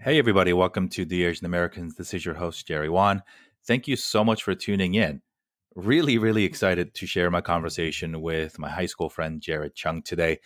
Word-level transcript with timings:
Hey, 0.00 0.18
everybody, 0.18 0.52
welcome 0.52 0.88
to 0.90 1.04
the 1.04 1.24
Asian 1.24 1.46
Americans. 1.46 1.96
This 1.96 2.14
is 2.14 2.24
your 2.24 2.36
host, 2.36 2.66
Jerry 2.66 2.88
Won. 2.88 3.22
Thank 3.66 3.88
you 3.88 3.96
so 3.96 4.22
much 4.22 4.42
for 4.42 4.54
tuning 4.54 4.94
in. 4.94 5.22
Really, 5.74 6.16
really 6.16 6.44
excited 6.44 6.94
to 6.94 7.06
share 7.06 7.30
my 7.30 7.40
conversation 7.40 8.20
with 8.20 8.58
my 8.58 8.70
high 8.70 8.86
school 8.86 9.08
friend, 9.08 9.40
Jared 9.40 9.74
Chung, 9.74 10.02
today. 10.02 10.38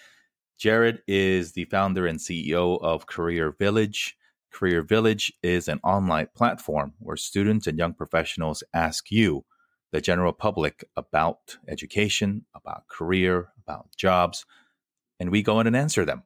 Jared 0.56 1.02
is 1.06 1.52
the 1.52 1.66
founder 1.66 2.06
and 2.06 2.18
CEO 2.18 2.80
of 2.80 3.06
Career 3.06 3.50
Village. 3.50 4.16
Career 4.50 4.82
Village 4.82 5.32
is 5.42 5.68
an 5.68 5.80
online 5.84 6.28
platform 6.34 6.94
where 6.98 7.16
students 7.16 7.66
and 7.66 7.76
young 7.76 7.92
professionals 7.92 8.62
ask 8.72 9.10
you, 9.10 9.44
the 9.92 10.00
general 10.00 10.32
public, 10.32 10.84
about 10.96 11.58
education, 11.68 12.46
about 12.54 12.88
career, 12.88 13.48
about 13.62 13.88
jobs, 13.96 14.46
and 15.18 15.30
we 15.30 15.42
go 15.42 15.60
in 15.60 15.66
and 15.66 15.76
answer 15.76 16.04
them. 16.04 16.22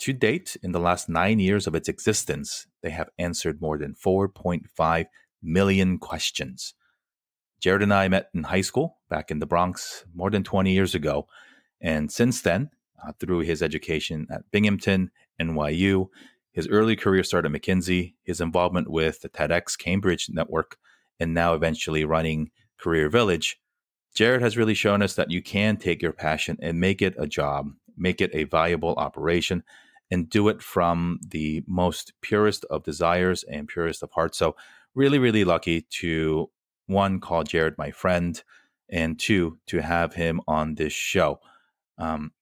To 0.00 0.12
date, 0.12 0.56
in 0.62 0.72
the 0.72 0.78
last 0.78 1.08
nine 1.08 1.40
years 1.40 1.66
of 1.66 1.74
its 1.74 1.88
existence, 1.88 2.66
they 2.82 2.90
have 2.90 3.10
answered 3.18 3.60
more 3.60 3.78
than 3.78 3.94
4.5 3.94 5.06
million 5.42 5.98
questions. 5.98 6.74
Jared 7.60 7.82
and 7.82 7.92
I 7.92 8.06
met 8.06 8.30
in 8.32 8.44
high 8.44 8.60
school 8.60 8.98
back 9.10 9.30
in 9.30 9.40
the 9.40 9.46
Bronx 9.46 10.04
more 10.14 10.30
than 10.30 10.44
20 10.44 10.72
years 10.72 10.94
ago. 10.94 11.26
And 11.80 12.12
since 12.12 12.42
then, 12.42 12.70
uh, 13.04 13.12
through 13.18 13.40
his 13.40 13.62
education 13.62 14.28
at 14.30 14.48
Binghamton, 14.52 15.10
NYU, 15.40 16.08
his 16.52 16.68
early 16.68 16.94
career 16.94 17.24
start 17.24 17.44
at 17.44 17.50
McKinsey, 17.52 18.14
his 18.22 18.40
involvement 18.40 18.90
with 18.90 19.20
the 19.20 19.28
TEDx 19.28 19.76
Cambridge 19.76 20.28
network, 20.30 20.76
and 21.18 21.34
now 21.34 21.54
eventually 21.54 22.04
running 22.04 22.50
Career 22.78 23.08
Village, 23.08 23.60
Jared 24.14 24.42
has 24.42 24.56
really 24.56 24.74
shown 24.74 25.02
us 25.02 25.14
that 25.14 25.30
you 25.30 25.42
can 25.42 25.76
take 25.76 26.02
your 26.02 26.12
passion 26.12 26.56
and 26.62 26.80
make 26.80 27.02
it 27.02 27.14
a 27.18 27.26
job, 27.26 27.70
make 27.96 28.20
it 28.20 28.30
a 28.32 28.44
viable 28.44 28.94
operation, 28.94 29.62
and 30.10 30.30
do 30.30 30.48
it 30.48 30.62
from 30.62 31.18
the 31.26 31.62
most 31.66 32.12
purest 32.20 32.64
of 32.66 32.84
desires 32.84 33.44
and 33.44 33.68
purest 33.68 34.02
of 34.02 34.10
hearts. 34.12 34.38
So, 34.38 34.56
really, 34.94 35.18
really 35.18 35.44
lucky 35.44 35.82
to 36.00 36.50
one, 36.86 37.20
call 37.20 37.44
Jared 37.44 37.76
my 37.78 37.90
friend, 37.90 38.42
and 38.88 39.18
two, 39.18 39.58
to 39.66 39.82
have 39.82 40.14
him 40.14 40.40
on 40.48 40.74
this 40.74 40.92
show. 40.92 41.40
Um, 41.98 42.32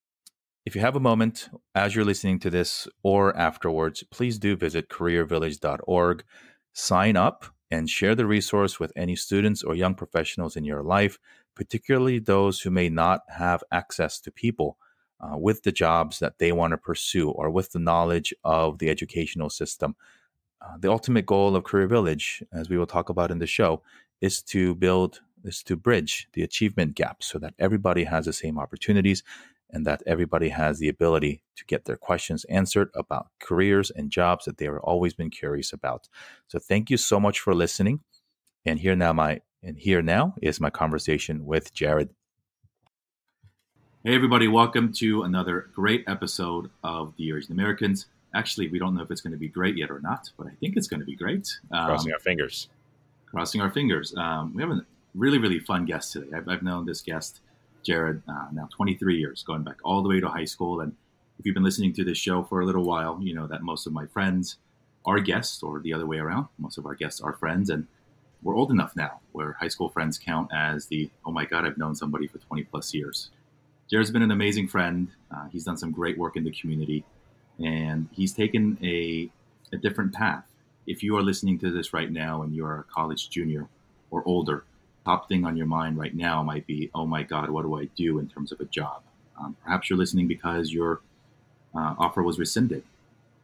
if 0.64 0.75
you 0.75 0.81
have 0.81 0.97
a 0.97 1.00
moment 1.00 1.48
as 1.75 1.94
you're 1.94 2.05
listening 2.05 2.39
to 2.41 2.50
this 2.50 2.89
or 3.03 3.37
afterwards, 3.37 4.03
please 4.11 4.39
do 4.39 4.56
visit 4.56 4.89
careervillage.org, 4.89 6.25
sign 6.72 7.17
up, 7.17 7.47
and 7.70 7.91
share 7.91 8.14
the 8.14 8.27
resource 8.27 8.78
with 8.78 8.92
any 8.97 9.17
students 9.17 9.62
or 9.62 9.75
young 9.75 9.94
professionals 9.94 10.56
in 10.56 10.64
your 10.64 10.83
life, 10.83 11.19
particularly 11.55 12.19
those 12.19 12.61
who 12.61 12.70
may 12.70 12.89
not 12.89 13.20
have 13.28 13.62
access 13.72 14.20
to 14.20 14.31
people 14.31 14.77
uh, 15.20 15.36
with 15.36 15.62
the 15.62 15.72
jobs 15.72 16.19
that 16.19 16.39
they 16.39 16.53
want 16.53 16.72
to 16.72 16.77
pursue 16.78 17.31
or 17.31 17.50
with 17.50 17.72
the 17.72 17.78
knowledge 17.78 18.34
of 18.45 18.78
the 18.78 18.91
educational 18.91 19.50
system. 19.50 19.97
Uh, 20.61 20.77
the 20.78 20.91
ultimate 20.91 21.27
goal 21.27 21.55
of 21.55 21.64
Career 21.64 21.86
Village, 21.86 22.42
as 22.53 22.69
we 22.69 22.78
will 22.78 22.86
talk 22.86 23.09
about 23.09 23.31
in 23.31 23.39
the 23.39 23.47
show, 23.47 23.83
is 24.20 24.42
to 24.42 24.75
build, 24.75 25.20
is 25.44 25.62
to 25.62 25.77
bridge 25.77 26.28
the 26.33 26.42
achievement 26.42 26.94
gap 26.94 27.22
so 27.22 27.39
that 27.39 27.55
everybody 27.59 28.05
has 28.05 28.25
the 28.25 28.33
same 28.33 28.59
opportunities 28.59 29.22
and 29.70 29.84
that 29.84 30.03
everybody 30.06 30.48
has 30.50 30.78
the 30.78 30.89
ability 30.89 31.42
to 31.56 31.64
get 31.64 31.84
their 31.84 31.97
questions 31.97 32.44
answered 32.44 32.91
about 32.94 33.28
careers 33.41 33.91
and 33.91 34.11
jobs 34.11 34.44
that 34.44 34.59
they 34.59 34.64
have 34.64 34.78
always 34.78 35.14
been 35.14 35.31
curious 35.31 35.72
about. 35.72 36.09
So 36.48 36.59
thank 36.59 36.89
you 36.89 36.97
so 36.97 37.19
much 37.19 37.41
for 37.41 37.55
listening. 37.55 38.00
And 38.64 38.78
here 38.81 38.97
now 38.97 39.12
my 39.12 39.41
and 39.62 39.77
here 39.77 40.03
now 40.03 40.34
is 40.41 40.61
my 40.61 40.70
conversation 40.70 41.44
with 41.44 41.75
Jared. 41.75 42.11
Hey 44.07 44.15
everybody, 44.15 44.47
welcome 44.47 44.93
to 44.99 45.25
another 45.25 45.69
great 45.75 46.05
episode 46.07 46.71
of 46.85 47.12
the 47.17 47.37
Asian 47.37 47.51
Americans. 47.51 48.07
Actually, 48.37 48.69
we 48.69 48.79
don't 48.79 48.95
know 48.95 49.03
if 49.03 49.11
it's 49.11 49.21
going 49.21 49.33
to 49.33 49.37
be 49.37 49.49
great 49.49 49.77
yet 49.77 49.91
or 49.91 49.99
not, 49.99 50.31
but 50.39 50.47
I 50.47 50.51
think 50.61 50.77
it's 50.77 50.87
going 50.87 51.01
to 51.01 51.05
be 51.05 51.17
great. 51.17 51.59
Um, 51.73 51.87
crossing 51.87 52.12
our 52.12 52.21
fingers. 52.21 52.69
Crossing 53.29 53.61
our 53.61 53.71
fingers. 53.73 54.15
Um, 54.17 54.55
we 54.55 54.62
have 54.62 54.71
a 54.71 54.87
really, 55.17 55.39
really 55.39 55.59
fun 55.59 55.87
guest 55.87 56.12
today. 56.12 56.29
I've, 56.37 56.49
I've 56.49 56.62
known 56.62 56.87
this 56.87 57.00
guest 57.00 57.41
Jared 57.83 58.22
uh, 58.28 58.47
now 58.53 58.69
23 58.71 59.19
years, 59.19 59.43
going 59.43 59.65
back 59.65 59.78
all 59.83 60.05
the 60.05 60.09
way 60.09 60.21
to 60.21 60.28
high 60.28 60.45
school. 60.45 60.83
And 60.83 60.95
if 61.41 61.45
you've 61.45 61.55
been 61.55 61.65
listening 61.65 61.93
to 61.95 62.05
this 62.05 62.16
show 62.16 62.45
for 62.45 62.61
a 62.61 62.65
little 62.65 62.84
while, 62.84 63.19
you 63.21 63.34
know 63.34 63.49
that 63.49 63.65
most 63.65 63.89
of 63.89 63.93
my 63.93 64.06
friends 64.06 64.59
are 65.05 65.19
guests, 65.19 65.65
or 65.65 65.81
the 65.81 65.93
other 65.93 66.06
way 66.06 66.19
around. 66.19 66.47
Most 66.59 66.78
of 66.78 66.87
our 66.87 66.95
guests 66.95 67.21
are 67.21 67.33
friends, 67.33 67.71
and 67.71 67.89
we're 68.45 68.55
old 68.55 68.71
enough 68.71 68.95
now 68.95 69.19
where 69.33 69.56
high 69.59 69.66
school 69.66 69.89
friends 69.89 70.16
count 70.16 70.49
as 70.55 70.87
the 70.87 71.11
oh 71.25 71.33
my 71.33 71.45
god, 71.45 71.66
I've 71.66 71.77
known 71.77 71.97
somebody 71.97 72.28
for 72.28 72.39
20 72.39 72.62
plus 72.62 72.95
years. 72.95 73.31
Jared's 73.88 74.10
been 74.10 74.22
an 74.22 74.32
amazing 74.32 74.66
friend. 74.66 75.08
Uh, 75.34 75.47
he's 75.52 75.64
done 75.64 75.76
some 75.76 75.92
great 75.92 76.19
work 76.19 76.36
in 76.36 76.44
the 76.44 76.50
community, 76.50 77.04
and 77.58 78.08
he's 78.12 78.32
taken 78.32 78.78
a 78.82 79.30
a 79.72 79.76
different 79.76 80.12
path. 80.12 80.44
If 80.86 81.02
you 81.02 81.16
are 81.16 81.22
listening 81.22 81.58
to 81.60 81.70
this 81.70 81.92
right 81.92 82.10
now 82.10 82.42
and 82.42 82.54
you're 82.54 82.78
a 82.78 82.84
college 82.84 83.28
junior 83.30 83.69
or 84.10 84.22
older, 84.26 84.64
top 85.04 85.28
thing 85.28 85.44
on 85.44 85.56
your 85.56 85.66
mind 85.66 85.98
right 85.98 86.14
now 86.14 86.42
might 86.42 86.66
be, 86.66 86.91
oh 86.94 87.06
my 87.06 87.24
God, 87.24 87.50
what 87.50 87.62
do 87.62 87.76
I 87.76 87.86
do 87.97 88.19
in 88.20 88.28
terms 88.28 88.52
of 88.52 88.60
a 88.60 88.64
job? 88.64 89.02
Um, 89.38 89.56
perhaps 89.64 89.91
you're 89.91 89.98
listening 89.98 90.28
because 90.28 90.72
your 90.72 91.00
uh, 91.74 91.94
offer 91.98 92.22
was 92.22 92.38
rescinded, 92.38 92.84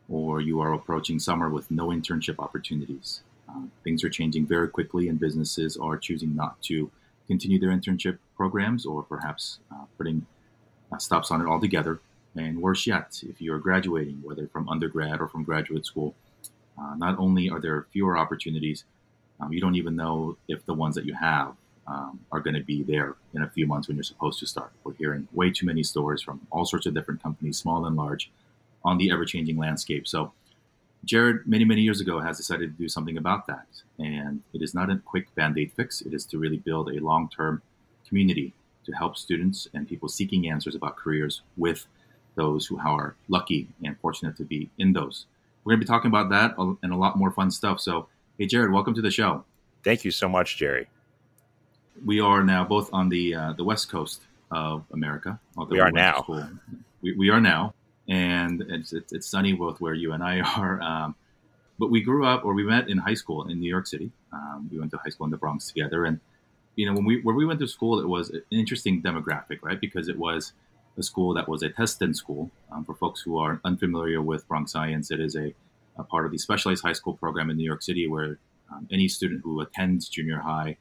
or 0.09 0.41
you 0.41 0.61
are 0.61 0.73
approaching 0.73 1.19
summer 1.19 1.49
with 1.51 1.71
no 1.71 1.89
internship 1.89 2.37
opportunities. 2.39 3.23
Uh, 3.49 3.63
things 3.85 4.03
are 4.05 4.11
changing 4.11 4.47
very 4.47 4.69
quickly, 4.69 5.09
and 5.09 5.19
businesses 5.19 5.77
are 5.77 5.99
choosing 5.99 6.35
not 6.35 6.61
to 6.63 6.91
continue 7.27 7.59
their 7.59 7.71
internship 7.71 8.19
programs, 8.43 8.85
or 8.85 9.05
perhaps 9.05 9.61
uh, 9.73 9.85
putting 9.97 10.27
uh, 10.91 10.99
stops 10.99 11.31
on 11.31 11.41
it 11.41 11.47
altogether. 11.47 12.01
And 12.35 12.61
worse 12.61 12.89
yet, 12.89 13.09
if 13.23 13.41
you 13.41 13.53
are 13.55 13.61
graduating, 13.69 14.19
whether 14.27 14.49
from 14.49 14.69
undergrad 14.69 15.21
or 15.21 15.29
from 15.29 15.45
graduate 15.45 15.87
school, 15.87 16.17
uh, 16.77 16.95
not 16.97 17.15
only 17.21 17.45
are 17.51 17.61
there 17.61 17.87
fewer 17.93 18.19
opportunities, 18.19 18.83
um, 19.39 19.53
you 19.53 19.61
don't 19.61 19.77
even 19.77 19.95
know 19.95 20.37
if 20.49 20.67
the 20.67 20.75
ones 20.75 20.97
that 20.97 21.05
you 21.05 21.15
have 21.15 21.55
um, 21.87 22.19
are 22.33 22.41
going 22.41 22.59
to 22.63 22.67
be 22.75 22.83
there 22.83 23.15
in 23.33 23.43
a 23.45 23.51
few 23.57 23.65
months 23.73 23.87
when 23.87 23.97
you're 23.97 24.13
supposed 24.15 24.41
to 24.41 24.47
start. 24.55 24.73
We're 24.83 24.95
hearing 24.95 25.29
way 25.33 25.49
too 25.53 25.67
many 25.67 25.85
stories 25.85 26.21
from 26.21 26.41
all 26.51 26.65
sorts 26.65 26.87
of 26.87 26.95
different 26.95 27.23
companies, 27.23 27.59
small 27.59 27.87
and 27.87 27.95
large, 27.95 28.33
on 28.85 28.99
the 28.99 29.13
ever 29.13 29.25
changing 29.25 29.57
landscape. 29.57 30.09
So, 30.09 30.33
Jared, 31.05 31.47
many, 31.47 31.65
many 31.65 31.83
years 31.83 32.01
ago, 32.01 32.19
has 32.19 32.39
decided 32.39 32.67
to 32.73 32.83
do 32.83 32.89
something 32.89 33.19
about 33.19 33.47
that. 33.47 33.69
And 33.99 34.43
it 34.53 34.63
is 34.63 34.75
not 34.75 34.91
a 34.91 34.97
quick 35.13 35.33
band 35.37 35.57
aid 35.59 35.71
fix, 35.77 36.01
it 36.01 36.13
is 36.13 36.25
to 36.31 36.39
really 36.39 36.59
build 36.59 36.89
a 36.89 36.99
long 37.11 37.29
term 37.29 37.63
community 38.09 38.53
to 38.85 38.93
help 38.93 39.17
students 39.17 39.69
and 39.75 39.89
people 39.89 40.09
seeking 40.09 40.49
answers 40.49 40.75
about 40.75 40.97
careers 40.97 41.43
with 41.57 41.87
those 42.35 42.67
who 42.67 42.79
are 42.79 43.15
lucky 43.29 43.69
and 43.85 43.99
fortunate 44.01 44.37
to 44.37 44.45
be 44.45 44.71
in 44.79 44.93
those. 44.93 45.27
We're 45.65 45.73
going 45.73 45.81
to 45.81 45.87
be 45.87 45.89
talking 45.89 46.09
about 46.09 46.31
that 46.31 46.57
and 46.83 46.93
a 46.93 46.97
lot 46.97 47.17
more 47.17 47.31
fun 47.31 47.51
stuff. 47.51 47.81
So, 47.81 48.09
Hey, 48.39 48.47
Jared, 48.47 48.73
welcome 48.73 48.95
to 48.95 49.03
the 49.03 49.11
show. 49.11 49.45
Thank 49.85 50.05
you 50.05 50.11
so 50.11 50.29
much, 50.29 50.57
Jerry. 50.57 50.89
We 52.05 52.21
are 52.21 52.43
now 52.43 52.65
both 52.65 52.89
on 52.93 53.11
the 53.11 53.35
uh, 53.35 53.53
the 53.53 53.63
west 53.63 53.91
coast 53.91 54.23
of 54.51 54.85
America. 54.93 55.39
We 55.69 55.81
are 55.81 55.93
now. 55.93 56.25
We, 57.03 57.13
we, 57.13 57.31
are 57.31 57.41
now, 57.41 57.75
and 58.09 58.63
it's, 58.69 58.93
it's, 58.93 59.13
it's, 59.13 59.27
sunny 59.29 59.53
both 59.53 59.81
where 59.81 59.93
you 59.93 60.13
and 60.13 60.25
I 60.25 60.41
are. 60.57 60.81
Um, 60.81 61.15
but 61.79 61.91
we 61.91 62.01
grew 62.01 62.27
up, 62.27 62.45
or 62.45 62.55
we 62.55 62.65
met 62.65 62.89
in 62.89 62.97
high 62.97 63.15
school 63.15 63.49
in 63.49 63.61
New 63.61 63.69
York 63.69 63.87
City. 63.87 64.11
Um, 64.33 64.69
we 64.73 64.79
went 64.79 64.91
to 64.93 64.97
high 64.97 65.11
school 65.11 65.27
in 65.27 65.31
the 65.31 65.37
Bronx 65.37 65.67
together, 65.69 66.07
and 66.07 66.19
you 66.77 66.87
know 66.87 66.95
when 66.95 67.05
we 67.05 67.21
where 67.23 67.35
we 67.35 67.47
went 67.47 67.61
to 67.61 67.67
school, 67.67 68.01
it 68.01 68.09
was 68.09 68.31
an 68.31 68.43
interesting 68.51 69.03
demographic, 69.03 69.59
right? 69.63 69.81
Because 69.81 70.09
it 70.09 70.19
was 70.19 70.53
a 70.99 71.03
school 71.03 71.35
that 71.35 71.49
was 71.49 71.63
a 71.63 71.71
test 71.71 72.03
in 72.03 72.15
school. 72.15 72.51
Um, 72.71 72.85
for 72.85 72.95
folks 72.95 73.21
who 73.21 73.39
are 73.39 73.61
unfamiliar 73.65 74.21
with 74.21 74.47
Bronx 74.49 74.73
Science, 74.73 75.11
it 75.11 75.21
is 75.21 75.37
a 75.37 75.55
a 75.97 76.05
part 76.05 76.25
of 76.25 76.33
the 76.33 76.39
specialized 76.39 76.83
high 76.83 76.95
school 76.95 77.15
program 77.15 77.51
in 77.51 77.57
New 77.57 77.65
York 77.65 77.83
City, 77.83 78.07
where 78.07 78.39
um, 78.73 78.89
any 78.91 79.09
student 79.09 79.43
who 79.45 79.61
attends 79.61 80.09
junior 80.09 80.39
high 80.39 80.77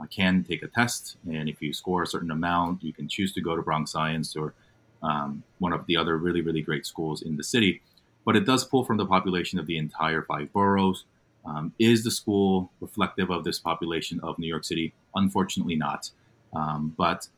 uh, 0.00 0.06
can 0.06 0.44
take 0.44 0.62
a 0.62 0.68
test, 0.68 1.16
and 1.26 1.48
if 1.48 1.60
you 1.60 1.72
score 1.72 2.02
a 2.02 2.06
certain 2.06 2.30
amount, 2.30 2.82
you 2.82 2.92
can 2.92 3.08
choose 3.08 3.32
to 3.34 3.40
go 3.40 3.56
to 3.56 3.62
Bronx 3.62 3.90
Science 3.90 4.36
or 4.36 4.54
um, 5.02 5.42
one 5.58 5.72
of 5.72 5.86
the 5.86 5.96
other 5.96 6.16
really, 6.16 6.40
really 6.40 6.62
great 6.62 6.86
schools 6.86 7.22
in 7.22 7.36
the 7.36 7.44
city. 7.44 7.80
But 8.24 8.36
it 8.36 8.44
does 8.44 8.64
pull 8.64 8.84
from 8.84 8.96
the 8.96 9.06
population 9.06 9.58
of 9.58 9.66
the 9.66 9.78
entire 9.78 10.22
five 10.22 10.52
boroughs. 10.52 11.04
Um, 11.46 11.72
is 11.78 12.02
the 12.04 12.10
school 12.10 12.70
reflective 12.80 13.30
of 13.30 13.44
this 13.44 13.58
population 13.58 14.20
of 14.22 14.38
New 14.38 14.48
York 14.48 14.64
City? 14.64 14.92
Unfortunately, 15.14 15.76
not. 15.76 16.10
Um, 16.52 16.94
but 16.96 17.28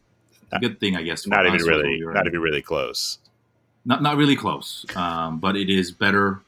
a 0.53 0.59
good 0.59 0.81
thing, 0.81 0.97
I 0.97 1.03
guess. 1.03 1.27
not 1.27 1.47
even 1.47 1.63
really, 1.63 2.01
not 2.01 2.27
even 2.27 2.41
really 2.41 2.63
close. 2.63 3.19
Not 3.85 4.03
not 4.03 4.17
really 4.17 4.37
close, 4.37 4.85
um, 4.97 5.39
but 5.39 5.57
it 5.57 5.71
is 5.71 5.93
better 5.93 6.43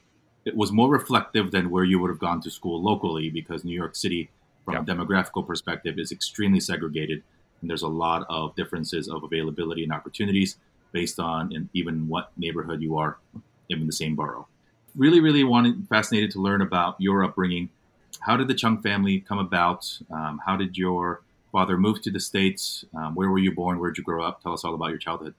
it 0.44 0.56
was 0.56 0.72
more 0.72 0.88
reflective 0.88 1.50
than 1.50 1.70
where 1.70 1.84
you 1.84 1.98
would 1.98 2.10
have 2.10 2.18
gone 2.18 2.40
to 2.42 2.50
school 2.50 2.82
locally 2.82 3.30
because 3.30 3.64
New 3.64 3.74
York 3.74 3.94
City, 3.94 4.30
from 4.64 4.76
a 4.76 4.82
demographical 4.82 5.46
perspective, 5.46 5.98
is 5.98 6.12
extremely 6.12 6.60
segregated. 6.60 7.22
And 7.60 7.68
there's 7.68 7.82
a 7.82 7.88
lot 7.88 8.26
of 8.30 8.56
differences 8.56 9.08
of 9.08 9.22
availability 9.22 9.82
and 9.82 9.92
opportunities 9.92 10.56
based 10.92 11.20
on 11.20 11.52
in 11.52 11.68
even 11.74 12.08
what 12.08 12.32
neighborhood 12.36 12.80
you 12.80 12.96
are 12.96 13.18
in 13.68 13.86
the 13.86 13.92
same 13.92 14.16
borough. 14.16 14.48
Really, 14.96 15.20
really 15.20 15.44
wanted, 15.44 15.86
fascinated 15.88 16.30
to 16.32 16.40
learn 16.40 16.62
about 16.62 16.96
your 16.98 17.24
upbringing. 17.24 17.70
How 18.20 18.36
did 18.36 18.48
the 18.48 18.54
Chung 18.54 18.82
family 18.82 19.20
come 19.20 19.38
about? 19.38 19.86
Um, 20.10 20.40
how 20.44 20.56
did 20.56 20.76
your 20.76 21.22
father 21.52 21.76
move 21.78 22.02
to 22.02 22.10
the 22.10 22.20
States? 22.20 22.84
Um, 22.94 23.14
where 23.14 23.30
were 23.30 23.38
you 23.38 23.54
born? 23.54 23.78
Where 23.78 23.90
did 23.90 23.98
you 23.98 24.04
grow 24.04 24.24
up? 24.24 24.42
Tell 24.42 24.52
us 24.52 24.64
all 24.64 24.74
about 24.74 24.90
your 24.90 24.98
childhood. 24.98 25.34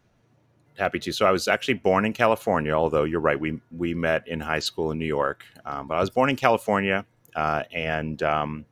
happy 0.78 1.00
to. 1.00 1.12
So 1.12 1.26
I 1.26 1.32
was 1.32 1.48
actually 1.48 1.76
born 1.76 2.06
in 2.06 2.14
California, 2.14 2.72
although 2.74 3.04
you're 3.04 3.20
right, 3.20 3.40
we 3.40 3.60
we 3.72 3.94
met 3.94 4.28
in 4.28 4.40
high 4.40 4.60
school 4.60 4.92
in 4.92 4.98
New 4.98 5.06
York. 5.06 5.44
Um, 5.66 5.88
but 5.88 5.96
I 5.96 6.00
was 6.00 6.10
born 6.10 6.30
in 6.30 6.36
California, 6.36 7.06
uh, 7.36 7.64
and 7.72 8.22
um, 8.24 8.66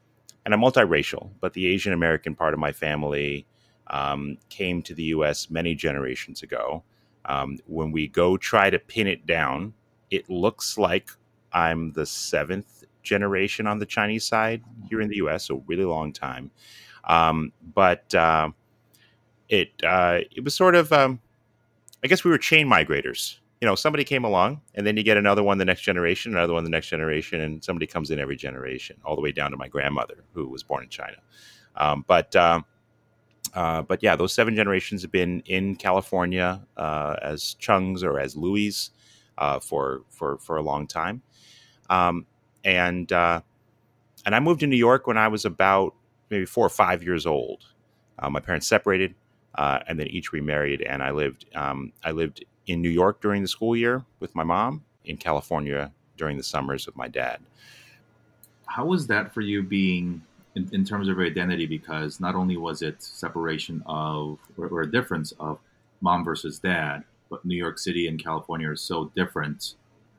and 0.45 0.53
I'm 0.53 0.61
multiracial. 0.61 1.29
But 1.39 1.53
the 1.53 1.67
Asian 1.67 1.93
American 1.93 2.35
part 2.35 2.53
of 2.53 2.59
my 2.59 2.71
family 2.71 3.45
um, 3.87 4.37
came 4.49 4.81
to 4.83 4.93
the 4.93 5.03
U.S. 5.03 5.49
many 5.49 5.75
generations 5.75 6.41
ago. 6.41 6.83
Um, 7.25 7.59
when 7.67 7.91
we 7.91 8.07
go 8.07 8.37
try 8.37 8.69
to 8.69 8.79
pin 8.79 9.05
it 9.05 9.25
down, 9.25 9.73
it 10.11 10.29
looks 10.29 10.77
like 10.77 11.09
I'm 11.53 11.93
the 11.93 12.05
seventh 12.05 12.83
generation 13.03 13.67
on 13.67 13.79
the 13.79 13.85
Chinese 13.85 14.25
side 14.25 14.63
here 14.89 15.01
in 15.01 15.09
the 15.09 15.17
U.S. 15.17 15.45
So 15.47 15.63
really 15.67 15.85
long 15.85 16.13
time. 16.13 16.51
Um, 17.05 17.53
but 17.73 18.13
uh, 18.13 18.51
it 19.47 19.71
uh, 19.83 20.19
it 20.35 20.43
was 20.43 20.53
sort 20.53 20.75
of 20.75 20.91
um, 20.93 21.19
I 22.03 22.07
guess 22.07 22.23
we 22.23 22.31
were 22.31 22.37
chain 22.37 22.67
migrators. 22.67 23.37
You 23.61 23.67
know, 23.67 23.75
somebody 23.75 24.05
came 24.05 24.23
along, 24.23 24.61
and 24.75 24.87
then 24.87 24.95
you 24.95 25.03
get 25.03 25.17
another 25.17 25.43
one 25.43 25.57
the 25.57 25.65
next 25.65 25.81
generation, 25.81 26.31
another 26.31 26.53
one 26.53 26.63
the 26.63 26.69
next 26.69 26.87
generation, 26.87 27.41
and 27.41 27.61
somebody 27.61 27.87
comes 27.87 28.09
in 28.09 28.17
every 28.17 28.37
generation, 28.37 28.95
all 29.03 29.15
the 29.15 29.21
way 29.21 29.33
down 29.33 29.51
to 29.51 29.57
my 29.57 29.67
grandmother, 29.67 30.23
who 30.33 30.47
was 30.47 30.63
born 30.63 30.83
in 30.83 30.89
China. 30.89 31.17
Um, 31.75 32.05
but 32.07 32.33
uh, 32.35 32.61
uh, 33.53 33.81
but 33.81 34.01
yeah, 34.01 34.15
those 34.15 34.33
seven 34.33 34.55
generations 34.55 35.01
have 35.01 35.11
been 35.11 35.41
in 35.45 35.75
California 35.75 36.61
uh, 36.77 37.15
as 37.21 37.55
Chungs 37.59 38.03
or 38.03 38.19
as 38.19 38.35
Louis 38.35 38.91
uh, 39.39 39.59
for 39.59 40.03
for 40.09 40.37
for 40.37 40.57
a 40.57 40.61
long 40.61 40.85
time, 40.85 41.23
um, 41.89 42.27
and 42.63 43.11
uh, 43.11 43.41
and 44.25 44.35
I 44.35 44.39
moved 44.39 44.59
to 44.59 44.67
New 44.67 44.77
York 44.77 45.07
when 45.07 45.17
I 45.17 45.29
was 45.29 45.45
about 45.45 45.95
maybe 46.29 46.45
four 46.45 46.65
or 46.65 46.69
five 46.69 47.01
years 47.01 47.25
old. 47.25 47.65
Uh, 48.19 48.29
my 48.29 48.41
parents 48.41 48.67
separated, 48.67 49.15
uh, 49.55 49.79
and 49.87 49.99
then 49.99 50.07
each 50.07 50.31
remarried, 50.33 50.81
and 50.81 51.01
I 51.01 51.11
lived 51.11 51.45
um, 51.55 51.93
I 52.03 52.11
lived 52.11 52.45
in 52.67 52.81
New 52.81 52.89
York 52.89 53.21
during 53.21 53.41
the 53.41 53.47
school 53.47 53.75
year 53.75 54.05
with 54.19 54.35
my 54.35 54.43
mom, 54.43 54.83
in 55.05 55.17
California 55.17 55.91
during 56.17 56.37
the 56.37 56.43
summers 56.43 56.85
with 56.85 56.95
my 56.97 57.07
dad. 57.07 57.39
How 58.65 58.85
was 58.85 59.07
that 59.07 59.33
for 59.33 59.41
you 59.41 59.63
being 59.63 60.21
in, 60.55 60.69
in 60.73 60.83
terms 60.83 61.07
of 61.07 61.17
identity? 61.17 61.65
Because 61.65 62.19
not 62.19 62.35
only 62.35 62.57
was 62.57 62.81
it 62.81 63.01
separation 63.01 63.81
of 63.85 64.37
or, 64.57 64.67
or 64.67 64.81
a 64.81 64.91
difference 64.91 65.31
of 65.39 65.59
mom 66.01 66.23
versus 66.25 66.59
dad, 66.59 67.03
New 67.43 67.55
York 67.55 67.79
City 67.79 68.07
and 68.07 68.21
California 68.21 68.69
are 68.69 68.75
so 68.75 69.11
different. 69.15 69.75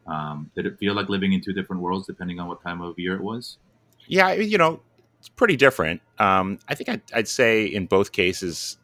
Um, 0.07 0.51
did 0.57 0.67
it 0.67 0.79
feel 0.79 0.95
like 0.95 1.09
living 1.09 1.33
in 1.33 1.41
two 1.41 1.53
different 1.53 1.83
worlds 1.83 2.07
depending 2.07 2.41
on 2.41 2.49
what 2.49 2.63
time 2.63 2.81
of 2.81 2.99
year 2.99 3.15
it 3.15 3.23
was? 3.23 3.59
Yeah, 4.07 4.33
you 4.33 4.59
know, 4.59 4.81
it's 5.19 5.29
pretty 5.29 5.57
different. 5.57 6.01
Um, 6.19 6.59
I 6.69 6.75
think 6.75 6.89
I'd, 6.89 7.03
I'd, 7.15 7.29
say 7.29 7.65
in 7.65 7.87
both 7.87 8.13
cases, 8.13 8.79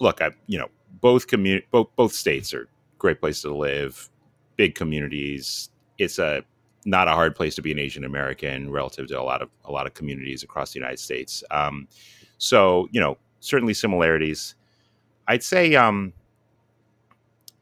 look, 0.00 0.22
I 0.22 0.30
you 0.46 0.58
know 0.58 0.68
both 1.00 1.26
community 1.26 1.66
both 1.70 1.88
both 1.96 2.12
states 2.12 2.52
are 2.54 2.68
great 2.98 3.20
places 3.20 3.42
to 3.42 3.54
live, 3.54 4.10
big 4.56 4.74
communities. 4.74 5.68
It's 5.98 6.18
a 6.18 6.42
not 6.84 7.08
a 7.08 7.12
hard 7.12 7.36
place 7.36 7.54
to 7.56 7.62
be 7.62 7.70
an 7.70 7.78
Asian 7.78 8.04
American 8.04 8.70
relative 8.70 9.06
to 9.08 9.20
a 9.20 9.22
lot 9.22 9.42
of 9.42 9.50
a 9.64 9.70
lot 9.70 9.86
of 9.86 9.94
communities 9.94 10.42
across 10.42 10.72
the 10.72 10.80
United 10.80 10.98
States. 10.98 11.44
Um, 11.50 11.86
so 12.38 12.88
you 12.90 13.00
know 13.00 13.18
certainly 13.40 13.74
similarities. 13.74 14.54
I'd 15.28 15.42
say 15.42 15.74
um, 15.76 16.12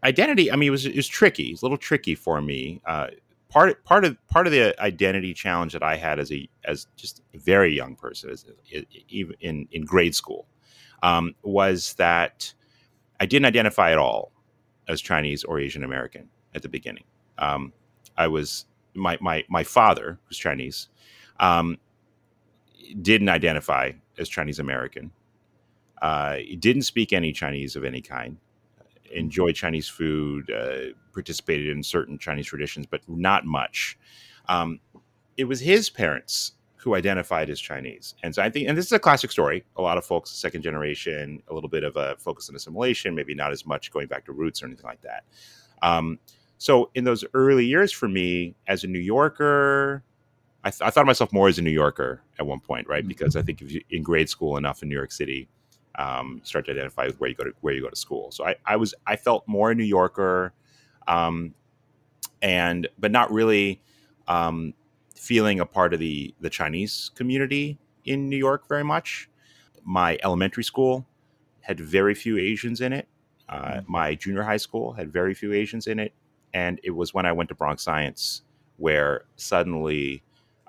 identity. 0.05 0.51
I 0.51 0.57
mean, 0.57 0.69
it 0.69 0.71
was 0.71 0.87
it 0.87 0.97
was 0.97 1.09
tricky. 1.09 1.49
It's 1.49 1.63
a 1.63 1.65
little 1.65 1.79
tricky 1.79 2.15
for 2.15 2.41
me. 2.41 2.81
Uh, 2.87 3.09
part 3.49 3.83
part 3.85 4.05
of 4.05 4.17
part 4.29 4.47
of 4.47 4.53
the 4.53 4.81
identity 4.83 5.35
challenge 5.35 5.73
that 5.73 5.83
I 5.83 5.97
had 5.97 6.19
as 6.19 6.33
a 6.33 6.49
as 6.65 6.87
just 6.97 7.23
a 7.35 7.39
very 7.39 7.75
young 7.75 7.97
person, 7.97 8.31
as, 8.31 8.47
even 9.09 9.35
in 9.41 9.69
in 9.73 9.85
grade 9.85 10.15
school, 10.15 10.47
um, 11.03 11.35
was 11.43 11.95
that 11.95 12.53
I 13.19 13.27
didn't 13.27 13.47
identify 13.47 13.93
at 13.93 13.99
all 13.99 14.33
as 14.89 15.01
Chinese 15.01 15.45
or 15.45 15.61
Asian 15.61 15.85
American 15.85 16.29
at 16.55 16.63
the 16.63 16.69
beginning. 16.69 17.05
Um, 17.39 17.73
I 18.17 18.29
was 18.29 18.67
my 18.95 19.19
my 19.21 19.45
my 19.49 19.65
father, 19.65 20.19
who's 20.27 20.39
Chinese, 20.39 20.89
um, 21.39 21.79
didn't 23.03 23.29
identify 23.29 23.93
as 24.19 24.29
Chinese 24.29 24.59
American. 24.59 25.11
Uh, 26.01 26.39
didn't 26.59 26.83
speak 26.83 27.13
any 27.13 27.31
Chinese 27.31 27.77
of 27.77 27.85
any 27.85 28.01
kind. 28.01 28.39
Enjoyed 29.11 29.55
Chinese 29.55 29.89
food. 29.89 30.51
Uh, 30.51 30.95
participated 31.13 31.69
in 31.69 31.83
certain 31.83 32.19
Chinese 32.19 32.47
traditions, 32.47 32.87
but 32.87 33.01
not 33.09 33.45
much. 33.45 33.99
Um, 34.49 34.81
it 35.37 35.45
was 35.45 35.61
his 35.61 35.91
parents 35.91 36.53
who 36.77 36.95
identified 36.95 37.51
as 37.51 37.61
Chinese. 37.61 38.15
And 38.23 38.35
so 38.35 38.43
I 38.43 38.49
think, 38.49 38.69
and 38.69 38.77
this 38.77 38.87
is 38.87 38.93
a 38.93 38.99
classic 38.99 39.31
story. 39.31 39.65
A 39.77 39.83
lot 39.83 39.99
of 39.99 40.05
folks, 40.05 40.31
second 40.31 40.63
generation, 40.63 41.43
a 41.49 41.55
little 41.55 41.69
bit 41.69 41.85
of 41.85 41.97
a 41.97 42.17
focus 42.19 42.49
on 42.49 42.57
assimilation, 42.57 43.15
maybe 43.15 43.35
not 43.35 43.53
as 43.53 43.67
much 43.67 43.91
going 43.91 44.07
back 44.07 44.25
to 44.27 44.33
roots 44.33 44.63
or 44.63 44.67
anything 44.67 44.87
like 44.87 45.03
that. 45.03 45.25
Um, 45.83 46.19
so 46.57 46.91
in 46.95 47.05
those 47.05 47.25
early 47.35 47.67
years 47.67 47.93
for 47.93 48.09
me 48.09 48.55
as 48.67 48.83
a 48.85 48.87
New 48.87 48.99
Yorker, 48.99 50.03
I, 50.65 50.71
th- 50.71 50.83
I, 50.83 50.91
thought 50.91 51.03
of 51.03 51.07
myself 51.07 51.33
more 51.33 51.49
as 51.49 51.59
a 51.59 51.63
New 51.63 51.71
Yorker 51.71 52.23
at 52.39 52.47
one 52.47 52.61
point, 52.61 52.87
right? 52.87 53.03
Mm-hmm. 53.03 53.09
Because 53.09 53.37
I 53.37 53.43
think 53.43 53.63
if 53.63 53.73
you 53.73 53.83
in 53.91 54.03
grade 54.03 54.29
school 54.29 54.57
enough 54.57 54.83
in 54.83 54.89
New 54.89 54.95
York 54.97 55.13
City, 55.13 55.49
um, 56.01 56.41
start 56.45 56.65
to 56.65 56.73
identify 56.73 57.07
with 57.07 57.21
where 57.21 57.29
you 57.29 57.37
go 57.37 57.45
to 57.45 57.53
where 57.61 57.75
you 57.75 57.83
go 57.83 57.91
to 57.91 57.97
school. 57.97 58.31
So 58.31 58.47
I, 58.47 58.57
I 58.65 58.77
was 58.77 58.95
I 59.07 59.17
felt 59.17 59.47
more 59.47 59.71
a 59.71 59.75
New 59.75 59.85
Yorker, 59.85 60.53
um, 61.07 61.55
and 62.41 62.89
but 62.99 63.11
not 63.11 63.31
really 63.31 63.83
um, 64.27 64.73
feeling 65.15 65.61
a 65.61 65.67
part 65.67 65.93
of 65.93 66.01
the 66.01 66.35
the 66.41 66.49
Chinese 66.49 67.11
community 67.15 67.79
in 68.05 68.31
New 68.31 68.39
York 68.39 68.67
very 68.67 68.85
much. 68.85 69.29
My 69.85 70.19
elementary 70.23 70.65
school 70.65 71.07
had 71.61 71.79
very 71.79 72.15
few 72.15 72.39
Asians 72.39 72.81
in 72.81 72.93
it. 72.93 73.07
Uh, 73.49 73.63
mm-hmm. 73.63 73.93
my 73.93 74.15
junior 74.15 74.43
high 74.43 74.57
school 74.57 74.93
had 74.93 75.13
very 75.13 75.35
few 75.35 75.53
Asians 75.53 75.87
in 75.87 75.99
it, 75.99 76.15
and 76.55 76.81
it 76.83 76.91
was 76.91 77.13
when 77.13 77.27
I 77.27 77.33
went 77.33 77.51
to 77.51 77.55
Bronx 77.55 77.83
Science 77.83 78.43
where 78.79 79.27
suddenly 79.37 80.23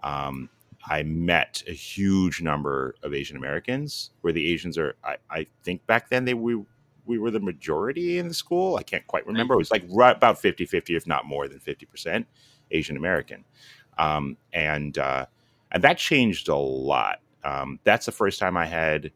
um, 0.04 0.50
I 0.86 1.04
met 1.04 1.63
a 1.68 1.74
huge 1.74 2.42
number 2.42 2.95
of 3.04 3.13
Asian 3.13 3.38
Americans. 3.38 4.12
Where 4.22 4.33
the 4.33 4.51
Asians 4.51 4.78
are, 4.78 4.95
I, 5.04 5.18
I 5.30 5.48
think 5.63 5.86
back 5.88 6.10
then 6.10 6.25
they 6.25 6.33
we 6.33 6.62
we 7.06 7.18
were 7.18 7.31
the 7.31 7.39
majority 7.39 8.19
in 8.19 8.28
the 8.28 8.33
school. 8.33 8.78
I 8.78 8.83
can't 8.83 9.06
quite 9.07 9.25
remember. 9.25 9.56
It 9.56 9.57
was 9.57 9.72
like 9.72 9.83
right 9.89 10.16
about 10.16 10.39
50 10.39 10.66
50, 10.66 10.95
if 10.95 11.07
not 11.07 11.25
more 11.25 11.48
than 11.48 11.60
50% 11.60 12.25
Asian 12.72 12.95
American 12.95 13.44
um, 13.98 14.38
and 14.54 14.98
uh, 14.98 15.25
and 15.72 15.83
that 15.83 15.98
changed 15.98 16.50
a 16.50 16.56
lot. 16.56 17.19
Um, 17.44 17.80
that's 17.84 18.06
the 18.06 18.12
first 18.12 18.39
time 18.39 18.57
I 18.57 18.66
had. 18.66 19.12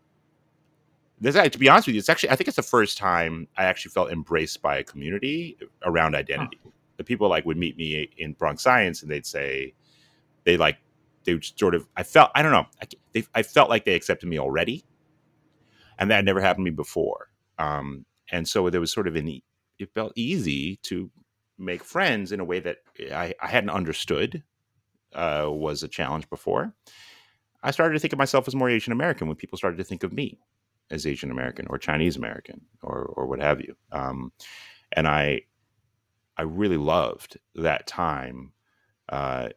This, 1.22 1.36
to 1.36 1.58
be 1.58 1.70
honest 1.70 1.88
with 1.88 1.96
you, 1.96 2.00
it's 2.00 2.10
actually 2.10 2.30
I 2.30 2.36
think 2.36 2.48
it's 2.48 2.58
the 2.58 2.64
first 2.64 2.98
time 2.98 3.48
I 3.58 3.66
actually 3.66 3.92
felt 3.92 4.12
embraced 4.12 4.62
by 4.62 4.78
a 4.78 4.84
community 4.84 5.58
around 5.84 6.16
identity. 6.16 6.60
Huh. 6.64 6.72
The 6.98 7.04
people 7.04 7.30
like 7.30 7.46
would 7.46 7.58
meet 7.58 7.78
me 7.78 8.10
in 8.18 8.34
Bronx 8.34 8.64
Science, 8.64 9.02
and 9.02 9.12
they'd 9.12 9.26
say 9.26 9.74
they 10.44 10.58
like 10.58 10.78
they 11.26 11.40
sort 11.42 11.76
of 11.76 11.88
I 11.96 12.04
felt 12.04 12.32
I 12.36 12.42
don't 12.42 12.52
know 12.52 12.66
I, 12.82 12.88
they, 13.14 13.24
I 13.34 13.44
felt 13.44 13.70
like 13.70 13.86
they 13.86 13.96
accepted 13.96 14.28
me 14.28 14.40
already, 14.40 14.86
and 16.00 16.10
that 16.12 16.26
never 16.26 16.42
happened 16.42 16.66
to 16.66 16.72
me 16.72 16.76
before. 16.76 17.30
Um, 17.58 18.06
and 18.32 18.48
so 18.48 18.70
there 18.70 18.82
was 18.82 18.92
sort 18.92 19.08
of 19.08 19.16
an 19.16 19.42
it 19.78 19.94
felt 19.94 20.14
easy 20.16 20.78
to 20.84 21.12
make 21.58 21.84
friends 21.84 22.32
in 22.32 22.40
a 22.40 22.46
way 22.46 22.60
that 22.60 22.78
I, 23.12 23.34
I 23.42 23.48
hadn't 23.48 23.70
understood 23.70 24.44
uh, 25.14 25.48
was 25.50 25.84
a 25.84 25.88
challenge 25.88 26.30
before, 26.30 26.74
I 27.64 27.72
started 27.72 27.94
to 27.94 28.00
think 28.00 28.14
of 28.14 28.20
myself 28.20 28.48
as 28.48 28.56
more 28.56 28.70
Asian 28.70 28.94
American 28.94 29.28
when 29.28 29.38
people 29.38 29.58
started 29.58 29.78
to 29.78 29.84
think 29.84 30.04
of 30.04 30.14
me 30.14 30.40
as 30.92 31.08
Asian 31.08 31.32
American 31.32 31.66
or 31.70 31.78
Chinese 31.78 32.16
American 32.16 32.62
or 32.84 33.06
or 33.16 33.26
what 33.26 33.40
have 33.40 33.62
you. 33.62 33.76
Um, 33.92 34.32
and 34.92 35.08
I 35.08 35.42
I 36.38 36.44
really 36.44 36.78
loved 36.78 37.38
that 37.56 37.88
time. 37.88 38.52
Uh, 39.10 39.50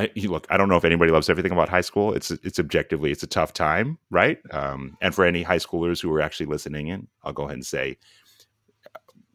I, 0.00 0.10
look, 0.26 0.46
I 0.48 0.56
don't 0.56 0.70
know 0.70 0.76
if 0.76 0.84
anybody 0.84 1.12
loves 1.12 1.28
everything 1.28 1.52
about 1.52 1.68
high 1.68 1.82
school. 1.82 2.14
It's 2.14 2.30
it's 2.30 2.58
objectively 2.58 3.10
it's 3.10 3.22
a 3.22 3.26
tough 3.26 3.52
time, 3.52 3.98
right? 4.10 4.38
Um, 4.50 4.96
and 5.02 5.14
for 5.14 5.26
any 5.26 5.42
high 5.42 5.58
schoolers 5.58 6.00
who 6.00 6.10
are 6.12 6.22
actually 6.22 6.46
listening 6.46 6.88
in, 6.88 7.06
I'll 7.22 7.34
go 7.34 7.44
ahead 7.44 7.54
and 7.54 7.66
say, 7.66 7.98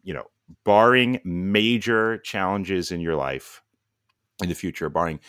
you 0.02 0.12
know, 0.12 0.24
barring 0.64 1.20
major 1.24 2.18
challenges 2.18 2.90
in 2.90 3.00
your 3.00 3.14
life, 3.14 3.62
in 4.42 4.48
the 4.48 4.54
future, 4.54 4.88
barring 4.88 5.20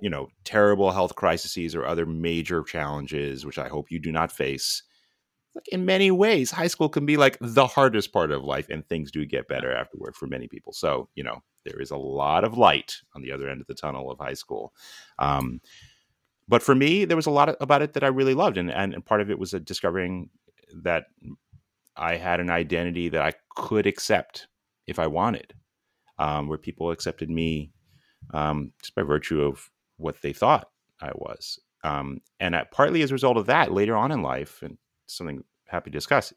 you 0.00 0.08
know 0.08 0.28
terrible 0.44 0.90
health 0.92 1.14
crises 1.14 1.74
or 1.74 1.84
other 1.84 2.06
major 2.06 2.62
challenges, 2.62 3.44
which 3.44 3.58
I 3.58 3.68
hope 3.68 3.90
you 3.90 3.98
do 3.98 4.10
not 4.10 4.32
face. 4.32 4.82
Like 5.54 5.68
in 5.68 5.84
many 5.84 6.10
ways, 6.10 6.50
high 6.50 6.68
school 6.68 6.88
can 6.88 7.04
be 7.04 7.18
like 7.18 7.36
the 7.40 7.66
hardest 7.66 8.12
part 8.14 8.30
of 8.30 8.44
life, 8.44 8.68
and 8.70 8.86
things 8.88 9.10
do 9.10 9.26
get 9.26 9.48
better 9.48 9.72
afterward 9.72 10.16
for 10.16 10.26
many 10.26 10.48
people. 10.48 10.72
So 10.72 11.10
you 11.14 11.24
know 11.24 11.42
there 11.64 11.80
is 11.80 11.90
a 11.90 11.96
lot 11.96 12.44
of 12.44 12.56
light 12.56 12.96
on 13.14 13.22
the 13.22 13.32
other 13.32 13.48
end 13.48 13.60
of 13.60 13.66
the 13.66 13.74
tunnel 13.74 14.10
of 14.10 14.18
high 14.18 14.34
school. 14.34 14.72
Um, 15.18 15.60
but 16.48 16.62
for 16.62 16.74
me, 16.74 17.04
there 17.04 17.16
was 17.16 17.26
a 17.26 17.30
lot 17.30 17.56
about 17.60 17.82
it 17.82 17.92
that 17.92 18.04
I 18.04 18.08
really 18.08 18.34
loved, 18.34 18.58
and, 18.58 18.70
and 18.70 19.04
part 19.04 19.20
of 19.20 19.30
it 19.30 19.38
was 19.38 19.52
discovering 19.52 20.30
that 20.82 21.04
I 21.96 22.16
had 22.16 22.40
an 22.40 22.50
identity 22.50 23.08
that 23.10 23.22
I 23.22 23.32
could 23.56 23.86
accept 23.86 24.48
if 24.86 24.98
I 24.98 25.06
wanted, 25.06 25.54
um, 26.18 26.48
where 26.48 26.58
people 26.58 26.90
accepted 26.90 27.30
me 27.30 27.72
um, 28.32 28.72
just 28.80 28.94
by 28.94 29.02
virtue 29.02 29.42
of 29.42 29.70
what 29.96 30.20
they 30.22 30.32
thought 30.32 30.68
I 31.00 31.10
was. 31.14 31.60
Um, 31.84 32.20
and 32.40 32.56
partly 32.72 33.02
as 33.02 33.10
a 33.10 33.14
result 33.14 33.36
of 33.36 33.46
that, 33.46 33.72
later 33.72 33.96
on 33.96 34.10
in 34.12 34.22
life, 34.22 34.62
and 34.62 34.76
something 35.06 35.44
happy 35.66 35.90
to 35.90 35.96
discuss, 35.96 36.32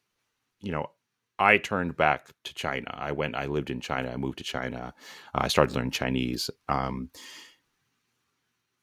you 0.62 0.72
know, 0.72 0.92
I 1.40 1.58
turned 1.58 1.98
back 1.98 2.32
to 2.44 2.54
China. 2.54 2.90
I 2.94 3.12
went. 3.12 3.36
I 3.36 3.46
lived 3.48 3.70
in 3.70 3.82
China. 3.82 4.12
I 4.12 4.18
moved 4.18 4.38
to 4.40 4.44
China. 4.44 4.94
Uh, 5.34 5.42
I 5.44 5.48
started 5.48 5.76
learning 5.76 5.92
Chinese, 5.92 6.50
um, 6.70 7.10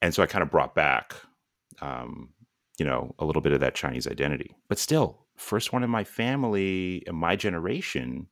and 0.02 0.14
so 0.14 0.22
I 0.22 0.26
kind 0.26 0.42
of 0.42 0.50
brought 0.50 0.74
back, 0.74 1.14
um, 1.80 2.30
you 2.78 2.84
know, 2.84 3.14
a 3.18 3.24
little 3.24 3.42
bit 3.42 3.52
of 3.52 3.60
that 3.60 3.74
Chinese 3.74 4.06
identity. 4.06 4.54
But 4.68 4.78
still, 4.78 5.26
first 5.36 5.72
one 5.72 5.84
in 5.84 5.90
my 5.90 6.04
family, 6.04 7.02
in 7.06 7.14
my 7.14 7.36
generation, 7.36 8.28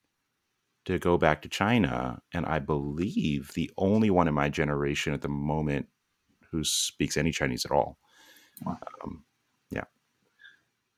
to 0.86 0.98
go 0.98 1.18
back 1.18 1.42
to 1.42 1.48
China, 1.48 2.20
and 2.32 2.46
I 2.46 2.58
believe 2.58 3.52
the 3.54 3.70
only 3.76 4.10
one 4.10 4.28
in 4.28 4.34
my 4.34 4.48
generation 4.48 5.12
at 5.14 5.22
the 5.22 5.28
moment 5.28 5.86
who 6.50 6.64
speaks 6.64 7.16
any 7.16 7.30
Chinese 7.30 7.64
at 7.64 7.70
all. 7.70 7.98
Wow. 8.64 8.78
Um. 9.04 9.24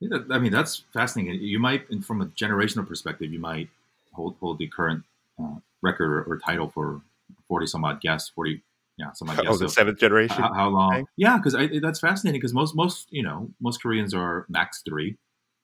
Yeah. 0.01 0.19
I 0.31 0.39
mean, 0.39 0.53
that's 0.53 0.85
fascinating. 0.93 1.41
You 1.41 1.59
might, 1.59 1.83
from 2.05 2.21
a 2.21 2.27
generational 2.27 2.87
perspective, 2.87 3.33
you 3.33 3.39
might 3.39 3.69
hold 4.13 4.37
hold 4.41 4.59
the 4.59 4.67
current 4.67 5.05
uh, 5.41 5.57
record 5.83 6.11
or, 6.11 6.23
or, 6.23 6.39
title 6.39 6.69
for 6.69 7.01
forty 7.49 7.67
some 7.67 7.85
odd 7.85 8.01
guests, 8.01 8.31
forty. 8.31 8.63
Yeah, 8.97 9.13
some 9.13 9.31
odd 9.31 9.37
guests. 9.43 9.51
Oh, 9.51 9.57
the 9.57 9.69
seventh 9.69 9.99
generation. 9.99 10.43
How, 10.43 10.53
how 10.53 10.69
long? 10.69 11.07
Yeah, 11.17 11.39
because 11.39 11.57
that's 11.81 12.01
fascinating. 12.01 12.41
Because 12.41 12.55
most 12.55 12.75
most 12.75 13.09
you 13.11 13.23
know 13.23 13.51
most 13.61 13.83
Koreans 13.83 14.15
are 14.15 14.47
max 14.49 14.83
three. 14.87 15.17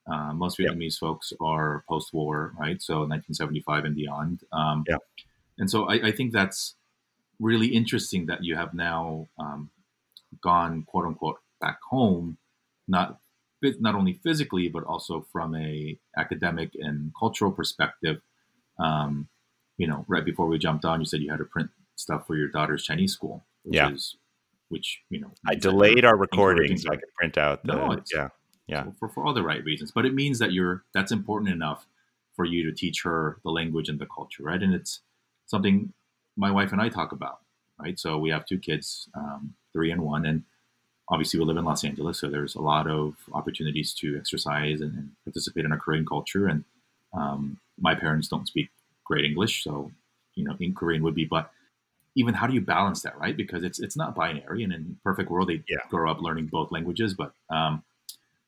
Uh, 0.07 0.33
most 0.33 0.57
Vietnamese 0.59 0.93
yep. 0.93 1.01
folks 1.01 1.33
are 1.41 1.83
post-war, 1.89 2.53
right? 2.61 2.81
So 2.81 2.99
1975 2.99 3.87
and 3.87 3.97
beyond. 3.97 4.45
Um, 4.53 4.85
yeah. 4.89 4.99
And 5.59 5.69
so 5.69 5.89
I, 5.89 5.95
I, 5.95 6.13
think 6.13 6.33
that's 6.33 6.77
really 7.41 7.67
interesting 7.67 8.27
that 8.27 8.45
you 8.45 8.55
have 8.55 8.73
now 8.73 9.27
um, 9.37 9.69
gone 10.41 10.85
quote 10.85 11.07
unquote 11.07 11.39
back 11.61 11.79
home, 11.91 12.39
not 12.87 13.19
not 13.63 13.95
only 13.95 14.15
physically 14.23 14.69
but 14.69 14.85
also 14.85 15.27
from 15.33 15.55
a 15.55 15.99
academic 16.17 16.71
and 16.75 17.13
cultural 17.19 17.51
perspective. 17.51 18.21
Um, 18.79 19.29
you 19.79 19.87
know, 19.87 20.05
right 20.09 20.25
before 20.25 20.47
we 20.47 20.59
jumped 20.59 20.85
on, 20.85 21.01
you 21.01 21.07
said 21.07 21.21
you 21.21 21.31
had 21.31 21.39
to 21.39 21.45
print 21.45 21.71
stuff 21.97 22.27
for 22.27 22.37
your 22.37 22.49
daughter's 22.49 22.85
Chinese 22.85 23.13
school, 23.13 23.45
which 23.63 23.77
yeah. 23.77 23.91
is 23.91 24.17
which 24.69 25.01
you 25.11 25.21
know 25.21 25.31
I 25.47 25.55
delayed 25.55 26.05
our 26.05 26.17
recording 26.17 26.77
so 26.77 26.91
I 26.91 26.97
could 26.97 27.15
print 27.15 27.39
out 27.39 27.63
the 27.63 27.75
no, 27.75 28.03
yeah 28.13 28.29
yeah 28.67 28.85
so 28.85 28.95
for, 28.99 29.09
for 29.09 29.25
all 29.25 29.33
the 29.33 29.45
right 29.45 29.63
reasons 29.63 29.93
but 29.95 30.05
it 30.05 30.13
means 30.13 30.41
that 30.41 30.53
you're 30.53 30.83
that's 30.93 31.13
important 31.13 31.53
enough 31.53 31.87
for 32.35 32.45
you 32.45 32.65
to 32.65 32.73
teach 32.73 33.05
her 33.05 33.39
the 33.45 33.51
language 33.51 33.89
and 33.89 34.01
the 34.01 34.07
culture 34.07 34.43
right 34.43 34.61
and 34.61 34.75
it's 34.75 35.03
something 35.47 35.93
my 36.37 36.51
wife 36.51 36.73
and 36.73 36.81
I 36.81 36.89
talk 36.89 37.13
about 37.13 37.39
right 37.79 37.97
so 37.97 38.19
we 38.19 38.31
have 38.31 38.45
two 38.45 38.59
kids 38.59 39.09
um, 39.15 39.55
three 39.77 39.91
and 39.91 40.01
one. 40.01 40.25
And 40.25 40.43
obviously, 41.09 41.41
we 41.41 41.47
live 41.47 41.57
in 41.57 41.65
Los 41.65 41.85
Angeles, 41.85 42.19
so 42.19 42.29
there's 42.29 42.55
a 42.55 42.61
lot 42.61 42.89
of 42.89 43.15
opportunities 43.33 43.93
to 43.95 44.17
exercise 44.17 44.81
and, 44.81 44.93
and 44.95 45.11
participate 45.25 45.65
in 45.65 45.73
our 45.73 45.79
Korean 45.79 46.07
culture. 46.07 46.47
And 46.47 46.65
um, 47.13 47.59
my 47.79 47.95
parents 47.95 48.29
don't 48.29 48.47
speak 48.47 48.71
great 49.05 49.25
English, 49.25 49.65
so 49.65 49.91
you 50.35 50.45
know, 50.45 50.55
in 50.61 50.75
Korean 50.75 51.03
would 51.03 51.15
be, 51.15 51.25
but 51.25 51.51
even 52.15 52.35
how 52.35 52.47
do 52.47 52.55
you 52.55 52.61
balance 52.61 53.03
that, 53.03 53.19
right? 53.19 53.37
Because 53.37 53.63
it's 53.63 53.79
it's 53.79 53.97
not 53.97 54.15
binary, 54.15 54.63
and 54.63 54.73
in 54.73 54.97
perfect 55.05 55.31
world, 55.31 55.49
they 55.49 55.63
yeah. 55.69 55.79
grow 55.91 56.11
up 56.11 56.21
learning 56.21 56.47
both 56.47 56.73
languages. 56.73 57.15
But 57.15 57.33
um, 57.51 57.83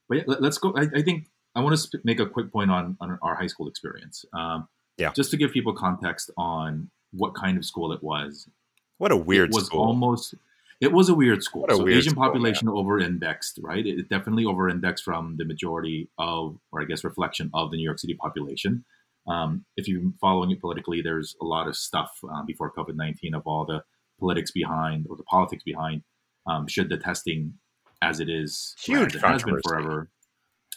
but 0.09 0.19
yeah, 0.19 0.25
let, 0.27 0.43
us 0.43 0.59
go. 0.59 0.75
I, 0.77 0.89
I, 0.95 1.03
think 1.03 1.27
I 1.55 1.61
want 1.61 1.79
to 1.79 2.01
make 2.03 2.19
a 2.19 2.27
quick 2.27 2.51
point 2.51 2.71
on 2.71 2.97
on 3.01 3.19
our 3.21 3.35
high 3.35 3.47
school 3.47 3.69
experience. 3.69 4.25
Um, 4.33 4.69
yeah, 4.97 5.13
just 5.13 5.31
to 5.33 5.37
give 5.37 5.53
people 5.53 5.75
context 5.75 6.31
on 6.37 6.91
what 7.13 7.35
kind 7.35 7.59
of 7.59 7.65
school 7.65 7.93
it 7.93 8.03
was. 8.03 8.49
What 8.97 9.13
a 9.13 9.17
weird 9.17 9.51
school. 9.51 9.59
it 9.59 9.61
was 9.61 9.67
school. 9.67 9.85
almost 9.85 10.35
it 10.81 10.93
was 10.93 11.09
a 11.09 11.15
weird 11.15 11.43
school. 11.43 11.67
A 11.69 11.75
so 11.75 11.85
weird 11.85 11.99
Asian 11.99 12.13
school, 12.13 12.25
population 12.25 12.69
yeah. 12.69 12.75
over-indexed, 12.75 13.59
right? 13.63 13.85
It 13.85 14.09
definitely 14.09 14.45
over-indexed 14.45 15.05
from 15.05 15.37
the 15.37 15.45
majority 15.45 16.09
of, 16.19 16.59
or 16.73 16.83
I 16.83 16.85
guess, 16.85 17.05
reflection 17.05 17.51
of 17.53 17.71
the 17.71 17.77
New 17.77 17.85
York 17.85 17.99
City 17.99 18.15
population. 18.15 18.85
Um, 19.27 19.65
if 19.77 19.89
you're 19.89 20.13
following 20.21 20.51
it 20.51 20.61
politically, 20.61 21.03
there's 21.03 21.37
a 21.43 21.45
lot 21.45 21.69
of 21.69 21.77
stuff 21.77 22.19
uh, 22.33 22.43
before 22.45 22.73
COVID 22.73 22.95
nineteen 22.95 23.35
of 23.35 23.43
all 23.47 23.65
the 23.65 23.83
politics 24.21 24.51
behind 24.51 25.07
or 25.11 25.17
the 25.17 25.23
politics 25.25 25.63
behind 25.65 26.03
um, 26.47 26.67
should 26.67 26.89
the 26.89 26.97
testing 26.97 27.55
as 28.01 28.21
it 28.21 28.29
is 28.29 28.75
huge 28.81 29.17
it 29.17 29.23
has 29.23 29.43
been 29.43 29.61
forever. 29.63 30.09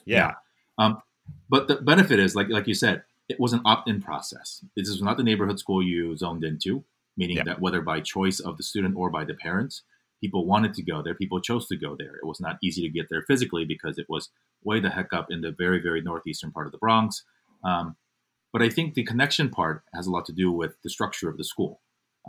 Yeah. 0.06 0.18
yeah. 0.18 0.34
Um, 0.86 1.02
but 1.50 1.68
the 1.68 1.76
benefit 1.76 2.20
is 2.20 2.36
like 2.36 2.50
like 2.50 2.68
you 2.68 2.74
said, 2.74 3.04
it 3.30 3.40
was 3.40 3.54
an 3.54 3.62
opt-in 3.64 4.02
process. 4.02 4.66
This 4.76 4.90
is 4.90 5.02
not 5.02 5.18
the 5.18 5.24
neighborhood 5.24 5.60
school 5.60 5.82
you 5.82 6.18
zoned 6.18 6.44
into, 6.44 6.84
meaning 7.16 7.38
yeah. 7.38 7.44
that 7.44 7.62
whether 7.62 7.82
by 7.82 8.02
choice 8.02 8.40
of 8.40 8.58
the 8.58 8.64
student 8.64 8.98
or 8.98 9.10
by 9.10 9.24
the 9.24 9.36
parents, 9.36 9.84
people 10.22 10.46
wanted 10.46 10.74
to 10.76 10.84
go 10.84 11.02
there. 11.02 11.16
People 11.16 11.42
chose 11.42 11.68
to 11.68 11.76
go 11.76 11.96
there. 11.98 12.16
It 12.16 12.26
was 12.26 12.40
not 12.40 12.58
easy 12.64 12.82
to 12.84 12.90
get 12.90 13.08
there 13.10 13.24
physically 13.24 13.66
because 13.66 13.98
it 13.98 14.06
was 14.08 14.30
way 14.64 14.80
the 14.80 14.90
heck 14.90 15.12
up 15.12 15.28
in 15.30 15.42
the 15.42 15.52
very, 15.52 15.82
very 15.82 16.02
northeastern 16.02 16.52
part 16.52 16.68
of 16.68 16.72
the 16.72 16.78
Bronx. 16.78 17.24
Um, 17.64 17.96
but 18.54 18.62
I 18.62 18.70
think 18.70 18.94
the 18.94 19.04
connection 19.04 19.50
part 19.50 19.84
has 19.94 20.08
a 20.08 20.12
lot 20.12 20.26
to 20.26 20.34
do 20.34 20.52
with 20.52 20.76
the 20.84 20.90
structure 20.90 21.30
of 21.30 21.38
the 21.38 21.44
school. 21.44 21.82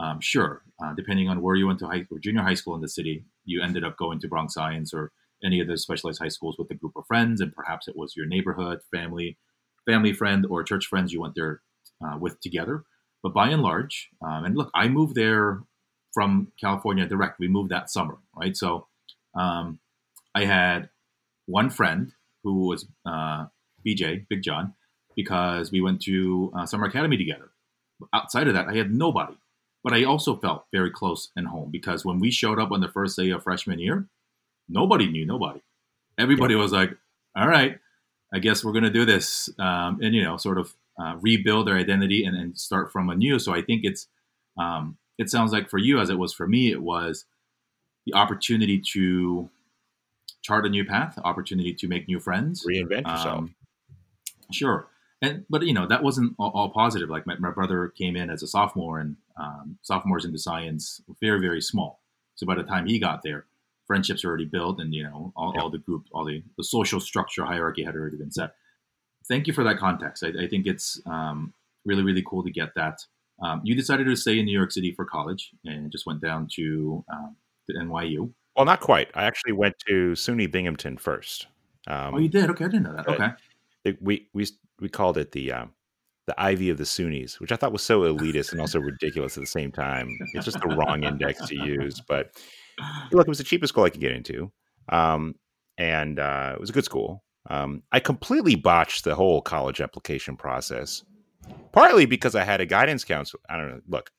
Um, 0.02 0.20
sure, 0.20 0.62
uh, 0.82 0.94
depending 0.94 1.28
on 1.28 1.42
where 1.42 1.54
you 1.54 1.66
went 1.66 1.78
to 1.80 1.86
high 1.86 2.06
or 2.10 2.18
junior 2.18 2.42
high 2.42 2.54
school 2.54 2.74
in 2.74 2.80
the 2.80 2.88
city, 2.88 3.24
you 3.44 3.60
ended 3.60 3.84
up 3.84 3.98
going 3.98 4.20
to 4.20 4.28
Bronx 4.28 4.54
Science 4.54 4.94
or 4.94 5.12
any 5.44 5.60
of 5.60 5.66
the 5.66 5.76
specialized 5.76 6.20
high 6.22 6.28
schools 6.28 6.56
with 6.58 6.70
a 6.70 6.74
group 6.74 6.92
of 6.96 7.06
friends, 7.06 7.40
and 7.40 7.54
perhaps 7.54 7.88
it 7.88 7.96
was 7.96 8.16
your 8.16 8.26
neighborhood, 8.26 8.80
family, 8.90 9.36
family 9.84 10.12
friend, 10.12 10.46
or 10.48 10.62
church 10.62 10.86
friends 10.86 11.12
you 11.12 11.20
went 11.20 11.34
there 11.34 11.60
uh, 12.02 12.16
with 12.16 12.40
together. 12.40 12.84
But 13.22 13.34
by 13.34 13.48
and 13.48 13.62
large, 13.62 14.08
um, 14.24 14.44
and 14.44 14.56
look, 14.56 14.70
I 14.74 14.88
moved 14.88 15.14
there 15.14 15.62
from 16.12 16.52
California 16.60 17.06
direct. 17.06 17.38
We 17.38 17.48
moved 17.48 17.70
that 17.70 17.90
summer, 17.90 18.18
right? 18.36 18.56
So 18.56 18.86
um, 19.34 19.78
I 20.34 20.44
had 20.44 20.90
one 21.46 21.70
friend 21.70 22.12
who 22.44 22.66
was 22.68 22.86
uh, 23.06 23.46
BJ, 23.86 24.26
Big 24.28 24.42
John, 24.42 24.74
because 25.16 25.70
we 25.70 25.80
went 25.80 26.02
to 26.02 26.52
uh, 26.56 26.66
summer 26.66 26.86
academy 26.86 27.16
together. 27.16 27.50
Outside 28.12 28.48
of 28.48 28.54
that, 28.54 28.68
I 28.68 28.74
had 28.74 28.92
nobody. 28.92 29.36
But 29.84 29.92
I 29.92 30.04
also 30.04 30.36
felt 30.36 30.66
very 30.72 30.90
close 30.90 31.30
and 31.34 31.48
home 31.48 31.70
because 31.70 32.04
when 32.04 32.20
we 32.20 32.30
showed 32.30 32.60
up 32.60 32.70
on 32.70 32.80
the 32.80 32.88
first 32.88 33.16
day 33.16 33.30
of 33.30 33.42
freshman 33.42 33.80
year, 33.80 34.06
nobody 34.68 35.08
knew 35.08 35.26
nobody. 35.26 35.60
Everybody 36.16 36.54
was 36.54 36.70
like, 36.72 36.96
"All 37.36 37.48
right, 37.48 37.78
I 38.32 38.38
guess 38.38 38.64
we're 38.64 38.72
going 38.72 38.84
to 38.84 38.90
do 38.90 39.04
this," 39.04 39.48
um, 39.58 39.98
and 40.00 40.14
you 40.14 40.22
know, 40.22 40.36
sort 40.36 40.58
of 40.58 40.74
uh, 41.00 41.16
rebuild 41.20 41.66
their 41.66 41.76
identity 41.76 42.24
and, 42.24 42.36
and 42.36 42.56
start 42.56 42.92
from 42.92 43.10
anew. 43.10 43.40
So 43.40 43.52
I 43.52 43.62
think 43.62 43.80
it's 43.84 44.06
um, 44.56 44.98
it 45.22 45.30
sounds 45.30 45.52
like 45.52 45.70
for 45.70 45.78
you, 45.78 46.00
as 46.00 46.10
it 46.10 46.18
was 46.18 46.32
for 46.34 46.46
me, 46.46 46.70
it 46.70 46.82
was 46.82 47.24
the 48.04 48.14
opportunity 48.14 48.82
to 48.92 49.48
chart 50.42 50.66
a 50.66 50.68
new 50.68 50.84
path, 50.84 51.18
opportunity 51.24 51.72
to 51.72 51.88
make 51.88 52.08
new 52.08 52.20
friends, 52.20 52.66
reinvent 52.68 53.06
yourself. 53.06 53.38
Um, 53.38 53.54
sure, 54.50 54.88
and 55.22 55.44
but 55.48 55.62
you 55.62 55.72
know 55.72 55.86
that 55.86 56.02
wasn't 56.02 56.34
all, 56.38 56.50
all 56.50 56.70
positive. 56.70 57.08
Like 57.08 57.26
my, 57.26 57.36
my, 57.36 57.50
brother 57.50 57.88
came 57.88 58.16
in 58.16 58.28
as 58.28 58.42
a 58.42 58.46
sophomore, 58.46 58.98
and 58.98 59.16
um, 59.36 59.78
sophomores 59.82 60.24
into 60.24 60.38
science 60.38 61.00
very 61.20 61.40
very 61.40 61.62
small. 61.62 62.00
So 62.34 62.46
by 62.46 62.56
the 62.56 62.64
time 62.64 62.86
he 62.86 62.98
got 62.98 63.22
there, 63.22 63.46
friendships 63.86 64.24
were 64.24 64.30
already 64.30 64.46
built, 64.46 64.80
and 64.80 64.92
you 64.92 65.04
know 65.04 65.32
all, 65.36 65.52
yeah. 65.54 65.62
all 65.62 65.70
the 65.70 65.78
group, 65.78 66.06
all 66.12 66.24
the 66.24 66.42
the 66.56 66.64
social 66.64 67.00
structure 67.00 67.44
hierarchy 67.44 67.84
had 67.84 67.94
already 67.94 68.16
been 68.16 68.32
set. 68.32 68.54
Thank 69.28 69.46
you 69.46 69.52
for 69.52 69.62
that 69.62 69.78
context. 69.78 70.24
I, 70.24 70.44
I 70.44 70.48
think 70.48 70.66
it's 70.66 71.00
um, 71.06 71.54
really 71.84 72.02
really 72.02 72.24
cool 72.26 72.42
to 72.42 72.50
get 72.50 72.74
that 72.74 73.06
um, 73.42 73.60
you 73.64 73.74
decided 73.74 74.06
to 74.06 74.16
stay 74.16 74.38
in 74.38 74.44
New 74.44 74.56
York 74.56 74.72
City 74.72 74.92
for 74.92 75.04
college 75.04 75.50
and 75.64 75.90
just 75.90 76.06
went 76.06 76.20
down 76.20 76.48
to, 76.56 77.04
um, 77.12 77.36
to 77.68 77.76
NYU. 77.76 78.32
Well, 78.56 78.66
not 78.66 78.80
quite. 78.80 79.10
I 79.14 79.24
actually 79.24 79.52
went 79.52 79.74
to 79.88 80.12
SUNY 80.12 80.50
Binghamton 80.50 80.98
first. 80.98 81.46
Um, 81.86 82.14
oh, 82.14 82.18
you 82.18 82.28
did? 82.28 82.50
Okay, 82.50 82.64
I 82.64 82.68
didn't 82.68 82.84
know 82.84 82.96
that. 82.96 83.08
Okay. 83.08 83.28
It, 83.84 84.00
we 84.00 84.28
we 84.32 84.46
we 84.80 84.88
called 84.88 85.18
it 85.18 85.32
the 85.32 85.52
um, 85.52 85.72
the 86.26 86.40
Ivy 86.40 86.70
of 86.70 86.78
the 86.78 86.84
SUNYs, 86.84 87.40
which 87.40 87.50
I 87.50 87.56
thought 87.56 87.72
was 87.72 87.82
so 87.82 88.02
elitist 88.02 88.52
and 88.52 88.60
also 88.60 88.78
ridiculous 88.78 89.36
at 89.36 89.42
the 89.42 89.46
same 89.46 89.72
time. 89.72 90.08
It's 90.34 90.44
just 90.44 90.60
the 90.60 90.68
wrong 90.68 91.02
index 91.02 91.44
to 91.48 91.56
use. 91.56 92.00
But 92.06 92.36
look, 93.10 93.26
it 93.26 93.30
was 93.30 93.38
the 93.38 93.44
cheapest 93.44 93.72
school 93.72 93.84
I 93.84 93.90
could 93.90 94.00
get 94.00 94.12
into, 94.12 94.52
um, 94.90 95.34
and 95.78 96.20
uh, 96.20 96.52
it 96.54 96.60
was 96.60 96.70
a 96.70 96.72
good 96.72 96.84
school. 96.84 97.24
Um, 97.50 97.82
I 97.90 97.98
completely 97.98 98.54
botched 98.54 99.02
the 99.02 99.16
whole 99.16 99.42
college 99.42 99.80
application 99.80 100.36
process 100.36 101.02
partly 101.72 102.06
because 102.06 102.34
I 102.34 102.44
had 102.44 102.60
a 102.60 102.66
guidance 102.66 103.04
counselor. 103.04 103.40
I 103.48 103.56
don't 103.56 103.68
know. 103.68 103.80
Look, 103.88 104.10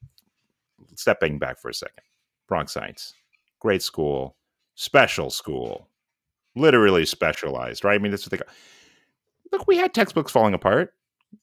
stepping 0.96 1.40
back 1.40 1.60
for 1.60 1.70
a 1.70 1.74
second, 1.74 2.04
Bronx 2.48 2.74
Science, 2.74 3.14
great 3.60 3.82
school, 3.82 4.36
special 4.76 5.30
school, 5.30 5.90
literally 6.56 7.06
specialized, 7.06 7.84
right? 7.84 7.96
I 7.96 7.98
mean, 7.98 8.12
what 8.12 8.24
they 8.24 8.38
got. 8.38 8.48
Look, 9.52 9.68
we 9.68 9.78
had 9.78 9.94
textbooks 9.94 10.32
falling 10.32 10.54
apart. 10.54 10.94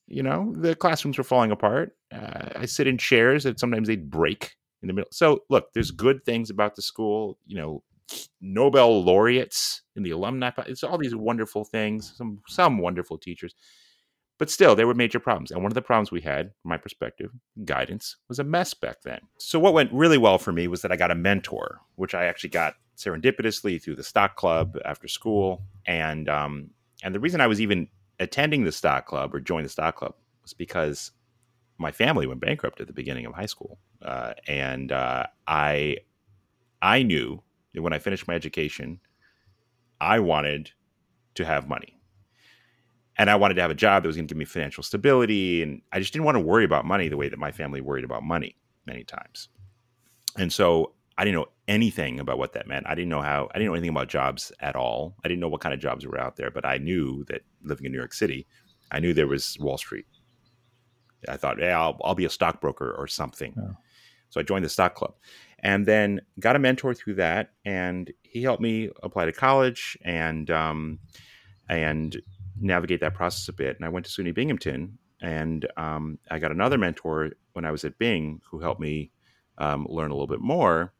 You 0.07 0.23
know, 0.23 0.53
the 0.57 0.75
classrooms 0.75 1.17
were 1.17 1.23
falling 1.23 1.51
apart. 1.51 1.95
Uh, 2.13 2.49
I 2.55 2.65
sit 2.65 2.87
in 2.87 2.97
chairs 2.97 3.43
that 3.43 3.59
sometimes 3.59 3.87
they'd 3.87 4.09
break 4.09 4.55
in 4.81 4.87
the 4.87 4.93
middle. 4.93 5.09
So, 5.11 5.43
look, 5.49 5.73
there's 5.73 5.91
good 5.91 6.23
things 6.25 6.49
about 6.49 6.75
the 6.75 6.81
school. 6.81 7.37
You 7.45 7.57
know, 7.57 7.83
Nobel 8.41 9.03
laureates 9.03 9.81
in 9.95 10.03
the 10.03 10.11
alumni. 10.11 10.51
It's 10.67 10.83
all 10.83 10.97
these 10.97 11.15
wonderful 11.15 11.65
things. 11.65 12.13
Some 12.15 12.41
some 12.47 12.77
wonderful 12.77 13.17
teachers. 13.17 13.53
But 14.41 14.49
still, 14.49 14.75
there 14.75 14.87
were 14.87 14.95
major 14.95 15.19
problems. 15.19 15.51
And 15.51 15.61
one 15.61 15.71
of 15.71 15.75
the 15.75 15.83
problems 15.83 16.09
we 16.09 16.19
had, 16.19 16.51
from 16.63 16.69
my 16.69 16.77
perspective, 16.77 17.29
guidance, 17.63 18.15
was 18.27 18.39
a 18.39 18.43
mess 18.43 18.73
back 18.73 19.03
then. 19.03 19.19
So, 19.37 19.59
what 19.59 19.75
went 19.75 19.93
really 19.93 20.17
well 20.17 20.39
for 20.39 20.51
me 20.51 20.67
was 20.67 20.81
that 20.81 20.91
I 20.91 20.95
got 20.95 21.11
a 21.11 21.15
mentor, 21.15 21.79
which 21.93 22.15
I 22.15 22.25
actually 22.25 22.49
got 22.49 22.73
serendipitously 22.97 23.79
through 23.79 23.97
the 23.97 24.03
stock 24.03 24.37
club 24.37 24.79
after 24.83 25.07
school. 25.07 25.61
And, 25.85 26.27
um, 26.27 26.71
and 27.03 27.13
the 27.13 27.19
reason 27.19 27.39
I 27.39 27.45
was 27.45 27.61
even 27.61 27.87
attending 28.19 28.63
the 28.63 28.71
stock 28.71 29.05
club 29.05 29.35
or 29.35 29.41
joined 29.41 29.65
the 29.65 29.69
stock 29.69 29.97
club 29.97 30.15
was 30.41 30.55
because 30.55 31.11
my 31.77 31.91
family 31.91 32.25
went 32.25 32.41
bankrupt 32.41 32.81
at 32.81 32.87
the 32.87 32.93
beginning 32.93 33.27
of 33.27 33.35
high 33.35 33.45
school, 33.45 33.77
uh, 34.01 34.33
and 34.47 34.91
uh, 34.91 35.27
I 35.45 35.97
I 36.81 37.03
knew 37.03 37.43
that 37.75 37.83
when 37.83 37.93
I 37.93 37.99
finished 37.99 38.27
my 38.27 38.33
education, 38.33 39.01
I 39.99 40.17
wanted 40.17 40.71
to 41.35 41.45
have 41.45 41.69
money. 41.69 42.00
And 43.21 43.29
I 43.29 43.35
wanted 43.35 43.53
to 43.53 43.61
have 43.61 43.69
a 43.69 43.75
job 43.75 44.01
that 44.01 44.07
was 44.07 44.15
going 44.15 44.27
to 44.27 44.33
give 44.33 44.39
me 44.39 44.45
financial 44.45 44.81
stability. 44.81 45.61
And 45.61 45.83
I 45.91 45.99
just 45.99 46.11
didn't 46.11 46.25
want 46.25 46.37
to 46.37 46.39
worry 46.39 46.65
about 46.65 46.85
money 46.85 47.07
the 47.07 47.17
way 47.17 47.29
that 47.29 47.37
my 47.37 47.51
family 47.51 47.79
worried 47.79 48.03
about 48.03 48.23
money 48.23 48.55
many 48.87 49.03
times. 49.03 49.47
And 50.39 50.51
so 50.51 50.93
I 51.19 51.23
didn't 51.23 51.35
know 51.35 51.49
anything 51.67 52.19
about 52.19 52.39
what 52.39 52.53
that 52.53 52.65
meant. 52.65 52.87
I 52.89 52.95
didn't 52.95 53.09
know 53.09 53.21
how, 53.21 53.47
I 53.51 53.59
didn't 53.59 53.67
know 53.67 53.75
anything 53.75 53.91
about 53.91 54.07
jobs 54.07 54.51
at 54.59 54.75
all. 54.75 55.13
I 55.23 55.27
didn't 55.27 55.39
know 55.39 55.49
what 55.49 55.61
kind 55.61 55.71
of 55.71 55.79
jobs 55.79 56.03
were 56.03 56.19
out 56.19 56.35
there, 56.35 56.49
but 56.49 56.65
I 56.65 56.79
knew 56.79 57.23
that 57.25 57.43
living 57.61 57.85
in 57.85 57.91
New 57.91 57.99
York 57.99 58.13
City, 58.13 58.47
I 58.89 58.99
knew 58.99 59.13
there 59.13 59.27
was 59.27 59.55
Wall 59.59 59.77
Street. 59.77 60.07
I 61.29 61.37
thought, 61.37 61.59
yeah, 61.59 61.79
I'll, 61.79 61.99
I'll 62.03 62.15
be 62.15 62.25
a 62.25 62.29
stockbroker 62.31 62.91
or 62.91 63.05
something. 63.05 63.53
Oh. 63.55 63.77
So 64.29 64.39
I 64.39 64.43
joined 64.43 64.65
the 64.65 64.69
stock 64.69 64.95
club 64.95 65.13
and 65.59 65.85
then 65.85 66.21
got 66.39 66.55
a 66.55 66.59
mentor 66.59 66.95
through 66.95 67.15
that. 67.15 67.51
And 67.65 68.11
he 68.23 68.41
helped 68.41 68.63
me 68.63 68.89
apply 69.03 69.25
to 69.25 69.31
college 69.31 69.95
and, 70.03 70.49
um, 70.49 70.97
and 71.69 72.19
navigate 72.61 72.99
that 73.01 73.13
process 73.13 73.47
a 73.47 73.53
bit. 73.53 73.75
And 73.75 73.85
I 73.85 73.89
went 73.89 74.05
to 74.05 74.11
SUNY 74.11 74.33
Binghamton 74.33 74.97
and 75.21 75.67
um, 75.77 76.17
I 76.29 76.39
got 76.39 76.51
another 76.51 76.77
mentor 76.77 77.31
when 77.53 77.65
I 77.65 77.71
was 77.71 77.85
at 77.85 77.97
Bing 77.97 78.41
who 78.49 78.59
helped 78.59 78.81
me 78.81 79.11
um, 79.57 79.85
learn 79.89 80.09
a 80.09 80.13
little 80.13 80.27
bit 80.27 80.41
more. 80.41 80.93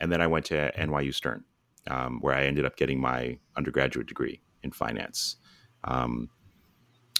And 0.00 0.10
then 0.10 0.20
I 0.20 0.26
went 0.26 0.46
to 0.46 0.72
NYU 0.76 1.14
Stern, 1.14 1.44
um, 1.88 2.18
where 2.20 2.34
I 2.34 2.44
ended 2.44 2.66
up 2.66 2.76
getting 2.76 3.00
my 3.00 3.38
undergraduate 3.56 4.08
degree 4.08 4.42
in 4.62 4.72
finance. 4.72 5.36
Um, 5.84 6.28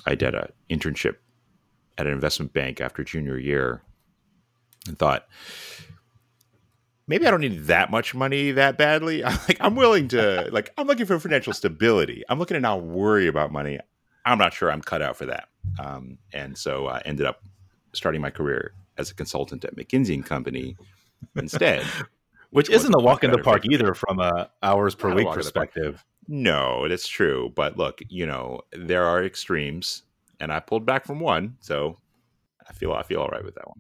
I 0.05 0.17
did 0.17 0.35
an 0.35 0.49
internship 0.69 1.17
at 1.97 2.07
an 2.07 2.13
investment 2.13 2.53
bank 2.53 2.81
after 2.81 3.05
junior 3.05 3.39
year 3.39 3.83
and 4.89 4.99
thought, 4.99 5.29
maybe 7.13 7.27
I 7.27 7.31
don't 7.31 7.43
need 7.43 7.65
that 7.65 7.91
much 7.91 8.15
money 8.15 8.53
that 8.53 8.79
badly. 8.79 9.23
I'm 9.25 9.39
like, 9.47 9.59
I'm 9.61 9.77
willing 9.77 10.09
to, 10.09 10.49
like, 10.51 10.73
I'm 10.79 10.87
looking 10.87 11.05
for 11.05 11.21
financial 11.21 11.53
stability. 11.53 12.23
I'm 12.31 12.39
looking 12.39 12.55
to 12.55 12.61
not 12.61 12.83
worry 12.85 13.27
about 13.27 13.53
money. 13.53 13.79
I'm 14.25 14.39
not 14.39 14.55
sure 14.55 14.73
I'm 14.73 14.81
cut 14.81 15.03
out 15.03 15.19
for 15.19 15.27
that. 15.27 15.49
Um, 15.79 16.17
and 16.33 16.57
so 16.57 16.87
I 16.87 17.03
ended 17.05 17.27
up 17.27 17.43
starting 17.93 18.23
my 18.23 18.31
career 18.31 18.73
as 18.97 19.11
a 19.11 19.15
consultant 19.15 19.63
at 19.67 19.77
McKinsey 19.77 20.15
and 20.15 20.25
Company 20.25 20.75
instead. 21.37 21.83
which, 22.51 22.69
which 22.69 22.71
isn't 22.71 22.95
a 22.95 22.99
walk 22.99 23.25
in 23.25 23.31
the 23.31 23.39
park 23.39 23.65
either 23.71 23.93
from 23.93 24.19
a 24.19 24.49
hours 24.63 24.95
per 24.95 25.15
week 25.15 25.29
perspective. 25.29 26.03
No, 26.29 26.89
that's 26.89 27.09
true. 27.09 27.53
But 27.55 27.77
look, 27.77 28.01
you 28.09 28.25
know, 28.25 28.63
there 28.73 29.05
are 29.05 29.23
extremes 29.23 30.05
and 30.41 30.51
I 30.51 30.61
pulled 30.61 30.87
back 30.87 31.05
from 31.05 31.21
one. 31.21 31.59
So 31.61 31.99
I 32.67 32.73
feel, 32.73 32.95
I 32.95 33.03
feel 33.03 33.21
all 33.21 33.29
right 33.29 33.45
with 33.45 33.57
that 33.57 33.69
one. 33.69 33.77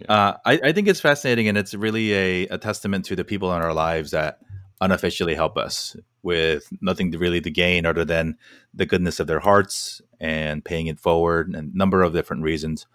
Yeah. 0.00 0.12
Uh, 0.12 0.36
I, 0.44 0.60
I, 0.64 0.72
think 0.72 0.88
it's 0.88 1.00
fascinating, 1.00 1.48
and 1.48 1.58
it's 1.58 1.74
really 1.74 2.14
a, 2.14 2.46
a, 2.48 2.58
testament 2.58 3.04
to 3.06 3.16
the 3.16 3.24
people 3.24 3.54
in 3.54 3.62
our 3.62 3.74
lives 3.74 4.12
that 4.12 4.38
unofficially 4.80 5.34
help 5.34 5.58
us 5.58 5.94
with 6.22 6.68
nothing 6.80 7.12
to 7.12 7.18
really 7.18 7.40
to 7.40 7.50
gain 7.50 7.84
other 7.84 8.04
than 8.04 8.36
the 8.72 8.86
goodness 8.86 9.20
of 9.20 9.26
their 9.26 9.40
hearts 9.40 10.00
and 10.18 10.64
paying 10.64 10.86
it 10.86 10.98
forward, 10.98 11.48
and 11.48 11.56
a 11.56 11.76
number 11.76 12.02
of 12.02 12.12
different 12.12 12.42
reasons. 12.42 12.86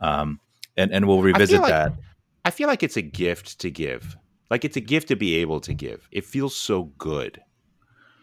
Um, 0.00 0.40
and 0.76 0.92
and 0.92 1.06
we'll 1.06 1.22
revisit 1.22 1.60
I 1.60 1.62
like, 1.62 1.70
that. 1.70 1.92
I 2.44 2.50
feel 2.50 2.68
like 2.68 2.82
it's 2.82 2.96
a 2.96 3.02
gift 3.02 3.60
to 3.60 3.70
give. 3.70 4.16
Like 4.50 4.64
it's 4.64 4.76
a 4.76 4.80
gift 4.80 5.08
to 5.08 5.16
be 5.16 5.36
able 5.36 5.60
to 5.60 5.74
give. 5.74 6.08
It 6.12 6.24
feels 6.24 6.56
so 6.56 6.84
good 6.98 7.40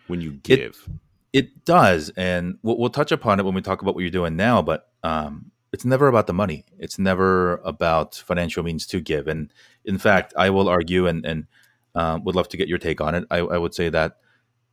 when 0.07 0.21
you 0.21 0.33
give. 0.33 0.87
It, 1.33 1.45
it 1.45 1.65
does, 1.65 2.11
and 2.15 2.57
we'll, 2.61 2.77
we'll, 2.77 2.89
touch 2.89 3.11
upon 3.11 3.39
it 3.39 3.45
when 3.45 3.53
we 3.53 3.61
talk 3.61 3.81
about 3.81 3.95
what 3.95 4.01
you're 4.01 4.09
doing 4.11 4.35
now. 4.35 4.61
But 4.61 4.89
um, 5.03 5.51
it's 5.71 5.85
never 5.85 6.07
about 6.07 6.27
the 6.27 6.33
money. 6.33 6.65
It's 6.79 6.99
never 6.99 7.57
about 7.57 8.15
financial 8.15 8.63
means 8.63 8.85
to 8.87 8.99
give. 8.99 9.27
And 9.27 9.53
in 9.85 9.97
fact, 9.97 10.33
I 10.37 10.49
will 10.49 10.67
argue 10.67 11.07
and 11.07 11.25
and 11.25 11.47
um, 11.95 12.23
would 12.23 12.35
love 12.35 12.49
to 12.49 12.57
get 12.57 12.67
your 12.67 12.77
take 12.77 13.01
on 13.01 13.15
it. 13.15 13.25
I, 13.29 13.39
I, 13.39 13.57
would 13.57 13.73
say 13.73 13.89
that 13.89 14.17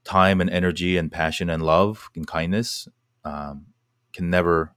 time 0.05 0.41
and 0.41 0.49
energy 0.49 0.97
and 0.97 1.11
passion 1.11 1.51
and 1.51 1.65
love 1.65 2.09
and 2.15 2.25
kindness 2.25 2.87
um, 3.25 3.67
can 4.13 4.31
never 4.31 4.73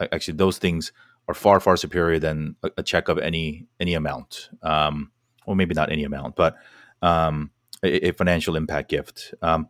actually 0.00 0.36
those 0.36 0.58
things 0.58 0.90
are 1.28 1.34
far 1.34 1.60
far 1.60 1.76
superior 1.76 2.18
than 2.18 2.56
a, 2.64 2.70
a 2.78 2.82
check 2.82 3.08
of 3.08 3.18
any 3.18 3.66
any 3.78 3.94
amount. 3.94 4.50
Um, 4.62 5.12
or 5.46 5.56
maybe 5.56 5.74
not 5.74 5.90
any 5.90 6.04
amount, 6.04 6.36
but 6.36 6.56
um, 7.00 7.50
a, 7.82 8.08
a, 8.08 8.12
financial 8.12 8.54
impact 8.54 8.90
gift. 8.90 9.32
Um, 9.40 9.68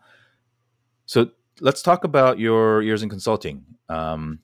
so 1.06 1.30
let's 1.60 1.82
talk 1.82 2.02
about 2.02 2.40
your 2.40 2.82
years 2.82 3.04
in 3.04 3.08
consulting. 3.08 3.64
Um, 3.88 4.40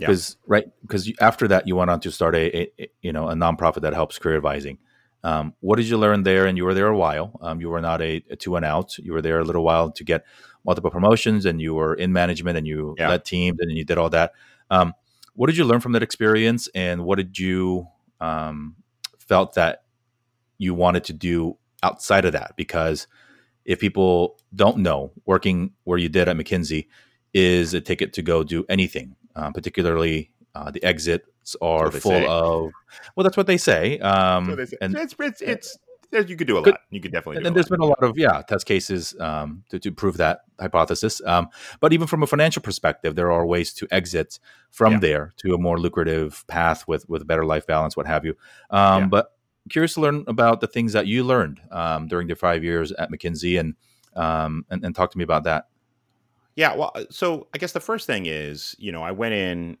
because 0.00 0.36
yeah. 0.40 0.46
right 0.46 0.64
because 0.82 1.10
after 1.20 1.48
that 1.48 1.66
you 1.66 1.76
went 1.76 1.90
on 1.90 2.00
to 2.00 2.10
start 2.10 2.34
a, 2.34 2.82
a, 2.82 2.90
you 3.02 3.12
know 3.12 3.28
a 3.28 3.34
nonprofit 3.34 3.82
that 3.82 3.94
helps 3.94 4.18
career 4.18 4.36
advising. 4.36 4.78
Um, 5.22 5.54
what 5.60 5.76
did 5.76 5.86
you 5.86 5.98
learn 5.98 6.22
there? 6.22 6.46
And 6.46 6.56
you 6.56 6.64
were 6.64 6.72
there 6.72 6.86
a 6.86 6.96
while. 6.96 7.38
Um, 7.42 7.60
you 7.60 7.68
were 7.68 7.80
not 7.80 8.00
a, 8.00 8.24
a, 8.30 8.36
two 8.36 8.56
and 8.56 8.64
out. 8.64 8.96
You 8.96 9.12
were 9.12 9.20
there 9.20 9.38
a 9.38 9.44
little 9.44 9.62
while 9.62 9.90
to 9.92 10.02
get 10.02 10.24
multiple 10.64 10.90
promotions 10.90 11.44
and 11.44 11.60
you 11.60 11.74
were 11.74 11.94
in 11.94 12.12
management 12.12 12.56
and 12.56 12.66
you 12.66 12.94
yeah. 12.98 13.10
led 13.10 13.24
teams 13.24 13.58
and 13.60 13.70
you 13.70 13.84
did 13.84 13.98
all 13.98 14.08
that. 14.10 14.32
Um, 14.70 14.94
what 15.34 15.48
did 15.48 15.58
you 15.58 15.64
learn 15.64 15.80
from 15.80 15.92
that 15.92 16.02
experience? 16.02 16.68
And 16.74 17.04
what 17.04 17.16
did 17.16 17.38
you 17.38 17.86
um, 18.20 18.76
felt 19.18 19.54
that 19.54 19.82
you 20.56 20.72
wanted 20.74 21.04
to 21.04 21.12
do 21.12 21.58
outside 21.82 22.24
of 22.24 22.32
that? 22.32 22.54
Because 22.56 23.06
if 23.64 23.78
people 23.78 24.38
don't 24.54 24.78
know 24.78 25.12
working 25.26 25.72
where 25.84 25.98
you 25.98 26.08
did 26.08 26.28
at 26.28 26.36
mckinsey 26.36 26.88
is 27.32 27.74
a 27.74 27.80
ticket 27.80 28.12
to 28.14 28.22
go 28.22 28.42
do 28.42 28.64
anything 28.68 29.14
uh, 29.40 29.50
particularly 29.52 30.30
uh, 30.54 30.70
the 30.70 30.82
exits 30.84 31.56
are 31.60 31.90
full 31.90 32.12
say. 32.12 32.26
of. 32.26 32.70
Well, 33.16 33.24
that's 33.24 33.36
what 33.36 33.46
they 33.46 33.56
say. 33.56 33.98
Um, 33.98 34.54
they 34.56 34.66
say. 34.66 34.76
And 34.80 34.96
it's, 34.96 35.14
it's, 35.18 35.40
it's, 35.40 35.78
it's, 36.12 36.28
you 36.28 36.36
could 36.36 36.46
do 36.46 36.58
a 36.58 36.60
lot. 36.60 36.80
You 36.90 37.00
could 37.00 37.12
definitely. 37.12 37.44
and 37.44 37.54
there's 37.54 37.70
lot. 37.70 37.78
been 37.78 37.84
a 37.84 37.86
lot 37.86 38.02
of 38.02 38.18
yeah 38.18 38.42
test 38.42 38.66
cases 38.66 39.14
um, 39.20 39.64
to, 39.70 39.78
to 39.78 39.92
prove 39.92 40.16
that 40.18 40.40
hypothesis. 40.58 41.22
Um, 41.24 41.48
but 41.80 41.92
even 41.92 42.06
from 42.06 42.22
a 42.22 42.26
financial 42.26 42.62
perspective, 42.62 43.14
there 43.14 43.30
are 43.30 43.46
ways 43.46 43.72
to 43.74 43.86
exit 43.90 44.38
from 44.70 44.94
yeah. 44.94 44.98
there 44.98 45.32
to 45.38 45.54
a 45.54 45.58
more 45.58 45.78
lucrative 45.78 46.44
path 46.48 46.86
with 46.88 47.08
with 47.08 47.26
better 47.26 47.44
life 47.44 47.66
balance, 47.66 47.96
what 47.96 48.06
have 48.06 48.24
you. 48.24 48.36
Um, 48.70 49.02
yeah. 49.02 49.06
But 49.06 49.32
curious 49.68 49.94
to 49.94 50.00
learn 50.00 50.24
about 50.26 50.60
the 50.60 50.66
things 50.66 50.92
that 50.94 51.06
you 51.06 51.22
learned 51.22 51.60
um, 51.70 52.08
during 52.08 52.26
the 52.26 52.34
five 52.34 52.64
years 52.64 52.92
at 52.92 53.10
McKinsey 53.10 53.60
and, 53.60 53.74
um, 54.16 54.64
and 54.68 54.84
and 54.84 54.94
talk 54.94 55.12
to 55.12 55.18
me 55.18 55.24
about 55.24 55.44
that. 55.44 55.68
Yeah, 56.60 56.74
well, 56.74 56.92
uh, 56.94 57.04
so 57.08 57.46
I 57.54 57.58
guess 57.58 57.72
the 57.72 57.80
first 57.80 58.06
thing 58.06 58.26
is, 58.26 58.76
you 58.78 58.92
know, 58.92 59.02
I 59.02 59.12
went 59.12 59.32
in 59.32 59.78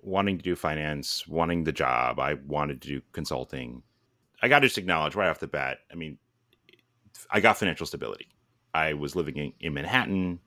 wanting 0.00 0.38
to 0.38 0.42
do 0.42 0.56
finance, 0.56 1.28
wanting 1.28 1.64
the 1.64 1.72
job. 1.72 2.18
I 2.18 2.32
wanted 2.46 2.80
to 2.80 2.88
do 2.88 3.02
consulting. 3.12 3.82
I 4.40 4.48
got 4.48 4.60
to 4.60 4.66
just 4.68 4.78
acknowledge 4.78 5.14
right 5.14 5.28
off 5.28 5.38
the 5.38 5.46
bat. 5.46 5.80
I 5.92 5.96
mean, 5.96 6.16
I 7.30 7.40
got 7.40 7.58
financial 7.58 7.84
stability. 7.84 8.28
I 8.72 8.94
was 8.94 9.14
living 9.14 9.36
in, 9.36 9.52
in 9.60 9.74
Manhattan. 9.74 10.40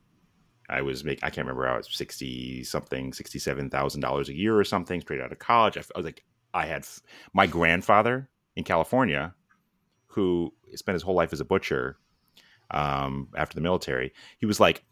I 0.68 0.82
was 0.82 1.04
making, 1.04 1.24
I 1.24 1.30
can't 1.30 1.46
remember, 1.46 1.68
I 1.68 1.78
was 1.78 1.90
60 1.92 2.63
something, 2.63 3.12
$67,000 3.12 4.28
a 4.30 4.34
year 4.34 4.58
or 4.58 4.63
something 4.63 5.00
straight 5.02 5.22
out 5.22 5.32
of 5.32 5.38
college. 5.38 5.78
I, 5.78 5.82
I 5.94 6.00
was 6.00 6.06
like, 6.06 6.24
I 6.56 6.66
had 6.66 6.88
my 7.36 7.46
grandfather 7.46 8.28
in 8.56 8.63
California 8.63 9.36
who 10.08 10.52
spent 10.74 10.96
his 10.96 11.04
whole 11.04 11.13
life 11.13 11.34
as 11.34 11.40
a 11.40 11.46
butcher 11.46 12.00
um, 12.72 13.28
after 13.38 13.54
the 13.54 13.62
military. 13.62 14.12
He 14.40 14.48
was 14.48 14.60
like, 14.60 14.84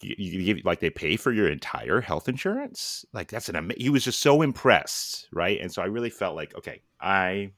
you, 0.00 0.14
you 0.18 0.54
give 0.54 0.64
like 0.64 0.80
they 0.80 0.90
pay 0.90 1.16
for 1.16 1.32
your 1.32 1.48
entire 1.48 2.00
health 2.00 2.28
insurance? 2.28 3.04
Like 3.12 3.28
that's 3.28 3.48
an 3.48 3.56
amazing 3.56 3.82
he 3.82 3.90
was 3.90 4.04
just 4.04 4.20
so 4.20 4.42
impressed 4.42 5.28
right? 5.32 5.58
And 5.60 5.72
so 5.72 5.82
i 5.82 5.86
really 5.86 6.10
felt 6.10 6.36
like 6.36 6.54
okay 6.56 6.82
i 7.00 7.50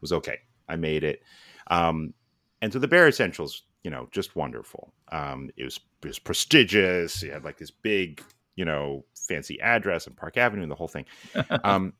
was 0.00 0.12
okay. 0.12 0.38
I 0.68 0.76
made 0.76 1.04
it. 1.04 1.22
Um 1.68 2.14
and 2.60 2.72
so 2.72 2.78
the 2.78 2.88
bare 2.88 3.08
essentials 3.08 3.62
you 3.84 3.90
know 3.90 4.08
just 4.10 4.36
wonderful. 4.36 4.92
Um 5.10 5.50
it 5.56 5.64
was 5.64 5.80
it 6.02 6.08
was 6.08 6.18
prestigious. 6.18 7.22
It 7.22 7.32
had 7.32 7.44
like 7.44 7.58
this 7.58 7.70
big 7.70 8.22
you 8.56 8.64
know 8.64 9.04
fancy 9.14 9.60
address 9.60 10.06
and 10.06 10.16
park 10.16 10.36
avenue 10.36 10.62
and 10.62 10.70
the 10.70 10.76
whole 10.76 10.88
thing. 10.88 11.04
Um 11.64 11.92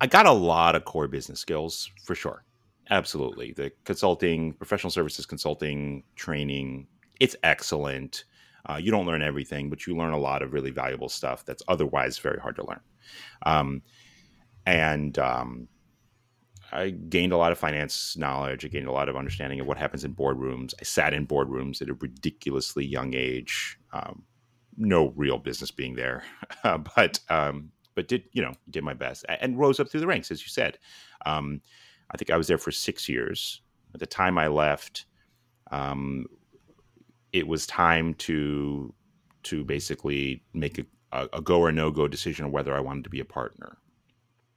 i 0.00 0.06
got 0.06 0.26
a 0.26 0.32
lot 0.32 0.74
of 0.74 0.84
core 0.84 1.06
business 1.08 1.40
skills 1.40 1.90
for 2.04 2.14
sure. 2.14 2.44
Absolutely. 2.90 3.52
The 3.52 3.72
consulting 3.84 4.52
professional 4.54 4.90
services 4.90 5.26
consulting 5.26 6.02
training 6.16 6.88
it's 7.22 7.36
excellent. 7.44 8.24
Uh, 8.68 8.80
you 8.82 8.90
don't 8.90 9.06
learn 9.06 9.22
everything, 9.22 9.70
but 9.70 9.86
you 9.86 9.96
learn 9.96 10.12
a 10.12 10.18
lot 10.18 10.42
of 10.42 10.52
really 10.52 10.72
valuable 10.72 11.08
stuff 11.08 11.44
that's 11.44 11.62
otherwise 11.68 12.18
very 12.18 12.40
hard 12.40 12.56
to 12.56 12.66
learn. 12.66 12.80
Um, 13.46 13.82
and 14.66 15.16
um, 15.20 15.68
I 16.72 16.90
gained 16.90 17.32
a 17.32 17.36
lot 17.36 17.52
of 17.52 17.58
finance 17.58 18.16
knowledge. 18.16 18.64
I 18.64 18.68
gained 18.68 18.88
a 18.88 18.92
lot 18.92 19.08
of 19.08 19.14
understanding 19.16 19.60
of 19.60 19.68
what 19.68 19.78
happens 19.78 20.02
in 20.02 20.16
boardrooms. 20.16 20.74
I 20.80 20.82
sat 20.82 21.14
in 21.14 21.24
boardrooms 21.24 21.80
at 21.80 21.88
a 21.88 21.94
ridiculously 21.94 22.84
young 22.84 23.14
age. 23.14 23.78
Um, 23.92 24.24
no 24.76 25.10
real 25.10 25.38
business 25.38 25.70
being 25.70 25.94
there, 25.94 26.24
but 26.64 27.20
um, 27.28 27.70
but 27.94 28.08
did 28.08 28.24
you 28.32 28.42
know 28.42 28.54
did 28.68 28.82
my 28.82 28.94
best 28.94 29.24
and 29.28 29.56
rose 29.56 29.78
up 29.78 29.88
through 29.88 30.00
the 30.00 30.08
ranks 30.08 30.32
as 30.32 30.42
you 30.42 30.48
said. 30.48 30.78
Um, 31.24 31.60
I 32.10 32.16
think 32.16 32.30
I 32.30 32.36
was 32.36 32.48
there 32.48 32.58
for 32.58 32.72
six 32.72 33.08
years. 33.08 33.60
At 33.94 34.00
the 34.00 34.06
time 34.06 34.38
I 34.38 34.48
left, 34.48 35.04
um, 35.70 36.26
it 37.32 37.46
was 37.48 37.66
time 37.66 38.14
to 38.14 38.94
to 39.44 39.64
basically 39.64 40.44
make 40.54 40.78
a 40.78 40.86
a, 41.34 41.42
go 41.42 41.60
or 41.60 41.70
no 41.72 41.90
go 41.90 42.08
decision 42.08 42.46
on 42.46 42.52
whether 42.52 42.74
I 42.74 42.80
wanted 42.80 43.04
to 43.04 43.10
be 43.10 43.20
a 43.20 43.24
partner. 43.24 43.76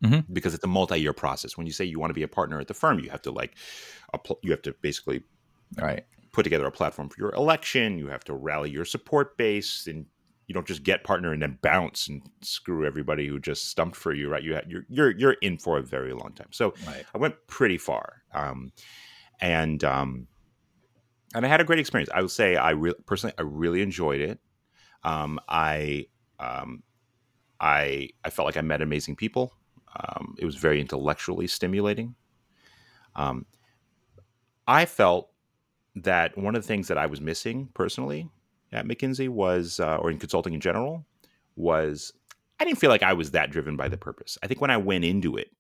Mhm. 0.04 0.26
Because 0.34 0.54
it's 0.54 0.64
a 0.64 0.68
multi-year 0.68 1.14
process. 1.14 1.58
When 1.58 1.66
you 1.68 1.74
say 1.74 1.84
you 1.86 2.00
want 2.00 2.10
to 2.12 2.14
be 2.16 2.24
a 2.24 2.28
partner 2.30 2.60
at 2.62 2.68
the 2.68 2.74
firm, 2.74 3.00
you 3.00 3.10
have 3.10 3.22
to 3.24 3.32
like, 3.32 3.56
appl- 4.14 4.40
you 4.42 4.52
have 4.52 4.62
to 4.64 4.74
basically 4.82 5.24
Right. 5.78 6.06
put 6.32 6.44
together 6.44 6.66
a 6.66 6.72
platform 6.72 7.10
for 7.10 7.16
your 7.20 7.34
election. 7.34 7.98
You 7.98 8.08
have 8.08 8.24
to 8.26 8.34
rally 8.34 8.70
your 8.70 8.86
support 8.86 9.36
base, 9.38 9.88
and 9.88 10.06
you 10.48 10.54
don't 10.54 10.68
just 10.68 10.84
get 10.84 11.04
partner 11.04 11.34
and 11.34 11.42
then 11.42 11.58
bounce 11.62 12.08
and 12.08 12.22
screw 12.42 12.86
everybody 12.86 13.28
who 13.28 13.40
just 13.40 13.68
stumped 13.70 13.96
for 13.98 14.14
you. 14.14 14.30
Right? 14.30 14.44
You 14.44 14.60
you're 14.68 14.86
you're 14.90 15.12
you're 15.18 15.34
in 15.42 15.58
for 15.58 15.78
a 15.78 15.82
very 15.82 16.14
long 16.14 16.34
time. 16.34 16.52
So 16.52 16.74
Right. 16.86 17.06
I 17.14 17.18
went 17.18 17.36
pretty 17.48 17.78
far, 17.78 18.24
um, 18.34 18.72
and 19.42 19.84
um, 19.84 20.28
and 21.36 21.46
I 21.46 21.50
had 21.50 21.60
a 21.60 21.66
great 21.66 21.80
experience. 21.80 22.10
I 22.14 22.22
would 22.22 22.32
say 22.32 22.56
I 22.56 22.72
re- 22.72 22.94
personally 23.06 23.34
I 23.38 23.42
really 23.42 23.82
enjoyed 23.82 24.22
it. 24.22 24.40
Um, 25.04 25.40
I 25.50 26.08
um, 26.40 26.82
I 27.60 28.10
I 28.24 28.30
felt 28.30 28.46
like 28.46 28.58
I 28.58 28.62
met 28.62 28.82
amazing 28.82 29.18
people. 29.18 29.54
Um, 29.98 30.36
it 30.40 30.46
was 30.46 30.56
very 30.56 30.80
intellectually 30.80 31.48
stimulating. 31.48 32.16
Um, 33.16 33.46
I 34.68 34.86
felt 34.86 35.30
that 35.96 36.38
one 36.38 36.56
of 36.56 36.62
the 36.62 36.68
things 36.68 36.88
that 36.88 36.98
I 36.98 37.06
was 37.06 37.22
missing 37.22 37.70
personally 37.74 38.30
at 38.72 38.86
McKinsey 38.86 39.30
was, 39.30 39.80
uh, 39.80 39.98
or 39.98 40.12
in 40.12 40.18
consulting 40.18 40.54
in 40.54 40.60
general, 40.60 41.06
was 41.56 42.14
I 42.60 42.66
didn't 42.66 42.80
feel 42.80 42.90
like 42.90 43.04
I 43.04 43.14
was 43.14 43.32
that 43.32 43.52
driven 43.52 43.76
by 43.76 43.90
the 43.90 43.98
purpose. 43.98 44.38
I 44.42 44.48
think 44.48 44.62
when 44.62 44.72
I 44.72 44.78
went 44.78 45.04
into 45.04 45.36
it, 45.36 45.52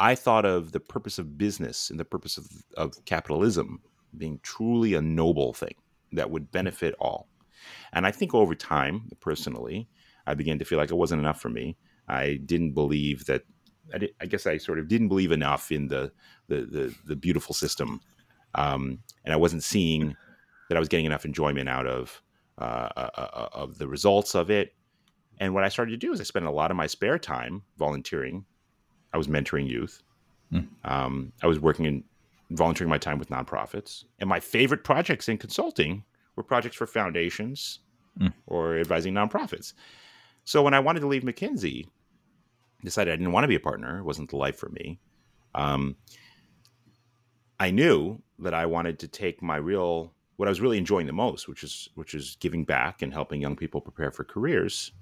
I 0.00 0.14
thought 0.14 0.44
of 0.44 0.72
the 0.72 0.80
purpose 0.80 1.18
of 1.18 1.38
business 1.38 1.90
and 1.90 2.00
the 2.00 2.04
purpose 2.04 2.38
of, 2.38 2.48
of 2.76 3.04
capitalism 3.04 3.82
being 4.16 4.40
truly 4.42 4.94
a 4.94 5.00
noble 5.00 5.52
thing 5.52 5.74
that 6.12 6.30
would 6.30 6.50
benefit 6.50 6.94
all. 6.98 7.28
And 7.92 8.06
I 8.06 8.10
think 8.10 8.34
over 8.34 8.54
time, 8.54 9.08
personally, 9.20 9.88
I 10.26 10.34
began 10.34 10.58
to 10.58 10.64
feel 10.64 10.78
like 10.78 10.90
it 10.90 10.96
wasn't 10.96 11.20
enough 11.20 11.40
for 11.40 11.48
me. 11.48 11.76
I 12.08 12.40
didn't 12.44 12.72
believe 12.72 13.26
that. 13.26 13.42
I, 13.92 13.98
did, 13.98 14.14
I 14.20 14.26
guess 14.26 14.46
I 14.46 14.58
sort 14.58 14.78
of 14.78 14.88
didn't 14.88 15.08
believe 15.08 15.32
enough 15.32 15.72
in 15.72 15.88
the 15.88 16.12
the 16.48 16.62
the, 16.62 16.94
the 17.04 17.16
beautiful 17.16 17.54
system, 17.54 18.00
um, 18.54 19.00
and 19.24 19.32
I 19.32 19.36
wasn't 19.36 19.62
seeing 19.62 20.16
that 20.68 20.76
I 20.76 20.78
was 20.78 20.88
getting 20.88 21.06
enough 21.06 21.24
enjoyment 21.24 21.68
out 21.68 21.86
of 21.86 22.22
uh, 22.58 22.88
uh, 22.96 23.10
uh, 23.16 23.48
of 23.52 23.78
the 23.78 23.88
results 23.88 24.34
of 24.34 24.50
it. 24.50 24.74
And 25.38 25.54
what 25.54 25.64
I 25.64 25.68
started 25.68 25.90
to 25.92 25.96
do 25.96 26.12
is 26.12 26.20
I 26.20 26.24
spent 26.24 26.46
a 26.46 26.50
lot 26.50 26.70
of 26.70 26.76
my 26.76 26.86
spare 26.86 27.18
time 27.18 27.62
volunteering. 27.76 28.44
I 29.12 29.18
was 29.18 29.26
mentoring 29.26 29.68
youth. 29.68 30.02
Hmm. 30.50 30.60
Um, 30.84 31.32
I 31.42 31.46
was 31.46 31.58
working 31.58 31.86
in 31.86 32.04
volunteering 32.56 32.90
my 32.90 32.98
time 32.98 33.18
with 33.18 33.30
nonprofits, 33.30 34.04
and 34.18 34.28
my 34.28 34.40
favorite 34.40 34.84
projects 34.84 35.28
in 35.28 35.38
consulting 35.38 36.04
were 36.36 36.42
projects 36.42 36.76
for 36.76 36.86
foundations 36.86 37.80
Hmm. 38.18 38.28
or 38.46 38.76
advising 38.78 39.14
nonprofits. 39.14 39.72
So 40.44 40.62
when 40.62 40.74
I 40.74 40.80
wanted 40.80 41.00
to 41.00 41.06
leave 41.06 41.22
McKinsey, 41.22 41.88
decided 42.84 43.12
I 43.12 43.16
didn't 43.16 43.32
want 43.32 43.44
to 43.44 43.48
be 43.48 43.54
a 43.54 43.60
partner. 43.60 43.98
It 44.00 44.02
wasn't 44.02 44.28
the 44.30 44.36
life 44.36 44.56
for 44.56 44.68
me. 44.68 44.98
Um, 45.54 45.96
I 47.58 47.70
knew 47.70 48.20
that 48.40 48.52
I 48.54 48.66
wanted 48.66 48.98
to 49.00 49.08
take 49.08 49.40
my 49.40 49.56
real 49.56 50.12
what 50.36 50.48
I 50.48 50.50
was 50.50 50.60
really 50.60 50.78
enjoying 50.78 51.06
the 51.06 51.12
most, 51.12 51.48
which 51.48 51.62
is 51.62 51.88
which 51.94 52.14
is 52.14 52.36
giving 52.40 52.64
back 52.64 53.02
and 53.02 53.12
helping 53.12 53.40
young 53.40 53.54
people 53.56 53.80
prepare 53.80 54.10
for 54.10 54.24
careers, 54.24 54.92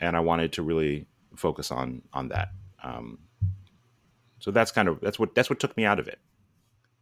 and 0.00 0.16
I 0.16 0.20
wanted 0.20 0.52
to 0.54 0.62
really 0.62 1.06
focus 1.36 1.70
on 1.70 2.02
on 2.12 2.28
that. 2.28 2.48
Um, 2.82 3.18
so 4.40 4.50
that's 4.50 4.72
kind 4.72 4.88
of 4.88 5.00
that's 5.00 5.18
what 5.18 5.34
that's 5.34 5.48
what 5.48 5.60
took 5.60 5.76
me 5.76 5.84
out 5.84 5.98
of 6.00 6.08
it. 6.08 6.18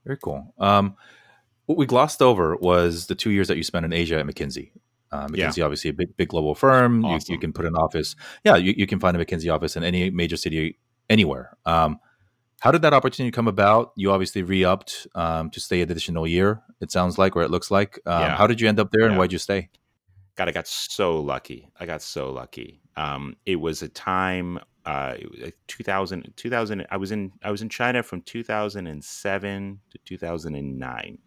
Very 0.07 0.19
cool. 0.23 0.55
Um, 0.59 0.97
what 1.67 1.77
we 1.77 1.85
glossed 1.85 2.23
over 2.23 2.57
was 2.57 3.09
the 3.09 3.15
two 3.17 3.31
years 3.31 3.49
that 3.49 3.57
you 3.57 3.65
spent 3.65 3.85
in 3.85 3.93
Asia 3.93 4.19
at 4.19 4.25
McKinsey. 4.27 4.71
Uh, 5.13 5.29
Yeah. 5.33 5.49
McKinsey, 5.49 5.65
obviously 5.65 5.91
a 5.91 5.93
big, 5.93 6.17
big 6.17 6.29
global 6.29 6.55
firm. 6.55 7.03
You, 7.05 7.19
you 7.29 7.39
can 7.39 7.53
put 7.53 7.67
an 7.67 7.75
office. 7.75 8.15
Yeah, 8.45 8.57
you, 8.57 8.73
you 8.77 8.87
can 8.87 9.01
find 9.01 9.17
a 9.17 9.25
McKinsey 9.25 9.53
office 9.53 9.77
in 9.77 9.83
any 9.85 10.11
major 10.11 10.37
city 10.37 10.79
anywhere. 11.11 11.57
Um, 11.67 11.99
how 12.61 12.71
did 12.71 12.83
that 12.83 12.95
opportunity 12.95 13.31
come 13.33 13.49
about? 13.49 13.93
You 13.97 14.13
obviously 14.13 14.43
re-upped 14.43 15.07
um, 15.15 15.51
to 15.51 15.61
stay 15.61 15.83
an 15.83 15.91
additional 15.91 16.27
year. 16.27 16.63
It 16.81 16.91
sounds 16.91 17.19
like, 17.19 17.37
or 17.37 17.43
it 17.43 17.51
looks 17.51 17.71
like. 17.71 17.99
Um, 18.07 18.23
Yeah. 18.23 18.37
How 18.37 18.47
did 18.47 18.61
you 18.61 18.69
end 18.69 18.81
up 18.81 18.91
there, 18.93 19.05
and 19.05 19.13
Yeah. 19.15 19.19
why'd 19.19 19.33
you 19.33 19.39
stay? 19.39 19.69
God, 20.37 20.49
I 20.49 20.53
got 20.53 20.67
so 20.67 21.21
lucky. 21.21 21.69
I 21.81 21.87
got 21.87 22.01
so 22.03 22.31
lucky. 22.31 22.81
Um, 22.97 23.37
it 23.45 23.57
was 23.57 23.83
a 23.83 23.89
time, 23.89 24.59
uh, 24.87 25.15
it 25.19 25.31
was 25.31 25.41
like 25.41 25.57
2000, 25.67 26.33
2000, 26.37 26.87
I 26.91 26.97
was 26.97 27.11
in, 27.11 27.33
I 27.43 27.51
was 27.51 27.61
in 27.61 27.69
China 27.69 28.03
from 28.03 28.23
2007 28.23 29.81
to 29.91 29.99
2009. 30.05 31.19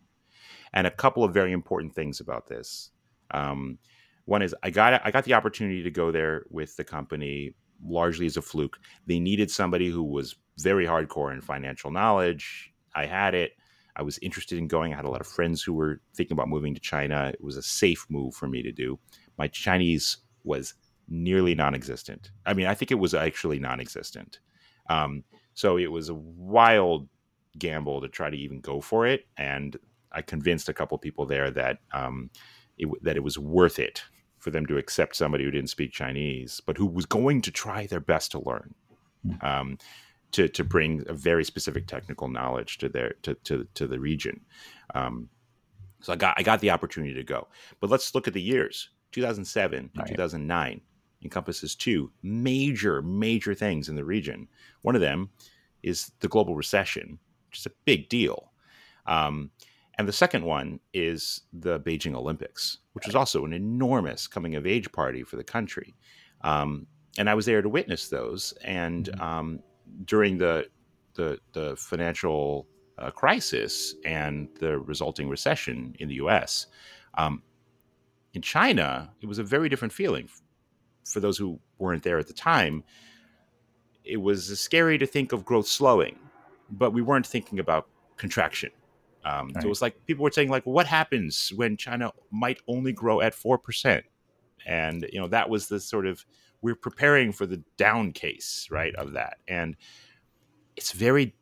And 0.72 0.88
a 0.88 0.92
couple 0.92 1.24
of 1.24 1.34
very 1.34 1.52
important 1.52 1.94
things 1.94 2.22
about 2.22 2.48
this. 2.48 2.92
Um, 3.32 3.78
one 4.26 4.42
is 4.42 4.56
I 4.64 4.70
got, 4.70 5.02
I 5.06 5.12
got 5.12 5.26
the 5.26 5.34
opportunity 5.34 5.84
to 5.84 5.92
go 5.92 6.12
there 6.12 6.46
with 6.50 6.78
the 6.78 6.84
company 6.84 7.54
largely 7.84 8.26
as 8.26 8.38
a 8.38 8.42
fluke. 8.42 8.78
They 9.08 9.20
needed 9.20 9.52
somebody 9.52 9.90
who 9.90 10.04
was 10.04 10.36
very 10.58 10.86
hardcore 10.86 11.34
in 11.34 11.42
financial 11.42 11.92
knowledge. 11.92 12.72
I 12.96 13.06
had 13.06 13.34
it. 13.34 13.54
I 13.96 14.04
was 14.04 14.20
interested 14.20 14.58
in 14.58 14.68
going. 14.68 14.94
I 14.94 14.96
had 14.96 15.06
a 15.06 15.10
lot 15.10 15.22
of 15.22 15.28
friends 15.28 15.62
who 15.62 15.74
were 15.74 16.00
thinking 16.16 16.36
about 16.36 16.48
moving 16.48 16.74
to 16.76 16.80
China. 16.80 17.32
It 17.34 17.44
was 17.44 17.58
a 17.58 17.62
safe 17.62 18.06
move 18.10 18.34
for 18.36 18.48
me 18.48 18.62
to 18.62 18.72
do. 18.72 18.98
My 19.38 19.48
Chinese 19.48 20.18
was 20.44 20.76
nearly 21.10 21.56
non-existent. 21.56 22.32
I 22.46 22.54
mean, 22.54 22.68
I 22.68 22.74
think 22.74 22.92
it 22.92 23.00
was 23.00 23.14
actually 23.14 23.60
non-existent. 23.60 24.40
Um, 24.90 25.24
so 25.54 25.78
it 25.78 25.92
was 25.92 26.10
a 26.10 26.14
wild 26.16 27.08
gamble 27.58 28.02
to 28.02 28.08
try 28.08 28.30
to 28.30 28.38
even 28.38 28.62
go 28.62 28.82
for 28.82 29.06
it, 29.06 29.28
and 29.38 29.78
I 30.12 30.22
convinced 30.22 30.70
a 30.70 30.74
couple 30.74 30.98
people 30.98 31.26
there 31.26 31.52
that 31.52 31.80
um, 31.94 32.30
it, 32.78 32.88
that 33.04 33.18
it 33.18 33.24
was 33.24 33.38
worth 33.38 33.80
it 33.80 34.04
for 34.38 34.52
them 34.52 34.66
to 34.68 34.78
accept 34.78 35.16
somebody 35.16 35.44
who 35.44 35.52
didn't 35.52 35.70
speak 35.70 35.92
Chinese, 35.92 36.62
but 36.66 36.78
who 36.78 36.86
was 36.86 37.06
going 37.06 37.42
to 37.42 37.52
try 37.52 37.86
their 37.86 38.00
best 38.00 38.32
to 38.32 38.40
learn. 38.40 38.74
Um, 39.42 39.78
to, 40.32 40.48
to 40.48 40.64
bring 40.64 41.04
a 41.08 41.14
very 41.14 41.44
specific 41.44 41.88
technical 41.88 42.28
knowledge 42.28 42.78
to 42.78 42.88
their 42.90 43.16
to, 43.24 43.34
to, 43.46 43.68
to 43.74 43.88
the 43.88 44.00
region. 44.00 44.42
Um, 44.94 45.30
so 46.02 46.14
I 46.14 46.16
got 46.16 46.36
I 46.38 46.44
got 46.44 46.60
the 46.60 46.72
opportunity 46.72 47.14
to 47.16 47.24
go. 47.24 47.48
But 47.80 47.90
let's 47.90 48.14
look 48.16 48.28
at 48.28 48.34
the 48.34 48.42
years. 48.42 48.90
2007 49.12 49.78
and 49.80 49.90
Right. 49.98 50.08
2009 50.08 50.82
encompasses 51.24 51.76
two 51.76 52.12
major 52.24 53.02
major 53.02 53.54
things 53.54 53.90
in 53.90 53.96
the 53.96 54.06
region. 54.06 54.48
One 54.82 54.96
of 54.96 55.02
them 55.02 55.30
is 55.84 56.12
the 56.20 56.28
global 56.28 56.56
recession, 56.56 57.20
which 57.50 57.60
is 57.60 57.66
a 57.66 57.72
big 57.86 58.10
deal. 58.10 58.52
Um, 59.06 59.52
and 59.98 60.08
the 60.08 60.14
second 60.14 60.46
one 60.46 60.80
is 60.94 61.42
the 61.52 61.80
Beijing 61.82 62.16
Olympics, 62.16 62.78
which 62.94 63.06
was 63.06 63.16
also 63.16 63.44
an 63.46 63.52
enormous 63.54 64.28
coming 64.28 64.56
of 64.56 64.66
age 64.66 64.90
party 64.92 65.24
for 65.24 65.36
the 65.36 65.44
country. 65.44 65.94
Um, 66.42 66.88
and 67.18 67.30
I 67.30 67.34
was 67.34 67.46
there 67.46 67.62
to 67.62 67.68
witness 67.70 68.08
those. 68.08 68.54
And 68.64 69.06
Mhm. 69.12 69.22
um, 69.22 69.60
during 70.06 70.38
the 70.38 70.70
the, 71.16 71.38
the 71.52 71.76
financial 71.76 72.66
uh, 72.98 73.12
crisis 73.12 73.96
and 74.06 74.48
the 74.60 74.80
resulting 74.80 75.28
recession 75.28 75.94
in 76.00 76.08
the 76.08 76.14
U.S., 76.16 76.68
um, 77.18 77.44
in 78.34 78.42
China, 78.42 79.12
it 79.20 79.26
was 79.26 79.38
a 79.40 79.44
very 79.44 79.68
different 79.68 79.92
feeling. 79.92 80.30
For 81.10 81.20
those 81.20 81.38
who 81.38 81.60
weren't 81.78 82.04
there 82.04 82.20
at 82.20 82.28
the 82.28 82.34
time, 82.34 82.84
it 84.04 84.18
was 84.18 84.60
scary 84.60 84.98
to 84.98 85.06
think 85.06 85.32
of 85.32 85.46
growth 85.46 85.68
slowing, 85.68 86.18
but 86.70 86.92
we 86.92 87.02
weren't 87.02 87.28
thinking 87.28 87.60
about 87.60 87.88
contraction. 88.18 88.72
Um, 89.26 89.52
So 89.54 89.66
it 89.66 89.70
was 89.70 89.82
like 89.82 90.06
people 90.06 90.24
were 90.24 90.32
saying, 90.32 90.50
like, 90.50 90.66
what 90.66 90.86
happens 90.88 91.52
when 91.56 91.78
China 91.78 92.12
might 92.32 92.60
only 92.68 92.94
grow 92.94 93.22
at 93.22 93.34
four 93.34 93.58
percent? 93.58 94.06
And 94.66 95.08
you 95.12 95.20
know 95.20 95.28
that 95.28 95.50
was 95.50 95.68
the 95.68 95.80
sort 95.80 96.06
of 96.06 96.26
we're 96.62 96.76
preparing 96.76 97.32
for 97.32 97.46
the 97.46 97.64
down 97.78 98.12
case, 98.12 98.68
right, 98.70 98.94
of 98.96 99.14
that. 99.14 99.38
And 99.48 99.76
it's 100.76 100.92
very 100.92 101.36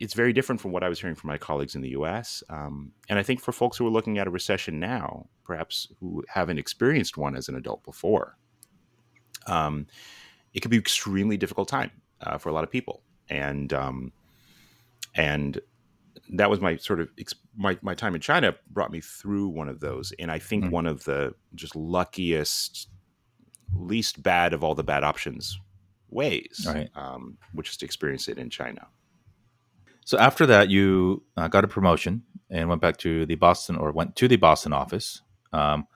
it's 0.00 0.14
very 0.14 0.32
different 0.32 0.60
from 0.60 0.72
what 0.72 0.82
I 0.82 0.88
was 0.88 1.00
hearing 1.00 1.14
from 1.14 1.28
my 1.28 1.38
colleagues 1.38 1.74
in 1.74 1.80
the 1.80 1.90
U.S. 1.90 2.42
Um, 2.48 2.92
and 3.08 3.18
I 3.18 3.22
think 3.22 3.40
for 3.40 3.52
folks 3.52 3.76
who 3.76 3.86
are 3.86 3.90
looking 3.90 4.18
at 4.18 4.26
a 4.26 4.30
recession 4.30 4.80
now, 4.80 5.28
perhaps 5.44 5.88
who 6.00 6.24
haven't 6.28 6.58
experienced 6.58 7.16
one 7.16 7.36
as 7.36 7.48
an 7.48 7.54
adult 7.56 7.84
before, 7.84 8.36
um, 9.46 9.86
it 10.52 10.60
could 10.60 10.70
be 10.70 10.78
extremely 10.78 11.36
difficult 11.36 11.68
time 11.68 11.90
uh, 12.20 12.38
for 12.38 12.48
a 12.48 12.52
lot 12.52 12.64
of 12.64 12.70
people. 12.70 13.02
And 13.28 13.72
um, 13.72 14.12
and 15.14 15.60
that 16.30 16.50
was 16.50 16.60
my 16.60 16.76
sort 16.76 17.00
of 17.00 17.08
my 17.56 17.78
my 17.82 17.94
time 17.94 18.14
in 18.14 18.20
China 18.20 18.54
brought 18.70 18.90
me 18.90 19.00
through 19.00 19.48
one 19.48 19.68
of 19.68 19.80
those, 19.80 20.12
and 20.18 20.30
I 20.30 20.38
think 20.38 20.64
Mm. 20.64 20.70
one 20.70 20.86
of 20.86 21.04
the 21.04 21.34
just 21.54 21.74
luckiest, 21.76 22.88
least 23.74 24.22
bad 24.22 24.52
of 24.52 24.62
all 24.62 24.74
the 24.74 24.84
bad 24.84 25.04
options 25.04 25.58
ways, 26.10 26.64
Right. 26.66 26.88
um, 26.94 27.38
which 27.52 27.70
is 27.70 27.76
to 27.78 27.84
experience 27.84 28.28
it 28.28 28.38
in 28.38 28.48
China. 28.50 28.86
So 30.04 30.18
after 30.18 30.46
that, 30.46 30.70
you 30.70 31.24
uh, 31.36 31.48
got 31.48 31.64
a 31.64 31.68
promotion 31.68 32.22
and 32.50 32.68
went 32.68 32.82
back 32.82 32.98
to 32.98 33.26
the 33.26 33.34
Boston 33.36 33.76
or 33.76 33.90
went 33.90 34.14
to 34.16 34.28
the 34.28 34.36
Boston 34.36 34.72
office, 34.72 35.22
um, 35.52 35.86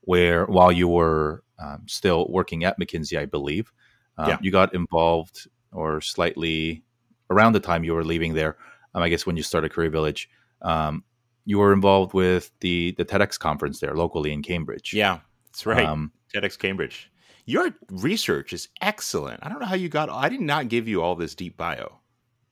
where 0.00 0.46
while 0.46 0.72
you 0.72 0.88
were 0.88 1.44
um, 1.58 1.82
still 1.86 2.26
working 2.28 2.64
at 2.64 2.78
McKinsey, 2.78 3.18
I 3.18 3.26
believe, 3.26 3.72
um, 4.16 4.28
Yeah. 4.28 4.38
you 4.40 4.50
got 4.50 4.74
involved 4.74 5.48
or 5.72 6.00
slightly 6.00 6.82
around 7.30 7.52
the 7.52 7.60
time 7.60 7.84
you 7.84 7.94
were 7.94 8.04
leaving 8.04 8.34
there. 8.34 8.56
Um, 8.94 9.02
I 9.02 9.08
guess 9.08 9.26
when 9.26 9.36
you 9.36 9.42
started 9.42 9.72
Career 9.72 9.90
Village, 9.90 10.30
um, 10.62 11.04
you 11.44 11.58
were 11.58 11.72
involved 11.72 12.14
with 12.14 12.50
the 12.60 12.94
the 12.98 13.04
TEDx 13.04 13.38
conference 13.38 13.80
there 13.80 13.94
locally 13.94 14.32
in 14.32 14.42
Cambridge. 14.42 14.92
Yeah, 14.92 15.20
that's 15.46 15.66
right. 15.66 15.84
Um, 15.84 16.12
TEDx 16.34 16.58
Cambridge. 16.58 17.10
Your 17.46 17.70
research 17.90 18.52
is 18.52 18.68
excellent. 18.82 19.40
I 19.42 19.48
don't 19.48 19.58
know 19.60 19.66
how 19.66 19.74
you 19.74 19.88
got. 19.88 20.10
I 20.10 20.28
did 20.28 20.42
not 20.42 20.68
give 20.68 20.86
you 20.86 21.02
all 21.02 21.14
this 21.14 21.34
deep 21.34 21.56
bio. 21.56 22.00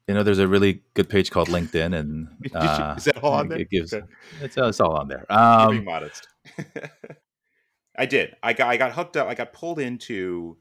You 0.08 0.14
know, 0.14 0.22
there's 0.22 0.38
a 0.38 0.48
really 0.48 0.82
good 0.94 1.08
page 1.08 1.30
called 1.30 1.48
LinkedIn, 1.48 1.94
and 1.94 2.28
uh, 2.54 2.94
is 2.96 3.04
that 3.04 3.22
all 3.22 3.34
on 3.34 3.48
there? 3.48 3.58
It 3.58 3.70
gives 3.70 3.92
okay. 3.92 4.06
it's, 4.40 4.56
it's 4.56 4.80
all 4.80 4.96
on 4.96 5.08
there. 5.08 5.26
Um, 5.30 5.70
being 5.72 5.84
modest. 5.84 6.28
I 7.98 8.06
did. 8.06 8.36
I 8.42 8.52
got 8.52 8.68
I 8.68 8.76
got 8.76 8.92
hooked 8.92 9.16
up. 9.16 9.28
I 9.28 9.34
got 9.34 9.52
pulled 9.52 9.78
into 9.78 10.56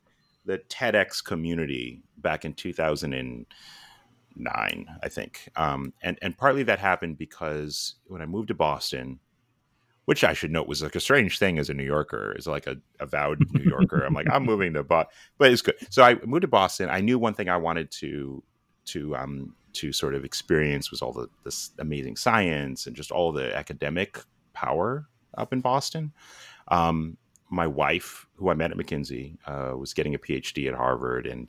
the 0.46 0.60
TEDx 0.70 1.24
community 1.24 2.04
back 2.18 2.46
in 2.46 2.54
2009, 2.54 3.46
I 5.04 5.10
think. 5.10 5.50
Um, 5.56 5.94
and 6.02 6.18
and 6.22 6.38
partly 6.38 6.64
that 6.64 6.80
happened 6.80 7.18
because 7.18 7.96
when 8.08 8.22
I 8.22 8.26
moved 8.26 8.50
to 8.50 8.54
Boston, 8.54 9.20
which 10.06 10.24
I 10.24 10.34
should 10.34 10.52
note 10.52 10.68
was 10.68 10.84
like 10.84 10.96
a 10.96 11.00
strange 11.00 11.40
thing 11.40 11.58
as 11.60 11.70
a 11.70 11.74
New 11.74 11.84
Yorker, 11.84 12.36
as 12.38 12.48
like 12.48 12.68
a 12.68 12.78
avowed 13.00 13.44
New 13.54 13.64
Yorker. 13.64 14.02
I'm 14.02 14.14
like, 14.14 14.28
I'm 14.32 14.44
moving 14.44 14.74
to 14.74 14.84
Boston, 14.84 15.12
but 15.38 15.52
it's 15.52 15.62
good. 15.62 15.76
So 15.90 16.04
I 16.04 16.16
moved 16.26 16.44
to 16.44 16.48
Boston. 16.48 16.90
I 16.90 17.02
knew 17.02 17.20
one 17.20 17.34
thing 17.34 17.50
I 17.50 17.58
wanted 17.58 17.92
to 17.92 18.44
to 18.86 19.16
um 19.16 19.56
to 19.74 19.92
sort 19.92 20.16
of 20.16 20.24
experience 20.24 20.92
was 20.92 21.02
all 21.02 21.12
the 21.12 21.28
this 21.44 21.72
amazing 21.80 22.16
science 22.16 22.88
and 22.88 22.96
just 22.96 23.12
all 23.12 23.32
the 23.32 23.56
academic 23.56 24.20
power 24.54 25.08
up 25.38 25.52
in 25.52 25.62
Boston. 25.62 26.14
Um, 26.70 27.18
my 27.50 27.68
wife, 27.68 28.28
who 28.36 28.50
I 28.50 28.54
met 28.54 28.72
at 28.72 28.78
McKinsey, 28.78 29.38
uh, 29.46 29.78
was 29.78 29.94
getting 29.94 30.16
a 30.16 30.20
PhD 30.20 30.68
at 30.68 30.74
Harvard, 30.74 31.28
and 31.28 31.48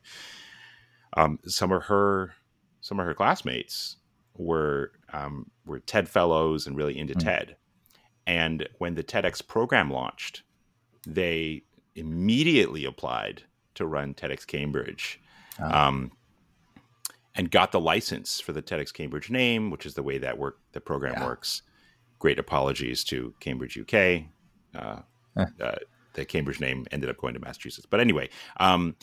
um, 1.17 1.39
some 1.47 1.73
of 1.73 1.85
her 1.85 2.35
some 2.81 3.01
of 3.01 3.07
her 3.07 3.15
classmates 3.15 3.97
were 4.37 4.93
um, 5.13 5.51
were 5.65 5.81
TED 5.81 6.09
fellows 6.09 6.67
and 6.67 6.77
really 6.77 6.99
into 6.99 7.15
mm. 7.15 7.25
TED. 7.25 7.57
And 8.27 8.69
when 8.79 8.95
the 8.95 9.05
TEDx 9.05 9.47
program 9.47 9.91
launched, 9.91 10.43
they 11.07 11.63
immediately 11.95 12.85
applied 12.85 13.43
to 13.75 13.87
run 13.87 14.15
TEDx 14.15 14.47
Cambridge. 14.47 15.21
Oh. 15.61 15.71
Um, 15.71 16.13
and 17.37 17.51
got 17.51 17.71
the 17.71 17.81
license 17.81 18.41
for 18.41 18.53
the 18.53 18.63
TEDx 18.63 18.93
Cambridge 18.93 19.31
name, 19.31 19.71
which 19.71 19.85
is 19.85 19.95
the 19.95 20.03
way 20.03 20.19
that 20.19 20.39
work 20.39 20.59
the 20.73 20.81
program 20.81 21.15
yeah. 21.19 21.27
works. 21.27 21.63
Great 22.19 22.39
apologies 22.39 23.05
to 23.05 23.35
Cambridge 23.41 23.79
UK. 23.79 24.23
Uh, 24.75 25.03
uh, 25.61 25.77
the 26.15 26.25
Cambridge 26.25 26.61
name 26.61 26.87
ended 26.91 27.11
up 27.11 27.19
going 27.19 27.35
to 27.35 27.41
Massachusetts, 27.41 27.87
but 27.89 28.01
anyway, 28.01 28.29
um, 28.59 28.97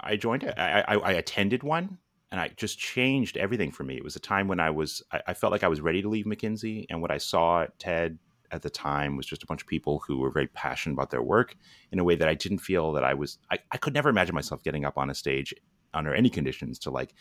I 0.00 0.16
joined. 0.16 0.44
I, 0.56 0.84
I, 0.86 0.94
I, 0.96 1.12
attended 1.12 1.62
one, 1.62 1.98
and 2.30 2.40
I 2.40 2.50
just 2.56 2.78
changed 2.78 3.36
everything 3.36 3.72
for 3.72 3.82
me. 3.82 3.96
It 3.96 4.04
was 4.04 4.16
a 4.16 4.20
time 4.20 4.46
when 4.46 4.60
I 4.60 4.70
was. 4.70 5.02
I, 5.10 5.20
I 5.28 5.34
felt 5.34 5.50
like 5.50 5.64
I 5.64 5.68
was 5.68 5.80
ready 5.80 6.02
to 6.02 6.08
leave 6.08 6.26
McKinsey, 6.26 6.86
and 6.90 7.02
what 7.02 7.10
I 7.10 7.18
saw 7.18 7.62
at 7.62 7.78
TED 7.78 8.18
at 8.50 8.62
the 8.62 8.70
time 8.70 9.16
was 9.16 9.26
just 9.26 9.42
a 9.42 9.46
bunch 9.46 9.60
of 9.60 9.68
people 9.68 10.02
who 10.06 10.18
were 10.18 10.30
very 10.30 10.46
passionate 10.48 10.94
about 10.94 11.10
their 11.10 11.22
work 11.22 11.56
in 11.92 11.98
a 11.98 12.04
way 12.04 12.14
that 12.14 12.28
I 12.28 12.34
didn't 12.34 12.58
feel 12.58 12.92
that 12.92 13.04
I 13.04 13.14
was. 13.14 13.38
I, 13.50 13.58
I 13.72 13.76
could 13.76 13.94
never 13.94 14.08
imagine 14.08 14.34
myself 14.34 14.62
getting 14.62 14.84
up 14.84 14.98
on 14.98 15.10
a 15.10 15.14
stage 15.14 15.54
under 15.94 16.14
any 16.14 16.30
conditions 16.30 16.78
to 16.80 16.90
like 16.90 17.14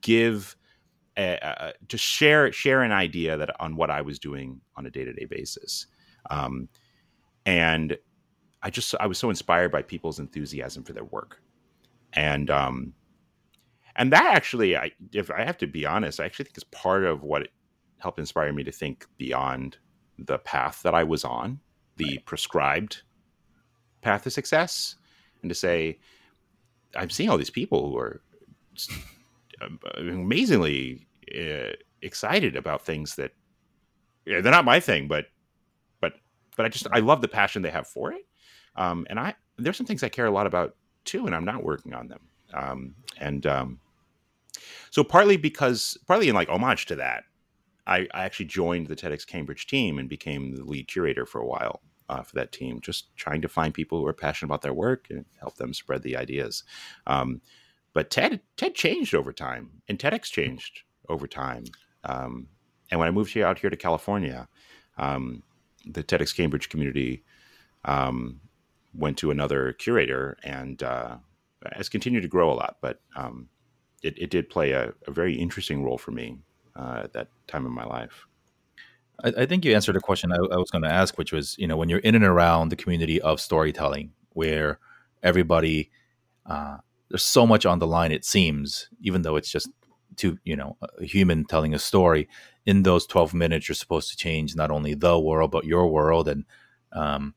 give 0.00 0.56
to 1.16 1.98
share 1.98 2.50
share 2.52 2.82
an 2.82 2.92
idea 2.92 3.36
that 3.36 3.50
on 3.60 3.76
what 3.76 3.90
I 3.90 4.00
was 4.00 4.18
doing 4.18 4.60
on 4.76 4.86
a 4.86 4.90
day 4.90 5.04
to 5.04 5.12
day 5.12 5.26
basis, 5.26 5.86
um, 6.30 6.68
and 7.44 7.96
I 8.62 8.70
just 8.70 8.94
I 9.00 9.06
was 9.06 9.18
so 9.18 9.30
inspired 9.30 9.72
by 9.72 9.82
people's 9.82 10.18
enthusiasm 10.18 10.84
for 10.84 10.92
their 10.92 11.04
work, 11.04 11.42
and 12.12 12.50
um, 12.50 12.94
and 13.96 14.12
that 14.12 14.34
actually 14.34 14.76
I 14.76 14.92
if 15.12 15.30
I 15.30 15.44
have 15.44 15.58
to 15.58 15.66
be 15.66 15.84
honest, 15.84 16.20
I 16.20 16.24
actually 16.24 16.46
think 16.46 16.56
is 16.56 16.64
part 16.64 17.04
of 17.04 17.22
what 17.22 17.48
helped 17.98 18.18
inspire 18.18 18.52
me 18.52 18.64
to 18.64 18.72
think 18.72 19.06
beyond 19.18 19.78
the 20.18 20.38
path 20.38 20.82
that 20.82 20.94
I 20.94 21.04
was 21.04 21.24
on, 21.24 21.60
the 21.96 22.04
right. 22.04 22.26
prescribed 22.26 23.02
path 24.00 24.24
to 24.24 24.30
success, 24.30 24.96
and 25.42 25.48
to 25.48 25.54
say 25.54 25.98
I'm 26.96 27.10
seeing 27.10 27.30
all 27.30 27.38
these 27.38 27.50
people 27.50 27.90
who 27.90 27.98
are 27.98 28.20
amazingly 29.96 31.06
uh, 31.36 31.72
excited 32.00 32.56
about 32.56 32.84
things 32.84 33.16
that 33.16 33.32
yeah, 34.24 34.40
they're 34.40 34.52
not 34.52 34.64
my 34.64 34.78
thing, 34.78 35.08
but 35.08 35.26
but 36.56 36.66
I 36.66 36.68
just 36.68 36.86
I 36.92 37.00
love 37.00 37.20
the 37.20 37.28
passion 37.28 37.62
they 37.62 37.70
have 37.70 37.86
for 37.86 38.12
it, 38.12 38.26
um, 38.76 39.06
and 39.10 39.18
I 39.18 39.34
there's 39.58 39.76
some 39.76 39.86
things 39.86 40.02
I 40.02 40.08
care 40.08 40.26
a 40.26 40.30
lot 40.30 40.46
about 40.46 40.76
too, 41.04 41.26
and 41.26 41.34
I'm 41.34 41.44
not 41.44 41.64
working 41.64 41.94
on 41.94 42.08
them, 42.08 42.20
um, 42.54 42.94
and 43.18 43.46
um, 43.46 43.80
so 44.90 45.02
partly 45.04 45.36
because 45.36 45.98
partly 46.06 46.28
in 46.28 46.34
like 46.34 46.48
homage 46.48 46.86
to 46.86 46.96
that, 46.96 47.24
I, 47.86 48.08
I 48.14 48.24
actually 48.24 48.46
joined 48.46 48.88
the 48.88 48.96
TEDx 48.96 49.26
Cambridge 49.26 49.66
team 49.66 49.98
and 49.98 50.08
became 50.08 50.56
the 50.56 50.64
lead 50.64 50.88
curator 50.88 51.26
for 51.26 51.40
a 51.40 51.46
while 51.46 51.82
uh, 52.08 52.22
for 52.22 52.34
that 52.36 52.52
team, 52.52 52.80
just 52.80 53.14
trying 53.16 53.42
to 53.42 53.48
find 53.48 53.74
people 53.74 53.98
who 53.98 54.06
are 54.06 54.12
passionate 54.12 54.48
about 54.48 54.62
their 54.62 54.74
work 54.74 55.06
and 55.10 55.24
help 55.40 55.56
them 55.56 55.72
spread 55.72 56.02
the 56.02 56.16
ideas. 56.16 56.64
Um, 57.06 57.40
but 57.92 58.10
TED 58.10 58.40
TED 58.56 58.74
changed 58.74 59.14
over 59.14 59.32
time, 59.32 59.82
and 59.88 59.98
TEDx 59.98 60.24
changed 60.24 60.82
over 61.08 61.26
time. 61.26 61.64
Um, 62.04 62.48
and 62.90 62.98
when 62.98 63.08
I 63.08 63.12
moved 63.12 63.32
here 63.32 63.46
out 63.46 63.58
here 63.58 63.70
to 63.70 63.76
California, 63.76 64.48
um, 64.98 65.42
the 65.86 66.02
TEDx 66.02 66.34
Cambridge 66.34 66.68
community 66.68 67.22
um, 67.84 68.40
went 68.94 69.16
to 69.18 69.30
another 69.30 69.72
curator 69.72 70.36
and 70.42 70.82
uh, 70.82 71.16
has 71.72 71.88
continued 71.88 72.22
to 72.22 72.28
grow 72.28 72.52
a 72.52 72.54
lot. 72.54 72.76
But 72.80 73.00
um, 73.16 73.48
it, 74.02 74.18
it, 74.18 74.30
did 74.30 74.50
play 74.50 74.72
a, 74.72 74.92
a, 75.06 75.10
very 75.10 75.34
interesting 75.34 75.84
role 75.84 75.98
for 75.98 76.10
me 76.10 76.38
uh, 76.76 77.02
at 77.04 77.12
that 77.12 77.28
time 77.46 77.66
in 77.66 77.72
my 77.72 77.84
life. 77.84 78.26
I, 79.24 79.32
I 79.38 79.46
think 79.46 79.64
you 79.64 79.74
answered 79.74 79.96
a 79.96 80.00
question 80.00 80.32
I, 80.32 80.36
I 80.36 80.56
was 80.56 80.70
going 80.70 80.82
to 80.82 80.92
ask, 80.92 81.18
which 81.18 81.32
was, 81.32 81.56
you 81.58 81.66
know, 81.66 81.76
when 81.76 81.88
you're 81.88 82.00
in 82.00 82.14
and 82.14 82.24
around 82.24 82.68
the 82.68 82.76
community 82.76 83.20
of 83.20 83.40
storytelling, 83.40 84.12
where 84.30 84.78
everybody, 85.22 85.90
uh, 86.46 86.78
there's 87.08 87.22
so 87.22 87.46
much 87.46 87.66
on 87.66 87.78
the 87.78 87.86
line. 87.86 88.12
It 88.12 88.24
seems, 88.24 88.88
even 89.00 89.22
though 89.22 89.36
it's 89.36 89.50
just 89.50 89.68
to 90.16 90.38
you 90.44 90.56
know 90.56 90.76
a 90.98 91.04
human 91.04 91.44
telling 91.44 91.74
a 91.74 91.78
story. 91.78 92.28
In 92.64 92.82
those 92.82 93.06
12 93.06 93.34
minutes, 93.34 93.68
you're 93.68 93.74
supposed 93.74 94.10
to 94.10 94.16
change 94.16 94.54
not 94.54 94.70
only 94.70 94.94
the 94.94 95.18
world 95.18 95.50
but 95.50 95.64
your 95.64 95.88
world. 95.88 96.28
And 96.28 96.44
um, 96.92 97.34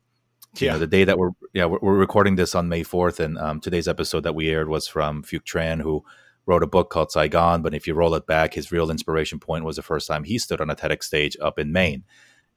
yeah. 0.61 0.67
you 0.67 0.71
know, 0.73 0.79
the 0.79 0.87
day 0.87 1.03
that 1.03 1.17
we're 1.17 1.31
yeah 1.53 1.65
we're, 1.65 1.79
we're 1.81 1.97
recording 1.97 2.35
this 2.35 2.55
on 2.55 2.69
May 2.69 2.83
4th, 2.83 3.19
and 3.19 3.37
um, 3.37 3.59
today's 3.59 3.87
episode 3.87 4.21
that 4.21 4.35
we 4.35 4.49
aired 4.49 4.69
was 4.69 4.87
from 4.87 5.23
Phuc 5.23 5.41
Tran, 5.41 5.81
who 5.81 6.03
wrote 6.45 6.63
a 6.63 6.67
book 6.67 6.89
called 6.89 7.11
Sigh, 7.11 7.27
Gone. 7.27 7.61
But 7.61 7.73
if 7.73 7.87
you 7.87 7.93
roll 7.93 8.15
it 8.15 8.27
back, 8.27 8.53
his 8.53 8.71
real 8.71 8.91
inspiration 8.91 9.39
point 9.39 9.65
was 9.65 9.75
the 9.75 9.81
first 9.81 10.07
time 10.07 10.23
he 10.23 10.37
stood 10.37 10.61
on 10.61 10.69
a 10.69 10.75
TEDx 10.75 11.03
stage 11.03 11.37
up 11.41 11.59
in 11.59 11.71
Maine, 11.71 12.03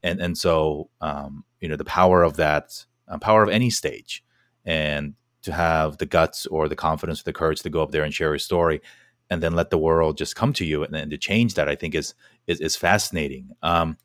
and 0.03 0.21
and 0.21 0.37
so 0.37 0.91
um, 1.01 1.45
you 1.61 1.69
know 1.69 1.77
the 1.77 1.85
power 1.85 2.23
of 2.23 2.37
that 2.37 2.85
uh, 3.09 3.19
power 3.19 3.43
of 3.43 3.49
any 3.49 3.71
stage, 3.71 4.25
and 4.65 5.15
to 5.43 5.53
have 5.53 5.99
the 5.99 6.07
guts 6.07 6.47
or 6.47 6.69
the 6.69 6.77
confidence 6.77 7.21
or 7.21 7.25
the 7.25 7.33
courage 7.33 7.61
to 7.61 7.71
go 7.71 7.83
up 7.83 7.91
there 7.91 8.03
and 8.03 8.13
share 8.13 8.33
his 8.33 8.45
story 8.45 8.81
and 9.31 9.43
then 9.43 9.55
let 9.55 9.71
the 9.71 9.79
world 9.79 10.17
just 10.17 10.37
come 10.37 10.53
to 10.53 10.65
you 10.65 10.83
and, 10.83 10.95
and 10.95 11.11
to 11.11 11.19
change 11.19 11.55
that 11.55 11.69
i 11.69 11.75
think 11.75 11.95
is 11.95 12.15
is, 12.47 12.61
is 12.61 12.77
fascinating 12.77 13.51
um, 13.63 13.97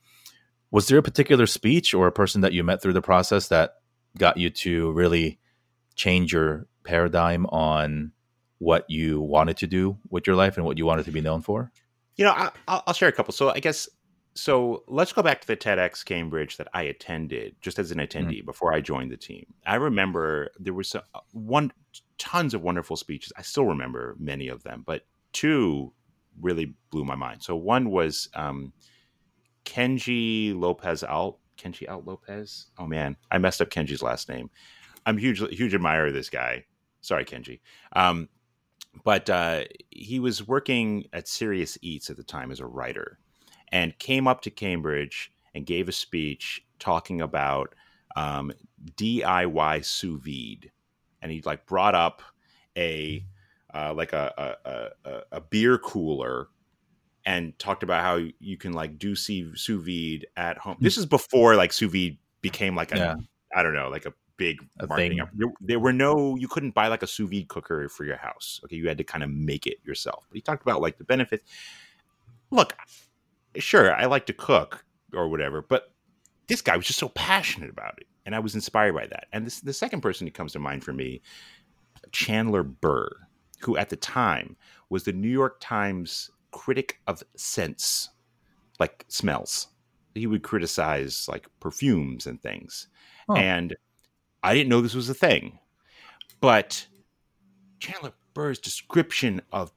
was 0.71 0.87
there 0.87 0.97
a 0.97 1.03
particular 1.03 1.45
speech 1.45 1.93
or 1.93 2.07
a 2.07 2.11
person 2.11 2.41
that 2.41 2.53
you 2.53 2.63
met 2.63 2.81
through 2.81 2.93
the 2.93 3.01
process 3.01 3.47
that 3.47 3.75
got 4.17 4.37
you 4.37 4.49
to 4.49 4.91
really 4.91 5.39
change 5.95 6.33
your 6.33 6.67
paradigm 6.83 7.45
on 7.47 8.11
what 8.59 8.89
you 8.89 9.21
wanted 9.21 9.57
to 9.57 9.67
do 9.67 9.97
with 10.09 10.25
your 10.25 10.35
life 10.35 10.57
and 10.57 10.65
what 10.65 10.77
you 10.77 10.85
wanted 10.85 11.05
to 11.05 11.11
be 11.11 11.21
known 11.21 11.41
for 11.41 11.71
you 12.15 12.25
know 12.25 12.31
I, 12.67 12.81
will 12.85 12.93
share 12.93 13.09
a 13.09 13.13
couple 13.13 13.33
so 13.33 13.49
i 13.49 13.59
guess 13.59 13.87
so 14.35 14.83
let's 14.87 15.13
go 15.13 15.21
back 15.21 15.41
to 15.41 15.47
the 15.47 15.55
TEDx 15.55 16.03
Cambridge 16.03 16.57
that 16.57 16.67
I 16.73 16.83
attended 16.83 17.55
just 17.61 17.77
as 17.77 17.91
an 17.91 17.99
attendee 17.99 18.37
mm-hmm. 18.37 18.45
before 18.45 18.73
I 18.73 18.81
joined 18.81 19.11
the 19.11 19.17
team. 19.17 19.45
I 19.65 19.75
remember 19.75 20.49
there 20.59 20.73
was 20.73 20.95
a, 20.95 21.03
one 21.31 21.71
tons 22.17 22.53
of 22.53 22.63
wonderful 22.63 22.95
speeches. 22.95 23.31
I 23.37 23.43
still 23.43 23.65
remember 23.65 24.15
many 24.19 24.47
of 24.47 24.63
them, 24.63 24.83
but 24.85 25.05
two 25.33 25.93
really 26.39 26.75
blew 26.89 27.03
my 27.03 27.15
mind. 27.15 27.43
So 27.43 27.55
one 27.55 27.89
was 27.89 28.29
um, 28.33 28.73
Kenji 29.65 30.57
Lopez 30.57 31.03
Alt. 31.03 31.39
Kenji 31.57 31.89
Alt 31.89 32.05
Lopez. 32.05 32.67
Oh 32.77 32.87
man, 32.87 33.15
I 33.31 33.37
messed 33.37 33.61
up 33.61 33.69
Kenji's 33.69 34.01
last 34.01 34.29
name. 34.29 34.49
I'm 35.05 35.17
huge 35.17 35.39
huge 35.39 35.73
admirer 35.73 36.07
of 36.07 36.13
this 36.13 36.29
guy. 36.29 36.65
Sorry, 37.01 37.25
Kenji. 37.25 37.59
Um, 37.93 38.29
but 39.03 39.29
uh, 39.29 39.63
he 39.89 40.19
was 40.19 40.47
working 40.47 41.05
at 41.13 41.27
Serious 41.27 41.77
Eats 41.81 42.09
at 42.09 42.17
the 42.17 42.23
time 42.23 42.51
as 42.51 42.59
a 42.59 42.65
writer 42.65 43.17
and 43.71 43.97
came 43.97 44.27
up 44.27 44.41
to 44.41 44.51
Cambridge 44.51 45.31
and 45.53 45.65
gave 45.65 45.89
a 45.89 45.91
speech 45.91 46.65
talking 46.79 47.21
about 47.21 47.73
um, 48.15 48.51
DIY 48.95 49.83
sous 49.83 50.21
vide, 50.21 50.71
and 51.21 51.31
he 51.31 51.41
like 51.45 51.65
brought 51.65 51.95
up 51.95 52.21
a 52.77 53.25
uh, 53.73 53.93
like 53.93 54.13
a, 54.13 54.55
a, 54.65 55.09
a, 55.09 55.21
a 55.33 55.41
beer 55.41 55.77
cooler 55.77 56.47
and 57.25 57.57
talked 57.57 57.83
about 57.83 58.03
how 58.03 58.19
you 58.39 58.57
can 58.57 58.73
like 58.73 58.97
do 58.99 59.15
sous 59.15 59.67
vide 59.67 60.27
at 60.35 60.57
home. 60.57 60.77
This 60.79 60.97
is 60.97 61.05
before 61.05 61.55
like 61.55 61.73
sous 61.73 61.91
vide 61.91 62.17
became 62.41 62.75
like 62.75 62.93
a 62.93 62.97
yeah. 62.97 63.15
I 63.55 63.63
don't 63.63 63.73
know 63.73 63.89
like 63.89 64.05
a 64.05 64.13
big 64.37 64.57
a 64.79 64.87
marketing. 64.87 65.21
There, 65.33 65.53
there, 65.61 65.79
were 65.79 65.93
no 65.93 66.35
you 66.35 66.47
couldn't 66.47 66.73
buy 66.73 66.87
like 66.87 67.03
a 67.03 67.07
sous 67.07 67.29
vide 67.29 67.47
cooker 67.47 67.87
for 67.89 68.03
your 68.03 68.17
house. 68.17 68.59
Okay, 68.65 68.75
you 68.75 68.87
had 68.87 68.97
to 68.97 69.03
kind 69.03 69.23
of 69.23 69.29
make 69.29 69.65
it 69.65 69.77
yourself. 69.83 70.25
But 70.29 70.35
he 70.35 70.41
talked 70.41 70.61
about 70.61 70.81
like 70.81 70.97
the 70.97 71.03
benefits. 71.03 71.43
Look, 72.51 72.75
sure, 73.57 73.93
I 73.95 74.05
like 74.05 74.25
to 74.27 74.33
cook 74.33 74.85
or 75.13 75.27
whatever, 75.29 75.61
but 75.61 75.91
this 76.47 76.61
guy 76.61 76.75
was 76.75 76.85
just 76.85 76.99
so 76.99 77.09
passionate 77.09 77.69
about 77.69 77.97
it, 77.99 78.07
and 78.25 78.35
I 78.35 78.39
was 78.39 78.53
inspired 78.55 78.93
by 78.93 79.07
that. 79.07 79.27
And 79.31 79.45
this, 79.45 79.61
the 79.61 79.73
second 79.73 80.01
person 80.01 80.27
who 80.27 80.31
comes 80.31 80.51
to 80.53 80.59
mind 80.59 80.83
for 80.83 80.93
me, 80.93 81.21
Chandler 82.11 82.63
Burr, 82.63 83.09
who 83.63 83.77
at 83.77 83.89
the 83.89 83.95
time 83.95 84.55
was 84.89 85.03
the 85.03 85.13
New 85.13 85.29
York 85.29 85.57
Times 85.59 86.29
critic 86.51 86.99
of 87.07 87.23
scents, 87.35 88.09
like 88.79 89.05
smells. 89.07 89.67
He 90.15 90.27
would 90.27 90.43
criticize 90.43 91.27
like 91.27 91.47
perfumes 91.59 92.27
and 92.27 92.41
things, 92.41 92.87
and 93.35 93.75
I 94.43 94.53
didn't 94.53 94.69
know 94.69 94.81
this 94.81 94.93
was 94.93 95.09
a 95.09 95.15
thing, 95.15 95.57
but 96.39 96.85
Chandler 97.79 98.13
Burr's 98.33 98.59
description 98.59 99.41
of 99.51 99.71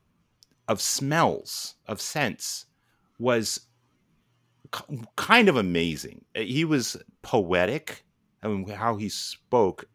of 0.68 0.80
smells 0.80 1.76
of 1.86 2.00
scents 2.00 2.66
was 3.18 3.60
kind 5.16 5.48
of 5.48 5.56
amazing. 5.56 6.24
He 6.34 6.64
was 6.64 6.96
poetic. 7.22 8.04
I 8.42 8.48
mean, 8.48 8.68
how 8.68 8.96
he 8.96 9.08
spoke 9.08 9.88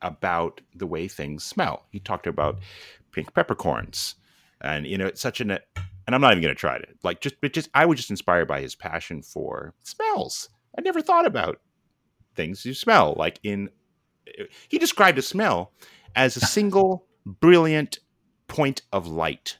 about 0.00 0.60
the 0.74 0.86
way 0.86 1.08
things 1.08 1.44
smell. 1.44 1.86
He 1.90 2.00
talked 2.00 2.26
about 2.26 2.58
pink 3.12 3.34
peppercorns, 3.34 4.16
and 4.60 4.86
you 4.86 4.98
know, 4.98 5.06
it's 5.06 5.20
such 5.20 5.40
an. 5.40 5.58
And 6.04 6.16
I'm 6.16 6.20
not 6.20 6.32
even 6.32 6.42
going 6.42 6.54
to 6.54 6.58
try 6.58 6.78
to 6.78 6.86
like 7.04 7.20
just, 7.20 7.40
but 7.40 7.52
just 7.52 7.70
I 7.74 7.86
was 7.86 7.96
just 7.98 8.10
inspired 8.10 8.48
by 8.48 8.60
his 8.60 8.74
passion 8.74 9.22
for 9.22 9.74
smells. 9.84 10.48
I 10.76 10.80
never 10.80 11.00
thought 11.00 11.26
about 11.26 11.60
things 12.34 12.64
you 12.64 12.74
smell 12.74 13.14
like 13.16 13.38
in. 13.44 13.70
He 14.68 14.78
described 14.78 15.18
a 15.18 15.22
smell 15.22 15.72
as 16.16 16.36
a 16.36 16.40
single 16.40 17.06
brilliant 17.24 18.00
point 18.48 18.82
of 18.92 19.06
light 19.06 19.58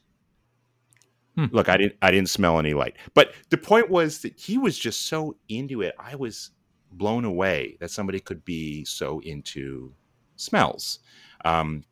Hmm. 1.36 1.46
Look, 1.50 1.68
I 1.68 1.76
didn't 1.76 1.96
I 2.02 2.10
didn't 2.10 2.28
smell 2.28 2.58
any 2.58 2.74
light. 2.74 2.96
But 3.14 3.32
the 3.50 3.58
point 3.58 3.90
was 3.90 4.20
that 4.20 4.38
he 4.38 4.58
was 4.58 4.78
just 4.78 5.06
so 5.06 5.36
into 5.48 5.82
it. 5.82 5.94
I 5.98 6.14
was 6.14 6.50
blown 6.90 7.24
away 7.24 7.76
that 7.80 7.90
somebody 7.90 8.20
could 8.20 8.44
be 8.44 8.84
so 8.84 9.20
into 9.20 9.94
smells. 10.36 10.98
Um, 11.44 11.84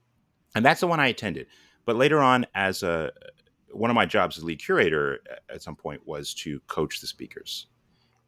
and 0.55 0.65
that's 0.65 0.81
the 0.81 0.87
one 0.87 1.01
I 1.01 1.09
attended. 1.09 1.47
But 1.85 1.97
later 1.97 2.21
on, 2.21 2.47
as 2.55 2.83
a 2.83 3.13
one 3.73 3.91
of 3.91 3.95
my 3.95 4.07
jobs 4.07 4.37
as 4.37 4.45
lead 4.45 4.63
curator 4.63 5.21
at 5.49 5.63
some 5.63 5.77
point 5.77 6.07
was 6.07 6.35
to 6.35 6.61
coach 6.67 7.01
the 7.01 7.07
speakers. 7.07 7.67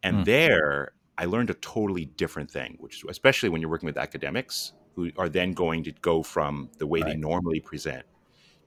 And 0.03 0.19
hmm. 0.19 0.23
there 0.25 0.93
I 1.19 1.25
learned 1.25 1.51
a 1.51 1.55
totally 1.55 2.07
different 2.07 2.51
thing, 2.51 2.77
which 2.81 3.05
especially 3.09 3.49
when 3.49 3.61
you're 3.61 3.71
working 3.71 3.87
with 3.87 3.99
academics 3.99 4.73
who 4.95 5.11
are 5.17 5.29
then 5.29 5.53
going 5.53 5.85
to 5.85 5.93
go 5.93 6.23
from 6.23 6.71
the 6.79 6.87
way 6.87 7.01
right. 7.01 7.13
they 7.13 7.17
normally 7.17 7.61
present 7.61 8.05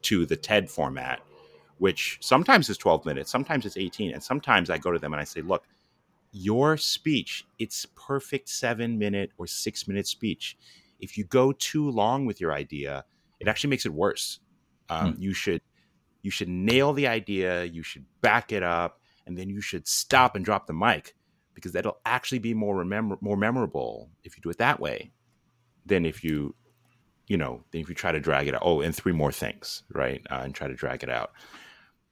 to 0.01 0.25
the 0.25 0.35
TED 0.35 0.69
format 0.69 1.21
which 1.77 2.17
sometimes 2.21 2.69
is 2.69 2.77
12 2.77 3.05
minutes, 3.05 3.31
sometimes 3.31 3.65
it's 3.65 3.77
18. 3.77 4.13
And 4.13 4.23
sometimes 4.23 4.69
I 4.69 4.77
go 4.77 4.91
to 4.91 4.99
them 4.99 5.13
and 5.13 5.21
I 5.21 5.25
say, 5.25 5.41
look, 5.41 5.65
your 6.31 6.77
speech, 6.77 7.45
it's 7.59 7.85
perfect 7.95 8.49
seven 8.49 8.97
minute 8.97 9.31
or 9.37 9.47
six 9.47 9.87
minute 9.87 10.07
speech. 10.07 10.57
If 10.99 11.17
you 11.17 11.23
go 11.25 11.51
too 11.51 11.89
long 11.89 12.25
with 12.25 12.39
your 12.39 12.53
idea, 12.53 13.05
it 13.45 13.49
actually 13.49 13.69
makes 13.69 13.85
it 13.85 13.93
worse. 13.93 14.39
Um, 14.89 15.13
hmm. 15.13 15.21
You 15.21 15.33
should 15.33 15.61
you 16.21 16.31
should 16.31 16.49
nail 16.49 16.93
the 16.93 17.07
idea, 17.07 17.65
you 17.65 17.83
should 17.83 18.05
back 18.21 18.51
it 18.51 18.63
up, 18.63 18.99
and 19.27 19.37
then 19.37 19.49
you 19.49 19.61
should 19.61 19.87
stop 19.87 20.35
and 20.35 20.43
drop 20.43 20.65
the 20.65 20.73
mic 20.73 21.13
because 21.53 21.71
that'll 21.71 21.99
actually 22.05 22.39
be 22.39 22.53
more 22.53 22.75
remember 22.75 23.17
more 23.21 23.37
memorable 23.37 24.09
if 24.23 24.35
you 24.35 24.41
do 24.41 24.49
it 24.49 24.57
that 24.57 24.79
way 24.79 25.11
than 25.85 26.05
if 26.05 26.23
you 26.23 26.55
you 27.27 27.37
know 27.37 27.63
than 27.71 27.81
if 27.81 27.89
you 27.89 27.95
try 27.95 28.11
to 28.11 28.19
drag 28.19 28.47
it 28.47 28.55
out. 28.55 28.61
Oh, 28.63 28.81
and 28.81 28.95
three 28.95 29.13
more 29.13 29.31
things, 29.31 29.83
right? 29.91 30.21
Uh, 30.29 30.41
and 30.43 30.55
try 30.55 30.67
to 30.67 30.73
drag 30.73 31.03
it 31.03 31.09
out. 31.09 31.31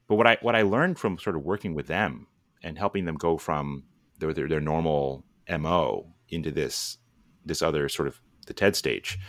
But 0.08 0.16
what 0.16 0.28
I 0.28 0.38
what 0.42 0.56
I 0.56 0.62
learned 0.62 1.00
from 1.00 1.18
sort 1.18 1.36
of 1.36 1.44
working 1.44 1.74
with 1.74 1.88
them 1.88 2.28
and 2.62 2.78
helping 2.78 3.06
them 3.06 3.16
go 3.16 3.38
from 3.38 3.84
their 4.20 4.34
their, 4.34 4.48
their 4.48 4.62
normal 4.62 5.24
mo 5.50 6.08
into 6.30 6.52
this 6.52 6.98
this 7.46 7.62
other 7.62 7.90
sort 7.90 8.08
of 8.08 8.22
the 8.46 8.54
TED 8.54 8.76
stage, 8.76 9.20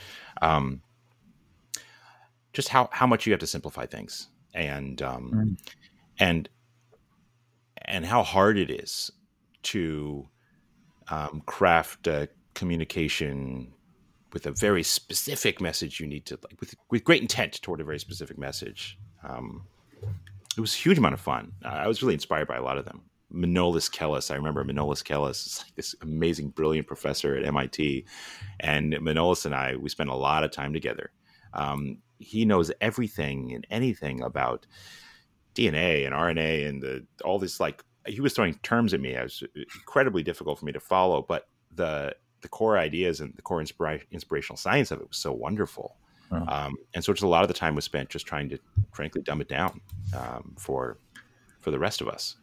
um, 0.42 0.82
just 2.54 2.68
how 2.68 2.88
how 2.92 3.06
much 3.06 3.26
you 3.26 3.32
have 3.32 3.40
to 3.40 3.46
simplify 3.46 3.84
things 3.84 4.28
and 4.54 5.02
um, 5.02 5.30
mm. 5.34 5.72
and 6.18 6.48
and 7.84 8.06
how 8.06 8.22
hard 8.22 8.56
it 8.56 8.70
is 8.70 9.10
to 9.62 10.26
um, 11.08 11.42
craft 11.44 12.06
a 12.06 12.28
communication 12.54 13.72
with 14.32 14.46
a 14.46 14.52
very 14.52 14.82
specific 14.82 15.60
message 15.60 16.00
you 16.00 16.06
need 16.06 16.24
to 16.24 16.38
like 16.48 16.58
with 16.60 16.74
with 16.90 17.04
great 17.04 17.20
intent 17.20 17.60
toward 17.60 17.80
a 17.80 17.84
very 17.84 17.98
specific 17.98 18.38
message 18.38 18.98
um, 19.22 19.66
it 20.56 20.60
was 20.60 20.74
a 20.74 20.78
huge 20.78 20.98
amount 20.98 21.14
of 21.14 21.20
fun. 21.20 21.52
Uh, 21.64 21.68
I 21.68 21.88
was 21.88 22.02
really 22.02 22.14
inspired 22.14 22.48
by 22.48 22.56
a 22.56 22.62
lot 22.62 22.78
of 22.78 22.84
them. 22.84 23.02
Manolis 23.32 23.90
Kellis, 23.90 24.30
I 24.30 24.36
remember 24.36 24.64
Manolis 24.64 25.02
Kellis 25.02 25.46
is 25.46 25.60
like 25.64 25.74
this 25.74 25.94
amazing, 26.02 26.50
brilliant 26.50 26.86
professor 26.86 27.36
at 27.36 27.44
MIT, 27.44 28.04
and 28.60 28.92
Manolis 28.94 29.44
and 29.44 29.54
I 29.54 29.76
we 29.76 29.88
spent 29.88 30.10
a 30.10 30.14
lot 30.14 30.44
of 30.44 30.52
time 30.52 30.72
together. 30.72 31.10
Um, 31.52 31.98
he 32.18 32.44
knows 32.44 32.70
everything 32.80 33.52
and 33.52 33.66
anything 33.70 34.22
about 34.22 34.66
DNA 35.54 36.04
and 36.04 36.14
RNA 36.14 36.68
and 36.68 36.82
the 36.82 37.06
all 37.24 37.38
this 37.38 37.60
like 37.60 37.82
he 38.06 38.20
was 38.20 38.34
throwing 38.34 38.54
terms 38.56 38.92
at 38.92 39.00
me. 39.00 39.14
It 39.14 39.22
was 39.22 39.42
incredibly 39.54 40.22
difficult 40.22 40.58
for 40.58 40.66
me 40.66 40.72
to 40.72 40.80
follow, 40.80 41.22
but 41.22 41.48
the 41.74 42.14
the 42.42 42.48
core 42.48 42.76
ideas 42.76 43.20
and 43.20 43.34
the 43.36 43.42
core 43.42 43.62
inspira- 43.62 44.04
inspirational 44.10 44.58
science 44.58 44.90
of 44.90 45.00
it 45.00 45.08
was 45.08 45.16
so 45.16 45.32
wonderful. 45.32 45.96
Oh. 46.30 46.44
Um, 46.46 46.76
and 46.94 47.02
so 47.02 47.12
just 47.12 47.22
a 47.22 47.28
lot 47.28 47.42
of 47.42 47.48
the 47.48 47.54
time 47.54 47.74
was 47.74 47.84
spent 47.84 48.10
just 48.10 48.26
trying 48.26 48.48
to, 48.50 48.58
frankly, 48.92 49.22
dumb 49.22 49.40
it 49.40 49.48
down 49.48 49.80
um, 50.16 50.54
for 50.58 50.98
for 51.60 51.70
the 51.70 51.78
rest 51.78 52.00
of 52.00 52.08
us. 52.08 52.36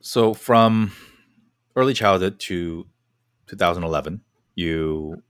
So 0.00 0.34
from 0.34 0.92
early 1.74 1.94
childhood 1.94 2.38
to 2.40 2.86
2011, 3.46 4.20
you 4.54 5.22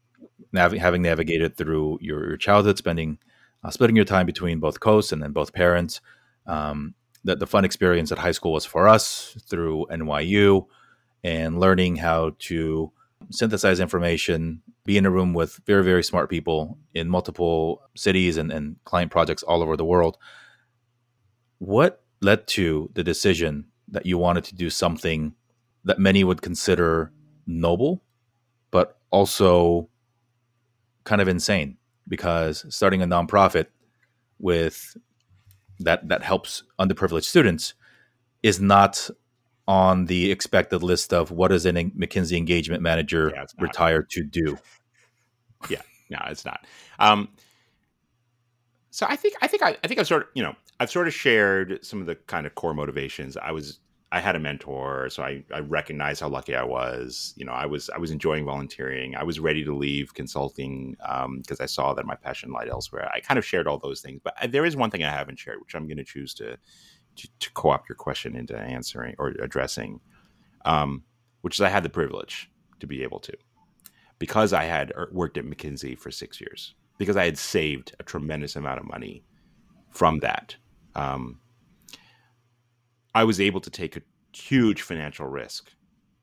nav- 0.55 0.73
having 0.73 1.03
navigated 1.03 1.57
through 1.57 1.99
your, 2.01 2.29
your 2.29 2.37
childhood, 2.39 2.79
spending 2.79 3.19
uh, 3.63 3.71
splitting 3.71 3.97
your 3.97 4.05
time 4.05 4.27
between 4.27 4.61
both 4.61 4.81
coasts 4.81 5.13
and 5.13 5.23
then 5.23 5.33
both 5.33 5.53
parents. 5.53 6.01
Um, 6.47 6.95
the, 7.25 7.37
the 7.37 7.47
fun 7.47 7.65
experience 7.65 8.13
at 8.13 8.19
high 8.19 8.33
school 8.33 8.53
was 8.53 8.65
for 8.65 8.87
us 8.87 9.37
through 9.49 9.87
NYU 9.91 10.67
and 11.23 11.59
learning 11.59 11.97
how 11.97 12.33
to 12.39 12.93
synthesize 13.31 13.81
information, 13.81 14.61
be 14.85 14.99
in 14.99 15.07
a 15.07 15.11
room 15.11 15.33
with 15.33 15.59
very, 15.67 15.83
very 15.83 16.05
smart 16.05 16.29
people 16.29 16.79
in 16.93 17.09
multiple 17.09 17.83
cities 17.97 18.37
and, 18.37 18.53
and 18.53 18.77
client 18.85 19.11
projects 19.11 19.43
all 19.43 19.63
over 19.63 19.77
the 19.77 19.85
world. 19.85 20.19
What 21.59 22.03
led 22.21 22.47
to 22.49 22.91
the 22.93 23.03
decision 23.03 23.67
that 23.89 24.05
you 24.05 24.19
wanted 24.19 24.45
to 24.45 24.55
do 24.55 24.69
something 24.69 25.35
that 25.85 25.99
many 25.99 26.25
would 26.25 26.43
consider 26.43 27.11
noble, 27.47 28.03
but 28.71 28.99
also 29.11 29.89
kind 31.05 31.21
of 31.21 31.29
insane? 31.29 31.77
Because 32.09 32.65
starting 32.75 33.03
a 33.03 33.07
nonprofit 33.07 33.67
with 34.39 34.97
that 35.81 36.09
that 36.09 36.23
helps 36.23 36.63
underprivileged 36.79 37.25
students 37.25 37.75
is 38.43 38.61
not 38.61 39.11
on 39.67 40.05
the 40.07 40.31
expected 40.31 40.83
list 40.83 41.13
of 41.15 41.31
what 41.31 41.51
is 41.51 41.65
a 41.65 41.73
McKinsey 41.73 42.37
engagement 42.37 42.83
manager 42.83 43.33
yeah, 43.35 43.47
retired 43.59 44.11
to 44.11 44.23
do. 44.23 44.59
Yeah, 45.71 45.81
no, 46.11 46.19
it's 46.27 46.45
not. 46.45 46.67
Um, 46.99 47.31
so 48.91 49.07
I 49.09 49.17
think 49.17 49.35
I 49.41 49.47
think 49.47 49.63
I, 49.63 49.75
I 49.83 49.89
think 49.89 49.99
I've 49.99 50.07
sort 50.07 50.25
of 50.25 50.29
you 50.35 50.43
know 50.43 50.55
I've 50.79 50.91
sort 50.91 51.09
of 51.09 51.15
shared 51.15 51.83
some 51.83 52.03
of 52.03 52.07
the 52.07 52.17
kind 52.17 52.47
of 52.47 52.55
core 52.55 52.75
motivations. 52.75 53.39
I 53.39 53.51
was 53.51 53.81
I 54.15 54.21
had 54.21 54.37
a 54.37 54.39
mentor, 54.39 55.11
so 55.11 55.25
I 55.25 55.43
I 55.53 55.59
recognized 55.59 56.21
how 56.21 56.29
lucky 56.29 56.55
I 56.55 56.63
was. 56.63 57.35
You 57.37 57.45
know, 57.45 57.53
I 57.53 57.67
was 57.67 57.91
I 57.91 57.99
was 57.99 58.13
enjoying 58.13 58.45
volunteering. 58.45 59.17
I 59.17 59.25
was 59.25 59.41
ready 59.41 59.65
to 59.65 59.75
leave 59.75 60.15
consulting 60.15 60.93
because 60.93 61.61
um, 61.61 61.65
I 61.65 61.67
saw 61.67 61.95
that 61.95 62.07
my 62.07 62.15
passion 62.15 62.53
lied 62.53 62.69
elsewhere. 62.69 63.11
I 63.13 63.19
kind 63.19 63.39
of 63.39 63.45
shared 63.45 63.67
all 63.67 63.79
those 63.79 64.01
things, 64.01 64.21
but 64.23 64.35
I, 64.41 64.47
there 64.47 64.65
is 64.65 64.77
one 64.77 64.93
thing 64.93 65.03
I 65.03 65.11
haven't 65.11 65.41
shared, 65.41 65.59
which 65.61 65.75
I'm 65.75 65.89
going 65.89 65.99
to 65.99 66.05
choose 66.05 66.33
to 66.35 66.57
to, 67.17 67.29
to 67.41 67.53
co-opt 67.55 67.89
your 67.89 67.97
question 67.97 68.37
into 68.37 68.57
answering 68.57 69.17
or 69.19 69.29
addressing, 69.43 70.01
um, 70.65 71.03
which 71.41 71.57
is 71.57 71.61
I 71.61 71.69
had 71.69 71.83
the 71.83 71.91
privilege 71.91 72.49
to 72.79 72.87
be 72.87 73.03
able 73.03 73.19
to 73.19 73.37
because 74.21 74.53
I 74.53 74.63
had 74.63 74.93
er, 74.97 75.09
worked 75.11 75.39
at 75.39 75.45
McKinsey 75.45 75.99
for 75.99 76.13
six 76.13 76.41
years 76.41 76.75
because 76.99 77.17
I 77.17 77.25
had 77.25 77.37
saved 77.37 77.97
a 77.99 78.05
tremendous 78.05 78.55
amount 78.55 78.79
of 78.79 78.87
money 78.87 79.25
from 79.91 80.21
that. 80.21 80.55
Um, 80.95 81.41
I 83.15 83.25
was 83.25 83.41
able 83.41 83.61
to 83.61 83.71
take 83.71 83.97
a 83.97 84.03
huge 84.33 84.83
financial 84.83 85.27
risk 85.27 85.71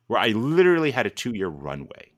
where 0.07 0.19
I 0.19 0.29
literally 0.29 0.91
had 0.91 1.05
a 1.05 1.09
two 1.09 1.33
year 1.33 1.47
runway 1.47 2.11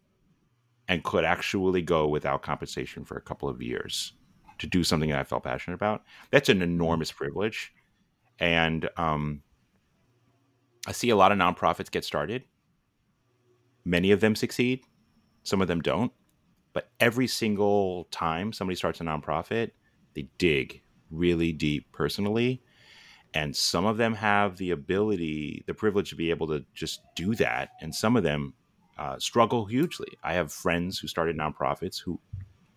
and 0.88 1.04
could 1.04 1.24
actually 1.24 1.82
go 1.82 2.08
without 2.08 2.42
compensation 2.42 3.06
for 3.06 3.18
a 3.18 3.22
couple 3.22 3.48
of 3.48 3.62
years 3.62 4.14
to 4.60 4.68
do 4.68 4.84
something 4.84 5.10
that 5.10 5.20
I 5.20 5.24
felt 5.24 5.44
passionate 5.44 5.76
about. 5.76 6.04
That's 6.32 6.50
an 6.50 6.62
enormous 6.62 7.12
privilege 7.12 7.74
and 8.40 8.90
um, 8.98 9.42
I 10.88 10.92
see 10.92 11.10
a 11.10 11.16
lot 11.16 11.32
of 11.32 11.38
nonprofits 11.38 11.92
get 11.92 12.04
started. 12.04 12.44
Many 13.86 14.12
of 14.12 14.22
them 14.22 14.36
succeed, 14.36 14.82
some 15.44 15.62
of 15.62 15.68
them 15.68 15.82
don't. 15.82 16.12
But 16.74 16.90
every 17.00 17.28
single 17.28 18.06
time 18.06 18.52
somebody 18.52 18.76
starts 18.76 19.00
a 19.00 19.04
nonprofit, 19.04 19.72
they 20.16 20.28
dig 20.38 20.82
really 21.12 21.54
deep 21.54 21.92
personally. 21.92 22.64
And 23.34 23.56
some 23.56 23.86
of 23.86 23.98
them 23.98 24.14
have 24.14 24.58
the 24.58 24.72
ability, 24.72 25.64
the 25.66 25.74
privilege 25.74 26.10
to 26.10 26.16
be 26.16 26.30
able 26.30 26.48
to 26.48 26.66
just 26.74 27.02
do 27.16 27.36
that, 27.36 27.72
and 27.82 27.94
some 27.94 28.16
of 28.16 28.24
them 28.24 28.54
uh, 28.98 29.18
struggle 29.18 29.66
hugely. 29.66 30.18
I 30.24 30.34
have 30.34 30.52
friends 30.52 31.00
who 31.00 31.08
started 31.08 31.38
nonprofits 31.38 32.00
who, 32.00 32.20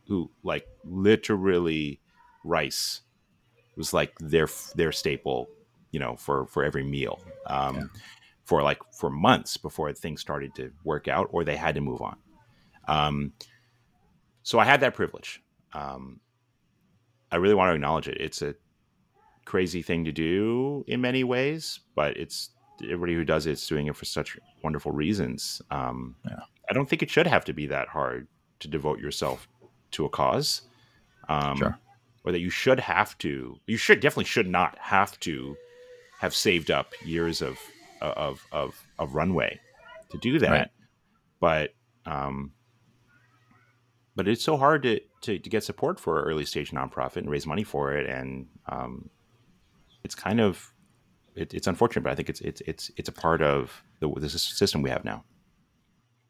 who 0.07 0.30
like 0.42 0.66
literally 0.84 2.00
rice 2.44 3.02
was 3.76 3.92
like 3.92 4.14
their 4.18 4.48
their 4.74 4.92
staple, 4.92 5.48
you 5.90 6.00
know, 6.00 6.16
for 6.16 6.46
for 6.46 6.64
every 6.64 6.84
meal, 6.84 7.20
um, 7.46 7.76
yeah. 7.76 7.84
for 8.44 8.62
like 8.62 8.80
for 8.92 9.11
months 9.11 9.57
before 9.57 9.92
things 9.92 10.20
started 10.20 10.54
to 10.54 10.72
work 10.84 11.09
out, 11.09 11.28
or 11.32 11.44
they 11.44 11.57
had 11.57 11.74
to 11.74 11.80
move 11.80 12.00
on. 12.00 12.16
Um, 12.88 13.32
so 14.42 14.59
I 14.59 14.64
had 14.64 14.80
that 14.80 14.94
privilege. 14.94 15.42
Um, 15.72 16.20
I 17.30 17.36
really 17.36 17.54
want 17.54 17.70
to 17.70 17.74
acknowledge 17.74 18.09
it. 18.09 18.18
It's 18.20 18.40
a 18.42 18.54
crazy 19.47 19.80
thing 19.80 20.05
to 20.05 20.12
do 20.12 20.84
in 20.86 21.01
many 21.01 21.24
ways, 21.24 21.80
but 21.94 22.16
it's 22.16 22.51
everybody 22.84 23.14
who 23.14 23.24
does 23.24 23.47
it's 23.47 23.66
doing 23.66 23.86
it 23.86 23.97
for 23.97 24.05
such 24.05 24.36
wonderful 24.62 24.92
reasons. 24.92 25.62
Um, 25.70 26.16
yeah. 26.26 26.40
I 26.68 26.74
don't 26.74 26.88
think 26.88 27.03
it 27.03 27.11
should 27.11 27.26
have 27.26 27.44
to 27.47 27.55
be 27.55 27.66
that 27.68 27.88
hard 27.88 28.28
to 28.61 28.68
devote 28.68 28.99
yourself 28.99 29.49
to 29.92 30.05
a 30.05 30.11
cause. 30.11 30.62
Um, 31.28 31.57
sure. 31.57 31.78
Or 32.24 32.32
that 32.32 32.40
you 32.40 32.51
should 32.51 32.80
have 32.80 33.16
to, 33.18 33.59
you 33.66 33.76
should 33.76 34.01
definitely 34.01 34.24
should 34.24 34.49
not 34.49 34.76
have 34.78 35.18
to 35.20 35.57
have 36.18 36.34
saved 36.34 36.70
up 36.70 36.92
years 37.05 37.40
of 37.40 37.57
of 38.03 38.44
of, 38.53 38.74
of 38.99 39.14
runway 39.14 39.61
to 40.11 40.18
do 40.18 40.38
that. 40.40 40.51
Right. 40.51 40.68
But 41.40 41.74
um, 42.05 42.53
but 44.16 44.26
it's 44.26 44.42
so 44.42 44.57
hard 44.57 44.82
to, 44.84 45.01
to, 45.22 45.38
to 45.38 45.51
get 45.51 45.62
support 45.62 46.01
for 46.01 46.20
an 46.20 46.28
early 46.28 46.44
stage 46.44 46.70
nonprofit 46.70 47.18
and 47.18 47.30
raise 47.30 47.47
money 47.47 47.64
for 47.64 47.92
it, 47.92 48.09
and 48.09 48.47
um, 48.68 49.11
it's 50.07 50.14
kind 50.14 50.40
of 50.40 50.72
it, 51.34 51.52
it's 51.52 51.66
unfortunate, 51.66 52.02
but 52.02 52.12
I 52.12 52.14
think 52.14 52.30
it's 52.30 52.40
it's 52.40 52.62
it's 52.62 52.90
it's 52.96 53.09
a 53.09 53.12
part 53.12 53.42
of 53.42 53.82
the, 54.00 54.09
the 54.16 54.28
system 54.28 54.82
we 54.82 54.90
have 54.90 55.04
now. 55.04 55.24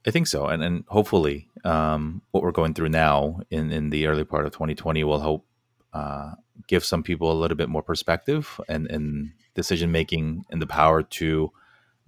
I 0.06 0.10
think 0.10 0.26
so, 0.26 0.46
and 0.46 0.62
and 0.62 0.84
hopefully, 0.88 1.48
um, 1.64 2.22
what 2.32 2.42
we're 2.42 2.52
going 2.60 2.74
through 2.74 2.88
now 2.88 3.40
in 3.50 3.70
in 3.70 3.90
the 3.90 4.06
early 4.06 4.24
part 4.24 4.46
of 4.46 4.52
2020 4.52 5.04
will 5.04 5.20
help 5.20 5.46
uh, 5.92 6.32
give 6.66 6.84
some 6.84 7.02
people 7.02 7.30
a 7.30 7.40
little 7.40 7.56
bit 7.56 7.68
more 7.68 7.82
perspective 7.82 8.60
and 8.68 8.90
and 8.90 9.32
decision 9.54 9.92
making 9.92 10.44
and 10.50 10.60
the 10.60 10.66
power 10.66 11.02
to 11.02 11.50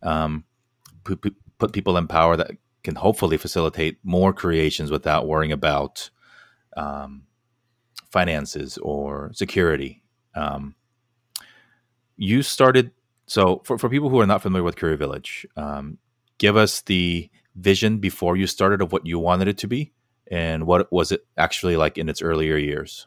um, 0.03 0.45
put, 1.05 1.35
put 1.59 1.73
people 1.73 1.97
in 1.97 2.07
power 2.07 2.37
that 2.37 2.53
can 2.83 2.95
hopefully 2.95 3.37
facilitate 3.37 3.99
more 4.03 4.33
creations 4.33 4.91
without 4.91 5.27
worrying 5.27 5.53
about 5.53 6.11
um, 6.77 7.25
finances 8.11 8.79
or 8.79 9.31
security. 9.35 10.03
Um, 10.35 10.75
you 12.19 12.43
started 12.43 12.91
so 13.29 13.61
for, 13.65 13.79
for 13.79 13.89
people 13.89 14.09
who 14.09 14.21
are 14.21 14.27
not 14.27 14.43
familiar 14.43 14.65
with 14.65 14.77
Career 14.77 14.97
Village, 14.97 15.47
um, 15.57 15.99
give 16.39 16.57
us 16.57 16.81
the 16.81 17.31
vision 17.55 17.99
before 17.99 18.37
you 18.37 18.47
started 18.47 18.81
of 18.81 18.91
what 18.91 19.07
you 19.07 19.19
wanted 19.19 19.49
it 19.49 19.59
to 19.59 19.67
be 19.67 19.93
and 20.31 20.67
what 20.67 20.91
was 20.91 21.13
it 21.13 21.27
actually 21.37 21.77
like 21.77 21.99
in 21.99 22.09
its 22.09 22.23
earlier 22.23 22.57
years. 22.57 23.07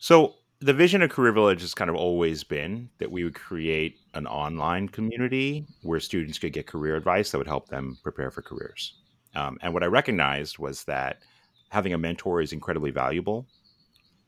So 0.00 0.34
the 0.60 0.74
vision 0.74 1.00
of 1.00 1.10
Career 1.10 1.32
Village 1.32 1.62
has 1.62 1.72
kind 1.72 1.88
of 1.88 1.96
always 1.96 2.44
been 2.44 2.90
that 2.98 3.10
we 3.10 3.24
would 3.24 3.34
create 3.34 3.98
an 4.12 4.26
online 4.26 4.88
community 4.88 5.66
where 5.82 6.00
students 6.00 6.38
could 6.38 6.52
get 6.52 6.66
career 6.66 6.96
advice 6.96 7.30
that 7.30 7.38
would 7.38 7.46
help 7.46 7.68
them 7.68 7.98
prepare 8.02 8.30
for 8.30 8.42
careers. 8.42 8.94
Um, 9.34 9.58
and 9.62 9.72
what 9.72 9.82
I 9.82 9.86
recognized 9.86 10.58
was 10.58 10.84
that 10.84 11.22
having 11.70 11.94
a 11.94 11.98
mentor 11.98 12.42
is 12.42 12.52
incredibly 12.52 12.90
valuable. 12.90 13.46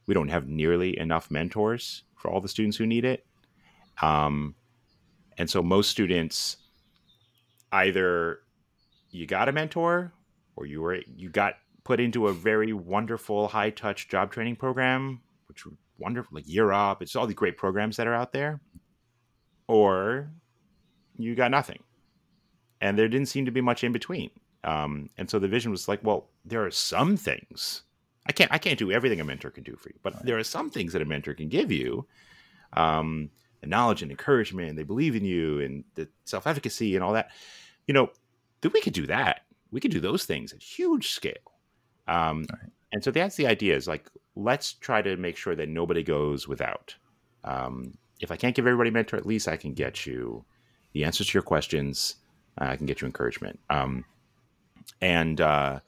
We 0.06 0.14
don't 0.14 0.28
have 0.28 0.48
nearly 0.48 0.98
enough 0.98 1.30
mentors 1.30 2.02
for 2.26 2.32
all 2.32 2.40
the 2.40 2.48
students 2.48 2.76
who 2.76 2.86
need 2.86 3.04
it. 3.04 3.24
Um, 4.02 4.56
and 5.38 5.48
so 5.48 5.62
most 5.62 5.90
students 5.90 6.56
either 7.70 8.40
you 9.10 9.26
got 9.26 9.48
a 9.48 9.52
mentor 9.52 10.12
or 10.56 10.66
you 10.66 10.82
were 10.82 10.98
you 11.14 11.28
got 11.30 11.54
put 11.84 12.00
into 12.00 12.26
a 12.26 12.32
very 12.32 12.72
wonderful 12.72 13.46
high 13.46 13.70
touch 13.70 14.08
job 14.08 14.32
training 14.32 14.56
program, 14.56 15.20
which 15.46 15.64
were 15.64 15.72
wonderful, 15.98 16.34
like 16.34 16.48
Year 16.48 16.72
Up. 16.72 17.00
It's 17.00 17.14
all 17.14 17.26
the 17.26 17.34
great 17.34 17.56
programs 17.56 17.96
that 17.96 18.08
are 18.08 18.14
out 18.14 18.32
there, 18.32 18.60
or 19.68 20.28
you 21.16 21.36
got 21.36 21.52
nothing, 21.52 21.78
and 22.80 22.98
there 22.98 23.08
didn't 23.08 23.28
seem 23.28 23.44
to 23.44 23.52
be 23.52 23.60
much 23.60 23.84
in 23.84 23.92
between. 23.92 24.30
Um, 24.64 25.10
and 25.16 25.30
so 25.30 25.38
the 25.38 25.48
vision 25.48 25.70
was 25.70 25.86
like, 25.86 26.00
well, 26.02 26.28
there 26.44 26.64
are 26.64 26.72
some 26.72 27.16
things 27.16 27.82
I 28.28 28.32
can't 28.32 28.52
I 28.52 28.58
can't 28.58 28.78
do 28.78 28.92
everything 28.92 29.20
a 29.20 29.24
mentor 29.24 29.50
can 29.50 29.64
do 29.64 29.76
for 29.76 29.88
you, 29.88 29.98
but 30.02 30.14
right. 30.14 30.24
there 30.24 30.38
are 30.38 30.44
some 30.44 30.70
things 30.70 30.92
that 30.92 31.02
a 31.02 31.06
mentor 31.06 31.34
can 31.34 31.48
give 31.48 31.70
you. 31.70 32.06
Um, 32.72 33.30
and 33.62 33.70
knowledge 33.70 34.02
and 34.02 34.10
encouragement, 34.10 34.68
and 34.68 34.78
they 34.78 34.82
believe 34.82 35.16
in 35.16 35.24
you, 35.24 35.60
and 35.60 35.84
the 35.94 36.08
self 36.24 36.46
efficacy 36.46 36.94
and 36.94 37.04
all 37.04 37.12
that. 37.14 37.30
You 37.86 37.94
know, 37.94 38.10
that 38.60 38.72
we 38.72 38.80
could 38.80 38.92
do 38.92 39.06
that. 39.06 39.42
We 39.70 39.80
could 39.80 39.90
do 39.90 40.00
those 40.00 40.24
things 40.24 40.52
at 40.52 40.62
huge 40.62 41.10
scale. 41.10 41.34
Um, 42.08 42.46
right. 42.50 42.70
And 42.92 43.02
so 43.02 43.10
that's 43.10 43.36
the 43.36 43.46
idea 43.46 43.76
is 43.76 43.88
like, 43.88 44.08
let's 44.36 44.74
try 44.74 45.02
to 45.02 45.16
make 45.16 45.36
sure 45.36 45.54
that 45.54 45.68
nobody 45.68 46.02
goes 46.02 46.48
without. 46.48 46.94
Um, 47.44 47.94
if 48.20 48.30
I 48.30 48.36
can't 48.36 48.54
give 48.54 48.66
everybody 48.66 48.90
a 48.90 48.92
mentor, 48.92 49.16
at 49.16 49.26
least 49.26 49.48
I 49.48 49.56
can 49.56 49.74
get 49.74 50.06
you 50.06 50.44
the 50.92 51.04
answers 51.04 51.28
to 51.28 51.34
your 51.34 51.42
questions. 51.42 52.16
Uh, 52.60 52.66
I 52.66 52.76
can 52.76 52.86
get 52.86 53.00
you 53.00 53.06
encouragement. 53.06 53.58
Um, 53.68 54.04
and 55.00 55.40
uh, 55.40 55.80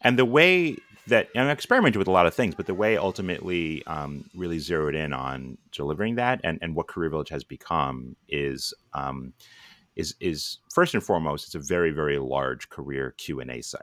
and 0.00 0.18
the 0.18 0.24
way 0.24 0.76
that 1.08 1.28
I'm 1.34 1.48
experimenting 1.48 1.98
with 1.98 2.08
a 2.08 2.12
lot 2.12 2.26
of 2.26 2.34
things, 2.34 2.54
but 2.54 2.66
the 2.66 2.74
way 2.74 2.96
ultimately 2.96 3.84
um, 3.86 4.28
really 4.34 4.58
zeroed 4.58 4.94
in 4.94 5.12
on 5.12 5.58
delivering 5.72 6.16
that 6.16 6.40
and, 6.44 6.58
and 6.62 6.74
what 6.74 6.88
Career 6.88 7.10
Village 7.10 7.30
has 7.30 7.44
become 7.44 8.16
is 8.28 8.72
um, 8.94 9.32
is 9.96 10.14
is 10.20 10.58
first 10.72 10.94
and 10.94 11.02
foremost, 11.02 11.46
it's 11.46 11.54
a 11.54 11.68
very 11.68 11.90
very 11.90 12.18
large 12.18 12.68
career 12.68 13.14
Q 13.18 13.40
and 13.40 13.50
A 13.50 13.62
site. 13.62 13.82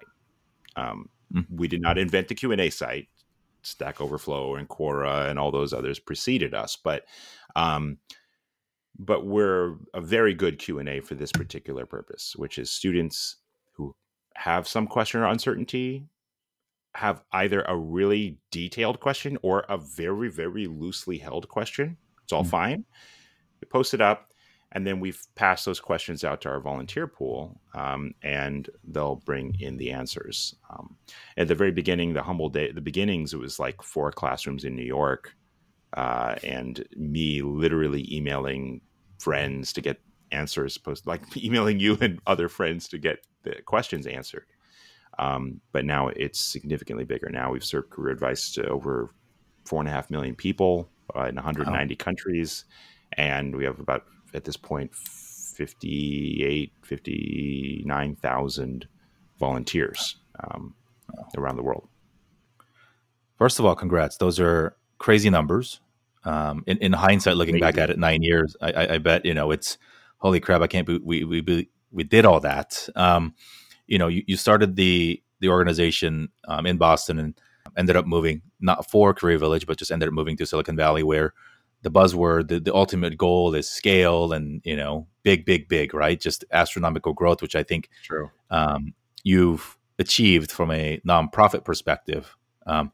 Um, 0.75 1.09
mm. 1.33 1.45
We 1.49 1.67
did 1.67 1.81
not 1.81 1.97
invent 1.97 2.27
the 2.27 2.35
Q 2.35 2.51
and 2.51 2.61
A 2.61 2.69
site. 2.69 3.07
Stack 3.61 3.99
Overflow 3.99 4.55
and 4.55 4.69
Quora 4.69 5.27
and 5.27 5.39
all 5.39 5.49
those 5.49 5.73
others 5.73 5.97
preceded 5.97 6.53
us, 6.53 6.75
but 6.75 7.05
um, 7.55 7.97
but 8.97 9.25
we're 9.25 9.75
a 9.93 10.01
very 10.01 10.33
good 10.33 10.59
Q 10.59 10.79
and 10.79 10.87
A 10.87 11.01
for 11.01 11.15
this 11.15 11.31
particular 11.31 11.85
purpose, 11.85 12.35
which 12.35 12.59
is 12.59 12.69
students 12.69 13.37
who 13.73 13.95
have 14.35 14.67
some 14.67 14.85
question 14.87 15.21
or 15.21 15.25
uncertainty 15.25 16.07
have 16.95 17.21
either 17.33 17.61
a 17.63 17.77
really 17.77 18.37
detailed 18.51 18.99
question 18.99 19.37
or 19.41 19.65
a 19.69 19.77
very 19.77 20.29
very 20.29 20.67
loosely 20.67 21.17
held 21.17 21.47
question. 21.47 21.97
It's 22.23 22.33
all 22.33 22.41
mm-hmm. 22.41 22.49
fine. 22.49 22.85
We 23.61 23.67
post 23.67 23.93
it 23.93 24.01
up 24.01 24.31
and 24.75 24.85
then 24.85 24.99
we've 24.99 25.21
passed 25.35 25.65
those 25.65 25.79
questions 25.79 26.23
out 26.23 26.41
to 26.41 26.49
our 26.49 26.59
volunteer 26.59 27.07
pool 27.07 27.59
um, 27.73 28.13
and 28.21 28.69
they'll 28.83 29.15
bring 29.15 29.55
in 29.59 29.77
the 29.77 29.91
answers 29.91 30.53
um, 30.69 30.95
at 31.37 31.47
the 31.47 31.55
very 31.55 31.71
beginning 31.71 32.13
the 32.13 32.21
humble 32.21 32.49
day 32.49 32.71
the 32.71 32.81
beginnings 32.81 33.33
it 33.33 33.39
was 33.39 33.57
like 33.57 33.81
four 33.81 34.11
classrooms 34.11 34.65
in 34.65 34.75
new 34.75 34.83
york 34.83 35.33
uh, 35.93 36.35
and 36.43 36.85
me 36.95 37.41
literally 37.41 38.07
emailing 38.13 38.81
friends 39.17 39.71
to 39.71 39.81
get 39.81 39.99
answers 40.31 40.77
post 40.77 41.07
like 41.07 41.21
emailing 41.43 41.79
you 41.79 41.97
and 42.01 42.19
other 42.27 42.49
friends 42.49 42.87
to 42.87 42.97
get 42.97 43.25
the 43.43 43.55
questions 43.65 44.05
answered 44.05 44.45
um, 45.19 45.61
but 45.71 45.85
now 45.85 46.09
it's 46.09 46.39
significantly 46.39 47.05
bigger 47.05 47.29
now 47.29 47.51
we've 47.51 47.63
served 47.63 47.89
career 47.89 48.13
advice 48.13 48.51
to 48.51 48.67
over 48.67 49.13
four 49.65 49.79
and 49.79 49.89
a 49.89 49.91
half 49.91 50.09
million 50.09 50.35
people 50.35 50.89
uh, 51.15 51.23
in 51.23 51.35
190 51.35 51.93
wow. 51.93 51.97
countries 51.97 52.65
and 53.13 53.55
we 53.55 53.63
have 53.63 53.79
about 53.79 54.05
at 54.33 54.43
this 54.43 54.57
point 54.57 54.91
58, 55.55 56.73
59,000 56.83 58.87
volunteers 59.39 60.17
um, 60.43 60.75
around 61.37 61.55
the 61.55 61.63
world. 61.63 61.87
First 63.37 63.59
of 63.59 63.65
all, 63.65 63.75
congrats. 63.75 64.17
Those 64.17 64.39
are 64.39 64.75
crazy 64.97 65.29
numbers. 65.29 65.79
Um, 66.23 66.63
in, 66.65 66.79
in, 66.79 66.93
hindsight, 66.93 67.37
looking 67.37 67.59
back 67.59 67.77
at 67.77 67.91
it 67.91 67.99
nine 67.99 68.23
years, 68.23 68.55
I, 68.59 68.71
I, 68.71 68.93
I, 68.95 68.97
bet, 68.97 69.25
you 69.25 69.35
know, 69.35 69.51
it's 69.51 69.77
holy 70.17 70.39
crap. 70.39 70.61
I 70.61 70.67
can't, 70.67 70.87
be, 70.87 70.97
we, 70.97 71.23
we, 71.23 71.69
we 71.91 72.03
did 72.03 72.25
all 72.25 72.39
that. 72.39 72.89
Um, 72.95 73.35
you 73.87 73.97
know, 73.97 74.07
you, 74.07 74.23
you 74.27 74.37
started 74.37 74.75
the, 74.75 75.21
the 75.39 75.49
organization 75.49 76.29
um, 76.47 76.65
in 76.65 76.77
Boston 76.77 77.19
and 77.19 77.39
ended 77.77 77.95
up 77.95 78.05
moving 78.05 78.41
not 78.59 78.89
for 78.89 79.13
Career 79.13 79.37
Village, 79.37 79.67
but 79.67 79.77
just 79.77 79.91
ended 79.91 80.07
up 80.07 80.13
moving 80.13 80.37
to 80.37 80.45
Silicon 80.45 80.75
Valley 80.75 81.03
where 81.03 81.33
the 81.81 81.91
buzzword, 81.91 82.47
the, 82.47 82.59
the 82.59 82.73
ultimate 82.73 83.17
goal 83.17 83.53
is 83.53 83.69
scale 83.69 84.33
and 84.33 84.61
you 84.63 84.75
know 84.75 85.07
big, 85.23 85.45
big, 85.45 85.69
big, 85.69 85.93
right? 85.93 86.19
Just 86.19 86.43
astronomical 86.51 87.13
growth, 87.13 87.41
which 87.41 87.55
I 87.55 87.63
think 87.63 87.89
True. 88.03 88.31
Um, 88.49 88.93
you've 89.23 89.77
achieved 89.99 90.51
from 90.51 90.71
a 90.71 90.99
nonprofit 91.07 91.63
perspective. 91.63 92.35
Um, 92.65 92.91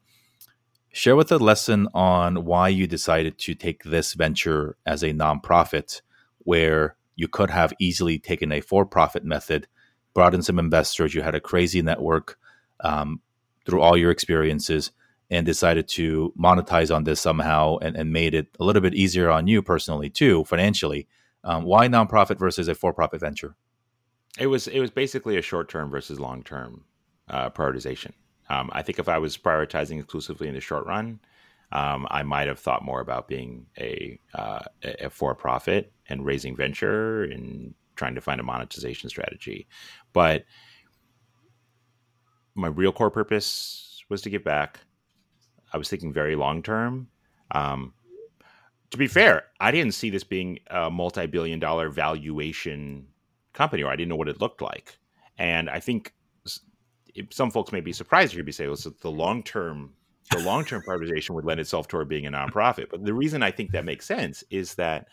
share 0.92 1.16
with 1.16 1.32
a 1.32 1.38
lesson 1.38 1.88
on 1.94 2.44
why 2.46 2.70
you 2.70 2.86
decided 2.86 3.38
to 3.40 3.56
take 3.56 3.84
this 3.84 4.14
venture 4.14 4.76
as 4.86 5.04
a 5.04 5.14
nonprofit, 5.14 6.02
where 6.40 6.96
you 7.16 7.28
could 7.28 7.50
have 7.50 7.74
easily 7.80 8.20
taken 8.20 8.52
a 8.52 8.62
for-profit 8.62 9.24
method, 9.24 9.68
brought 10.14 10.34
in 10.34 10.42
some 10.42 10.60
investors, 10.60 11.14
you 11.14 11.22
had 11.22 11.36
a 11.36 11.40
crazy 11.40 11.82
network 11.82 12.38
um, 12.82 13.22
through 13.66 13.82
all 13.82 13.98
your 13.98 14.12
experiences, 14.12 14.92
and 15.30 15.46
decided 15.46 15.88
to 15.88 16.34
monetize 16.38 16.94
on 16.94 17.06
this 17.06 17.22
somehow 17.22 17.78
and, 17.78 17.96
and 17.96 18.12
made 18.12 18.34
it 18.34 18.48
a 18.60 18.66
little 18.66 18.82
bit 18.82 18.94
easier 18.94 19.30
on 19.32 19.48
you 19.48 19.62
personally 19.62 20.10
too, 20.10 20.44
financially. 20.44 21.08
Um, 21.46 21.64
why 21.64 21.88
nonprofit 21.88 22.38
versus 22.38 22.68
a 22.68 22.76
for-profit 22.76 23.22
venture? 23.22 23.56
It 24.38 24.48
was 24.48 24.68
it 24.68 24.80
was 24.80 24.92
basically 24.92 25.38
a 25.38 25.42
short-term 25.42 25.90
versus 25.90 26.20
long-term 26.20 26.84
uh, 27.30 27.50
prioritization. 27.50 28.12
Um, 28.50 28.70
I 28.74 28.82
think 28.82 29.00
if 29.00 29.08
I 29.08 29.18
was 29.18 29.38
prioritizing 29.38 30.00
exclusively 30.00 30.50
in 30.50 30.54
the 30.54 30.60
short 30.60 30.86
run, 30.86 31.22
um, 31.72 32.06
I 32.12 32.24
might 32.24 32.48
have 32.48 32.60
thought 32.60 32.84
more 32.84 33.00
about 33.00 33.30
being 33.30 33.66
a, 33.80 34.20
uh, 34.34 34.60
a 34.84 35.10
for-profit 35.10 35.94
and 36.10 36.26
raising 36.26 36.58
venture 36.58 37.24
and 37.24 37.74
trying 37.96 38.16
to 38.16 38.22
find 38.22 38.42
a 38.42 38.44
monetization 38.44 39.10
strategy. 39.10 39.68
But 40.14 40.46
my 42.56 42.68
real 42.68 42.92
core 42.92 43.12
purpose 43.12 44.04
was 44.10 44.22
to 44.24 44.30
give 44.30 44.44
back. 44.44 44.80
I 45.74 45.78
was 45.78 45.90
thinking 45.90 46.12
very 46.12 46.36
long 46.36 46.62
term. 46.62 47.08
Um, 47.52 47.94
to 48.92 48.98
be 48.98 49.08
fair, 49.08 49.44
I 49.60 49.72
didn't 49.72 49.94
see 49.94 50.10
this 50.10 50.24
being 50.24 50.60
a 50.70 50.90
multi-billion 50.90 51.60
dollar 51.60 51.90
valuation 51.90 53.08
company, 53.54 53.84
or 53.84 53.92
I 53.92 53.96
didn't 53.96 54.10
know 54.10 54.18
what 54.18 54.28
it 54.28 54.42
looked 54.42 54.62
like. 54.62 54.98
And 55.38 55.70
I 55.70 55.80
think 55.80 56.14
some 57.30 57.52
folks 57.52 57.72
may 57.72 57.82
be 57.82 57.94
surprised 57.94 58.32
to 58.32 58.38
hear 58.38 58.46
me 58.46 58.52
say, 58.52 58.68
"Well, 58.68 58.76
so 58.76 58.90
the 58.90 59.12
long 59.12 59.44
term, 59.44 59.94
the 60.30 60.40
long 60.40 60.66
term 60.66 60.82
privatization 60.82 61.32
would 61.32 61.46
lend 61.46 61.60
itself 61.60 61.88
toward 61.88 62.10
being 62.10 62.26
a 62.26 62.32
nonprofit." 62.32 62.90
But 62.90 63.04
the 63.04 63.14
reason 63.14 63.44
I 63.44 63.52
think 63.52 63.72
that 63.72 63.86
makes 63.86 64.06
sense 64.06 64.44
is 64.50 64.76
that 64.76 65.08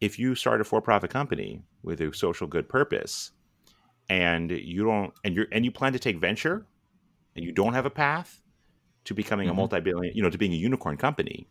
if 0.00 0.18
you 0.18 0.34
start 0.34 0.60
a 0.60 0.64
for-profit 0.64 1.10
company 1.10 1.62
with 1.82 2.00
a 2.00 2.12
social 2.12 2.46
good 2.46 2.68
purpose, 2.68 3.30
and 4.08 4.50
you 4.50 4.84
don't, 4.84 5.12
and 5.24 5.34
you're 5.34 5.46
and 5.52 5.64
you 5.64 5.70
plan 5.70 5.92
to 5.92 5.98
take 5.98 6.18
venture, 6.18 6.66
and 7.36 7.44
you 7.44 7.52
don't 7.52 7.74
have 7.74 7.86
a 7.86 7.90
path 7.90 8.40
to 9.04 9.14
becoming 9.14 9.46
mm-hmm. 9.46 9.54
a 9.58 9.60
multi-billion, 9.60 10.14
you 10.14 10.22
know, 10.22 10.30
to 10.30 10.38
being 10.38 10.52
a 10.52 10.56
unicorn 10.56 10.96
company, 10.96 11.48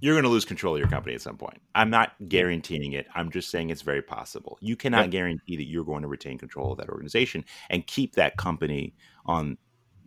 you're 0.00 0.14
going 0.14 0.24
to 0.24 0.30
lose 0.30 0.44
control 0.44 0.74
of 0.74 0.78
your 0.78 0.88
company 0.88 1.14
at 1.14 1.20
some 1.20 1.36
point. 1.36 1.60
I'm 1.74 1.90
not 1.90 2.12
guaranteeing 2.28 2.92
it. 2.92 3.06
I'm 3.14 3.30
just 3.30 3.50
saying 3.50 3.70
it's 3.70 3.82
very 3.82 4.02
possible. 4.02 4.58
You 4.60 4.76
cannot 4.76 5.10
guarantee 5.10 5.56
that 5.56 5.66
you're 5.66 5.84
going 5.84 6.02
to 6.02 6.08
retain 6.08 6.38
control 6.38 6.72
of 6.72 6.78
that 6.78 6.88
organization 6.88 7.44
and 7.68 7.86
keep 7.86 8.14
that 8.14 8.36
company 8.36 8.94
on 9.26 9.58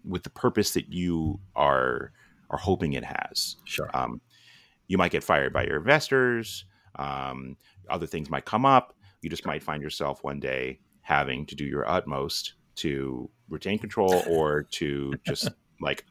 with 0.04 0.24
the 0.24 0.30
purpose 0.32 0.72
that 0.72 0.92
you 0.92 1.40
are 1.56 2.12
are 2.50 2.58
hoping 2.58 2.94
it 2.94 3.04
has. 3.04 3.56
Sure. 3.66 3.90
Um, 3.94 4.22
you 4.88 4.98
might 4.98 5.12
get 5.12 5.24
fired 5.24 5.54
by 5.54 5.66
your 5.66 5.78
investors. 5.78 6.66
Um, 6.96 7.58
other 7.90 8.06
things 8.06 8.30
might 8.30 8.46
come 8.46 8.66
up. 8.66 8.96
You 9.22 9.30
just 9.30 9.46
might 9.46 9.64
find 9.64 9.82
yourself 9.82 10.24
one 10.24 10.40
day 10.40 10.80
having 11.04 11.46
to 11.46 11.56
do 11.56 11.66
your 11.66 11.88
utmost 11.88 12.54
to 12.78 13.30
retain 13.50 13.78
control 13.78 14.24
or 14.30 14.64
to 14.64 15.14
just 15.26 15.50
like, 15.80 16.06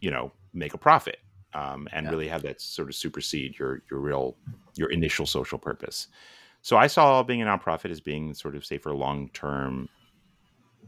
you 0.00 0.10
know, 0.10 0.32
make 0.54 0.74
a 0.74 0.78
profit 0.78 1.18
um, 1.54 1.88
and 1.92 2.04
yeah. 2.04 2.10
really 2.10 2.28
have 2.28 2.42
that 2.42 2.60
sort 2.60 2.88
of 2.88 2.94
supersede 2.94 3.58
your 3.58 3.82
your 3.90 4.00
real 4.00 4.36
your 4.76 4.90
initial 4.90 5.26
social 5.26 5.58
purpose. 5.58 6.08
So 6.62 6.76
I 6.76 6.86
saw 6.86 7.22
being 7.22 7.42
a 7.42 7.46
nonprofit 7.46 7.90
as 7.90 8.00
being 8.00 8.34
sort 8.34 8.56
of 8.56 8.64
say 8.64 8.78
for 8.78 8.94
long 8.94 9.30
term 9.30 9.88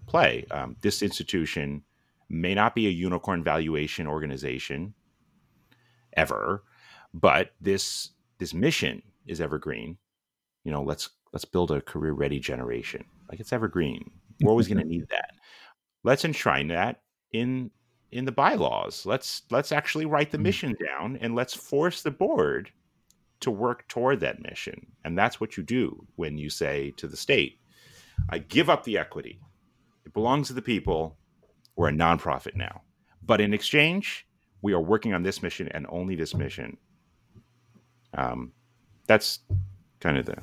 play. 0.06 0.44
Um, 0.50 0.76
this 0.80 1.02
institution 1.02 1.82
may 2.28 2.54
not 2.54 2.74
be 2.74 2.86
a 2.86 2.90
unicorn 2.90 3.44
valuation 3.44 4.06
organization 4.06 4.94
ever, 6.14 6.64
but 7.14 7.52
this 7.60 8.10
this 8.38 8.52
mission 8.52 9.02
is 9.26 9.40
evergreen. 9.40 9.98
You 10.64 10.72
know, 10.72 10.82
let's 10.82 11.10
let's 11.32 11.44
build 11.44 11.70
a 11.70 11.80
career 11.80 12.12
ready 12.12 12.40
generation. 12.40 13.04
Like 13.28 13.40
it's 13.40 13.52
evergreen. 13.52 14.10
We're 14.40 14.50
always 14.50 14.68
going 14.68 14.78
to 14.82 14.84
need 14.84 15.08
that. 15.10 15.30
Let's 16.04 16.24
enshrine 16.24 16.68
that 16.68 17.02
in 17.32 17.70
in 18.10 18.24
the 18.24 18.32
bylaws. 18.32 19.04
Let's 19.04 19.42
let's 19.50 19.72
actually 19.72 20.06
write 20.06 20.30
the 20.30 20.38
mm. 20.38 20.42
mission 20.42 20.76
down 20.84 21.18
and 21.20 21.34
let's 21.34 21.54
force 21.54 22.02
the 22.02 22.10
board 22.10 22.70
to 23.40 23.50
work 23.50 23.86
toward 23.88 24.20
that 24.20 24.42
mission. 24.42 24.86
And 25.04 25.16
that's 25.16 25.40
what 25.40 25.56
you 25.56 25.62
do 25.62 26.06
when 26.16 26.38
you 26.38 26.50
say 26.50 26.92
to 26.96 27.06
the 27.06 27.16
state, 27.16 27.60
I 28.30 28.38
give 28.38 28.68
up 28.68 28.84
the 28.84 28.98
equity. 28.98 29.40
It 30.04 30.12
belongs 30.12 30.48
to 30.48 30.54
the 30.54 30.62
people. 30.62 31.16
We're 31.76 31.88
a 31.88 31.92
nonprofit 31.92 32.56
now. 32.56 32.82
But 33.24 33.40
in 33.40 33.54
exchange, 33.54 34.26
we 34.62 34.72
are 34.72 34.80
working 34.80 35.14
on 35.14 35.22
this 35.22 35.42
mission 35.42 35.68
and 35.68 35.86
only 35.88 36.16
this 36.16 36.34
mission. 36.34 36.76
Um, 38.16 38.52
that's 39.06 39.40
kind 40.00 40.18
of 40.18 40.26
the 40.26 40.38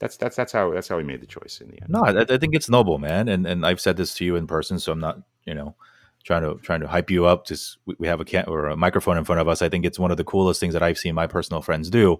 that's 0.00 0.16
that's 0.16 0.34
that's 0.34 0.52
how 0.52 0.72
that's 0.72 0.88
how 0.88 0.96
we 0.96 1.04
made 1.04 1.20
the 1.20 1.26
choice 1.26 1.60
in 1.60 1.68
the 1.68 1.80
end. 1.80 1.90
No, 1.90 2.00
I, 2.00 2.22
I 2.22 2.38
think 2.38 2.54
it's 2.54 2.68
noble, 2.68 2.98
man, 2.98 3.28
and 3.28 3.46
and 3.46 3.64
I've 3.64 3.80
said 3.80 3.98
this 3.98 4.14
to 4.14 4.24
you 4.24 4.34
in 4.34 4.46
person, 4.46 4.78
so 4.80 4.90
I'm 4.90 4.98
not 4.98 5.20
you 5.44 5.54
know 5.54 5.76
trying 6.24 6.42
to 6.42 6.58
trying 6.62 6.80
to 6.80 6.88
hype 6.88 7.10
you 7.10 7.26
up. 7.26 7.46
Just 7.46 7.76
we 7.84 8.08
have 8.08 8.18
a 8.18 8.24
can 8.24 8.46
or 8.46 8.66
a 8.66 8.76
microphone 8.76 9.18
in 9.18 9.24
front 9.24 9.42
of 9.42 9.46
us. 9.48 9.60
I 9.60 9.68
think 9.68 9.84
it's 9.84 9.98
one 9.98 10.10
of 10.10 10.16
the 10.16 10.24
coolest 10.24 10.58
things 10.58 10.72
that 10.72 10.82
I've 10.82 10.98
seen 10.98 11.14
my 11.14 11.26
personal 11.26 11.60
friends 11.60 11.90
do, 11.90 12.18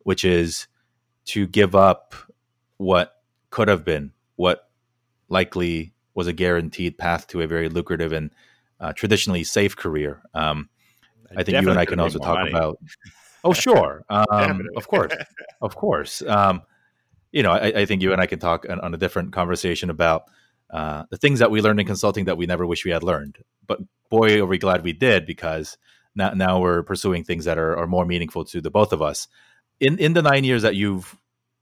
which 0.00 0.24
is 0.24 0.66
to 1.26 1.46
give 1.46 1.76
up 1.76 2.14
what 2.78 3.22
could 3.50 3.68
have 3.68 3.84
been, 3.84 4.12
what 4.34 4.68
likely 5.28 5.92
was 6.14 6.26
a 6.26 6.32
guaranteed 6.32 6.98
path 6.98 7.28
to 7.28 7.40
a 7.40 7.46
very 7.46 7.68
lucrative 7.68 8.12
and 8.12 8.30
uh, 8.80 8.92
traditionally 8.92 9.44
safe 9.44 9.76
career. 9.76 10.20
Um, 10.34 10.68
I, 11.30 11.40
I 11.40 11.44
think 11.44 11.62
you 11.62 11.70
and 11.70 11.78
I 11.78 11.84
can 11.84 12.00
also 12.00 12.18
talk 12.18 12.38
money. 12.38 12.50
about. 12.50 12.78
Oh, 13.44 13.52
sure, 13.52 14.04
um, 14.10 14.66
of 14.76 14.88
course, 14.88 15.12
of 15.60 15.76
course. 15.76 16.20
Um, 16.22 16.62
you 17.32 17.42
know, 17.42 17.50
I, 17.50 17.80
I, 17.80 17.86
think 17.86 18.02
you 18.02 18.12
and 18.12 18.20
I 18.20 18.26
can 18.26 18.38
talk 18.38 18.66
on, 18.68 18.78
on 18.80 18.94
a 18.94 18.98
different 18.98 19.32
conversation 19.32 19.90
about 19.90 20.24
uh, 20.70 21.04
the 21.10 21.16
things 21.16 21.40
that 21.40 21.50
we 21.50 21.60
learned 21.60 21.80
in 21.80 21.86
consulting 21.86 22.26
that 22.26 22.36
we 22.36 22.46
never 22.46 22.66
wish 22.66 22.84
we 22.84 22.90
had 22.90 23.02
learned. 23.02 23.38
But 23.66 23.80
boy, 24.10 24.40
are 24.40 24.46
we 24.46 24.58
glad 24.58 24.84
we 24.84 24.92
did 24.92 25.26
because 25.26 25.76
now, 26.14 26.30
now 26.30 26.60
we're 26.60 26.82
pursuing 26.82 27.24
things 27.24 27.44
that 27.46 27.58
are, 27.58 27.76
are 27.76 27.86
more 27.86 28.04
meaningful 28.04 28.44
to 28.46 28.60
the 28.60 28.70
both 28.70 28.92
of 28.92 29.02
us. 29.02 29.28
In 29.80 29.98
in 29.98 30.12
the 30.12 30.22
nine 30.22 30.44
years 30.44 30.62
that 30.62 30.76
you've 30.76 31.16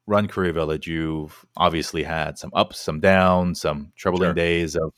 run 0.07 0.29
Career 0.29 0.53
Village, 0.53 0.87
you've 0.87 1.47
obviously 1.57 2.03
had 2.03 2.39
some 2.39 2.51
ups, 2.55 2.81
some 2.81 3.01
downs, 3.01 3.61
some 3.61 3.93
troubling 3.97 4.29
sure. 4.29 4.35
days 4.35 4.77
of. 4.77 4.93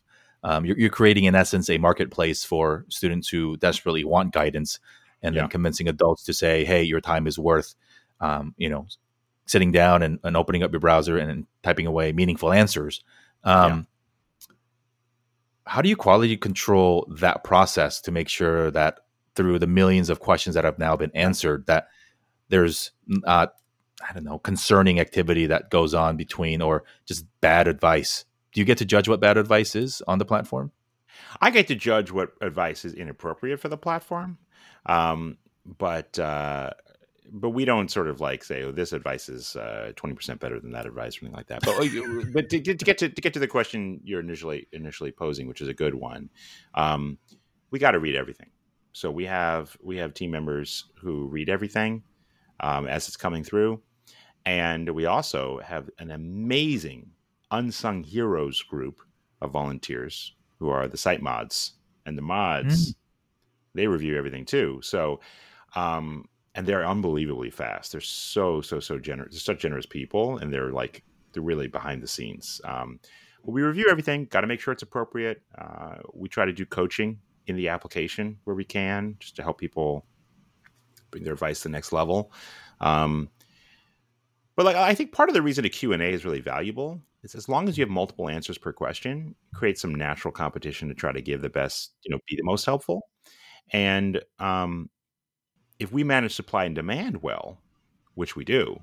Um, 0.44 0.64
you're, 0.64 0.76
you're, 0.76 0.90
creating, 0.90 1.22
in 1.22 1.36
essence, 1.36 1.70
a 1.70 1.78
marketplace 1.78 2.42
for 2.42 2.84
students 2.88 3.28
who 3.28 3.56
desperately 3.58 4.02
want 4.02 4.32
guidance, 4.32 4.80
and 5.22 5.36
yeah. 5.36 5.42
then 5.42 5.50
convincing 5.50 5.86
adults 5.88 6.24
to 6.24 6.32
say, 6.32 6.64
"Hey, 6.64 6.82
your 6.82 7.00
time 7.00 7.28
is 7.28 7.38
worth, 7.38 7.76
um, 8.20 8.52
you 8.56 8.68
know, 8.68 8.88
sitting 9.46 9.72
down 9.72 10.02
and, 10.02 10.18
and, 10.24 10.36
opening 10.36 10.62
up 10.62 10.72
your 10.72 10.80
browser 10.80 11.18
and, 11.18 11.30
and 11.30 11.46
typing 11.62 11.86
away 11.86 12.12
meaningful 12.12 12.52
answers." 12.52 13.02
Um, 13.44 13.86
how 15.66 15.80
do 15.80 15.88
you 15.88 15.96
quality 15.96 16.36
control 16.36 17.06
that 17.18 17.44
process 17.44 18.00
to 18.02 18.12
make 18.12 18.28
sure 18.28 18.70
that 18.70 19.00
through 19.34 19.58
the 19.58 19.66
millions 19.66 20.10
of 20.10 20.20
questions 20.20 20.54
that 20.54 20.64
have 20.64 20.78
now 20.78 20.96
been 20.96 21.10
answered 21.14 21.66
that 21.66 21.88
there's 22.48 22.90
not 23.06 23.54
i 24.08 24.12
don't 24.12 24.24
know 24.24 24.38
concerning 24.38 25.00
activity 25.00 25.46
that 25.46 25.70
goes 25.70 25.94
on 25.94 26.16
between 26.16 26.60
or 26.60 26.84
just 27.06 27.24
bad 27.40 27.68
advice? 27.68 28.24
Do 28.52 28.60
you 28.60 28.64
get 28.64 28.78
to 28.78 28.84
judge 28.84 29.08
what 29.08 29.20
bad 29.20 29.38
advice 29.38 29.74
is 29.74 30.02
on 30.06 30.18
the 30.18 30.26
platform? 30.26 30.72
I 31.40 31.50
get 31.50 31.68
to 31.68 31.74
judge 31.74 32.10
what 32.10 32.32
advice 32.42 32.84
is 32.84 32.92
inappropriate 32.92 33.60
for 33.60 33.68
the 33.68 33.78
platform 33.78 34.38
um, 34.86 35.38
but 35.78 36.18
uh, 36.18 36.70
but 37.30 37.50
we 37.50 37.64
don't 37.64 37.90
sort 37.90 38.08
of 38.08 38.20
like 38.20 38.44
say, 38.44 38.62
"Oh, 38.62 38.72
this 38.72 38.92
advice 38.92 39.28
is 39.28 39.56
uh, 39.56 39.92
twenty 39.96 40.14
uh, 40.14 40.16
percent 40.16 40.40
better 40.40 40.58
than 40.60 40.72
that 40.72 40.86
advice," 40.86 41.16
or 41.16 41.20
something 41.20 41.36
like 41.36 41.46
that. 41.48 41.62
But 41.62 41.74
oh, 41.78 42.24
but 42.32 42.50
to, 42.50 42.60
to, 42.60 42.74
get 42.74 42.98
to, 42.98 43.08
to 43.08 43.20
get 43.20 43.32
to 43.34 43.38
the 43.38 43.46
question 43.46 44.00
you're 44.04 44.20
initially 44.20 44.68
initially 44.72 45.12
posing, 45.12 45.46
which 45.46 45.60
is 45.60 45.68
a 45.68 45.74
good 45.74 45.94
one, 45.94 46.30
um, 46.74 47.18
we 47.70 47.78
got 47.78 47.92
to 47.92 47.98
read 47.98 48.16
everything. 48.16 48.50
So 48.92 49.10
we 49.10 49.24
have 49.26 49.76
we 49.82 49.96
have 49.98 50.14
team 50.14 50.30
members 50.30 50.86
who 51.00 51.26
read 51.28 51.48
everything 51.48 52.02
um, 52.60 52.86
as 52.86 53.08
it's 53.08 53.16
coming 53.16 53.44
through, 53.44 53.80
and 54.44 54.90
we 54.90 55.06
also 55.06 55.60
have 55.64 55.88
an 55.98 56.10
amazing 56.10 57.10
unsung 57.50 58.02
heroes 58.02 58.62
group 58.62 59.00
of 59.40 59.52
volunteers 59.52 60.34
who 60.58 60.68
are 60.70 60.88
the 60.88 60.96
site 60.96 61.22
mods 61.22 61.72
and 62.04 62.16
the 62.16 62.22
mods. 62.22 62.90
Mm. 62.90 62.94
They 63.74 63.86
review 63.86 64.18
everything 64.18 64.44
too. 64.44 64.80
So 64.82 65.20
um, 65.74 66.26
and 66.54 66.66
they're 66.66 66.86
unbelievably 66.86 67.50
fast. 67.50 67.92
They're 67.92 68.00
so 68.00 68.60
so 68.60 68.80
so 68.80 68.98
generous. 68.98 69.34
They're 69.34 69.40
such 69.40 69.60
generous 69.60 69.86
people, 69.86 70.38
and 70.38 70.52
they're 70.52 70.72
like 70.72 71.02
they're 71.32 71.42
really 71.42 71.68
behind 71.68 72.02
the 72.02 72.08
scenes. 72.08 72.60
Um, 72.64 73.00
but 73.44 73.52
we 73.52 73.62
review 73.62 73.88
everything. 73.90 74.26
Got 74.26 74.42
to 74.42 74.46
make 74.46 74.60
sure 74.60 74.72
it's 74.72 74.82
appropriate. 74.82 75.42
Uh, 75.56 75.96
we 76.12 76.28
try 76.28 76.44
to 76.44 76.52
do 76.52 76.66
coaching 76.66 77.18
in 77.46 77.56
the 77.56 77.68
application 77.68 78.38
where 78.44 78.54
we 78.54 78.64
can, 78.64 79.16
just 79.18 79.36
to 79.36 79.42
help 79.42 79.58
people 79.58 80.06
bring 81.10 81.24
their 81.24 81.32
advice 81.32 81.60
to 81.60 81.68
the 81.68 81.72
next 81.72 81.92
level. 81.92 82.32
Um, 82.80 83.28
but 84.54 84.66
like 84.66 84.76
I 84.76 84.94
think 84.94 85.12
part 85.12 85.28
of 85.28 85.34
the 85.34 85.42
reason 85.42 85.64
a 85.64 85.68
Q 85.68 85.92
and 85.92 86.02
A 86.02 86.08
is 86.08 86.24
really 86.24 86.40
valuable 86.40 87.00
is 87.22 87.34
as 87.34 87.48
long 87.48 87.68
as 87.68 87.78
you 87.78 87.82
have 87.82 87.90
multiple 87.90 88.28
answers 88.28 88.58
per 88.58 88.72
question, 88.72 89.34
create 89.54 89.78
some 89.78 89.94
natural 89.94 90.32
competition 90.32 90.88
to 90.88 90.94
try 90.94 91.12
to 91.12 91.22
give 91.22 91.40
the 91.40 91.48
best, 91.48 91.94
you 92.04 92.10
know, 92.10 92.18
be 92.28 92.36
the 92.36 92.44
most 92.44 92.66
helpful. 92.66 93.08
And 93.72 94.20
um, 94.38 94.90
if 95.82 95.92
we 95.92 96.04
manage 96.04 96.34
supply 96.34 96.64
and 96.64 96.74
demand 96.74 97.22
well, 97.22 97.58
which 98.14 98.36
we 98.36 98.44
do, 98.44 98.80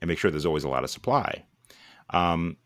and 0.00 0.08
make 0.08 0.18
sure 0.18 0.30
there's 0.30 0.46
always 0.46 0.64
a 0.64 0.68
lot 0.68 0.82
of 0.82 0.90
supply, 0.90 1.44
um, 2.10 2.56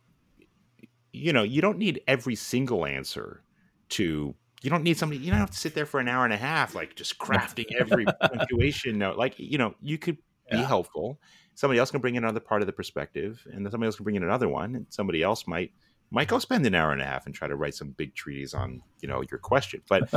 you 1.13 1.33
know, 1.33 1.43
you 1.43 1.61
don't 1.61 1.79
need 1.79 2.01
every 2.09 2.35
single 2.35 2.87
answer 2.87 3.43
to 3.91 4.35
you 4.63 4.71
don't 4.71 4.83
need 4.83 4.97
somebody. 4.97 5.21
You 5.21 5.31
don't 5.31 5.41
have 5.41 5.51
to 5.51 5.59
sit 5.59 5.75
there 5.75 5.85
for 5.85 6.01
an 6.01 6.09
hour 6.09 6.25
and 6.25 6.33
a 6.33 6.39
half, 6.39 6.75
like 6.75 6.97
just 6.97 7.19
crafting 7.19 7.67
every 7.79 8.07
punctuation 8.21 8.97
note. 8.97 9.19
Like 9.19 9.35
you 9.39 9.59
know, 9.59 9.75
you 9.83 9.99
could 9.99 10.17
be 10.51 10.57
yeah. 10.57 10.67
helpful. 10.67 11.21
Somebody 11.55 11.79
else 11.79 11.91
can 11.91 12.01
bring 12.01 12.15
in 12.15 12.25
another 12.25 12.41
part 12.41 12.63
of 12.63 12.67
the 12.67 12.73
perspective, 12.73 13.47
and 13.53 13.65
then 13.65 13.71
somebody 13.71 13.89
else 13.89 13.97
can 13.97 14.05
bring 14.05 14.17
in 14.17 14.25
another 14.25 14.49
one, 14.49 14.75
and 14.75 14.87
somebody 14.89 15.23
else 15.23 15.47
might 15.47 15.73
might 16.11 16.29
go 16.29 16.39
spend 16.39 16.65
an 16.65 16.75
hour 16.75 16.93
and 16.93 17.03
a 17.03 17.05
half 17.05 17.27
and 17.27 17.35
try 17.35 17.47
to 17.47 17.57
write 17.57 17.75
some 17.75 17.91
big 17.91 18.15
treatise 18.15 18.55
on 18.55 18.81
you 19.01 19.09
know 19.09 19.23
your 19.31 19.39
question. 19.39 19.83
But 19.87 20.09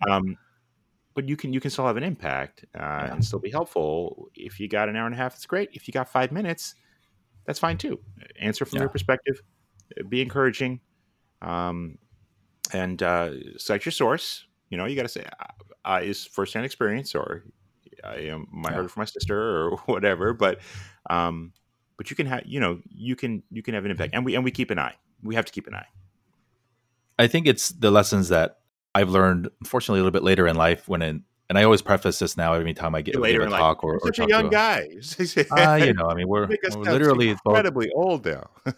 um, 0.10 0.36
but 1.14 1.28
you 1.28 1.36
can 1.36 1.52
you 1.52 1.60
can 1.60 1.70
still 1.70 1.86
have 1.86 1.96
an 1.96 2.02
impact 2.02 2.64
uh, 2.74 2.78
yeah. 2.80 3.12
and 3.12 3.24
still 3.24 3.38
be 3.38 3.50
helpful. 3.50 4.30
If 4.34 4.60
you 4.60 4.68
got 4.68 4.88
an 4.88 4.96
hour 4.96 5.06
and 5.06 5.14
a 5.14 5.18
half, 5.18 5.34
it's 5.34 5.46
great. 5.46 5.70
If 5.72 5.86
you 5.86 5.92
got 5.92 6.08
five 6.08 6.32
minutes, 6.32 6.74
that's 7.46 7.58
fine 7.58 7.78
too. 7.78 8.00
Answer 8.40 8.64
from 8.64 8.76
yeah. 8.76 8.82
your 8.82 8.88
perspective, 8.88 9.42
be 10.08 10.22
encouraging, 10.22 10.80
um, 11.40 11.98
and 12.72 13.02
uh, 13.02 13.32
cite 13.58 13.84
your 13.84 13.92
source. 13.92 14.46
You 14.70 14.78
know, 14.78 14.86
you 14.86 14.96
got 14.96 15.02
to 15.02 15.08
say 15.08 15.26
uh, 15.84 16.00
is 16.02 16.24
firsthand 16.24 16.64
experience, 16.64 17.14
or 17.14 17.44
I 18.04 18.14
am 18.14 18.46
I 18.66 18.70
yeah. 18.70 18.76
heard 18.76 18.90
from 18.90 19.02
my 19.02 19.06
sister, 19.06 19.38
or 19.38 19.76
whatever. 19.86 20.32
But 20.32 20.60
um, 21.10 21.52
but 21.96 22.10
you 22.10 22.16
can 22.16 22.26
have 22.26 22.42
you 22.46 22.60
know 22.60 22.80
you 22.88 23.16
can 23.16 23.42
you 23.50 23.62
can 23.62 23.74
have 23.74 23.84
an 23.84 23.90
impact, 23.90 24.14
and 24.14 24.24
we 24.24 24.34
and 24.34 24.44
we 24.44 24.50
keep 24.50 24.70
an 24.70 24.78
eye. 24.78 24.94
We 25.22 25.34
have 25.34 25.44
to 25.44 25.52
keep 25.52 25.66
an 25.66 25.74
eye. 25.74 25.86
I 27.18 27.26
think 27.26 27.46
it's 27.46 27.68
the 27.68 27.90
lessons 27.90 28.30
that 28.30 28.61
I've 28.94 29.10
learned, 29.10 29.48
unfortunately, 29.60 30.00
a 30.00 30.02
little 30.02 30.12
bit 30.12 30.22
later 30.22 30.46
in 30.46 30.56
life 30.56 30.88
when 30.88 31.02
in, 31.02 31.24
and 31.48 31.58
I 31.58 31.64
always 31.64 31.82
preface 31.82 32.18
this 32.18 32.36
now 32.36 32.54
every 32.54 32.74
time 32.74 32.94
I 32.94 33.02
get 33.02 33.16
later 33.16 33.42
a 33.42 33.50
talk 33.50 33.84
or, 33.84 33.94
or 33.94 34.00
such 34.06 34.20
a 34.20 34.28
young 34.28 34.48
guy. 34.48 34.88
uh, 35.50 35.74
you 35.74 35.92
know, 35.94 36.08
I 36.08 36.14
mean, 36.14 36.28
we're, 36.28 36.46
we're 36.46 36.82
literally 36.82 37.30
incredibly 37.30 37.90
both, 37.94 38.06
old 38.06 38.26
now. 38.26 38.50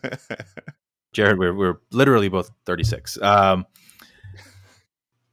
Jared, 1.13 1.39
we're 1.39 1.55
we're 1.55 1.79
literally 1.91 2.29
both 2.29 2.51
36. 2.67 3.21
Um, 3.23 3.67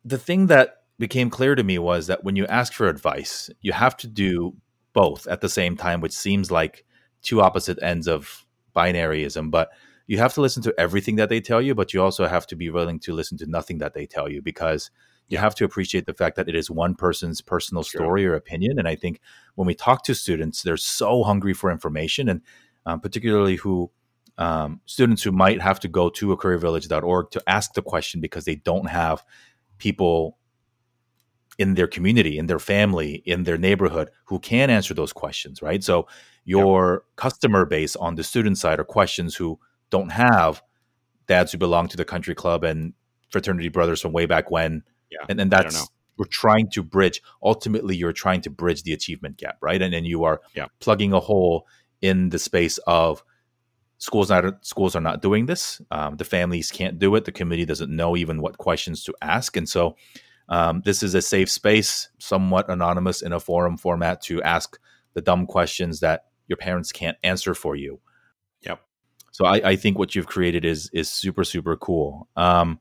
the 0.05 0.17
thing 0.17 0.47
that 0.47 0.84
became 0.99 1.29
clear 1.29 1.55
to 1.55 1.63
me 1.63 1.79
was 1.79 2.07
that 2.07 2.23
when 2.23 2.36
you 2.36 2.45
ask 2.47 2.73
for 2.73 2.88
advice, 2.88 3.49
you 3.61 3.71
have 3.73 3.97
to 3.97 4.07
do 4.07 4.55
both 4.93 5.25
at 5.27 5.41
the 5.41 5.49
same 5.49 5.75
time, 5.75 6.01
which 6.01 6.13
seems 6.13 6.51
like 6.51 6.86
two 7.23 7.41
opposite 7.41 7.82
ends 7.82 8.07
of 8.07 8.45
binaryism, 8.75 9.49
but 9.51 9.69
you 10.07 10.17
have 10.17 10.33
to 10.33 10.41
listen 10.41 10.63
to 10.63 10.73
everything 10.77 11.15
that 11.17 11.29
they 11.29 11.41
tell 11.41 11.61
you, 11.61 11.75
but 11.75 11.93
you 11.93 12.01
also 12.01 12.27
have 12.27 12.47
to 12.47 12.55
be 12.55 12.69
willing 12.69 12.99
to 12.99 13.13
listen 13.13 13.37
to 13.39 13.45
nothing 13.45 13.77
that 13.79 13.93
they 13.93 14.05
tell 14.05 14.29
you 14.29 14.41
because 14.41 14.91
you 15.27 15.37
have 15.37 15.55
to 15.55 15.63
appreciate 15.63 16.05
the 16.05 16.13
fact 16.13 16.35
that 16.35 16.49
it 16.49 16.55
is 16.55 16.69
one 16.69 16.93
person's 16.93 17.39
personal 17.41 17.83
story 17.83 18.25
or 18.25 18.35
opinion. 18.35 18.77
And 18.77 18.87
I 18.87 18.95
think 18.95 19.21
when 19.55 19.65
we 19.65 19.73
talk 19.73 20.03
to 20.03 20.13
students, 20.13 20.61
they're 20.61 20.77
so 20.77 21.23
hungry 21.23 21.53
for 21.53 21.71
information, 21.71 22.27
and 22.27 22.41
um, 22.85 22.99
particularly 22.99 23.55
who 23.55 23.91
um, 24.37 24.81
students 24.85 25.23
who 25.23 25.31
might 25.31 25.61
have 25.61 25.79
to 25.81 25.87
go 25.87 26.09
to 26.09 26.31
a 26.31 26.37
careervillage.org 26.37 27.31
to 27.31 27.43
ask 27.47 27.73
the 27.73 27.81
question 27.81 28.21
because 28.21 28.45
they 28.45 28.55
don't 28.55 28.89
have 28.89 29.23
people 29.77 30.37
in 31.57 31.75
their 31.75 31.87
community, 31.87 32.37
in 32.37 32.47
their 32.47 32.59
family, 32.59 33.21
in 33.25 33.43
their 33.43 33.57
neighborhood 33.57 34.09
who 34.25 34.39
can 34.39 34.69
answer 34.69 34.93
those 34.93 35.13
questions, 35.13 35.61
right? 35.61 35.83
So 35.83 36.07
your 36.43 37.03
customer 37.17 37.65
base 37.65 37.95
on 37.95 38.15
the 38.15 38.23
student 38.23 38.57
side 38.57 38.79
are 38.79 38.83
questions 38.83 39.35
who 39.35 39.59
don't 39.91 40.11
have 40.11 40.61
dads 41.27 41.51
who 41.51 41.57
belong 41.57 41.87
to 41.89 41.97
the 41.97 42.05
country 42.05 42.35
club 42.35 42.63
and 42.63 42.93
fraternity 43.29 43.69
brothers 43.69 44.01
from 44.01 44.11
way 44.11 44.25
back 44.25 44.49
when. 44.49 44.83
Yeah, 45.11 45.25
and, 45.29 45.39
and 45.39 45.51
that's 45.51 45.87
we're 46.17 46.25
trying 46.25 46.69
to 46.71 46.83
bridge. 46.83 47.21
Ultimately, 47.43 47.95
you're 47.95 48.13
trying 48.13 48.41
to 48.41 48.49
bridge 48.49 48.83
the 48.83 48.93
achievement 48.93 49.37
gap, 49.37 49.57
right? 49.61 49.81
And 49.81 49.93
then 49.93 50.05
you 50.05 50.23
are 50.23 50.41
yeah. 50.55 50.67
plugging 50.79 51.13
a 51.13 51.19
hole 51.19 51.67
in 52.01 52.29
the 52.29 52.39
space 52.39 52.77
of 52.79 53.23
schools 53.97 54.29
not 54.29 54.65
schools 54.65 54.95
are 54.95 55.01
not 55.01 55.21
doing 55.21 55.45
this. 55.45 55.81
Um, 55.91 56.17
the 56.17 56.23
families 56.23 56.71
can't 56.71 56.99
do 56.99 57.15
it. 57.15 57.25
The 57.25 57.31
committee 57.31 57.65
doesn't 57.65 57.95
know 57.95 58.17
even 58.17 58.41
what 58.41 58.57
questions 58.57 59.03
to 59.05 59.15
ask, 59.21 59.55
and 59.55 59.67
so 59.67 59.95
um, 60.49 60.81
this 60.83 61.01
is 61.01 61.15
a 61.15 61.21
safe 61.21 61.49
space, 61.49 62.09
somewhat 62.19 62.69
anonymous 62.69 63.21
in 63.21 63.31
a 63.31 63.39
forum 63.39 63.77
format 63.77 64.21
to 64.23 64.43
ask 64.43 64.77
the 65.13 65.21
dumb 65.21 65.45
questions 65.45 66.01
that 66.01 66.25
your 66.47 66.57
parents 66.57 66.91
can't 66.91 67.17
answer 67.23 67.53
for 67.53 67.75
you. 67.75 67.99
So 69.32 69.45
I, 69.45 69.71
I 69.71 69.75
think 69.75 69.97
what 69.97 70.15
you've 70.15 70.27
created 70.27 70.65
is 70.65 70.89
is 70.93 71.09
super 71.09 71.43
super 71.43 71.75
cool. 71.75 72.27
Um, 72.36 72.79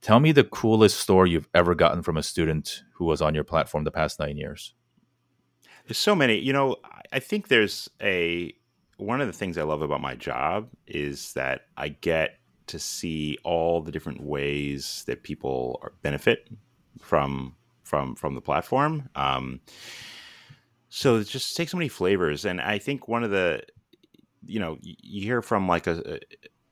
tell 0.00 0.20
me 0.20 0.32
the 0.32 0.44
coolest 0.44 0.98
story 0.98 1.30
you've 1.30 1.48
ever 1.54 1.74
gotten 1.74 2.02
from 2.02 2.16
a 2.16 2.22
student 2.22 2.82
who 2.94 3.04
was 3.04 3.20
on 3.20 3.34
your 3.34 3.44
platform 3.44 3.84
the 3.84 3.90
past 3.90 4.20
nine 4.20 4.36
years. 4.36 4.74
There's 5.86 5.98
so 5.98 6.14
many. 6.14 6.38
You 6.38 6.52
know, 6.52 6.76
I 7.12 7.18
think 7.18 7.48
there's 7.48 7.90
a 8.00 8.54
one 8.96 9.20
of 9.20 9.26
the 9.26 9.32
things 9.32 9.58
I 9.58 9.62
love 9.62 9.82
about 9.82 10.00
my 10.00 10.14
job 10.14 10.68
is 10.86 11.32
that 11.34 11.62
I 11.76 11.88
get 11.88 12.38
to 12.68 12.78
see 12.78 13.38
all 13.44 13.82
the 13.82 13.92
different 13.92 14.22
ways 14.22 15.04
that 15.06 15.22
people 15.22 15.80
are, 15.82 15.92
benefit 16.02 16.48
from 17.00 17.56
from 17.82 18.14
from 18.14 18.34
the 18.34 18.40
platform. 18.40 19.08
Um, 19.14 19.60
so 20.88 21.16
it 21.16 21.24
just 21.24 21.56
takes 21.56 21.72
so 21.72 21.76
many 21.76 21.88
flavors, 21.88 22.44
and 22.44 22.60
I 22.60 22.78
think 22.78 23.08
one 23.08 23.24
of 23.24 23.30
the 23.30 23.62
you 24.46 24.60
know 24.60 24.78
you 24.80 25.22
hear 25.22 25.42
from 25.42 25.68
like 25.68 25.86
a, 25.86 26.14
a, 26.14 26.20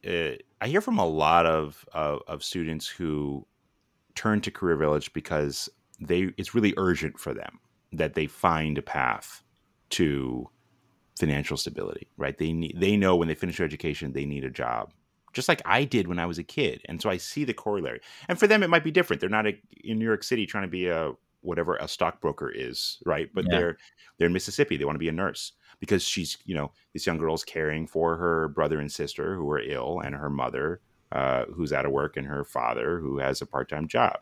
a 0.04 0.38
I 0.60 0.68
hear 0.68 0.80
from 0.80 0.98
a 0.98 1.06
lot 1.06 1.46
of, 1.46 1.84
of, 1.92 2.20
of 2.26 2.44
students 2.44 2.86
who 2.86 3.46
turn 4.14 4.40
to 4.42 4.50
Career 4.50 4.76
Village 4.76 5.12
because 5.12 5.68
they 6.00 6.32
it's 6.36 6.54
really 6.54 6.74
urgent 6.76 7.18
for 7.18 7.34
them 7.34 7.58
that 7.92 8.14
they 8.14 8.26
find 8.26 8.78
a 8.78 8.82
path 8.82 9.42
to 9.90 10.48
financial 11.18 11.56
stability, 11.56 12.08
right? 12.16 12.36
They 12.36 12.52
need 12.52 12.76
they 12.78 12.96
know 12.96 13.16
when 13.16 13.28
they 13.28 13.34
finish 13.34 13.58
their 13.58 13.66
education 13.66 14.12
they 14.12 14.24
need 14.24 14.44
a 14.44 14.50
job, 14.50 14.92
just 15.32 15.48
like 15.48 15.62
I 15.64 15.84
did 15.84 16.08
when 16.08 16.18
I 16.18 16.26
was 16.26 16.38
a 16.38 16.44
kid, 16.44 16.82
and 16.86 17.00
so 17.00 17.10
I 17.10 17.16
see 17.16 17.44
the 17.44 17.54
corollary. 17.54 18.00
And 18.28 18.38
for 18.38 18.46
them, 18.46 18.62
it 18.62 18.70
might 18.70 18.84
be 18.84 18.90
different. 18.90 19.20
They're 19.20 19.28
not 19.28 19.46
a, 19.46 19.58
in 19.84 19.98
New 19.98 20.04
York 20.04 20.24
City 20.24 20.46
trying 20.46 20.64
to 20.64 20.70
be 20.70 20.88
a 20.88 21.12
whatever 21.42 21.76
a 21.76 21.86
stockbroker 21.86 22.50
is, 22.50 22.98
right? 23.04 23.28
But 23.34 23.44
yeah. 23.44 23.58
they're 23.58 23.76
they're 24.18 24.26
in 24.26 24.32
Mississippi. 24.32 24.76
They 24.76 24.84
want 24.84 24.96
to 24.96 25.00
be 25.00 25.08
a 25.08 25.12
nurse 25.12 25.52
because 25.82 26.04
she's 26.04 26.38
you 26.44 26.54
know 26.54 26.70
this 26.92 27.06
young 27.06 27.18
girl's 27.18 27.44
caring 27.44 27.86
for 27.86 28.16
her 28.16 28.48
brother 28.48 28.78
and 28.78 28.90
sister 28.90 29.34
who 29.34 29.50
are 29.50 29.60
ill 29.60 30.00
and 30.00 30.14
her 30.14 30.30
mother 30.30 30.80
uh, 31.10 31.44
who's 31.52 31.72
out 31.72 31.84
of 31.84 31.92
work 31.92 32.16
and 32.16 32.26
her 32.26 32.44
father 32.44 33.00
who 33.00 33.18
has 33.18 33.42
a 33.42 33.46
part-time 33.46 33.88
job 33.88 34.16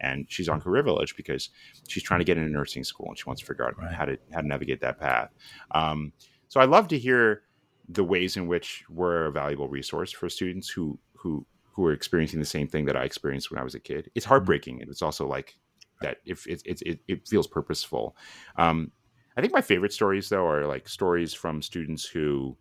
and 0.00 0.26
she's 0.28 0.48
on 0.48 0.60
career 0.60 0.82
village 0.82 1.16
because 1.16 1.48
she's 1.88 2.02
trying 2.02 2.20
to 2.20 2.24
get 2.24 2.36
into 2.36 2.50
nursing 2.50 2.84
school 2.84 3.08
and 3.08 3.18
she 3.18 3.24
wants 3.26 3.40
to 3.40 3.46
figure 3.46 3.66
out 3.66 3.76
right. 3.78 3.94
how 3.94 4.04
to 4.04 4.18
how 4.32 4.42
to 4.42 4.46
navigate 4.46 4.80
that 4.80 5.00
path 5.00 5.30
um, 5.72 6.12
so 6.48 6.60
i 6.60 6.64
love 6.64 6.86
to 6.86 6.98
hear 6.98 7.42
the 7.88 8.04
ways 8.04 8.36
in 8.36 8.46
which 8.46 8.84
we're 8.90 9.26
a 9.26 9.32
valuable 9.32 9.68
resource 9.68 10.12
for 10.12 10.28
students 10.28 10.68
who 10.68 10.98
who 11.14 11.46
who 11.72 11.84
are 11.86 11.92
experiencing 11.92 12.40
the 12.40 12.46
same 12.46 12.68
thing 12.68 12.84
that 12.84 12.96
i 12.96 13.04
experienced 13.04 13.50
when 13.50 13.58
i 13.58 13.64
was 13.64 13.74
a 13.74 13.80
kid 13.80 14.10
it's 14.14 14.26
mm-hmm. 14.26 14.30
heartbreaking 14.30 14.82
and 14.82 14.90
it's 14.90 15.02
also 15.02 15.26
like 15.26 15.56
that 16.02 16.18
if 16.24 16.46
it, 16.46 16.62
it, 16.64 16.82
it, 16.82 17.00
it 17.08 17.28
feels 17.28 17.46
purposeful 17.46 18.16
um, 18.56 18.90
I 19.36 19.40
think 19.40 19.52
my 19.52 19.60
favorite 19.60 19.92
stories 19.92 20.28
though 20.28 20.46
are 20.46 20.66
like 20.66 20.88
stories 20.88 21.34
from 21.34 21.60
students 21.60 22.06
who 22.06 22.56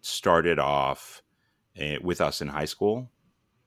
started 0.00 0.58
off 0.58 1.22
uh, 1.80 1.96
with 2.02 2.20
us 2.20 2.40
in 2.40 2.48
high 2.48 2.64
school, 2.64 3.10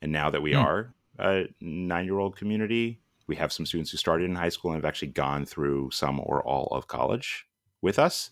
and 0.02 0.12
now 0.12 0.30
that 0.30 0.42
we 0.42 0.54
mm. 0.54 0.64
are 0.64 0.94
a 1.20 1.44
nine-year-old 1.62 2.36
community, 2.36 3.00
we 3.28 3.36
have 3.36 3.54
some 3.54 3.66
students 3.66 3.92
who 3.92 3.98
started 3.98 4.30
in 4.30 4.36
high 4.36 4.50
school 4.50 4.72
and 4.72 4.78
have 4.78 4.88
actually 4.88 5.10
gone 5.10 5.46
through 5.46 5.92
some 5.92 6.20
or 6.20 6.42
all 6.44 6.68
of 6.72 6.88
college 6.88 7.46
with 7.82 8.00
us, 8.00 8.32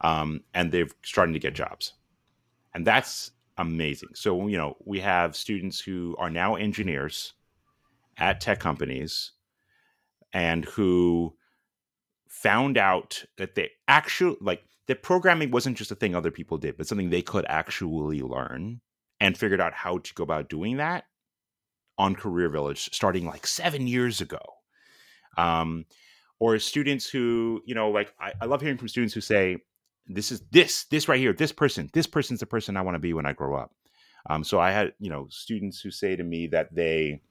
um, 0.00 0.40
and 0.54 0.72
they're 0.72 0.88
starting 1.04 1.34
to 1.34 1.38
get 1.38 1.54
jobs, 1.54 1.94
and 2.74 2.86
that's 2.86 3.32
amazing. 3.58 4.10
So 4.14 4.48
you 4.48 4.56
know 4.56 4.76
we 4.86 5.00
have 5.00 5.36
students 5.36 5.80
who 5.80 6.16
are 6.18 6.30
now 6.30 6.54
engineers 6.54 7.34
at 8.16 8.40
tech 8.40 8.58
companies 8.58 9.32
and 10.32 10.64
who 10.64 11.34
found 12.28 12.78
out 12.78 13.24
that 13.38 13.54
they 13.54 13.70
actually 13.88 14.36
like 14.40 14.62
that 14.88 15.02
programming 15.02 15.50
wasn't 15.50 15.76
just 15.76 15.90
a 15.90 15.94
thing 15.94 16.14
other 16.14 16.30
people 16.30 16.58
did, 16.58 16.76
but 16.76 16.86
something 16.86 17.10
they 17.10 17.22
could 17.22 17.44
actually 17.48 18.20
learn 18.20 18.80
and 19.20 19.38
figured 19.38 19.60
out 19.60 19.72
how 19.72 19.98
to 19.98 20.14
go 20.14 20.24
about 20.24 20.48
doing 20.48 20.78
that 20.78 21.04
on 21.98 22.16
Career 22.16 22.48
Village 22.48 22.90
starting 22.92 23.26
like 23.26 23.46
seven 23.46 23.86
years 23.86 24.20
ago. 24.20 24.40
Um, 25.38 25.86
or 26.40 26.58
students 26.58 27.08
who, 27.08 27.62
you 27.64 27.74
know, 27.74 27.90
like 27.90 28.12
I, 28.18 28.32
I 28.40 28.46
love 28.46 28.60
hearing 28.60 28.76
from 28.76 28.88
students 28.88 29.14
who 29.14 29.20
say, 29.20 29.58
this 30.08 30.32
is 30.32 30.42
this, 30.50 30.84
this 30.90 31.06
right 31.06 31.20
here, 31.20 31.32
this 31.32 31.52
person, 31.52 31.88
this 31.92 32.08
person's 32.08 32.40
the 32.40 32.46
person 32.46 32.76
I 32.76 32.82
want 32.82 32.96
to 32.96 33.00
be 33.00 33.12
when 33.12 33.26
I 33.26 33.32
grow 33.32 33.56
up. 33.56 33.70
Um, 34.28 34.42
so 34.42 34.58
I 34.58 34.72
had, 34.72 34.92
you 34.98 35.08
know, 35.08 35.28
students 35.30 35.80
who 35.80 35.92
say 35.92 36.16
to 36.16 36.24
me 36.24 36.48
that 36.48 36.74
they 36.74 37.22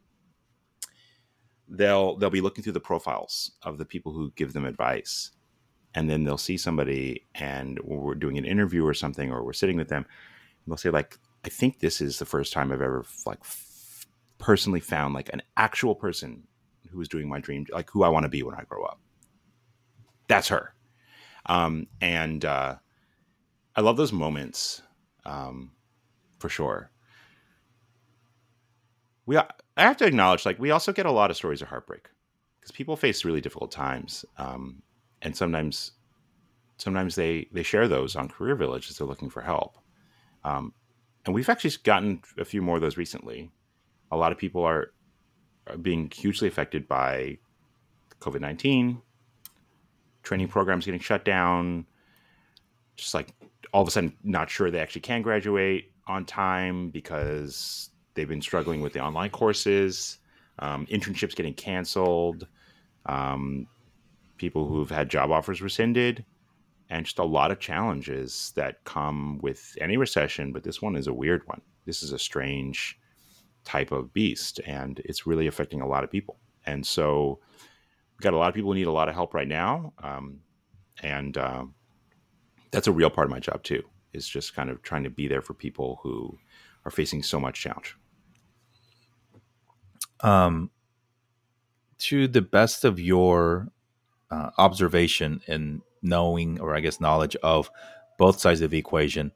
they'll 1.72 2.18
they'll 2.18 2.30
be 2.30 2.42
looking 2.42 2.64
through 2.64 2.74
the 2.74 2.80
profiles 2.80 3.52
of 3.64 3.78
the 3.78 3.86
people 3.86 4.12
who 4.12 4.32
give 4.36 4.54
them 4.54 4.66
advice. 4.66 5.32
And 5.94 6.10
then 6.10 6.24
they'll 6.24 6.38
see 6.38 6.58
somebody 6.58 7.26
and 7.36 7.80
we're 7.84 8.16
doing 8.16 8.38
an 8.38 8.46
interview 8.46 8.86
or 8.86 8.94
something 8.94 9.32
or 9.32 9.44
we're 9.44 9.54
sitting 9.54 9.78
with 9.78 9.90
them 9.90 10.06
and 10.66 10.72
they'll 10.72 10.78
say 10.78 10.90
like 10.90 11.18
i 11.46 11.50
think 11.50 11.80
this 11.80 12.02
is 12.02 12.20
the 12.20 12.26
first 12.26 12.54
time 12.54 12.72
i've 12.72 12.82
ever 12.82 13.06
like 13.26 13.40
f- 13.42 14.08
personally 14.38 14.80
found 14.80 15.14
like 15.14 15.30
an 15.34 15.42
actual 15.58 15.96
person 15.96 16.48
who 16.90 17.02
is 17.02 17.08
doing 17.08 17.28
my 17.28 17.40
dream 17.40 17.66
like 17.72 17.90
who 17.90 18.04
i 18.04 18.10
want 18.10 18.24
to 18.24 18.30
be 18.30 18.44
when 18.44 18.56
i 18.56 18.64
grow 18.64 18.84
up. 18.86 19.00
That's 20.28 20.48
her. 20.48 20.74
Um, 21.48 21.88
and 22.00 22.46
uh, 22.46 22.76
i 23.76 23.82
love 23.82 23.98
those 23.98 24.14
moments 24.14 24.82
um, 25.26 25.72
for 26.40 26.50
sure 26.50 26.91
we 29.32 29.38
I 29.38 29.84
have 29.84 29.96
to 29.98 30.06
acknowledge 30.06 30.46
like 30.46 30.60
we 30.60 30.72
also 30.72 30.92
get 30.92 31.06
a 31.06 31.12
lot 31.12 31.32
of 31.32 31.38
stories 31.38 31.62
of 31.62 31.70
heartbreak 31.70 32.10
because 32.60 32.74
people 32.74 32.98
face 32.98 33.24
really 33.24 33.40
difficult 33.40 33.72
times, 33.72 34.26
um, 34.38 34.82
and 35.22 35.34
sometimes 35.36 35.94
sometimes 36.78 37.16
they 37.16 37.48
they 37.54 37.64
share 37.64 37.88
those 37.88 38.18
on 38.18 38.28
Career 38.28 38.56
Village 38.56 38.90
as 38.90 38.98
they're 38.98 39.08
looking 39.08 39.30
for 39.30 39.42
help. 39.42 39.78
Um, 40.44 40.74
and 41.26 41.34
we've 41.34 41.48
actually 41.48 41.72
gotten 41.84 42.22
a 42.38 42.44
few 42.44 42.62
more 42.62 42.76
of 42.76 42.82
those 42.82 42.98
recently. 42.98 43.50
A 44.12 44.18
lot 44.18 44.34
of 44.34 44.38
people 44.38 44.66
are, 44.66 44.92
are 45.68 45.78
being 45.78 46.12
hugely 46.14 46.50
affected 46.50 46.86
by 46.90 47.38
COVID 48.20 48.42
nineteen, 48.42 49.02
training 50.24 50.50
programs 50.50 50.84
getting 50.84 51.00
shut 51.00 51.24
down, 51.24 51.86
just 52.98 53.14
like 53.14 53.34
all 53.72 53.82
of 53.82 53.88
a 53.88 53.92
sudden 53.92 54.14
not 54.26 54.50
sure 54.50 54.70
they 54.70 54.82
actually 54.82 55.00
can 55.00 55.22
graduate 55.22 55.94
on 56.06 56.26
time 56.26 56.90
because 56.90 57.91
they've 58.14 58.28
been 58.28 58.42
struggling 58.42 58.82
with 58.82 58.94
the 58.94 59.00
online 59.00 59.30
courses, 59.30 60.20
um, 60.60 60.86
internships 60.88 61.36
getting 61.36 61.54
canceled, 61.54 62.48
um, 63.06 63.68
people 64.38 64.68
who've 64.68 64.90
had 64.90 65.10
job 65.10 65.32
offers 65.32 65.62
rescinded, 65.62 66.26
and 66.90 67.06
just 67.06 67.20
a 67.20 67.24
lot 67.24 67.52
of 67.52 67.60
challenges 67.60 68.52
that 68.56 68.84
come 68.84 69.40
with 69.42 69.78
any 69.80 69.98
recession. 69.98 70.52
But 70.52 70.64
this 70.64 70.82
one 70.82 70.96
is 70.96 71.08
a 71.08 71.14
weird 71.14 71.48
one. 71.48 71.62
This 71.86 72.04
is 72.04 72.12
a 72.12 72.20
strange 72.20 73.00
type 73.64 73.92
of 73.92 74.14
beast, 74.14 74.60
and 74.66 75.00
it's 75.06 75.26
really 75.26 75.48
affecting 75.48 75.82
a 75.82 75.88
lot 75.88 76.04
of 76.04 76.12
people. 76.12 76.38
And 76.66 76.86
so, 76.86 77.40
we've 78.14 78.24
got 78.24 78.34
a 78.34 78.38
lot 78.38 78.50
of 78.50 78.56
people 78.56 78.72
who 78.72 78.78
need 78.78 78.88
a 78.88 78.92
lot 78.92 79.10
of 79.10 79.16
help 79.16 79.34
right 79.34 79.48
now, 79.48 79.94
um, 80.04 80.42
and 81.02 81.38
uh, 81.38 81.66
that's 82.72 82.88
a 82.88 82.92
real 82.92 83.10
part 83.10 83.26
of 83.26 83.32
my 83.32 83.40
job 83.40 83.64
too. 83.64 83.84
Is 84.14 84.28
just 84.28 84.56
kind 84.56 84.70
of 84.70 84.82
trying 84.82 85.04
to 85.04 85.10
be 85.10 85.28
there 85.28 85.42
for 85.42 85.54
people 85.54 86.00
who 86.04 86.38
are 86.86 86.92
facing 86.92 87.24
so 87.24 87.40
much 87.40 87.62
challenge. 87.62 87.96
Um, 90.24 90.70
to 92.00 92.28
the 92.28 92.42
best 92.42 92.84
of 92.84 93.00
your 93.00 93.68
uh, 94.32 94.50
observation 94.58 95.42
and 95.48 95.82
knowing, 96.02 96.60
or 96.60 96.76
I 96.76 96.80
guess 96.80 97.00
knowledge 97.00 97.36
of 97.38 97.70
both 98.18 98.40
sides 98.40 98.62
of 98.62 98.72
the 98.72 98.78
equation, 98.78 99.32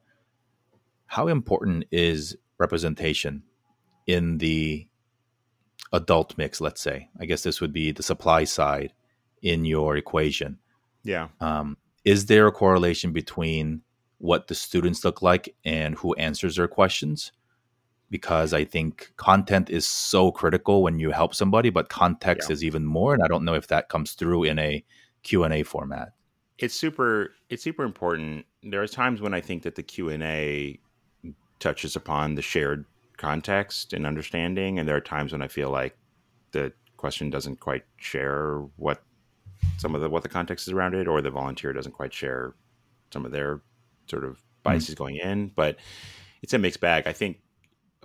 how 1.06 1.28
important 1.28 1.86
is 1.92 2.36
representation 2.58 3.44
in 4.08 4.40
the 4.40 4.88
adult 5.94 6.38
mix? 6.38 6.60
Let's 6.60 6.82
say, 6.82 7.10
I 7.20 7.26
guess 7.26 7.44
this 7.44 7.62
would 7.62 7.74
be 7.74 7.92
the 7.92 8.04
supply 8.04 8.44
side 8.44 8.94
in 9.42 9.66
your 9.66 9.96
equation. 9.98 10.58
Yeah. 11.04 11.28
Um, 11.40 11.78
is 12.04 12.26
there 12.26 12.48
a 12.48 12.52
correlation 12.52 13.14
between 13.14 13.82
what 14.18 14.48
the 14.48 14.56
students 14.56 15.06
look 15.06 15.22
like 15.22 15.54
and 15.66 15.96
who 15.96 16.16
answers 16.16 16.56
their 16.56 16.68
questions? 16.68 17.32
Because 18.10 18.54
I 18.54 18.64
think 18.64 19.12
content 19.18 19.70
is 19.70 19.88
so 19.88 20.32
critical 20.32 20.84
when 20.84 21.00
you 21.00 21.12
help 21.12 21.34
somebody, 21.34 21.70
but 21.70 21.90
context 21.90 22.50
yeah. 22.50 22.54
is 22.54 22.64
even 22.64 22.86
more. 22.86 23.14
And 23.14 23.24
I 23.24 23.28
don't 23.28 23.46
know 23.46 23.56
if 23.56 23.68
that 23.68 23.90
comes 23.90 24.14
through 24.14 24.44
in 24.44 24.60
a 24.60 24.84
Q&A 25.24 25.64
format. 25.64 26.14
It's 26.58 26.76
super 26.76 27.32
it's 27.50 27.64
super 27.64 27.84
important. 27.84 28.46
There 28.64 28.82
are 28.82 28.88
times 28.88 29.22
when 29.22 29.34
I 29.34 29.42
think 29.42 29.64
that 29.64 29.76
the 29.76 29.84
Q&A 29.84 30.80
touches 31.60 31.96
upon 31.96 32.36
the 32.36 32.42
shared 32.42 32.86
context 33.18 33.94
and 33.94 34.06
understanding 34.06 34.78
and 34.78 34.88
there 34.88 34.96
are 34.96 35.02
times 35.02 35.32
when 35.32 35.42
I 35.42 35.48
feel 35.48 35.70
like 35.70 35.98
the 36.52 36.72
question 36.98 37.30
doesn't 37.30 37.60
quite 37.60 37.84
share 37.98 38.60
what 38.76 39.04
some 39.78 39.96
of 39.96 40.02
the 40.02 40.10
what 40.10 40.24
the 40.24 40.30
context 40.30 40.68
is 40.68 40.74
around 40.74 40.96
it 40.96 41.08
or 41.08 41.22
the 41.22 41.32
volunteer 41.32 41.74
doesn't 41.74 41.94
quite 41.94 42.14
share 42.14 42.54
some 43.12 43.26
of 43.26 43.32
their 43.32 43.62
sort 44.08 44.24
of 44.24 44.42
biases 44.64 44.96
mm-hmm. 44.96 45.04
going 45.04 45.16
in, 45.18 45.48
but 45.56 45.78
it's 46.42 46.54
a 46.54 46.58
mixed 46.58 46.82
bag. 46.82 47.08
I 47.08 47.14
think 47.14 47.40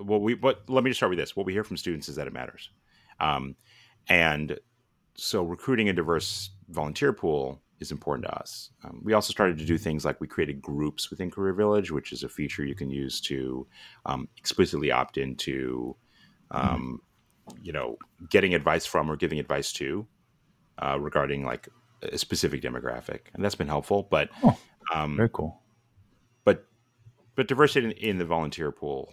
what 0.03 0.23
we 0.23 0.35
what 0.35 0.69
let 0.69 0.85
me 0.85 0.91
just 0.91 0.99
start 0.99 1.11
with 1.11 1.19
this. 1.19 1.37
What 1.37 1.47
we 1.47 1.53
hear 1.53 1.65
from 1.65 1.77
students 1.77 2.09
is 2.09 2.17
that 2.17 2.27
it 2.27 2.33
matters, 2.33 2.71
um, 3.19 3.57
and 4.09 4.59
so 5.15 5.43
recruiting 5.43 5.89
a 5.89 5.93
diverse 5.93 6.51
volunteer 6.69 7.13
pool 7.13 7.61
is 7.81 7.91
important 7.91 8.27
to 8.27 8.39
us. 8.39 8.71
Um, 8.85 9.01
we 9.03 9.15
also 9.15 9.33
started 9.33 9.59
to 9.59 9.65
do 9.65 9.79
things 9.79 10.05
like 10.05 10.21
we 10.21 10.27
created 10.27 10.61
groups 10.61 11.11
within 11.11 11.31
Career 11.31 11.55
Village, 11.55 11.91
which 11.91 12.13
is 12.13 12.23
a 12.23 12.29
feature 12.29 12.65
you 12.65 12.75
can 12.75 12.91
use 12.91 13.21
to 13.23 13.67
um, 14.07 14.29
explicitly 14.37 14.91
opt 14.91 15.17
into, 15.17 15.97
um, 16.51 17.01
you 17.63 17.73
know, 17.73 17.97
getting 18.29 18.55
advice 18.55 18.85
from 18.85 19.11
or 19.11 19.17
giving 19.17 19.39
advice 19.39 19.73
to 19.73 20.07
uh, 20.79 20.99
regarding 21.01 21.45
like 21.45 21.69
a 22.03 22.19
specific 22.19 22.63
demographic, 22.63 23.21
and 23.35 23.45
that's 23.45 23.55
been 23.55 23.69
helpful. 23.69 24.07
But 24.11 24.31
oh, 24.43 24.59
um, 24.95 25.17
very 25.17 25.31
cool. 25.33 25.61
But 26.45 26.67
but 27.35 27.49
diversity 27.49 27.87
in, 27.87 27.93
in 27.93 28.19
the 28.19 28.25
volunteer 28.25 28.71
pool 28.71 29.13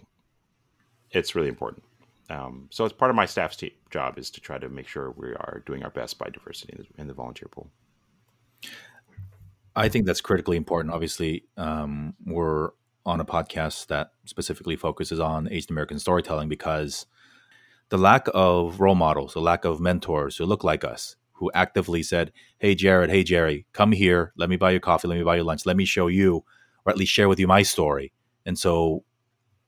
it's 1.10 1.34
really 1.34 1.48
important. 1.48 1.84
Um, 2.30 2.68
so 2.70 2.84
it's 2.84 2.92
part 2.92 3.10
of 3.10 3.16
my 3.16 3.26
staff's 3.26 3.62
job 3.90 4.18
is 4.18 4.30
to 4.30 4.40
try 4.40 4.58
to 4.58 4.68
make 4.68 4.86
sure 4.86 5.12
we 5.12 5.28
are 5.30 5.62
doing 5.64 5.82
our 5.82 5.90
best 5.90 6.18
by 6.18 6.28
diversity 6.28 6.74
in 6.76 6.78
the, 6.78 7.02
in 7.02 7.08
the 7.08 7.14
volunteer 7.14 7.48
pool. 7.50 7.70
I 9.74 9.88
think 9.88 10.06
that's 10.06 10.20
critically 10.20 10.56
important. 10.56 10.92
Obviously, 10.92 11.44
um, 11.56 12.14
we're 12.26 12.70
on 13.06 13.20
a 13.20 13.24
podcast 13.24 13.86
that 13.86 14.12
specifically 14.26 14.76
focuses 14.76 15.20
on 15.20 15.48
Asian 15.50 15.72
American 15.72 15.98
storytelling 15.98 16.48
because 16.48 17.06
the 17.88 17.96
lack 17.96 18.28
of 18.34 18.80
role 18.80 18.94
models, 18.94 19.32
the 19.32 19.40
lack 19.40 19.64
of 19.64 19.80
mentors 19.80 20.36
who 20.36 20.44
look 20.44 20.64
like 20.64 20.84
us, 20.84 21.16
who 21.32 21.50
actively 21.54 22.02
said, 22.02 22.32
Hey, 22.58 22.74
Jared, 22.74 23.10
hey, 23.10 23.22
Jerry, 23.22 23.66
come 23.72 23.92
here. 23.92 24.32
Let 24.36 24.50
me 24.50 24.56
buy 24.56 24.72
you 24.72 24.80
coffee. 24.80 25.08
Let 25.08 25.16
me 25.16 25.24
buy 25.24 25.36
you 25.36 25.44
lunch. 25.44 25.64
Let 25.64 25.76
me 25.76 25.84
show 25.84 26.08
you, 26.08 26.44
or 26.84 26.90
at 26.90 26.98
least 26.98 27.12
share 27.12 27.28
with 27.28 27.38
you 27.38 27.46
my 27.46 27.62
story. 27.62 28.12
And 28.44 28.58
so 28.58 29.04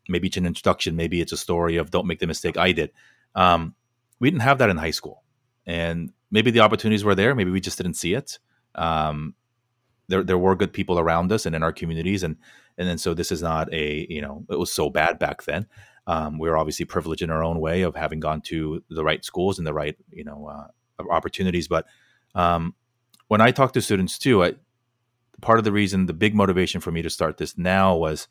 maybe 0.09 0.29
it's 0.29 0.37
an 0.37 0.47
introduction, 0.47 0.97
maybe 0.97 1.21
it's 1.21 1.33
a 1.33 1.37
story 1.37 1.77
of 1.77 1.91
don't 1.91 2.07
make 2.07 2.19
the 2.19 2.27
mistake 2.27 2.57
I 2.57 2.73
did. 2.73 2.91
Um, 3.35 3.75
we 4.19 4.31
didn't 4.31 4.43
have 4.43 4.59
that 4.59 4.71
in 4.71 4.77
high 4.77 4.91
school, 4.91 5.23
and 5.67 6.13
maybe 6.31 6.51
the 6.51 6.61
opportunities 6.61 7.05
were 7.05 7.15
there, 7.15 7.35
maybe 7.35 7.51
we 7.51 7.61
just 7.61 7.79
didn't 7.79 7.95
see 7.95 8.15
it. 8.15 8.39
Um, 8.75 9.35
there, 10.09 10.23
there 10.23 10.39
were 10.39 10.57
good 10.57 10.73
people 10.73 10.99
around 10.99 11.33
us 11.33 11.47
and 11.47 11.55
in 11.55 11.63
our 11.63 11.73
communities, 11.73 12.23
and 12.23 12.37
and 12.77 12.89
then 12.89 12.99
so 12.99 13.15
this 13.15 13.31
is 13.33 13.43
not 13.43 13.73
a 13.73 14.07
you 14.09 14.21
know 14.21 14.45
it 14.51 14.59
was 14.59 14.73
so 14.73 14.91
bad 14.91 15.19
back 15.19 15.45
then. 15.45 15.67
Um, 16.07 16.39
we 16.39 16.49
were 16.49 16.59
obviously 16.59 16.85
privileged 16.85 17.23
in 17.23 17.31
our 17.31 17.45
own 17.45 17.61
way 17.61 17.83
of 17.83 17.95
having 17.95 18.21
gone 18.21 18.41
to 18.43 18.83
the 18.91 19.05
right 19.05 19.25
schools 19.25 19.59
and 19.59 19.67
the 19.67 19.75
right 19.75 19.97
you 20.11 20.25
know 20.25 20.47
uh, 20.47 21.05
opportunities, 21.11 21.69
but 21.69 21.87
um, 22.35 22.75
when 23.29 23.41
I 23.41 23.53
talk 23.53 23.73
to 23.75 23.81
students 23.81 24.19
too, 24.19 24.43
I, 24.43 24.55
part 25.41 25.59
of 25.59 25.65
the 25.65 25.73
reason, 25.73 26.07
the 26.07 26.13
big 26.13 26.35
motivation 26.35 26.81
for 26.81 26.91
me 26.91 27.03
to 27.03 27.11
start 27.11 27.37
this 27.37 27.57
now 27.57 27.97
was 27.97 28.29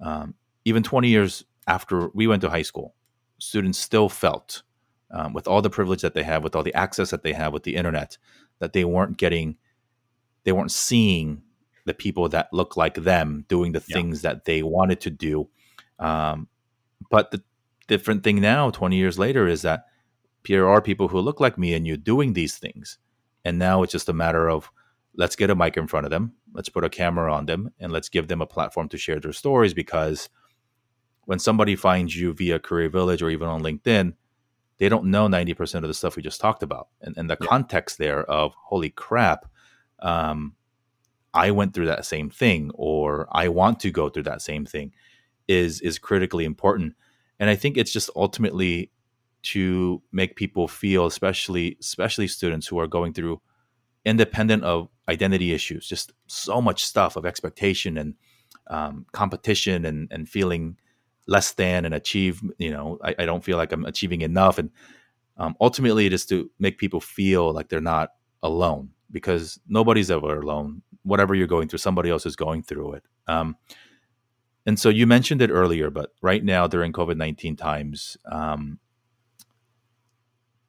um, 0.00 0.34
even 0.64 0.82
20 0.82 1.08
years 1.08 1.44
after 1.66 2.08
we 2.14 2.26
went 2.26 2.42
to 2.42 2.50
high 2.50 2.62
school, 2.62 2.94
students 3.38 3.78
still 3.78 4.08
felt, 4.08 4.62
um, 5.10 5.32
with 5.32 5.46
all 5.46 5.62
the 5.62 5.70
privilege 5.70 6.02
that 6.02 6.14
they 6.14 6.22
have, 6.22 6.42
with 6.42 6.56
all 6.56 6.62
the 6.62 6.74
access 6.74 7.10
that 7.10 7.22
they 7.22 7.32
have 7.32 7.52
with 7.52 7.62
the 7.62 7.76
internet, 7.76 8.18
that 8.58 8.72
they 8.72 8.84
weren't 8.84 9.16
getting, 9.16 9.56
they 10.44 10.52
weren't 10.52 10.72
seeing 10.72 11.42
the 11.84 11.94
people 11.94 12.28
that 12.28 12.52
look 12.52 12.76
like 12.76 12.94
them 12.94 13.44
doing 13.48 13.72
the 13.72 13.82
yeah. 13.88 13.94
things 13.94 14.22
that 14.22 14.44
they 14.44 14.62
wanted 14.62 15.00
to 15.00 15.10
do. 15.10 15.48
Um, 15.98 16.48
but 17.10 17.30
the 17.30 17.42
different 17.86 18.22
thing 18.22 18.40
now, 18.40 18.70
20 18.70 18.96
years 18.96 19.18
later, 19.18 19.48
is 19.48 19.62
that 19.62 19.86
there 20.46 20.68
are 20.68 20.80
people 20.80 21.08
who 21.08 21.20
look 21.20 21.40
like 21.40 21.58
me 21.58 21.74
and 21.74 21.86
you 21.86 21.96
doing 21.96 22.32
these 22.32 22.56
things. 22.56 22.98
And 23.44 23.58
now 23.58 23.82
it's 23.82 23.92
just 23.92 24.08
a 24.08 24.12
matter 24.12 24.48
of 24.48 24.70
let's 25.16 25.36
get 25.36 25.50
a 25.50 25.54
mic 25.54 25.76
in 25.76 25.86
front 25.86 26.06
of 26.06 26.10
them, 26.10 26.32
let's 26.52 26.68
put 26.68 26.84
a 26.84 26.90
camera 26.90 27.32
on 27.32 27.46
them, 27.46 27.70
and 27.80 27.92
let's 27.92 28.08
give 28.08 28.28
them 28.28 28.40
a 28.40 28.46
platform 28.46 28.88
to 28.90 28.98
share 28.98 29.20
their 29.20 29.32
stories 29.32 29.74
because 29.74 30.28
when 31.28 31.38
somebody 31.38 31.76
finds 31.76 32.16
you 32.16 32.32
via 32.32 32.58
Career 32.58 32.88
Village 32.88 33.20
or 33.20 33.28
even 33.28 33.48
on 33.48 33.62
LinkedIn, 33.62 34.14
they 34.78 34.88
don't 34.88 35.10
know 35.10 35.28
90% 35.28 35.74
of 35.74 35.82
the 35.82 35.92
stuff 35.92 36.16
we 36.16 36.22
just 36.22 36.40
talked 36.40 36.62
about. 36.62 36.88
And, 37.02 37.14
and 37.18 37.28
the 37.28 37.36
yeah. 37.38 37.46
context 37.46 37.98
there 37.98 38.22
of, 38.22 38.54
holy 38.54 38.88
crap, 38.88 39.44
um, 39.98 40.54
I 41.34 41.50
went 41.50 41.74
through 41.74 41.84
that 41.84 42.06
same 42.06 42.30
thing, 42.30 42.70
or 42.72 43.28
I 43.30 43.48
want 43.48 43.78
to 43.80 43.90
go 43.90 44.08
through 44.08 44.22
that 44.22 44.40
same 44.40 44.64
thing, 44.64 44.94
is 45.46 45.82
is 45.82 45.98
critically 45.98 46.46
important. 46.46 46.94
And 47.38 47.50
I 47.50 47.56
think 47.56 47.76
it's 47.76 47.92
just 47.92 48.08
ultimately 48.16 48.90
to 49.42 50.00
make 50.10 50.34
people 50.34 50.66
feel, 50.66 51.04
especially 51.04 51.76
especially 51.78 52.26
students 52.26 52.66
who 52.66 52.78
are 52.78 52.86
going 52.86 53.12
through 53.12 53.42
independent 54.06 54.64
of 54.64 54.88
identity 55.10 55.52
issues, 55.52 55.86
just 55.86 56.14
so 56.26 56.62
much 56.62 56.86
stuff 56.86 57.16
of 57.16 57.26
expectation 57.26 57.98
and 57.98 58.14
um, 58.68 59.04
competition 59.12 59.84
and 59.84 60.08
and 60.10 60.26
feeling 60.26 60.78
less 61.28 61.52
than 61.52 61.84
and 61.84 61.94
achieve 61.94 62.42
you 62.58 62.70
know 62.70 62.98
I, 63.04 63.14
I 63.20 63.26
don't 63.26 63.44
feel 63.44 63.56
like 63.56 63.70
i'm 63.70 63.84
achieving 63.84 64.22
enough. 64.22 64.58
And 64.58 64.70
um, 65.36 65.54
ultimately 65.60 66.06
it 66.06 66.12
is 66.12 66.26
to 66.26 66.50
make 66.58 66.78
people 66.78 67.00
feel 67.00 67.52
like 67.52 67.68
they're 67.68 67.80
not 67.80 68.14
alone 68.42 68.90
because 69.10 69.60
nobody's 69.68 70.10
ever 70.10 70.40
alone. 70.40 70.82
Whatever 71.04 71.34
you're 71.34 71.46
going 71.46 71.68
through 71.68 71.78
somebody 71.78 72.10
else 72.10 72.26
is 72.26 72.34
going 72.34 72.62
through 72.64 72.94
it. 72.94 73.04
Um, 73.28 73.56
and 74.66 74.78
so 74.80 74.88
you 74.88 75.06
mentioned 75.06 75.40
it 75.40 75.50
earlier 75.50 75.90
but 75.90 76.12
right 76.20 76.44
now 76.44 76.66
during 76.66 76.92
covid-19 76.92 77.56
times 77.56 78.16
um, 78.30 78.78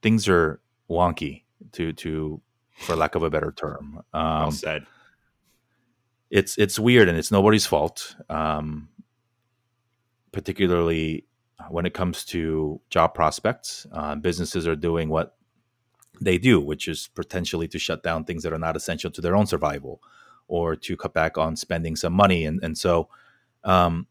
things 0.01 0.29
are 0.29 0.61
wonky 0.89 1.43
to 1.73 1.93
to 1.93 2.41
for 2.79 2.95
lack 2.95 3.15
of 3.15 3.23
a 3.23 3.29
better 3.29 3.51
term. 3.51 4.01
Um, 4.13 4.41
well 4.41 4.51
said. 4.51 4.85
it's 6.29 6.57
it's 6.57 6.79
weird 6.79 7.09
and 7.09 7.17
it's 7.17 7.31
nobody's 7.31 7.65
fault. 7.65 8.15
Um, 8.29 8.89
particularly 10.31 11.25
when 11.69 11.85
it 11.85 11.93
comes 11.93 12.23
to 12.25 12.79
job 12.89 13.13
prospects. 13.13 13.85
Uh, 13.91 14.15
businesses 14.15 14.67
are 14.67 14.75
doing 14.75 15.09
what 15.09 15.35
they 16.21 16.37
do, 16.37 16.59
which 16.59 16.87
is 16.87 17.09
potentially 17.15 17.67
to 17.67 17.79
shut 17.79 18.03
down 18.03 18.23
things 18.23 18.43
that 18.43 18.53
are 18.53 18.59
not 18.59 18.75
essential 18.75 19.11
to 19.11 19.21
their 19.21 19.35
own 19.35 19.45
survival 19.45 20.01
or 20.47 20.75
to 20.75 20.97
cut 20.97 21.13
back 21.13 21.37
on 21.37 21.55
spending 21.55 21.95
some 21.95 22.13
money. 22.13 22.45
And, 22.45 22.63
and 22.63 22.77
so, 22.77 23.09
um, 23.63 24.07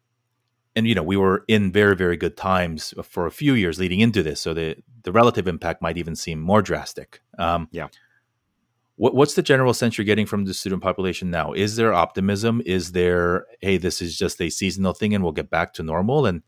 and 0.76 0.86
you 0.86 0.94
know, 0.94 1.02
we 1.02 1.16
were 1.16 1.44
in 1.48 1.72
very, 1.72 1.96
very 1.96 2.16
good 2.16 2.36
times 2.36 2.94
for 3.02 3.26
a 3.26 3.30
few 3.30 3.54
years 3.54 3.78
leading 3.78 4.00
into 4.00 4.22
this. 4.22 4.40
So 4.40 4.54
the, 4.54 4.76
the 5.02 5.12
relative 5.12 5.48
impact 5.48 5.82
might 5.82 5.98
even 5.98 6.14
seem 6.14 6.40
more 6.40 6.62
drastic. 6.62 7.20
Um, 7.38 7.68
yeah. 7.72 7.88
What, 8.98 9.14
what's 9.14 9.34
the 9.34 9.42
general 9.42 9.72
sense 9.72 9.96
you're 9.96 10.04
getting 10.04 10.26
from 10.26 10.44
the 10.44 10.52
student 10.52 10.82
population 10.82 11.30
now? 11.30 11.52
Is 11.52 11.76
there 11.76 11.94
optimism? 11.94 12.60
Is 12.66 12.92
there, 12.92 13.46
hey, 13.60 13.76
this 13.76 14.02
is 14.02 14.18
just 14.18 14.40
a 14.40 14.50
seasonal 14.50 14.92
thing 14.92 15.14
and 15.14 15.22
we'll 15.22 15.32
get 15.32 15.50
back 15.50 15.72
to 15.74 15.84
normal? 15.84 16.26
And 16.26 16.42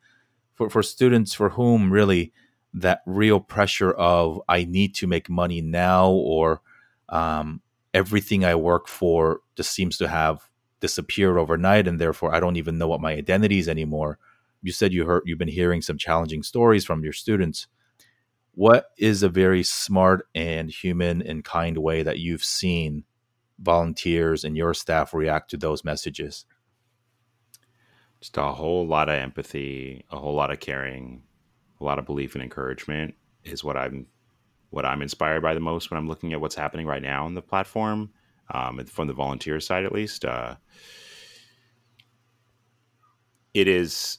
for, 0.54 0.68
for 0.68 0.82
students 0.82 1.32
for 1.32 1.50
whom 1.50 1.92
really 1.92 2.32
that 2.74 3.02
real 3.06 3.38
pressure 3.38 3.92
of 3.92 4.40
I 4.48 4.64
need 4.64 4.96
to 4.96 5.06
make 5.06 5.30
money 5.30 5.60
now 5.60 6.10
or 6.10 6.60
um, 7.08 7.62
everything 7.94 8.44
I 8.44 8.56
work 8.56 8.88
for 8.88 9.40
just 9.56 9.72
seems 9.72 9.96
to 9.98 10.08
have 10.08 10.42
disappeared 10.80 11.38
overnight 11.38 11.86
and 11.86 12.00
therefore 12.00 12.34
I 12.34 12.40
don't 12.40 12.56
even 12.56 12.78
know 12.78 12.88
what 12.88 13.00
my 13.00 13.12
identity 13.12 13.60
is 13.60 13.68
anymore. 13.68 14.18
You 14.60 14.72
said 14.72 14.92
you 14.92 15.06
heard 15.06 15.22
you've 15.24 15.38
been 15.38 15.48
hearing 15.48 15.82
some 15.82 15.98
challenging 15.98 16.42
stories 16.42 16.84
from 16.84 17.04
your 17.04 17.12
students. 17.12 17.68
What 18.60 18.90
is 18.98 19.22
a 19.22 19.30
very 19.30 19.62
smart 19.62 20.28
and 20.34 20.70
human 20.70 21.22
and 21.22 21.42
kind 21.42 21.78
way 21.78 22.02
that 22.02 22.18
you've 22.18 22.44
seen 22.44 23.04
volunteers 23.58 24.44
and 24.44 24.54
your 24.54 24.74
staff 24.74 25.14
react 25.14 25.48
to 25.52 25.56
those 25.56 25.82
messages? 25.82 26.44
Just 28.20 28.36
a 28.36 28.52
whole 28.52 28.86
lot 28.86 29.08
of 29.08 29.14
empathy, 29.14 30.04
a 30.10 30.18
whole 30.18 30.34
lot 30.34 30.50
of 30.50 30.60
caring, 30.60 31.22
a 31.80 31.84
lot 31.84 31.98
of 31.98 32.04
belief 32.04 32.34
and 32.34 32.44
encouragement 32.44 33.14
is 33.44 33.64
what 33.64 33.78
I'm 33.78 34.08
what 34.68 34.84
I'm 34.84 35.00
inspired 35.00 35.40
by 35.40 35.54
the 35.54 35.60
most 35.60 35.90
when 35.90 35.96
I'm 35.96 36.06
looking 36.06 36.34
at 36.34 36.42
what's 36.42 36.54
happening 36.54 36.86
right 36.86 37.00
now 37.00 37.24
on 37.24 37.32
the 37.32 37.40
platform, 37.40 38.10
um, 38.52 38.84
from 38.84 39.08
the 39.08 39.14
volunteer 39.14 39.58
side 39.60 39.86
at 39.86 39.92
least. 39.92 40.26
Uh, 40.26 40.56
it 43.54 43.68
is 43.68 44.18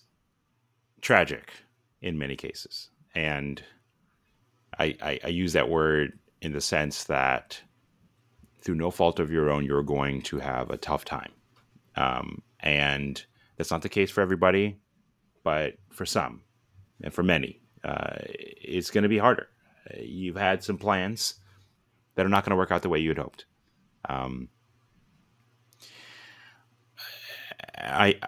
tragic 0.99 1.53
in 2.01 2.17
many 2.17 2.35
cases, 2.35 2.89
and 3.13 3.61
I, 4.81 5.19
I, 5.23 5.27
use 5.27 5.53
that 5.53 5.69
word 5.69 6.17
in 6.41 6.53
the 6.53 6.61
sense 6.61 7.03
that 7.05 7.61
through 8.61 8.75
no 8.75 8.91
fault 8.91 9.19
of 9.19 9.31
your 9.31 9.49
own, 9.49 9.65
you're 9.65 9.83
going 9.83 10.21
to 10.23 10.39
have 10.39 10.69
a 10.69 10.77
tough 10.77 11.05
time, 11.05 11.31
um, 11.95 12.41
and 12.59 13.23
that's 13.57 13.71
not 13.71 13.81
the 13.81 13.89
case 13.89 14.11
for 14.11 14.21
everybody, 14.21 14.77
but 15.43 15.75
for 15.89 16.05
some, 16.05 16.41
and 17.03 17.13
for 17.13 17.23
many, 17.23 17.59
uh, 17.83 18.17
it's 18.27 18.91
going 18.91 19.03
to 19.03 19.09
be 19.09 19.17
harder. 19.17 19.47
You've 19.99 20.35
had 20.35 20.63
some 20.63 20.77
plans 20.77 21.35
that 22.15 22.25
are 22.25 22.29
not 22.29 22.43
going 22.45 22.51
to 22.51 22.57
work 22.57 22.71
out 22.71 22.81
the 22.81 22.89
way 22.89 22.99
you 22.99 23.09
had 23.09 23.17
hoped. 23.17 23.45
Um, 24.07 24.49
I 27.77 28.19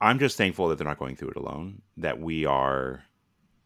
I'm 0.00 0.18
just 0.18 0.36
thankful 0.36 0.68
that 0.68 0.78
they're 0.78 0.86
not 0.86 0.98
going 0.98 1.16
through 1.16 1.30
it 1.30 1.36
alone. 1.36 1.82
That 1.96 2.20
we 2.20 2.44
are 2.44 3.04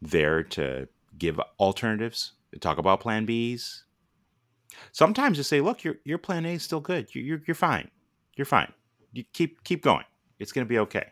there 0.01 0.43
to 0.45 0.89
give 1.19 1.41
alternatives, 1.59 2.33
talk 2.61 2.79
about 2.79 3.01
Plan 3.01 3.27
Bs. 3.27 3.83
Sometimes 4.93 5.39
to 5.39 5.45
say, 5.45 5.61
look, 5.61 5.85
your 5.85 5.97
your 6.05 6.19
Plan 6.19 6.47
A 6.47 6.55
is 6.55 6.63
still 6.63 6.81
good. 6.81 7.15
You're 7.15 7.25
you're, 7.25 7.43
you're 7.47 7.55
fine. 7.55 7.91
You're 8.37 8.45
fine. 8.45 8.73
You 9.13 9.25
keep 9.33 9.65
keep 9.65 9.83
going. 9.83 10.05
It's 10.39 10.53
going 10.53 10.67
to 10.67 10.69
be 10.69 10.79
okay. 10.79 11.07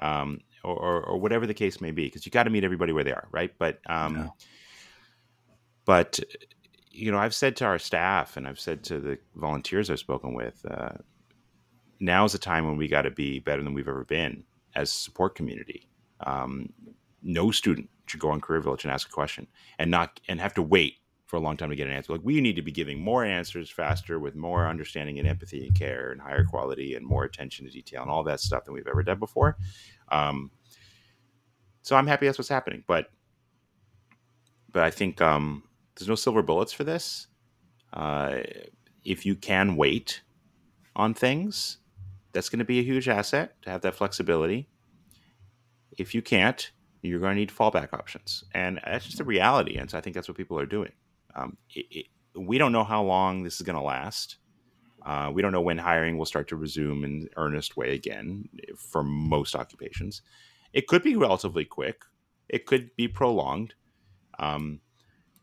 Um, 0.00 0.40
or, 0.64 0.74
or, 0.76 1.02
or, 1.02 1.18
whatever 1.18 1.46
the 1.46 1.54
case 1.54 1.80
may 1.80 1.90
be, 1.90 2.04
because 2.04 2.24
you 2.24 2.32
got 2.32 2.44
to 2.44 2.50
meet 2.50 2.64
everybody 2.64 2.92
where 2.92 3.04
they 3.04 3.12
are, 3.12 3.28
right? 3.30 3.52
But 3.58 3.80
um, 3.86 4.16
yeah. 4.16 4.28
but 5.84 6.18
you 6.90 7.10
know, 7.10 7.18
I've 7.18 7.34
said 7.34 7.56
to 7.56 7.64
our 7.64 7.78
staff 7.78 8.36
and 8.36 8.46
I've 8.46 8.60
said 8.60 8.84
to 8.84 9.00
the 9.00 9.18
volunteers 9.36 9.90
I've 9.90 9.98
spoken 9.98 10.34
with, 10.34 10.64
uh, 10.70 10.94
now 12.00 12.24
is 12.24 12.32
the 12.32 12.38
time 12.38 12.66
when 12.66 12.76
we 12.76 12.88
got 12.88 13.02
to 13.02 13.10
be 13.10 13.38
better 13.38 13.62
than 13.62 13.74
we've 13.74 13.88
ever 13.88 14.04
been 14.04 14.44
as 14.74 14.90
a 14.90 14.94
support 14.94 15.34
community. 15.34 15.88
Um, 16.26 16.72
no 17.22 17.50
student 17.50 17.88
should 18.06 18.20
go 18.20 18.30
on 18.30 18.40
Career 18.40 18.60
Village 18.60 18.84
and 18.84 18.92
ask 18.92 19.08
a 19.08 19.12
question 19.12 19.46
and 19.78 19.90
not 19.90 20.20
and 20.28 20.40
have 20.40 20.54
to 20.54 20.62
wait 20.62 20.96
for 21.26 21.36
a 21.36 21.40
long 21.40 21.56
time 21.56 21.70
to 21.70 21.76
get 21.76 21.86
an 21.86 21.94
answer. 21.94 22.12
Like 22.12 22.22
we 22.24 22.40
need 22.40 22.56
to 22.56 22.62
be 22.62 22.72
giving 22.72 23.00
more 23.00 23.24
answers 23.24 23.70
faster 23.70 24.18
with 24.18 24.34
more 24.34 24.66
understanding 24.66 25.18
and 25.18 25.26
empathy 25.26 25.66
and 25.66 25.74
care 25.74 26.10
and 26.12 26.20
higher 26.20 26.44
quality 26.44 26.94
and 26.94 27.06
more 27.06 27.24
attention 27.24 27.64
to 27.64 27.72
detail 27.72 28.02
and 28.02 28.10
all 28.10 28.22
that 28.24 28.40
stuff 28.40 28.64
than 28.64 28.74
we've 28.74 28.86
ever 28.86 29.02
done 29.02 29.18
before. 29.18 29.56
Um, 30.10 30.50
so 31.80 31.96
I'm 31.96 32.06
happy 32.06 32.26
that's 32.26 32.38
what's 32.38 32.50
happening, 32.50 32.84
but 32.86 33.06
but 34.70 34.82
I 34.82 34.90
think 34.90 35.20
um, 35.20 35.62
there's 35.94 36.08
no 36.08 36.14
silver 36.14 36.42
bullets 36.42 36.72
for 36.72 36.84
this. 36.84 37.28
Uh, 37.92 38.40
if 39.04 39.26
you 39.26 39.34
can 39.34 39.76
wait 39.76 40.22
on 40.96 41.14
things, 41.14 41.78
that's 42.32 42.48
going 42.48 42.58
to 42.58 42.64
be 42.64 42.78
a 42.78 42.82
huge 42.82 43.08
asset 43.08 43.60
to 43.62 43.70
have 43.70 43.82
that 43.82 43.94
flexibility. 43.94 44.68
If 45.98 46.14
you 46.14 46.22
can't, 46.22 46.70
you're 47.02 47.20
going 47.20 47.34
to 47.34 47.40
need 47.40 47.50
fallback 47.50 47.92
options, 47.92 48.44
and 48.54 48.80
that's 48.84 49.04
just 49.04 49.18
the 49.18 49.24
reality. 49.24 49.76
And 49.76 49.90
so 49.90 49.98
I 49.98 50.00
think 50.00 50.14
that's 50.14 50.28
what 50.28 50.36
people 50.36 50.58
are 50.58 50.66
doing. 50.66 50.92
Um, 51.34 51.56
it, 51.74 51.86
it, 51.90 52.06
we 52.34 52.58
don't 52.58 52.72
know 52.72 52.84
how 52.84 53.02
long 53.02 53.42
this 53.42 53.56
is 53.56 53.62
going 53.62 53.76
to 53.76 53.82
last. 53.82 54.36
Uh, 55.04 55.30
we 55.32 55.42
don't 55.42 55.52
know 55.52 55.60
when 55.60 55.78
hiring 55.78 56.16
will 56.16 56.24
start 56.24 56.48
to 56.48 56.56
resume 56.56 57.04
in 57.04 57.28
earnest 57.36 57.76
way 57.76 57.94
again 57.94 58.48
for 58.76 59.02
most 59.02 59.56
occupations. 59.56 60.22
It 60.72 60.86
could 60.86 61.02
be 61.02 61.16
relatively 61.16 61.64
quick. 61.64 62.02
It 62.48 62.66
could 62.66 62.90
be 62.96 63.08
prolonged. 63.08 63.74
Um, 64.38 64.80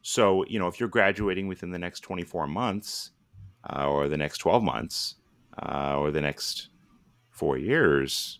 so, 0.01 0.45
you 0.45 0.59
know, 0.59 0.67
if 0.67 0.79
you're 0.79 0.89
graduating 0.89 1.47
within 1.47 1.71
the 1.71 1.79
next 1.79 2.01
24 2.01 2.47
months, 2.47 3.11
uh, 3.69 3.87
or 3.87 4.07
the 4.07 4.17
next 4.17 4.37
12 4.37 4.63
months, 4.63 5.15
uh, 5.61 5.97
or 5.97 6.11
the 6.11 6.21
next 6.21 6.69
four 7.29 7.57
years, 7.57 8.39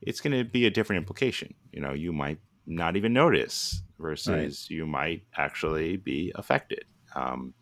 it's 0.00 0.20
going 0.20 0.36
to 0.36 0.44
be 0.44 0.66
a 0.66 0.70
different 0.70 0.98
implication. 0.98 1.54
You 1.72 1.80
know, 1.80 1.92
you 1.92 2.12
might 2.12 2.38
not 2.66 2.96
even 2.96 3.12
notice 3.12 3.82
versus 3.98 4.28
right. 4.28 4.70
you 4.70 4.86
might 4.86 5.22
actually 5.36 5.96
be 5.96 6.32
affected. 6.34 6.84
Um, 7.14 7.54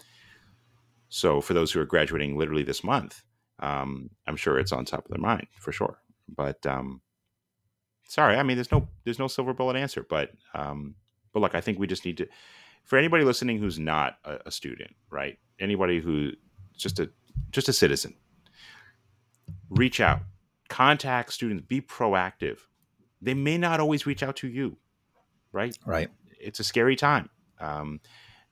so 1.08 1.40
for 1.40 1.54
those 1.54 1.72
who 1.72 1.80
are 1.80 1.86
graduating 1.86 2.36
literally 2.36 2.62
this 2.62 2.84
month, 2.84 3.22
um, 3.60 4.10
I'm 4.26 4.36
sure 4.36 4.58
it's 4.58 4.72
on 4.72 4.84
top 4.84 5.04
of 5.04 5.10
their 5.10 5.20
mind 5.20 5.46
for 5.58 5.72
sure. 5.72 5.98
But 6.28 6.64
um, 6.66 7.00
sorry, 8.08 8.36
I 8.36 8.42
mean, 8.42 8.56
there's 8.56 8.70
no 8.70 8.88
there's 9.04 9.18
no 9.18 9.28
silver 9.28 9.54
bullet 9.54 9.76
answer. 9.76 10.04
But 10.08 10.32
um, 10.54 10.94
but 11.32 11.40
look, 11.40 11.54
I 11.54 11.60
think 11.60 11.78
we 11.78 11.86
just 11.86 12.04
need 12.04 12.18
to. 12.18 12.26
For 12.84 12.98
anybody 12.98 13.24
listening 13.24 13.58
who's 13.58 13.78
not 13.78 14.18
a, 14.24 14.38
a 14.46 14.50
student, 14.50 14.90
right? 15.10 15.38
Anybody 15.58 16.00
who 16.00 16.32
just 16.76 16.98
a 16.98 17.10
just 17.50 17.68
a 17.68 17.72
citizen, 17.72 18.14
reach 19.70 20.00
out, 20.00 20.20
contact 20.68 21.32
students, 21.32 21.64
be 21.66 21.80
proactive. 21.80 22.58
They 23.20 23.34
may 23.34 23.58
not 23.58 23.80
always 23.80 24.06
reach 24.06 24.22
out 24.22 24.36
to 24.36 24.48
you 24.48 24.76
right? 25.52 25.76
Right. 25.84 26.08
It's 26.40 26.60
a 26.60 26.64
scary 26.64 26.96
time. 26.96 27.30
Um, 27.60 28.00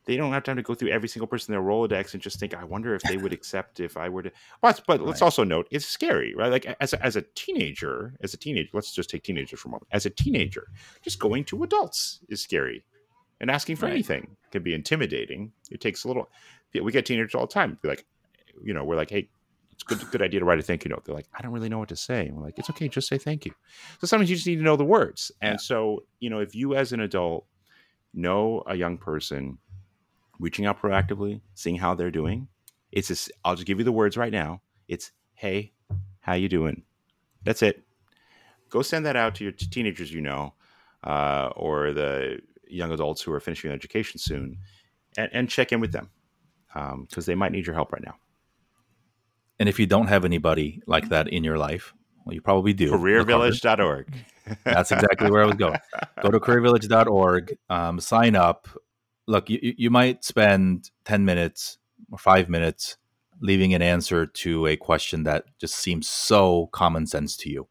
they 0.07 0.17
don't 0.17 0.33
have 0.33 0.45
time 0.45 0.57
to 0.57 0.63
go 0.63 0.75
through 0.75 0.91
every 0.91 1.09
single 1.09 1.27
person 1.27 1.53
in 1.53 1.61
their 1.61 1.69
Rolodex 1.69 2.15
and 2.15 2.23
just 2.23 2.39
think, 2.39 2.55
I 2.55 2.63
wonder 2.65 2.95
if 2.95 3.03
they 3.03 3.17
would 3.17 3.33
accept 3.39 3.81
if 3.81 3.97
I 3.97 4.09
were 4.09 4.23
to. 4.23 4.33
But, 4.63 4.81
but 4.87 5.01
let's 5.01 5.21
also 5.21 5.43
note, 5.43 5.67
it's 5.71 5.85
scary, 5.85 6.33
right? 6.35 6.51
Like 6.51 6.77
as 6.81 6.93
a, 6.93 7.05
as 7.05 7.17
a 7.17 7.23
teenager, 7.35 8.15
as 8.21 8.33
a 8.33 8.37
teenager, 8.37 8.71
let's 8.73 8.93
just 8.93 9.11
take 9.11 9.25
teenagers 9.25 9.61
for 9.61 9.69
a 9.69 9.73
moment. 9.73 9.89
As 9.91 10.07
a 10.07 10.11
teenager, 10.11 10.69
just 11.03 11.19
going 11.19 11.45
to 11.47 11.65
adults 11.65 12.21
is 12.29 12.41
scary, 12.41 12.85
and 13.41 13.51
asking 13.51 13.77
for 13.77 13.87
right. 13.87 13.93
anything 13.93 14.37
can 14.53 14.63
be 14.63 14.75
intimidating. 14.75 15.53
It 15.71 15.81
takes 15.81 16.05
a 16.05 16.09
little. 16.09 16.31
We 16.73 16.93
get 16.93 17.05
teenagers 17.05 17.35
all 17.35 17.47
the 17.47 17.53
time. 17.53 17.79
Be 17.83 17.89
like, 17.89 18.07
you 18.63 18.75
know, 18.75 18.85
we're 18.85 18.97
like, 18.97 19.11
hey, 19.11 19.29
good 19.87 20.11
good 20.11 20.23
idea 20.23 20.41
to 20.41 20.47
write 20.47 20.59
a 20.59 20.63
thank 20.63 20.85
you 20.85 20.91
note. 20.91 21.05
They're 21.05 21.15
like, 21.15 21.29
I 21.37 21.43
don't 21.43 21.53
really 21.53 21.69
know 21.69 21.79
what 21.79 21.89
to 21.89 21.97
say. 21.97 22.27
And 22.27 22.37
we're 22.37 22.45
like, 22.45 22.59
it's 22.59 22.69
okay, 22.71 22.89
just 22.89 23.09
say 23.09 23.19
thank 23.19 23.47
you. 23.47 23.53
So 24.01 24.07
sometimes 24.07 24.29
you 24.29 24.37
just 24.37 24.47
need 24.47 24.57
to 24.57 24.63
know 24.63 24.77
the 24.77 24.85
words. 24.85 25.33
And 25.41 25.55
yeah. 25.55 25.59
so, 25.59 26.05
you 26.21 26.29
know, 26.29 26.41
if 26.41 26.55
you 26.55 26.75
as 26.75 26.93
an 26.93 27.01
adult 27.01 27.47
know 28.13 28.63
a 28.67 28.75
young 28.75 28.99
person 28.99 29.59
reaching 30.39 30.67
out 30.67 30.81
proactively, 30.81 31.41
seeing 31.55 31.77
how 31.77 31.95
they're 31.95 32.11
doing, 32.11 32.49
it's 32.93 33.09
just 33.09 33.33
I'll 33.45 33.55
just 33.55 33.67
give 33.67 33.79
you 33.79 33.85
the 33.85 33.93
words 33.93 34.17
right 34.17 34.33
now. 34.33 34.61
It's 34.89 35.13
hey, 35.35 35.73
how 36.21 36.35
you 36.35 36.49
doing? 36.49 36.83
That's 37.45 37.63
it. 37.63 37.83
Go 38.71 38.83
send 38.83 39.07
that 39.07 39.17
out 39.17 39.37
to 39.37 39.45
your 39.45 39.53
teenagers 39.53 40.13
you 40.13 40.21
know, 40.21 40.55
uh, 41.05 41.51
or 41.55 41.93
the 41.93 42.41
young 42.69 42.91
adults 42.91 43.23
who 43.23 43.33
are 43.33 43.41
finishing 43.41 43.71
education 43.71 44.19
soon, 44.19 44.59
and, 45.17 45.31
and 45.33 45.49
check 45.49 45.71
in 45.73 45.81
with 45.81 45.93
them 45.93 46.11
because 46.75 46.93
um, 46.93 47.25
they 47.25 47.35
might 47.35 47.53
need 47.53 47.65
your 47.65 47.75
help 47.75 47.93
right 47.93 48.03
now. 48.05 48.17
And 49.59 49.69
if 49.69 49.79
you 49.79 49.87
don't 49.87 50.09
have 50.09 50.25
anybody 50.25 50.83
like 50.87 51.09
that 51.09 51.29
in 51.29 51.45
your 51.45 51.59
life, 51.59 51.95
well, 52.25 52.35
you 52.35 52.41
probably 52.41 52.73
do. 52.73 52.91
Careervillage.org. 52.91 54.13
That's 54.65 54.93
exactly 54.93 55.31
where 55.31 55.43
I 55.43 55.47
was 55.47 55.55
going. 55.55 55.79
Go 56.23 56.31
to 56.31 56.41
careervillage.org, 56.41 57.57
um, 57.71 58.01
sign 58.01 58.37
up. 58.37 58.69
Look, 59.27 59.49
you, 59.49 59.75
you 59.77 59.91
might 59.91 60.25
spend 60.25 60.91
10 61.05 61.25
minutes 61.25 61.79
or 62.11 62.19
five 62.19 62.49
minutes 62.49 62.97
leaving 63.41 63.75
an 63.75 63.83
answer 63.83 64.27
to 64.27 64.67
a 64.67 64.77
question 64.77 65.25
that 65.25 65.45
just 65.59 65.75
seems 65.75 66.09
so 66.09 66.69
common 66.73 67.07
sense 67.07 67.37
to 67.39 67.51
you. 67.51 67.69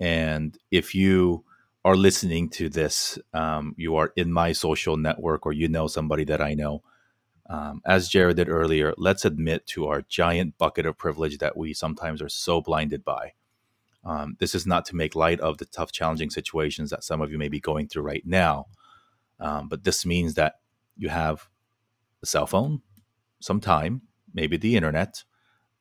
And 0.00 0.56
if 0.70 0.94
you 0.94 1.44
are 1.84 1.96
listening 1.96 2.48
to 2.50 2.68
this, 2.68 3.18
um, 3.32 3.74
you 3.76 3.96
are 3.96 4.12
in 4.16 4.32
my 4.32 4.52
social 4.52 4.96
network 4.96 5.46
or 5.46 5.52
you 5.52 5.68
know 5.68 5.86
somebody 5.86 6.24
that 6.24 6.40
I 6.40 6.54
know. 6.54 6.82
Um, 7.48 7.80
as 7.86 8.08
Jared 8.08 8.36
did 8.36 8.48
earlier, 8.48 8.92
let's 8.96 9.24
admit 9.24 9.66
to 9.68 9.86
our 9.86 10.02
giant 10.02 10.58
bucket 10.58 10.86
of 10.86 10.98
privilege 10.98 11.38
that 11.38 11.56
we 11.56 11.72
sometimes 11.72 12.20
are 12.20 12.28
so 12.28 12.60
blinded 12.60 13.04
by. 13.04 13.32
Um, 14.04 14.36
this 14.38 14.54
is 14.54 14.66
not 14.66 14.84
to 14.86 14.96
make 14.96 15.14
light 15.14 15.40
of 15.40 15.58
the 15.58 15.64
tough, 15.64 15.92
challenging 15.92 16.30
situations 16.30 16.90
that 16.90 17.04
some 17.04 17.20
of 17.20 17.30
you 17.30 17.38
may 17.38 17.48
be 17.48 17.60
going 17.60 17.88
through 17.88 18.02
right 18.02 18.24
now, 18.24 18.66
um, 19.40 19.68
but 19.68 19.84
this 19.84 20.06
means 20.06 20.34
that 20.34 20.54
you 20.96 21.08
have 21.08 21.48
a 22.22 22.26
cell 22.26 22.46
phone, 22.46 22.82
some 23.40 23.60
time, 23.60 24.02
maybe 24.32 24.56
the 24.56 24.76
internet, 24.76 25.24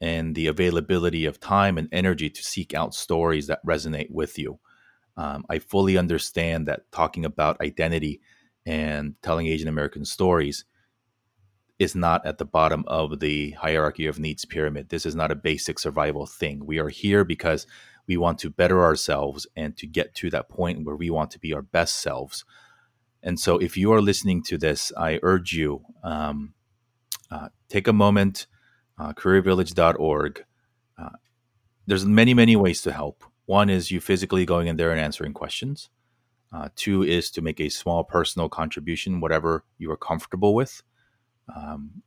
and 0.02 0.36
the 0.36 0.48
availability 0.48 1.26
of 1.26 1.40
time 1.40 1.78
and 1.78 1.88
energy 1.92 2.30
to 2.30 2.44
seek 2.44 2.74
out 2.74 2.94
stories 2.94 3.48
that 3.48 3.66
resonate 3.66 4.12
with 4.12 4.38
you. 4.38 4.60
Um, 5.18 5.46
I 5.50 5.60
fully 5.60 5.98
understand 5.98 6.68
that 6.68 6.92
talking 6.92 7.26
about 7.26 7.62
identity 7.62 8.22
and 8.66 9.16
telling 9.22 9.48
Asian 9.48 9.68
American 9.68 10.04
stories 10.04 10.66
is 11.78 11.96
not 11.96 12.26
at 12.26 12.38
the 12.38 12.46
bottom 12.46 12.84
of 12.88 13.20
the 13.20 13.52
hierarchy 13.52 14.06
of 14.06 14.20
needs 14.20 14.46
pyramid. 14.46 14.90
This 14.90 15.06
is 15.06 15.16
not 15.16 15.32
a 15.32 15.36
basic 15.36 15.78
survival 15.78 16.26
thing. 16.26 16.66
We 16.66 16.80
are 16.80 16.90
here 16.90 17.24
because 17.24 17.68
we 18.08 18.18
want 18.18 18.40
to 18.40 18.50
better 18.50 18.84
ourselves 18.84 19.48
and 19.56 19.76
to 19.78 19.88
get 19.88 20.16
to 20.16 20.30
that 20.30 20.50
point 20.50 20.86
where 20.86 20.96
we 20.96 21.10
want 21.10 21.32
to 21.32 21.40
be 21.40 21.54
our 21.54 21.62
best 21.62 21.96
selves. 21.96 22.46
And 23.22 23.40
so, 23.40 23.58
if 23.58 23.76
you 23.76 23.92
are 23.92 24.02
listening 24.02 24.44
to 24.44 24.58
this, 24.58 24.92
I 24.96 25.20
urge 25.24 25.54
you 25.54 25.84
um, 26.04 26.54
uh, 27.32 27.50
take 27.70 27.88
a 27.88 27.94
moment, 27.94 28.46
uh, 29.00 29.14
careervillage.org. 29.14 30.46
Uh, 30.98 31.10
there's 31.88 32.06
many, 32.06 32.34
many 32.34 32.56
ways 32.56 32.82
to 32.84 32.92
help. 32.92 33.24
One 33.48 33.70
is 33.70 33.92
you 33.92 34.00
physically 34.00 34.46
going 34.46 34.68
in 34.68 34.78
there 34.78 34.92
and 34.92 35.00
answering 35.00 35.34
questions. 35.34 35.90
Uh, 36.54 36.70
two 36.76 37.04
is 37.04 37.32
to 37.32 37.42
make 37.42 37.60
a 37.60 37.70
small 37.70 38.04
personal 38.04 38.48
contribution, 38.48 39.20
whatever 39.20 39.66
you 39.78 39.92
are 39.92 39.98
comfortable 39.98 40.54
with. 40.54 40.84
Um, 41.54 42.04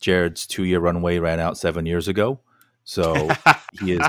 Jared's 0.00 0.46
two 0.46 0.64
year 0.64 0.80
runway 0.80 1.18
ran 1.18 1.40
out 1.40 1.56
seven 1.56 1.86
years 1.86 2.08
ago. 2.08 2.40
So 2.84 3.28
he 3.80 3.92
is 3.92 4.06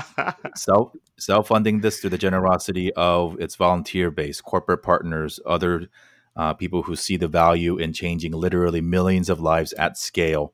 self 0.56 0.92
self 1.18 1.48
funding 1.48 1.80
this 1.80 2.00
through 2.00 2.10
the 2.10 2.18
generosity 2.18 2.92
of 2.94 3.40
its 3.40 3.54
volunteer 3.56 4.10
base, 4.10 4.40
corporate 4.40 4.82
partners, 4.82 5.40
other 5.46 5.88
uh, 6.36 6.54
people 6.54 6.82
who 6.82 6.96
see 6.96 7.16
the 7.16 7.28
value 7.28 7.76
in 7.78 7.92
changing 7.92 8.32
literally 8.32 8.80
millions 8.80 9.30
of 9.30 9.40
lives 9.40 9.72
at 9.74 9.96
scale. 9.96 10.52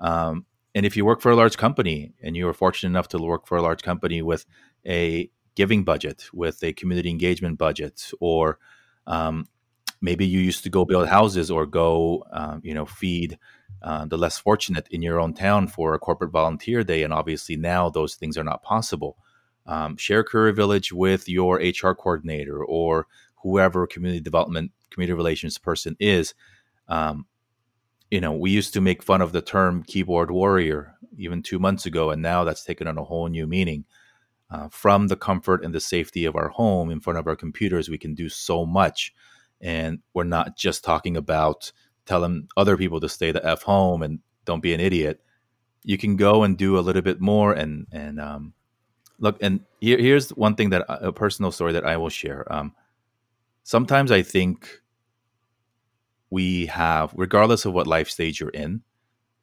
Um, 0.00 0.46
and 0.74 0.86
if 0.86 0.96
you 0.96 1.04
work 1.04 1.20
for 1.20 1.30
a 1.30 1.36
large 1.36 1.58
company 1.58 2.14
and 2.22 2.36
you 2.36 2.48
are 2.48 2.54
fortunate 2.54 2.90
enough 2.90 3.08
to 3.08 3.18
work 3.18 3.46
for 3.46 3.58
a 3.58 3.62
large 3.62 3.82
company 3.82 4.22
with 4.22 4.46
a 4.86 5.30
giving 5.56 5.84
budget, 5.84 6.24
with 6.32 6.62
a 6.62 6.72
community 6.72 7.10
engagement 7.10 7.58
budget, 7.58 8.10
or 8.20 8.58
um, 9.06 9.46
maybe 10.00 10.26
you 10.26 10.40
used 10.40 10.62
to 10.64 10.70
go 10.70 10.84
build 10.84 11.08
houses 11.08 11.50
or 11.50 11.66
go, 11.66 12.24
um, 12.32 12.60
you 12.64 12.74
know, 12.74 12.86
feed 12.86 13.38
uh, 13.82 14.04
the 14.06 14.18
less 14.18 14.38
fortunate 14.38 14.86
in 14.90 15.02
your 15.02 15.20
own 15.20 15.32
town 15.32 15.66
for 15.66 15.94
a 15.94 15.98
corporate 15.98 16.30
volunteer 16.30 16.84
day, 16.84 17.02
and 17.02 17.12
obviously 17.12 17.56
now 17.56 17.88
those 17.88 18.14
things 18.14 18.36
are 18.36 18.44
not 18.44 18.62
possible. 18.62 19.16
Um, 19.66 19.96
share 19.96 20.24
Career 20.24 20.52
Village 20.52 20.92
with 20.92 21.28
your 21.28 21.56
HR 21.56 21.94
coordinator 21.94 22.64
or 22.64 23.06
whoever 23.36 23.86
community 23.86 24.20
development 24.20 24.72
community 24.90 25.14
relations 25.14 25.56
person 25.58 25.96
is. 25.98 26.34
Um, 26.88 27.26
you 28.10 28.20
know, 28.20 28.32
we 28.32 28.50
used 28.50 28.74
to 28.74 28.80
make 28.80 29.02
fun 29.02 29.22
of 29.22 29.32
the 29.32 29.40
term 29.40 29.84
keyboard 29.84 30.30
warrior 30.30 30.94
even 31.16 31.42
two 31.42 31.58
months 31.58 31.86
ago, 31.86 32.10
and 32.10 32.20
now 32.20 32.44
that's 32.44 32.64
taken 32.64 32.86
on 32.86 32.98
a 32.98 33.04
whole 33.04 33.28
new 33.28 33.46
meaning. 33.46 33.84
Uh, 34.50 34.68
from 34.68 35.06
the 35.06 35.16
comfort 35.16 35.64
and 35.64 35.72
the 35.72 35.80
safety 35.80 36.24
of 36.24 36.34
our 36.34 36.48
home 36.48 36.90
in 36.90 36.98
front 36.98 37.18
of 37.18 37.28
our 37.28 37.36
computers, 37.36 37.88
we 37.88 37.96
can 37.96 38.14
do 38.14 38.28
so 38.28 38.66
much. 38.66 39.14
And 39.60 40.00
we're 40.14 40.24
not 40.24 40.56
just 40.56 40.84
talking 40.84 41.16
about 41.16 41.72
telling 42.06 42.48
other 42.56 42.76
people 42.76 43.00
to 43.00 43.08
stay 43.08 43.30
the 43.32 43.46
F 43.46 43.62
home 43.62 44.02
and 44.02 44.20
don't 44.44 44.62
be 44.62 44.74
an 44.74 44.80
idiot. 44.80 45.20
You 45.84 45.98
can 45.98 46.16
go 46.16 46.42
and 46.42 46.56
do 46.56 46.78
a 46.78 46.80
little 46.80 47.02
bit 47.02 47.20
more 47.20 47.52
and, 47.52 47.86
and, 47.92 48.20
um, 48.20 48.54
look, 49.18 49.36
and 49.40 49.60
here, 49.80 49.98
here's 49.98 50.30
one 50.30 50.54
thing 50.54 50.70
that 50.70 50.84
a 50.88 51.12
personal 51.12 51.52
story 51.52 51.72
that 51.72 51.86
I 51.86 51.96
will 51.98 52.08
share. 52.08 52.50
Um, 52.52 52.74
sometimes 53.62 54.10
I 54.10 54.22
think 54.22 54.80
we 56.30 56.66
have, 56.66 57.12
regardless 57.14 57.64
of 57.64 57.74
what 57.74 57.86
life 57.86 58.08
stage 58.08 58.40
you're 58.40 58.50
in, 58.50 58.82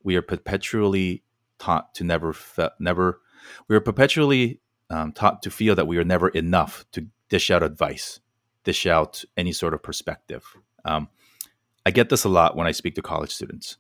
we 0.03 0.15
are 0.15 0.21
perpetually 0.21 1.23
taught 1.59 1.93
to 1.95 2.03
never, 2.03 2.33
fe- 2.33 2.69
never, 2.79 3.21
we 3.67 3.75
are 3.75 3.81
perpetually 3.81 4.61
um, 4.89 5.11
taught 5.11 5.43
to 5.43 5.51
feel 5.51 5.75
that 5.75 5.87
we 5.87 5.97
are 5.97 6.03
never 6.03 6.29
enough 6.29 6.85
to 6.93 7.07
dish 7.29 7.51
out 7.51 7.61
advice, 7.61 8.19
dish 8.67 8.85
out 8.85 9.23
any 9.37 9.53
sort 9.53 9.73
of 9.73 9.81
perspective. 9.81 10.43
Um, 10.83 11.07
I 11.85 11.91
get 11.91 12.09
this 12.09 12.25
a 12.25 12.29
lot 12.29 12.57
when 12.57 12.67
I 12.67 12.73
speak 12.73 12.95
to 12.95 13.01
college 13.01 13.31
students, 13.31 13.77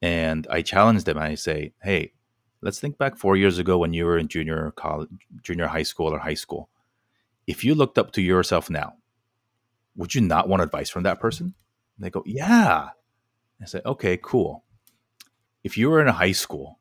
and 0.00 0.46
I 0.50 0.62
challenge 0.62 1.04
them. 1.04 1.18
I 1.18 1.34
say, 1.34 1.74
"Hey, 1.82 2.14
let's 2.62 2.80
think 2.80 2.96
back 2.96 3.18
four 3.18 3.36
years 3.36 3.58
ago 3.58 3.76
when 3.76 3.92
you 3.92 4.06
were 4.06 4.16
in 4.16 4.26
junior 4.26 4.70
college, 4.70 5.10
junior 5.42 5.66
high 5.66 5.82
school, 5.82 6.14
or 6.14 6.18
high 6.18 6.40
school. 6.44 6.70
If 7.46 7.62
you 7.62 7.74
looked 7.74 7.98
up 7.98 8.12
to 8.12 8.22
yourself 8.22 8.70
now, 8.70 8.94
would 9.96 10.14
you 10.14 10.22
not 10.22 10.48
want 10.48 10.62
advice 10.62 10.88
from 10.88 11.02
that 11.02 11.20
person?" 11.20 11.54
And 11.96 12.04
they 12.04 12.08
go, 12.08 12.22
"Yeah." 12.24 12.88
I 13.60 13.64
say, 13.66 13.82
"Okay, 13.84 14.16
cool." 14.16 14.64
If 15.62 15.76
you 15.76 15.90
were 15.90 16.00
in 16.00 16.08
a 16.08 16.20
high 16.24 16.32
school 16.44 16.78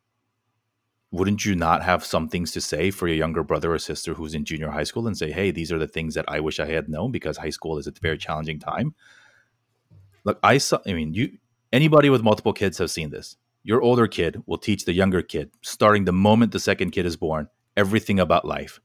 wouldn't 1.16 1.46
you 1.46 1.56
not 1.56 1.82
have 1.82 2.04
some 2.04 2.28
things 2.28 2.52
to 2.52 2.62
say 2.62 2.92
for 2.92 3.08
your 3.08 3.16
younger 3.16 3.42
brother 3.42 3.74
or 3.74 3.80
sister 3.80 4.14
who's 4.14 4.34
in 4.34 4.44
junior 4.44 4.70
high 4.70 4.84
school 4.84 5.08
and 5.08 5.18
say, 5.18 5.32
hey, 5.32 5.50
these 5.50 5.72
are 5.72 5.80
the 5.80 5.88
things 5.88 6.14
that 6.16 6.26
I 6.28 6.42
wish 6.42 6.60
I 6.60 6.66
had 6.66 6.90
known 6.90 7.12
because 7.12 7.38
high 7.38 7.52
school 7.52 7.78
is 7.78 7.88
a 7.88 7.94
very 8.02 8.18
challenging 8.18 8.60
time? 8.60 8.94
Look, 10.26 10.40
I 10.44 10.58
saw, 10.58 10.80
I 10.86 10.94
mean, 10.94 11.14
you, 11.14 11.38
anybody 11.72 12.10
with 12.10 12.22
multiple 12.22 12.52
kids 12.52 12.80
have 12.80 12.92
seen 12.92 13.12
this. 13.12 13.38
Your 13.64 13.82
older 13.82 14.08
kid 14.08 14.42
will 14.46 14.58
teach 14.58 14.84
the 14.84 14.94
younger 14.94 15.22
kid, 15.22 15.52
starting 15.62 16.04
the 16.04 16.12
moment 16.12 16.52
the 16.52 16.60
second 16.60 16.92
kid 16.92 17.06
is 17.06 17.16
born, 17.16 17.48
everything 17.78 18.20
about 18.20 18.46
life. 18.46 18.82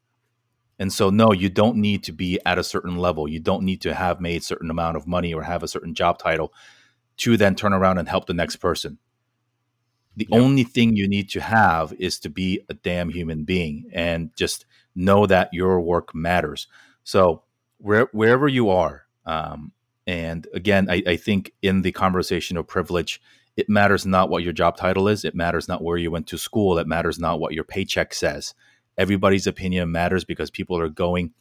And 0.79 0.93
so, 0.93 1.11
no, 1.11 1.33
you 1.33 1.51
don't 1.51 1.77
need 1.77 2.05
to 2.05 2.13
be 2.13 2.39
at 2.47 2.59
a 2.59 2.65
certain 2.65 2.97
level. 2.97 3.29
You 3.29 3.41
don't 3.41 3.65
need 3.65 3.83
to 3.83 3.93
have 3.93 4.21
made 4.21 4.45
certain 4.45 4.71
amount 4.71 4.97
of 4.97 5.07
money 5.07 5.35
or 5.35 5.43
have 5.43 5.63
a 5.63 5.69
certain 5.69 5.95
job 5.95 6.19
title 6.19 6.55
to 7.19 7.37
then 7.37 7.57
turn 7.57 7.73
around 7.73 7.99
and 7.99 8.09
help 8.09 8.27
the 8.27 8.35
next 8.35 8.57
person 8.57 8.99
the 10.17 10.29
yep. 10.31 10.41
only 10.41 10.65
thing 10.65 10.97
you 10.97 11.09
need 11.09 11.31
to 11.31 11.41
have 11.41 11.93
is 11.95 12.19
to 12.21 12.31
be 12.31 12.61
a 12.69 12.75
damn 12.75 13.11
human 13.11 13.45
being 13.45 13.91
and 13.93 14.35
just 14.37 14.67
know 14.95 15.27
that 15.27 15.49
your 15.53 15.81
work 15.81 16.15
matters. 16.15 16.67
So 17.05 17.43
where, 17.79 18.09
wherever 18.13 18.49
you 18.49 18.71
are, 18.71 19.05
um, 19.25 19.73
and 20.07 20.47
again, 20.53 20.91
I, 20.91 21.03
I, 21.07 21.17
think 21.17 21.53
in 21.63 21.83
the 21.83 21.93
conversation 21.93 22.57
of 22.57 22.67
privilege, 22.67 23.21
it 23.57 23.69
matters 23.69 24.05
not 24.05 24.31
what 24.31 24.43
your 24.43 24.53
job 24.53 24.77
title 24.77 25.07
is. 25.07 25.25
It 25.25 25.35
matters 25.35 25.69
not 25.69 25.85
where 25.85 25.99
you 25.99 26.11
went 26.11 26.27
to 26.29 26.39
school. 26.39 26.79
It 26.79 26.89
matters 26.89 27.19
not 27.19 27.39
what 27.39 27.53
your 27.53 27.65
paycheck 27.65 28.15
says. 28.15 28.55
Everybody's 28.99 29.47
opinion 29.47 29.93
matters 29.93 30.25
because 30.25 30.51
people 30.51 30.79
are 30.79 30.89
going 30.89 31.33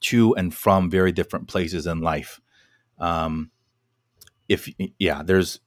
to 0.00 0.34
and 0.36 0.54
from 0.54 0.90
very 0.90 1.12
different 1.12 1.48
places 1.48 1.86
in 1.86 2.00
life. 2.00 2.40
Um, 2.98 3.50
if 4.48 4.68
yeah, 4.98 5.22
there's 5.22 5.60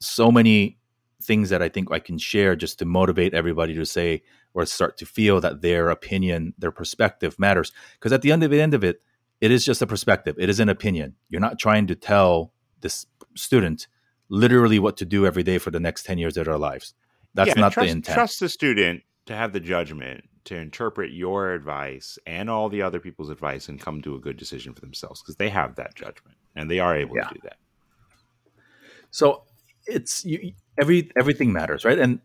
so 0.00 0.30
many 0.30 0.78
things 1.22 1.50
that 1.50 1.62
I 1.62 1.68
think 1.68 1.90
I 1.90 1.98
can 1.98 2.18
share 2.18 2.54
just 2.56 2.78
to 2.78 2.84
motivate 2.84 3.34
everybody 3.34 3.74
to 3.74 3.84
say 3.84 4.22
or 4.54 4.64
start 4.66 4.96
to 4.98 5.06
feel 5.06 5.40
that 5.40 5.62
their 5.62 5.90
opinion, 5.90 6.54
their 6.58 6.70
perspective 6.70 7.38
matters. 7.38 7.72
Because 7.94 8.12
at 8.12 8.22
the 8.22 8.32
end 8.32 8.42
of 8.42 8.50
the 8.50 8.60
end 8.60 8.74
of 8.74 8.84
it, 8.84 9.02
it 9.40 9.50
is 9.50 9.64
just 9.64 9.82
a 9.82 9.86
perspective. 9.86 10.36
It 10.38 10.48
is 10.48 10.60
an 10.60 10.68
opinion. 10.68 11.14
You're 11.28 11.40
not 11.40 11.58
trying 11.58 11.86
to 11.88 11.94
tell 11.94 12.52
this 12.80 13.06
student 13.34 13.86
literally 14.28 14.78
what 14.78 14.96
to 14.98 15.04
do 15.04 15.26
every 15.26 15.42
day 15.42 15.58
for 15.58 15.70
the 15.70 15.80
next 15.80 16.04
10 16.04 16.18
years 16.18 16.36
of 16.36 16.46
their 16.46 16.58
lives. 16.58 16.94
That's 17.34 17.48
yeah, 17.48 17.54
not 17.54 17.72
trust, 17.72 17.86
the 17.86 17.90
intent. 17.92 18.14
Trust 18.14 18.40
the 18.40 18.48
student 18.48 19.02
to 19.26 19.36
have 19.36 19.52
the 19.52 19.60
judgment 19.60 20.24
to 20.44 20.56
interpret 20.56 21.12
your 21.12 21.52
advice 21.52 22.18
and 22.26 22.48
all 22.48 22.68
the 22.68 22.82
other 22.82 22.98
people's 22.98 23.28
advice 23.28 23.68
and 23.68 23.80
come 23.80 24.00
to 24.02 24.14
a 24.14 24.18
good 24.18 24.36
decision 24.36 24.72
for 24.72 24.80
themselves 24.80 25.20
because 25.22 25.36
they 25.36 25.50
have 25.50 25.76
that 25.76 25.94
judgment 25.94 26.36
and 26.56 26.70
they 26.70 26.80
are 26.80 26.96
able 26.96 27.16
yeah. 27.16 27.28
to 27.28 27.34
do 27.34 27.40
that. 27.44 27.56
So 29.10 29.44
it's 29.86 30.24
you, 30.24 30.52
every 30.80 31.10
everything 31.18 31.52
matters, 31.52 31.84
right? 31.84 31.98
And 31.98 32.20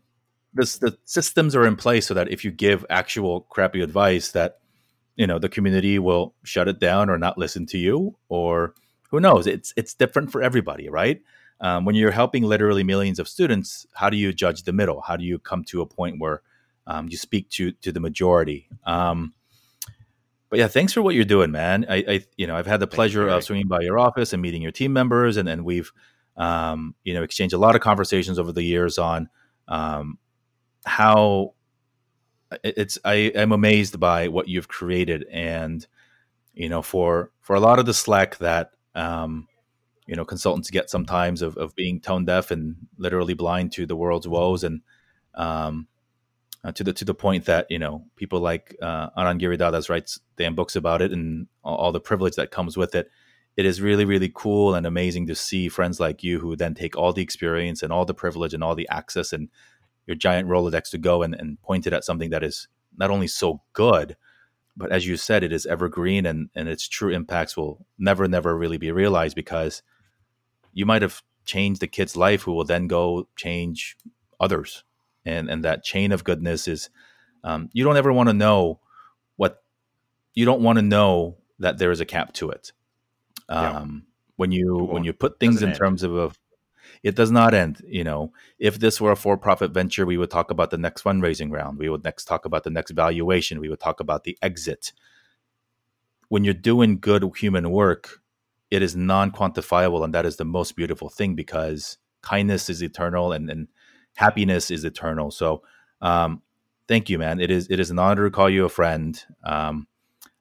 this 0.52 0.78
the 0.78 0.96
systems 1.04 1.54
are 1.56 1.66
in 1.66 1.76
place 1.76 2.06
so 2.06 2.14
that 2.14 2.30
if 2.30 2.44
you 2.44 2.50
give 2.50 2.86
actual 2.88 3.42
crappy 3.50 3.82
advice, 3.82 4.30
that 4.32 4.58
you 5.16 5.26
know 5.26 5.38
the 5.38 5.48
community 5.48 5.98
will 5.98 6.34
shut 6.44 6.68
it 6.68 6.78
down 6.78 7.10
or 7.10 7.18
not 7.18 7.36
listen 7.36 7.66
to 7.66 7.78
you, 7.78 8.16
or 8.28 8.74
who 9.10 9.20
knows? 9.20 9.46
It's 9.46 9.74
it's 9.76 9.94
different 9.94 10.32
for 10.32 10.42
everybody, 10.42 10.88
right? 10.88 11.20
Um, 11.60 11.84
when 11.84 11.94
you're 11.94 12.10
helping 12.10 12.42
literally 12.42 12.82
millions 12.82 13.18
of 13.18 13.28
students, 13.28 13.86
how 13.94 14.10
do 14.10 14.16
you 14.16 14.32
judge 14.32 14.64
the 14.64 14.72
middle? 14.72 15.00
How 15.00 15.16
do 15.16 15.24
you 15.24 15.38
come 15.38 15.64
to 15.64 15.80
a 15.80 15.86
point 15.86 16.20
where 16.20 16.42
um, 16.86 17.08
you 17.08 17.16
speak 17.16 17.48
to 17.50 17.72
to 17.72 17.92
the 17.92 18.00
majority? 18.00 18.68
Um, 18.84 19.34
but 20.50 20.58
yeah, 20.58 20.68
thanks 20.68 20.92
for 20.92 21.02
what 21.02 21.16
you're 21.16 21.24
doing, 21.24 21.50
man. 21.50 21.86
I, 21.88 21.96
I 21.96 22.24
you 22.36 22.46
know 22.46 22.56
I've 22.56 22.66
had 22.66 22.80
the 22.80 22.86
pleasure 22.86 23.28
of 23.28 23.42
swinging 23.42 23.66
by 23.66 23.80
your 23.80 23.98
office 23.98 24.32
and 24.32 24.40
meeting 24.40 24.62
your 24.62 24.72
team 24.72 24.92
members, 24.92 25.36
and 25.36 25.48
and 25.48 25.64
we've 25.64 25.92
um, 26.36 26.94
you 27.04 27.14
know, 27.14 27.22
exchange 27.22 27.52
a 27.52 27.58
lot 27.58 27.74
of 27.74 27.80
conversations 27.80 28.38
over 28.38 28.52
the 28.52 28.62
years 28.62 28.98
on 28.98 29.28
um, 29.68 30.18
how 30.84 31.54
it's. 32.62 32.98
I 33.04 33.14
am 33.34 33.52
amazed 33.52 33.98
by 34.00 34.28
what 34.28 34.48
you've 34.48 34.68
created, 34.68 35.26
and 35.30 35.86
you 36.54 36.68
know, 36.68 36.82
for 36.82 37.30
for 37.40 37.54
a 37.56 37.60
lot 37.60 37.78
of 37.78 37.86
the 37.86 37.94
slack 37.94 38.38
that 38.38 38.70
um, 38.94 39.48
you 40.06 40.16
know 40.16 40.24
consultants 40.24 40.70
get 40.70 40.90
sometimes 40.90 41.42
of, 41.42 41.56
of 41.56 41.74
being 41.74 42.00
tone 42.00 42.24
deaf 42.24 42.50
and 42.50 42.76
literally 42.98 43.34
blind 43.34 43.72
to 43.72 43.86
the 43.86 43.96
world's 43.96 44.28
woes 44.28 44.64
and 44.64 44.80
um, 45.34 45.86
uh, 46.64 46.72
to 46.72 46.84
the 46.84 46.92
to 46.92 47.04
the 47.04 47.14
point 47.14 47.44
that 47.46 47.70
you 47.70 47.78
know 47.78 48.04
people 48.16 48.40
like 48.40 48.76
uh, 48.82 49.10
Anand 49.10 49.40
Giridharadas 49.40 49.88
writes 49.88 50.20
damn 50.36 50.54
books 50.54 50.76
about 50.76 51.02
it 51.02 51.12
and 51.12 51.46
all, 51.62 51.76
all, 51.76 51.92
the 51.92 52.00
privilege 52.00 52.36
that 52.36 52.50
comes 52.50 52.76
with 52.76 52.94
it. 52.94 53.10
It 53.56 53.66
is 53.66 53.80
really 53.80 54.04
really 54.04 54.30
cool 54.34 54.74
and 54.74 54.86
amazing 54.86 55.26
to 55.28 55.34
see 55.34 55.68
friends 55.68 56.00
like 56.00 56.22
you 56.22 56.40
who 56.40 56.56
then 56.56 56.74
take 56.74 56.96
all 56.96 57.12
the 57.12 57.22
experience 57.22 57.82
and 57.82 57.92
all 57.92 58.04
the 58.04 58.14
privilege 58.14 58.54
and 58.54 58.64
all 58.64 58.74
the 58.74 58.88
access 58.88 59.32
and 59.32 59.48
your 60.06 60.16
giant 60.16 60.48
Rolodex 60.48 60.90
to 60.90 60.98
go 60.98 61.22
and, 61.22 61.34
and 61.34 61.60
point 61.62 61.86
it 61.86 61.92
at 61.92 62.04
something 62.04 62.30
that 62.30 62.42
is 62.42 62.68
not 62.96 63.10
only 63.10 63.26
so 63.26 63.62
good, 63.72 64.16
but 64.76 64.90
as 64.90 65.06
you 65.06 65.16
said, 65.16 65.42
it 65.42 65.52
is 65.52 65.66
evergreen 65.66 66.26
and, 66.26 66.50
and 66.54 66.68
its 66.68 66.88
true 66.88 67.10
impacts 67.10 67.56
will 67.56 67.86
never, 67.98 68.26
never 68.26 68.56
really 68.56 68.76
be 68.76 68.90
realized 68.90 69.36
because 69.36 69.82
you 70.72 70.84
might 70.84 71.02
have 71.02 71.22
changed 71.44 71.80
the 71.80 71.86
kid's 71.86 72.16
life 72.16 72.42
who 72.42 72.52
will 72.52 72.64
then 72.64 72.86
go 72.86 73.28
change 73.36 73.96
others. 74.40 74.82
And, 75.24 75.48
and 75.48 75.64
that 75.64 75.84
chain 75.84 76.12
of 76.12 76.24
goodness 76.24 76.66
is, 76.68 76.90
um, 77.44 77.70
you 77.72 77.84
don't 77.84 77.96
ever 77.96 78.12
want 78.12 78.28
to 78.28 78.34
know 78.34 78.80
what, 79.36 79.62
you 80.34 80.44
don't 80.44 80.62
want 80.62 80.78
to 80.78 80.82
know 80.82 81.36
that 81.58 81.78
there 81.78 81.90
is 81.90 82.00
a 82.00 82.06
cap 82.06 82.32
to 82.34 82.50
it. 82.50 82.72
Um, 83.48 83.64
yeah. 83.64 84.10
When 84.36 84.52
you, 84.52 84.76
when 84.76 85.04
you 85.04 85.12
put 85.12 85.38
things 85.38 85.62
in 85.62 85.68
end. 85.68 85.78
terms 85.78 86.02
of 86.02 86.16
a, 86.16 86.32
it 87.02 87.14
does 87.14 87.30
not 87.30 87.54
end. 87.54 87.82
You 87.86 88.02
know, 88.02 88.32
if 88.58 88.78
this 88.78 89.00
were 89.00 89.12
a 89.12 89.16
for-profit 89.16 89.72
venture, 89.72 90.06
we 90.06 90.16
would 90.16 90.30
talk 90.30 90.50
about 90.50 90.70
the 90.70 90.78
next 90.78 91.04
fundraising 91.04 91.52
round. 91.52 91.78
We 91.78 91.88
would 91.88 92.02
next 92.02 92.24
talk 92.24 92.44
about 92.44 92.64
the 92.64 92.70
next 92.70 92.92
valuation. 92.92 93.60
We 93.60 93.68
would 93.68 93.80
talk 93.80 94.00
about 94.00 94.24
the 94.24 94.36
exit. 94.42 94.92
When 96.28 96.42
you're 96.42 96.54
doing 96.54 96.98
good 96.98 97.24
human 97.36 97.70
work, 97.70 98.22
it 98.70 98.82
is 98.82 98.96
non-quantifiable, 98.96 100.02
and 100.02 100.14
that 100.14 100.26
is 100.26 100.36
the 100.36 100.44
most 100.44 100.74
beautiful 100.74 101.08
thing 101.08 101.36
because 101.36 101.98
kindness 102.22 102.68
is 102.68 102.82
eternal 102.82 103.30
and, 103.30 103.48
and 103.50 103.68
happiness 104.16 104.70
is 104.70 104.84
eternal. 104.84 105.30
So, 105.30 105.62
um, 106.00 106.42
thank 106.88 107.08
you, 107.08 107.18
man. 107.18 107.38
It 107.40 107.50
is 107.50 107.68
it 107.70 107.78
is 107.78 107.90
an 107.90 107.98
honor 107.98 108.24
to 108.24 108.30
call 108.30 108.50
you 108.50 108.64
a 108.64 108.68
friend. 108.68 109.22
Um, 109.44 109.86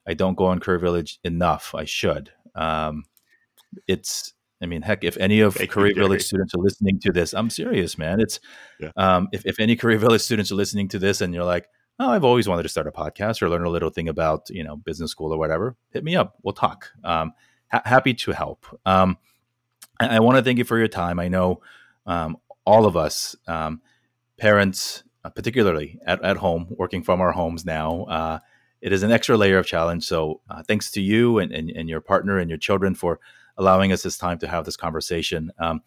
I 0.07 0.13
don't 0.13 0.37
go 0.37 0.45
on 0.45 0.59
Career 0.59 0.79
Village 0.79 1.19
enough. 1.23 1.75
I 1.75 1.85
should. 1.85 2.31
Um, 2.55 3.03
it's 3.87 4.33
I 4.61 4.65
mean, 4.65 4.81
heck, 4.81 5.03
if 5.03 5.17
any 5.17 5.41
of 5.41 5.55
Thank 5.55 5.71
Career 5.71 5.89
you, 5.89 5.95
Village 5.95 6.23
students 6.23 6.55
are 6.55 6.59
listening 6.59 6.97
to 7.01 7.11
this, 7.11 7.33
I'm 7.33 7.49
serious, 7.49 7.97
man. 7.97 8.21
It's 8.21 8.39
yeah. 8.79 8.91
um, 8.95 9.27
if, 9.33 9.45
if 9.45 9.59
any 9.59 9.75
Career 9.75 9.97
Village 9.97 10.21
students 10.21 10.53
are 10.53 10.55
listening 10.55 10.87
to 10.89 10.99
this 10.99 11.19
and 11.19 11.33
you're 11.33 11.43
like, 11.43 11.67
oh, 11.99 12.09
I've 12.09 12.23
always 12.23 12.47
wanted 12.47 12.63
to 12.63 12.69
start 12.69 12.87
a 12.87 12.91
podcast 12.91 13.41
or 13.41 13.49
learn 13.49 13.65
a 13.65 13.69
little 13.69 13.89
thing 13.89 14.07
about, 14.07 14.49
you 14.49 14.63
know, 14.63 14.77
business 14.77 15.11
school 15.11 15.33
or 15.33 15.37
whatever, 15.37 15.75
hit 15.91 16.05
me 16.05 16.15
up. 16.15 16.37
We'll 16.43 16.53
talk. 16.53 16.91
Um, 17.03 17.33
ha- 17.71 17.81
happy 17.83 18.13
to 18.13 18.31
help. 18.31 18.65
Um, 18.85 19.17
I, 19.99 20.15
I 20.15 20.19
want 20.19 20.37
to 20.37 20.43
thank 20.43 20.57
you 20.57 20.63
for 20.63 20.77
your 20.77 20.87
time. 20.87 21.19
I 21.19 21.27
know 21.27 21.61
um, 22.05 22.37
all 22.65 22.85
of 22.85 22.95
us, 22.95 23.35
um, 23.47 23.81
parents, 24.37 25.03
uh, 25.25 25.29
particularly 25.29 25.99
at, 26.05 26.23
at 26.23 26.37
home, 26.37 26.67
working 26.69 27.03
from 27.03 27.19
our 27.19 27.33
homes 27.33 27.65
now, 27.65 28.03
uh, 28.05 28.39
it 28.83 28.91
is 28.91 29.01
an 29.01 29.11
extra 29.11 29.37
layer 29.37 29.57
of 29.57 29.65
challenge. 29.65 30.03
So 30.03 30.41
uh, 30.49 30.61
thanks 30.61 30.91
to 30.91 31.01
you 31.01 31.39
and, 31.39 31.53
and, 31.53 31.69
and 31.69 31.87
your 31.87 32.01
partner 32.01 32.37
and 32.37 32.49
your 32.49 32.59
children 32.59 32.93
for 32.95 33.17
allowing 33.57 33.93
us 33.93 34.03
this 34.03 34.17
time 34.17 34.37
to 34.39 34.47
have 34.47 34.65
this 34.65 34.75
conversation. 34.75 35.51
Um, 35.57 35.81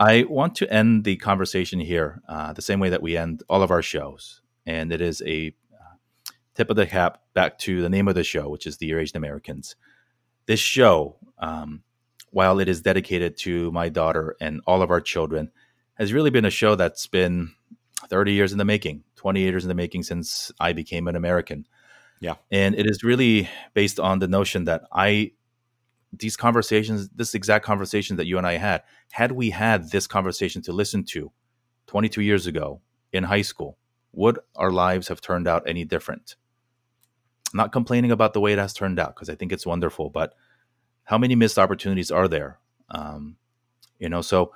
I 0.00 0.24
want 0.28 0.56
to 0.56 0.72
end 0.72 1.04
the 1.04 1.16
conversation 1.16 1.78
here 1.78 2.20
uh, 2.28 2.52
the 2.52 2.62
same 2.62 2.80
way 2.80 2.88
that 2.88 3.02
we 3.02 3.16
end 3.16 3.44
all 3.48 3.62
of 3.62 3.70
our 3.70 3.82
shows, 3.82 4.42
and 4.66 4.92
it 4.92 5.00
is 5.00 5.22
a 5.26 5.54
uh, 5.72 5.94
tip 6.56 6.70
of 6.70 6.76
the 6.76 6.86
cap 6.88 7.22
back 7.34 7.56
to 7.58 7.82
the 7.82 7.88
name 7.88 8.08
of 8.08 8.16
the 8.16 8.24
show, 8.24 8.48
which 8.48 8.66
is 8.66 8.78
the 8.78 8.92
Asian 8.92 9.16
Americans. 9.16 9.76
This 10.46 10.60
show, 10.60 11.16
um, 11.38 11.82
while 12.30 12.58
it 12.58 12.68
is 12.68 12.82
dedicated 12.82 13.36
to 13.38 13.70
my 13.70 13.88
daughter 13.88 14.36
and 14.40 14.60
all 14.66 14.82
of 14.82 14.90
our 14.90 15.00
children, 15.00 15.52
has 15.94 16.12
really 16.12 16.30
been 16.30 16.44
a 16.44 16.50
show 16.50 16.74
that's 16.74 17.06
been 17.06 17.52
30 18.08 18.32
years 18.32 18.50
in 18.50 18.58
the 18.58 18.64
making, 18.64 19.04
28 19.16 19.44
years 19.44 19.64
in 19.64 19.68
the 19.68 19.74
making 19.74 20.02
since 20.02 20.50
I 20.58 20.72
became 20.72 21.06
an 21.06 21.14
American. 21.14 21.64
Yeah. 22.20 22.34
And 22.50 22.74
it 22.74 22.88
is 22.88 23.04
really 23.04 23.48
based 23.74 24.00
on 24.00 24.18
the 24.18 24.28
notion 24.28 24.64
that 24.64 24.82
I 24.92 25.32
these 26.12 26.36
conversations, 26.36 27.08
this 27.10 27.34
exact 27.34 27.64
conversation 27.64 28.16
that 28.16 28.26
you 28.26 28.38
and 28.38 28.46
I 28.46 28.54
had, 28.54 28.82
had 29.10 29.32
we 29.32 29.50
had 29.50 29.90
this 29.90 30.06
conversation 30.06 30.62
to 30.62 30.72
listen 30.72 31.04
to 31.04 31.30
22 31.86 32.22
years 32.22 32.46
ago 32.46 32.80
in 33.12 33.24
high 33.24 33.42
school, 33.42 33.76
would 34.12 34.38
our 34.56 34.70
lives 34.70 35.08
have 35.08 35.20
turned 35.20 35.46
out 35.46 35.62
any 35.66 35.84
different? 35.84 36.36
Not 37.52 37.72
complaining 37.72 38.10
about 38.10 38.32
the 38.32 38.40
way 38.40 38.52
it 38.52 38.58
has 38.58 38.72
turned 38.72 38.98
out 38.98 39.14
because 39.14 39.28
I 39.28 39.34
think 39.34 39.52
it's 39.52 39.66
wonderful, 39.66 40.10
but 40.10 40.34
how 41.04 41.18
many 41.18 41.34
missed 41.34 41.58
opportunities 41.58 42.10
are 42.10 42.28
there? 42.28 42.58
Um, 42.90 43.36
you 43.98 44.08
know, 44.08 44.22
so 44.22 44.52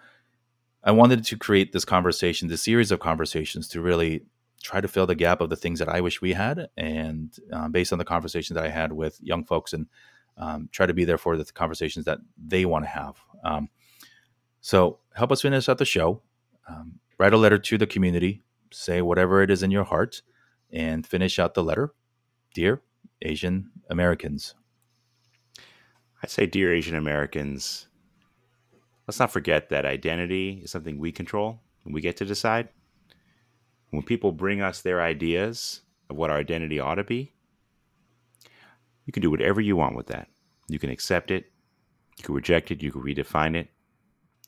I 0.84 0.90
wanted 0.90 1.24
to 1.24 1.36
create 1.36 1.72
this 1.72 1.84
conversation, 1.84 2.48
this 2.48 2.62
series 2.62 2.90
of 2.90 3.00
conversations 3.00 3.68
to 3.68 3.80
really 3.80 4.24
try 4.62 4.80
to 4.80 4.88
fill 4.88 5.06
the 5.06 5.14
gap 5.14 5.40
of 5.40 5.50
the 5.50 5.56
things 5.56 5.78
that 5.78 5.88
I 5.88 6.00
wish 6.00 6.20
we 6.20 6.32
had, 6.32 6.68
and 6.76 7.34
um, 7.52 7.72
based 7.72 7.92
on 7.92 7.98
the 7.98 8.04
conversations 8.04 8.54
that 8.54 8.64
I 8.64 8.68
had 8.70 8.92
with 8.92 9.18
young 9.22 9.44
folks 9.44 9.72
and 9.72 9.86
um, 10.36 10.68
try 10.72 10.86
to 10.86 10.94
be 10.94 11.04
there 11.04 11.18
for 11.18 11.36
the 11.36 11.44
conversations 11.44 12.04
that 12.06 12.18
they 12.36 12.64
want 12.64 12.84
to 12.84 12.90
have. 12.90 13.16
Um, 13.44 13.68
so 14.60 14.98
help 15.14 15.32
us 15.32 15.42
finish 15.42 15.68
out 15.68 15.78
the 15.78 15.84
show. 15.84 16.22
Um, 16.68 17.00
write 17.18 17.34
a 17.34 17.36
letter 17.36 17.58
to 17.58 17.78
the 17.78 17.86
community. 17.86 18.42
Say 18.72 19.02
whatever 19.02 19.42
it 19.42 19.50
is 19.50 19.62
in 19.62 19.70
your 19.70 19.84
heart, 19.84 20.22
and 20.70 21.06
finish 21.06 21.38
out 21.38 21.54
the 21.54 21.64
letter. 21.64 21.92
Dear 22.54 22.82
Asian 23.20 23.70
Americans. 23.90 24.54
I 26.22 26.28
say, 26.28 26.46
dear 26.46 26.72
Asian 26.72 26.96
Americans, 26.96 27.88
let's 29.08 29.18
not 29.18 29.32
forget 29.32 29.70
that 29.70 29.84
identity 29.84 30.60
is 30.62 30.70
something 30.70 30.98
we 30.98 31.10
control 31.10 31.60
and 31.84 31.92
we 31.92 32.00
get 32.00 32.16
to 32.18 32.24
decide. 32.24 32.68
When 33.92 34.02
people 34.02 34.32
bring 34.32 34.62
us 34.62 34.80
their 34.80 35.02
ideas 35.02 35.82
of 36.08 36.16
what 36.16 36.30
our 36.30 36.38
identity 36.38 36.80
ought 36.80 36.94
to 36.94 37.04
be, 37.04 37.34
you 39.04 39.12
can 39.12 39.20
do 39.20 39.30
whatever 39.30 39.60
you 39.60 39.76
want 39.76 39.96
with 39.96 40.06
that. 40.06 40.28
You 40.66 40.78
can 40.78 40.88
accept 40.88 41.30
it, 41.30 41.52
you 42.16 42.24
can 42.24 42.34
reject 42.34 42.70
it, 42.70 42.82
you 42.82 42.90
can 42.90 43.02
redefine 43.02 43.54
it. 43.54 43.68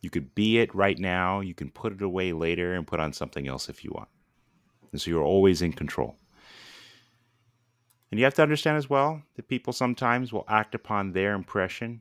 You 0.00 0.08
could 0.08 0.34
be 0.34 0.58
it 0.58 0.74
right 0.74 0.98
now, 0.98 1.40
you 1.40 1.52
can 1.54 1.70
put 1.70 1.92
it 1.92 2.00
away 2.00 2.32
later 2.32 2.72
and 2.74 2.86
put 2.86 3.00
on 3.00 3.12
something 3.12 3.46
else 3.46 3.68
if 3.68 3.84
you 3.84 3.90
want. 3.94 4.08
And 4.92 5.00
so 5.00 5.10
you're 5.10 5.22
always 5.22 5.60
in 5.60 5.74
control. 5.74 6.16
And 8.10 8.18
you 8.18 8.24
have 8.24 8.34
to 8.34 8.42
understand 8.42 8.78
as 8.78 8.88
well 8.88 9.22
that 9.36 9.48
people 9.48 9.74
sometimes 9.74 10.32
will 10.32 10.46
act 10.48 10.74
upon 10.74 11.12
their 11.12 11.34
impression 11.34 12.00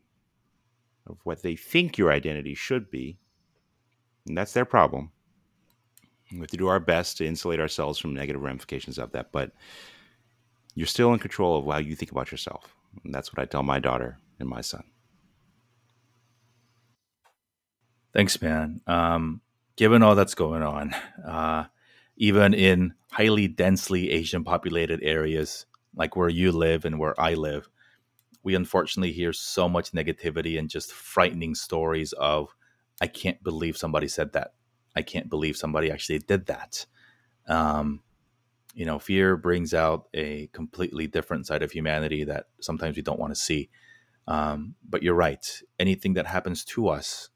of 1.07 1.17
what 1.25 1.41
they 1.41 1.57
think 1.57 1.97
your 1.97 2.11
identity 2.11 2.53
should 2.53 2.89
be. 2.89 3.17
And 4.27 4.37
that's 4.37 4.53
their 4.53 4.63
problem. 4.63 5.11
We 6.33 6.39
have 6.39 6.49
to 6.49 6.57
do 6.57 6.67
our 6.67 6.79
best 6.79 7.17
to 7.17 7.25
insulate 7.25 7.59
ourselves 7.59 7.99
from 7.99 8.13
negative 8.13 8.41
ramifications 8.41 8.97
of 8.97 9.11
that. 9.11 9.31
But 9.31 9.51
you're 10.75 10.87
still 10.87 11.13
in 11.13 11.19
control 11.19 11.57
of 11.57 11.65
how 11.65 11.77
you 11.77 11.95
think 11.95 12.11
about 12.11 12.31
yourself. 12.31 12.73
And 13.03 13.13
that's 13.13 13.31
what 13.31 13.41
I 13.41 13.45
tell 13.45 13.63
my 13.63 13.79
daughter 13.79 14.17
and 14.39 14.49
my 14.49 14.61
son. 14.61 14.83
Thanks, 18.13 18.41
man. 18.41 18.81
Um, 18.85 19.41
given 19.75 20.03
all 20.03 20.15
that's 20.15 20.35
going 20.35 20.61
on, 20.61 20.95
uh, 21.25 21.65
even 22.15 22.53
in 22.53 22.93
highly 23.11 23.47
densely 23.47 24.11
Asian 24.11 24.43
populated 24.43 25.01
areas 25.01 25.65
like 25.95 26.15
where 26.15 26.29
you 26.29 26.51
live 26.51 26.85
and 26.85 26.99
where 26.99 27.19
I 27.19 27.33
live, 27.33 27.69
we 28.43 28.55
unfortunately 28.55 29.11
hear 29.11 29.33
so 29.33 29.69
much 29.69 29.91
negativity 29.91 30.59
and 30.59 30.69
just 30.69 30.91
frightening 30.91 31.55
stories 31.55 32.13
of, 32.13 32.55
I 33.01 33.07
can't 33.07 33.43
believe 33.43 33.77
somebody 33.77 34.07
said 34.07 34.33
that. 34.33 34.53
I 34.95 35.01
can't 35.01 35.29
believe 35.29 35.57
somebody 35.57 35.91
actually 35.91 36.19
did 36.19 36.45
that. 36.47 36.85
Um, 37.47 38.01
you 38.73 38.85
know, 38.85 38.99
fear 38.99 39.37
brings 39.37 39.73
out 39.73 40.07
a 40.13 40.47
completely 40.47 41.07
different 41.07 41.45
side 41.45 41.61
of 41.61 41.71
humanity 41.71 42.23
that 42.23 42.47
sometimes 42.59 42.95
we 42.95 43.03
don't 43.03 43.19
want 43.19 43.33
to 43.33 43.39
see. 43.39 43.69
Um, 44.27 44.75
but 44.87 45.03
you're 45.03 45.13
right. 45.13 45.61
Anything 45.79 46.13
that 46.13 46.27
happens 46.27 46.63
to 46.65 46.87
us 46.87 47.29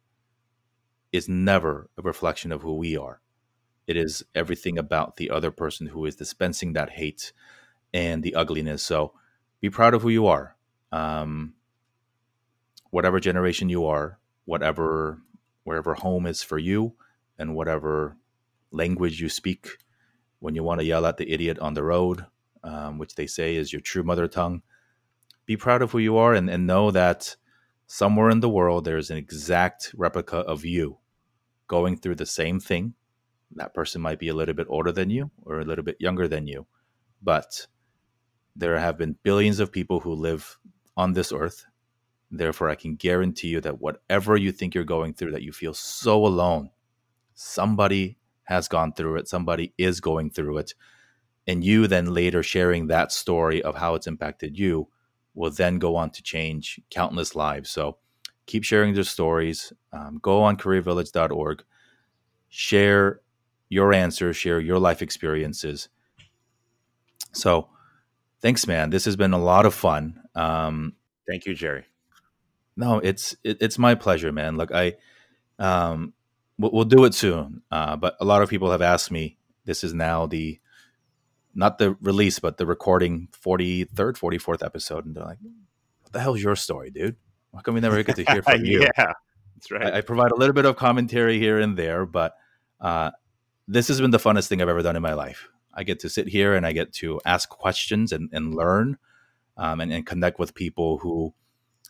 is 1.12 1.30
never 1.30 1.90
a 1.98 2.02
reflection 2.02 2.52
of 2.52 2.62
who 2.62 2.76
we 2.76 2.98
are. 2.98 3.22
It 3.86 3.98
is 3.98 4.24
everything 4.36 4.78
about 4.78 5.16
the 5.18 5.30
other 5.30 5.52
person 5.52 5.88
who 5.88 6.06
is 6.06 6.16
dispensing 6.16 6.74
that 6.74 6.92
hate 6.92 7.32
and 7.94 8.24
the 8.24 8.36
ugliness. 8.36 8.84
So 8.84 9.14
be 9.62 9.70
proud 9.70 9.94
of 9.94 10.02
who 10.02 10.10
you 10.10 10.28
are. 10.28 10.56
Um, 10.92 11.54
whatever 12.90 13.20
generation 13.20 13.70
you 13.70 13.86
are, 13.86 14.20
whatever, 14.46 15.22
wherever 15.64 15.94
home 15.94 16.26
is 16.26 16.44
for 16.44 16.58
you, 16.58 16.96
and 17.38 17.56
whatever 17.56 18.18
language 18.72 19.22
you 19.22 19.30
speak 19.30 19.70
when 20.40 20.56
you 20.56 20.64
want 20.64 20.80
to 20.80 20.86
yell 20.86 21.06
at 21.06 21.18
the 21.18 21.32
idiot 21.32 21.58
on 21.60 21.74
the 21.74 21.84
road, 21.84 22.26
um, 22.64 22.98
which 22.98 23.16
they 23.16 23.28
say 23.28 23.56
is 23.56 23.72
your 23.72 23.82
true 23.82 24.04
mother 24.04 24.28
tongue. 24.28 24.62
Be 25.46 25.58
proud 25.58 25.82
of 25.82 25.92
who 25.92 26.00
you 26.00 26.18
are 26.18 26.34
and, 26.34 26.50
and 26.50 26.68
know 26.68 26.92
that 26.92 27.36
somewhere 27.86 28.30
in 28.30 28.42
the 28.42 28.50
world 28.50 28.84
there's 28.84 29.10
an 29.10 29.18
exact 29.18 29.94
replica 29.96 30.38
of 30.38 30.66
you 30.66 30.98
going 31.68 31.98
through 31.98 32.16
the 32.16 32.26
same 32.26 32.60
thing. 32.60 32.94
That 33.56 33.74
person 33.74 34.02
might 34.02 34.20
be 34.20 34.28
a 34.28 34.34
little 34.34 34.54
bit 34.54 34.68
older 34.70 34.92
than 34.92 35.10
you 35.10 35.32
or 35.44 35.60
a 35.60 35.66
little 35.66 35.86
bit 35.86 35.98
younger 36.00 36.28
than 36.28 36.48
you, 36.48 36.68
but 37.22 37.68
there 38.56 38.78
have 38.78 38.98
been 38.98 39.18
billions 39.24 39.60
of 39.60 39.72
people 39.72 40.02
who 40.02 40.14
live 40.14 40.58
on 40.98 41.14
this 41.14 41.32
earth. 41.32 41.66
Therefore, 42.30 42.70
I 42.70 42.76
can 42.76 42.96
guarantee 42.96 43.48
you 43.48 43.62
that 43.62 43.80
whatever 43.80 44.36
you 44.36 44.52
think 44.52 44.76
you're 44.76 44.84
going 44.84 45.14
through, 45.14 45.32
that 45.32 45.44
you 45.44 45.54
feel 45.54 45.74
so 45.74 46.26
alone, 46.26 46.72
somebody 47.38 48.18
has 48.44 48.68
gone 48.68 48.94
through 48.94 49.18
it, 49.18 49.28
somebody 49.28 49.74
is 49.78 50.02
going 50.02 50.32
through 50.32 50.58
it. 50.58 50.74
And 51.46 51.64
you 51.64 51.88
then 51.88 52.14
later 52.14 52.44
sharing 52.44 52.88
that 52.88 53.12
story 53.12 53.62
of 53.62 53.76
how 53.76 53.96
it's 53.96 54.08
impacted 54.08 54.58
you 54.58 54.90
will 55.34 55.52
then 55.52 55.80
go 55.80 55.96
on 55.96 56.10
to 56.10 56.24
change 56.24 56.82
countless 56.90 57.36
lives. 57.36 57.70
So 57.70 57.98
keep 58.48 58.64
sharing 58.64 58.96
their 58.96 59.04
stories. 59.04 59.72
Um, 59.94 60.20
go 60.22 60.42
on 60.44 60.58
careervillage.org, 60.58 61.64
share 62.50 63.22
your 63.70 63.94
answers, 63.94 64.36
share 64.36 64.60
your 64.60 64.80
life 64.80 65.02
experiences. 65.02 65.90
So 67.34 67.70
thanks, 68.42 68.66
man. 68.66 68.90
This 68.90 69.06
has 69.06 69.16
been 69.16 69.34
a 69.34 69.38
lot 69.38 69.66
of 69.66 69.74
fun. 69.76 70.22
Um, 70.36 70.94
Thank 71.28 71.46
you, 71.46 71.54
Jerry. 71.54 71.84
No, 72.78 73.00
it's 73.00 73.36
it, 73.44 73.58
it's 73.60 73.78
my 73.78 73.96
pleasure, 73.96 74.32
man. 74.32 74.56
Look, 74.56 74.72
I 74.74 74.94
um, 75.60 76.14
we'll, 76.58 76.72
we'll 76.72 76.86
do 76.86 77.06
it 77.06 77.14
soon. 77.14 77.62
Uh, 77.72 77.96
but 77.96 78.16
a 78.20 78.26
lot 78.26 78.42
of 78.42 78.50
people 78.50 78.72
have 78.72 78.82
asked 78.82 79.12
me. 79.12 79.38
This 79.66 79.84
is 79.84 79.94
now 79.94 80.26
the 80.26 80.60
not 81.54 81.78
the 81.78 81.98
release, 82.02 82.40
but 82.40 82.58
the 82.58 82.66
recording 82.66 83.28
forty 83.32 83.84
third, 83.84 84.18
forty 84.18 84.38
fourth 84.38 84.64
episode, 84.64 85.06
and 85.06 85.16
they're 85.16 85.26
like, 85.26 85.40
"What 86.02 86.14
the 86.14 86.20
hell's 86.20 86.42
your 86.42 86.56
story, 86.56 86.90
dude? 86.90 87.16
How 87.54 87.62
come 87.62 87.76
we 87.76 87.82
never 87.82 88.02
get 88.04 88.16
to 88.16 88.24
hear 88.24 88.42
from 88.42 88.64
you?" 88.66 88.82
yeah, 88.82 89.14
that's 89.56 89.72
right. 89.72 89.94
I, 89.94 89.98
I, 89.98 90.02
provide 90.02 90.32
a 90.32 90.36
little 90.36 90.54
bit 90.54 90.66
of 90.66 90.78
commentary 90.78 91.40
here 91.40 91.60
and 91.60 91.78
there, 91.78 92.06
but 92.06 92.36
uh, 92.80 93.12
this 93.68 93.88
has 93.90 94.00
been 94.00 94.12
the 94.12 94.18
funnest 94.18 94.48
thing 94.48 94.62
I've 94.62 94.70
ever 94.70 94.82
done 94.82 94.96
in 94.96 95.02
my 95.02 95.14
life. 95.14 95.50
I 95.74 95.84
get 95.84 96.00
to 96.02 96.10
sit 96.10 96.28
here 96.28 96.56
and 96.56 96.66
I 96.66 96.72
get 96.72 96.94
to 96.94 97.22
ask 97.26 97.50
questions 97.50 98.12
and, 98.12 98.30
and 98.34 98.56
learn 98.56 98.98
um, 99.58 99.80
and, 99.80 99.94
and, 99.94 100.06
connect 100.06 100.40
with 100.40 100.56
people 100.56 100.98
who 101.00 101.34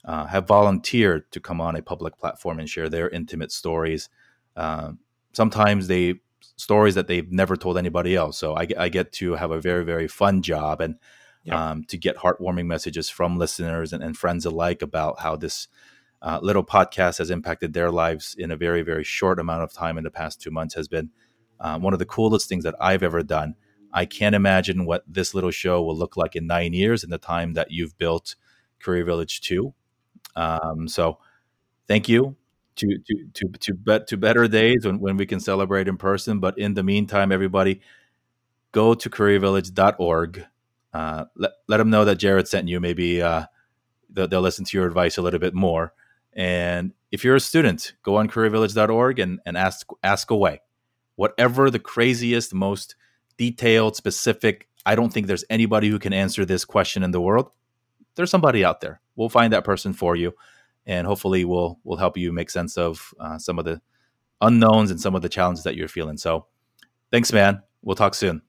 uh, 0.03 0.25
have 0.25 0.47
volunteered 0.47 1.31
to 1.31 1.39
come 1.39 1.61
on 1.61 1.75
a 1.75 1.81
public 1.81 2.17
platform 2.17 2.59
and 2.59 2.69
share 2.69 2.89
their 2.89 3.09
intimate 3.09 3.51
stories. 3.51 4.09
Uh, 4.57 4.93
sometimes 5.33 5.87
they 5.87 6.15
stories 6.57 6.95
that 6.95 7.07
they've 7.07 7.31
never 7.31 7.55
told 7.55 7.77
anybody 7.77 8.15
else. 8.15 8.37
So 8.37 8.57
I, 8.57 8.67
I 8.77 8.89
get 8.89 9.13
to 9.13 9.35
have 9.35 9.51
a 9.51 9.61
very 9.61 9.85
very 9.85 10.07
fun 10.07 10.41
job 10.41 10.81
and 10.81 10.95
um, 11.49 11.85
to 11.85 11.97
get 11.97 12.17
heartwarming 12.17 12.65
messages 12.65 13.09
from 13.09 13.37
listeners 13.37 13.93
and, 13.93 14.03
and 14.03 14.17
friends 14.17 14.45
alike 14.45 14.81
about 14.81 15.21
how 15.21 15.37
this 15.37 15.69
uh, 16.21 16.39
little 16.41 16.63
podcast 16.63 17.19
has 17.19 17.29
impacted 17.29 17.71
their 17.71 17.89
lives 17.89 18.35
in 18.37 18.51
a 18.51 18.57
very 18.57 18.81
very 18.81 19.03
short 19.03 19.39
amount 19.39 19.63
of 19.63 19.71
time 19.71 19.97
in 19.97 20.03
the 20.03 20.11
past 20.11 20.41
two 20.41 20.51
months 20.51 20.73
has 20.73 20.87
been 20.87 21.11
uh, 21.59 21.77
one 21.79 21.93
of 21.93 21.99
the 21.99 22.05
coolest 22.05 22.49
things 22.49 22.63
that 22.63 22.75
I've 22.81 23.03
ever 23.03 23.23
done. 23.23 23.55
I 23.93 24.05
can't 24.05 24.35
imagine 24.35 24.85
what 24.85 25.03
this 25.07 25.33
little 25.33 25.51
show 25.51 25.81
will 25.81 25.97
look 25.97 26.17
like 26.17 26.35
in 26.35 26.47
nine 26.47 26.73
years 26.73 27.03
in 27.03 27.09
the 27.09 27.17
time 27.17 27.53
that 27.53 27.71
you've 27.71 27.97
built 27.97 28.35
Career 28.79 29.05
Village 29.05 29.41
2. 29.41 29.73
Um, 30.35 30.87
so 30.87 31.19
thank 31.87 32.09
you 32.09 32.35
to 32.77 32.97
to 33.05 33.27
to 33.33 33.47
to 33.59 33.73
bet 33.73 34.07
to 34.07 34.17
better 34.17 34.47
days 34.47 34.85
when, 34.85 34.99
when 34.99 35.17
we 35.17 35.25
can 35.25 35.39
celebrate 35.39 35.87
in 35.87 35.97
person. 35.97 36.39
But 36.39 36.57
in 36.57 36.73
the 36.73 36.83
meantime, 36.83 37.31
everybody 37.31 37.81
go 38.71 38.93
to 38.93 39.09
careervillage.org. 39.09 40.45
Uh, 40.93 41.25
let, 41.35 41.51
let 41.67 41.77
them 41.77 41.89
know 41.89 42.05
that 42.05 42.15
Jared 42.15 42.47
sent 42.47 42.67
you. 42.67 42.79
Maybe 42.79 43.21
uh, 43.21 43.45
they'll, 44.09 44.27
they'll, 44.27 44.41
listen 44.41 44.65
to 44.65 44.77
your 44.77 44.87
advice 44.87 45.17
a 45.17 45.21
little 45.21 45.39
bit 45.39 45.53
more. 45.53 45.93
And 46.33 46.93
if 47.11 47.23
you're 47.23 47.35
a 47.35 47.41
student, 47.41 47.93
go 48.03 48.15
on 48.15 48.29
careervillage.org 48.29 49.19
and, 49.19 49.39
and 49.45 49.57
ask 49.57 49.87
ask 50.03 50.31
away. 50.31 50.61
Whatever 51.15 51.69
the 51.69 51.79
craziest, 51.79 52.53
most 52.53 52.95
detailed, 53.37 53.95
specific, 53.95 54.67
I 54.85 54.95
don't 54.95 55.11
think 55.11 55.27
there's 55.27 55.45
anybody 55.49 55.89
who 55.89 55.99
can 55.99 56.13
answer 56.13 56.45
this 56.45 56.63
question 56.63 57.03
in 57.03 57.11
the 57.11 57.21
world. 57.21 57.51
There's 58.15 58.31
somebody 58.31 58.63
out 58.63 58.81
there. 58.81 59.01
We'll 59.15 59.29
find 59.29 59.51
that 59.53 59.63
person 59.63 59.93
for 59.93 60.15
you 60.15 60.33
and 60.87 61.05
hopefully 61.05 61.45
we'll 61.45 61.79
we'll 61.83 61.97
help 61.97 62.17
you 62.17 62.31
make 62.31 62.49
sense 62.49 62.77
of 62.77 63.13
uh, 63.19 63.37
some 63.37 63.59
of 63.59 63.65
the 63.65 63.79
unknowns 64.41 64.89
and 64.89 64.99
some 64.99 65.13
of 65.13 65.21
the 65.21 65.29
challenges 65.29 65.65
that 65.65 65.75
you're 65.75 65.87
feeling. 65.87 66.17
So, 66.17 66.47
thanks, 67.11 67.31
man. 67.31 67.61
We'll 67.83 67.95
talk 67.95 68.15
soon. 68.15 68.41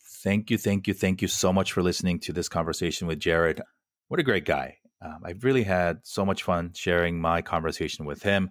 Thank 0.00 0.50
you, 0.50 0.58
thank 0.58 0.86
you, 0.86 0.94
thank 0.94 1.22
you 1.22 1.28
so 1.28 1.52
much 1.52 1.72
for 1.72 1.82
listening 1.82 2.20
to 2.20 2.32
this 2.32 2.48
conversation 2.48 3.06
with 3.06 3.18
Jared. 3.18 3.62
What 4.08 4.20
a 4.20 4.24
great 4.24 4.44
guy. 4.44 4.78
Um, 5.00 5.20
I've 5.24 5.42
really 5.42 5.64
had 5.64 6.00
so 6.02 6.24
much 6.24 6.44
fun 6.44 6.72
sharing 6.74 7.20
my 7.20 7.42
conversation 7.42 8.04
with 8.04 8.22
him. 8.22 8.50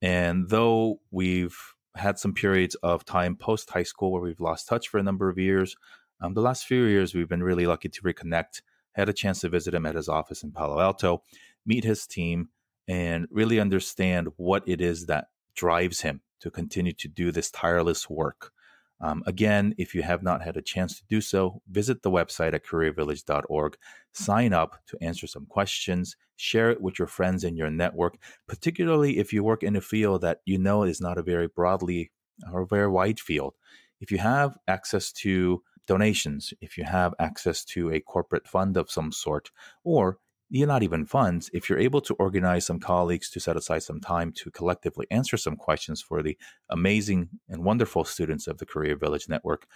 And 0.00 0.48
though 0.48 1.00
we've 1.10 1.58
had 1.94 2.18
some 2.18 2.32
periods 2.32 2.74
of 2.76 3.04
time 3.04 3.36
post 3.36 3.68
high 3.68 3.82
school 3.82 4.10
where 4.10 4.22
we've 4.22 4.40
lost 4.40 4.68
touch 4.68 4.88
for 4.88 4.98
a 4.98 5.02
number 5.02 5.28
of 5.28 5.38
years, 5.38 5.76
um, 6.22 6.32
the 6.32 6.40
last 6.40 6.66
few 6.66 6.84
years 6.84 7.14
we've 7.14 7.28
been 7.28 7.42
really 7.42 7.66
lucky 7.66 7.90
to 7.90 8.02
reconnect. 8.02 8.62
had 8.92 9.08
a 9.08 9.12
chance 9.12 9.40
to 9.40 9.50
visit 9.50 9.74
him 9.74 9.84
at 9.84 9.94
his 9.94 10.08
office 10.08 10.42
in 10.42 10.50
Palo 10.50 10.80
Alto 10.80 11.22
meet 11.66 11.84
his 11.84 12.06
team, 12.06 12.48
and 12.88 13.26
really 13.30 13.60
understand 13.60 14.28
what 14.36 14.62
it 14.66 14.80
is 14.80 15.06
that 15.06 15.26
drives 15.54 16.00
him 16.00 16.20
to 16.40 16.50
continue 16.50 16.92
to 16.92 17.08
do 17.08 17.30
this 17.30 17.50
tireless 17.50 18.10
work. 18.10 18.52
Um, 19.00 19.24
again, 19.26 19.74
if 19.78 19.94
you 19.94 20.02
have 20.02 20.22
not 20.22 20.42
had 20.42 20.56
a 20.56 20.62
chance 20.62 20.98
to 20.98 21.04
do 21.08 21.20
so, 21.20 21.60
visit 21.68 22.02
the 22.02 22.10
website 22.10 22.54
at 22.54 22.64
careervillage.org, 22.64 23.76
sign 24.12 24.52
up 24.52 24.76
to 24.86 24.98
answer 25.02 25.26
some 25.26 25.46
questions, 25.46 26.16
share 26.36 26.70
it 26.70 26.80
with 26.80 27.00
your 27.00 27.08
friends 27.08 27.42
in 27.42 27.56
your 27.56 27.70
network, 27.70 28.16
particularly 28.46 29.18
if 29.18 29.32
you 29.32 29.42
work 29.42 29.64
in 29.64 29.74
a 29.74 29.80
field 29.80 30.20
that 30.22 30.40
you 30.44 30.56
know 30.56 30.84
is 30.84 31.00
not 31.00 31.18
a 31.18 31.22
very 31.22 31.48
broadly 31.48 32.12
or 32.52 32.64
very 32.64 32.88
wide 32.88 33.18
field. 33.18 33.54
If 34.00 34.12
you 34.12 34.18
have 34.18 34.56
access 34.68 35.12
to 35.12 35.62
donations, 35.86 36.54
if 36.60 36.78
you 36.78 36.84
have 36.84 37.14
access 37.18 37.64
to 37.64 37.90
a 37.90 38.00
corporate 38.00 38.46
fund 38.46 38.76
of 38.76 38.90
some 38.90 39.10
sort, 39.10 39.50
or 39.82 40.18
not 40.52 40.82
even 40.82 41.06
funds, 41.06 41.48
if 41.54 41.68
you're 41.68 41.78
able 41.78 42.02
to 42.02 42.14
organize 42.14 42.66
some 42.66 42.78
colleagues 42.78 43.30
to 43.30 43.40
set 43.40 43.56
aside 43.56 43.82
some 43.82 44.00
time 44.00 44.32
to 44.32 44.50
collectively 44.50 45.06
answer 45.10 45.36
some 45.36 45.56
questions 45.56 46.02
for 46.02 46.22
the 46.22 46.36
amazing 46.68 47.30
and 47.48 47.64
wonderful 47.64 48.04
students 48.04 48.46
of 48.46 48.58
the 48.58 48.66
Career 48.66 48.96
Village 48.96 49.28
Network, 49.28 49.66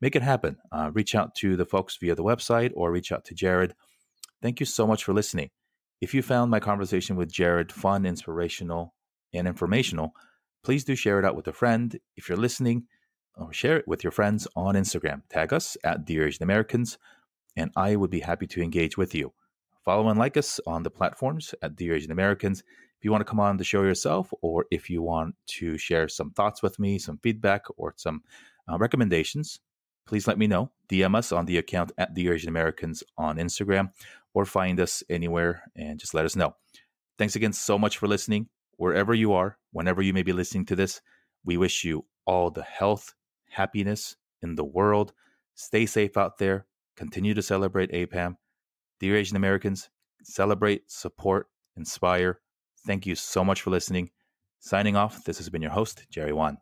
make 0.00 0.14
it 0.14 0.22
happen. 0.22 0.56
Uh, 0.70 0.90
reach 0.94 1.14
out 1.14 1.34
to 1.36 1.56
the 1.56 1.66
folks 1.66 1.96
via 1.96 2.14
the 2.14 2.22
website 2.22 2.70
or 2.74 2.92
reach 2.92 3.10
out 3.10 3.24
to 3.24 3.34
Jared. 3.34 3.74
Thank 4.40 4.60
you 4.60 4.66
so 4.66 4.86
much 4.86 5.02
for 5.02 5.12
listening. 5.12 5.50
If 6.00 6.14
you 6.14 6.22
found 6.22 6.50
my 6.50 6.60
conversation 6.60 7.16
with 7.16 7.32
Jared 7.32 7.72
fun, 7.72 8.06
inspirational, 8.06 8.94
and 9.34 9.48
informational, 9.48 10.12
please 10.62 10.84
do 10.84 10.94
share 10.94 11.18
it 11.18 11.24
out 11.24 11.36
with 11.36 11.48
a 11.48 11.52
friend. 11.52 11.98
If 12.16 12.28
you're 12.28 12.38
listening, 12.38 12.84
or 13.36 13.52
share 13.52 13.78
it 13.78 13.88
with 13.88 14.04
your 14.04 14.10
friends 14.10 14.46
on 14.54 14.74
Instagram. 14.74 15.22
Tag 15.28 15.52
us 15.52 15.76
at 15.82 16.04
Dear 16.04 16.26
Asian 16.26 16.42
Americans, 16.42 16.98
and 17.56 17.70
I 17.76 17.96
would 17.96 18.10
be 18.10 18.20
happy 18.20 18.46
to 18.48 18.62
engage 18.62 18.96
with 18.96 19.14
you. 19.14 19.32
Follow 19.84 20.08
and 20.08 20.18
like 20.18 20.36
us 20.36 20.60
on 20.66 20.82
the 20.82 20.90
platforms 20.90 21.54
at 21.62 21.76
Dear 21.76 21.94
Asian 21.94 22.12
Americans. 22.12 22.62
If 22.98 23.04
you 23.04 23.10
want 23.10 23.22
to 23.22 23.30
come 23.30 23.40
on 23.40 23.56
the 23.56 23.64
show 23.64 23.82
yourself, 23.82 24.30
or 24.42 24.66
if 24.70 24.90
you 24.90 25.00
want 25.00 25.34
to 25.58 25.78
share 25.78 26.06
some 26.08 26.32
thoughts 26.32 26.62
with 26.62 26.78
me, 26.78 26.98
some 26.98 27.18
feedback, 27.22 27.62
or 27.78 27.94
some 27.96 28.22
uh, 28.70 28.76
recommendations, 28.76 29.60
please 30.06 30.28
let 30.28 30.36
me 30.36 30.46
know. 30.46 30.70
DM 30.90 31.16
us 31.16 31.32
on 31.32 31.46
the 31.46 31.56
account 31.56 31.92
at 31.96 32.12
Dear 32.12 32.34
Asian 32.34 32.50
Americans 32.50 33.02
on 33.16 33.38
Instagram, 33.38 33.90
or 34.34 34.44
find 34.44 34.78
us 34.78 35.02
anywhere 35.08 35.62
and 35.74 35.98
just 35.98 36.12
let 36.12 36.26
us 36.26 36.36
know. 36.36 36.54
Thanks 37.18 37.36
again 37.36 37.54
so 37.54 37.78
much 37.78 37.96
for 37.96 38.06
listening. 38.06 38.48
Wherever 38.76 39.14
you 39.14 39.32
are, 39.32 39.56
whenever 39.72 40.02
you 40.02 40.12
may 40.12 40.22
be 40.22 40.34
listening 40.34 40.66
to 40.66 40.76
this, 40.76 41.00
we 41.44 41.56
wish 41.56 41.84
you 41.84 42.04
all 42.26 42.50
the 42.50 42.62
health, 42.62 43.14
happiness 43.48 44.16
in 44.42 44.56
the 44.56 44.64
world. 44.64 45.14
Stay 45.54 45.86
safe 45.86 46.18
out 46.18 46.36
there. 46.36 46.66
Continue 46.96 47.32
to 47.32 47.42
celebrate 47.42 47.92
APAM 47.92 48.36
Dear 49.00 49.16
Asian 49.16 49.36
Americans, 49.36 49.88
celebrate, 50.22 50.90
support, 50.90 51.46
inspire. 51.74 52.40
Thank 52.86 53.06
you 53.06 53.14
so 53.14 53.42
much 53.42 53.62
for 53.62 53.70
listening. 53.70 54.10
Signing 54.58 54.94
off, 54.94 55.24
this 55.24 55.38
has 55.38 55.48
been 55.48 55.62
your 55.62 55.70
host, 55.70 56.04
Jerry 56.10 56.34
Won. 56.34 56.58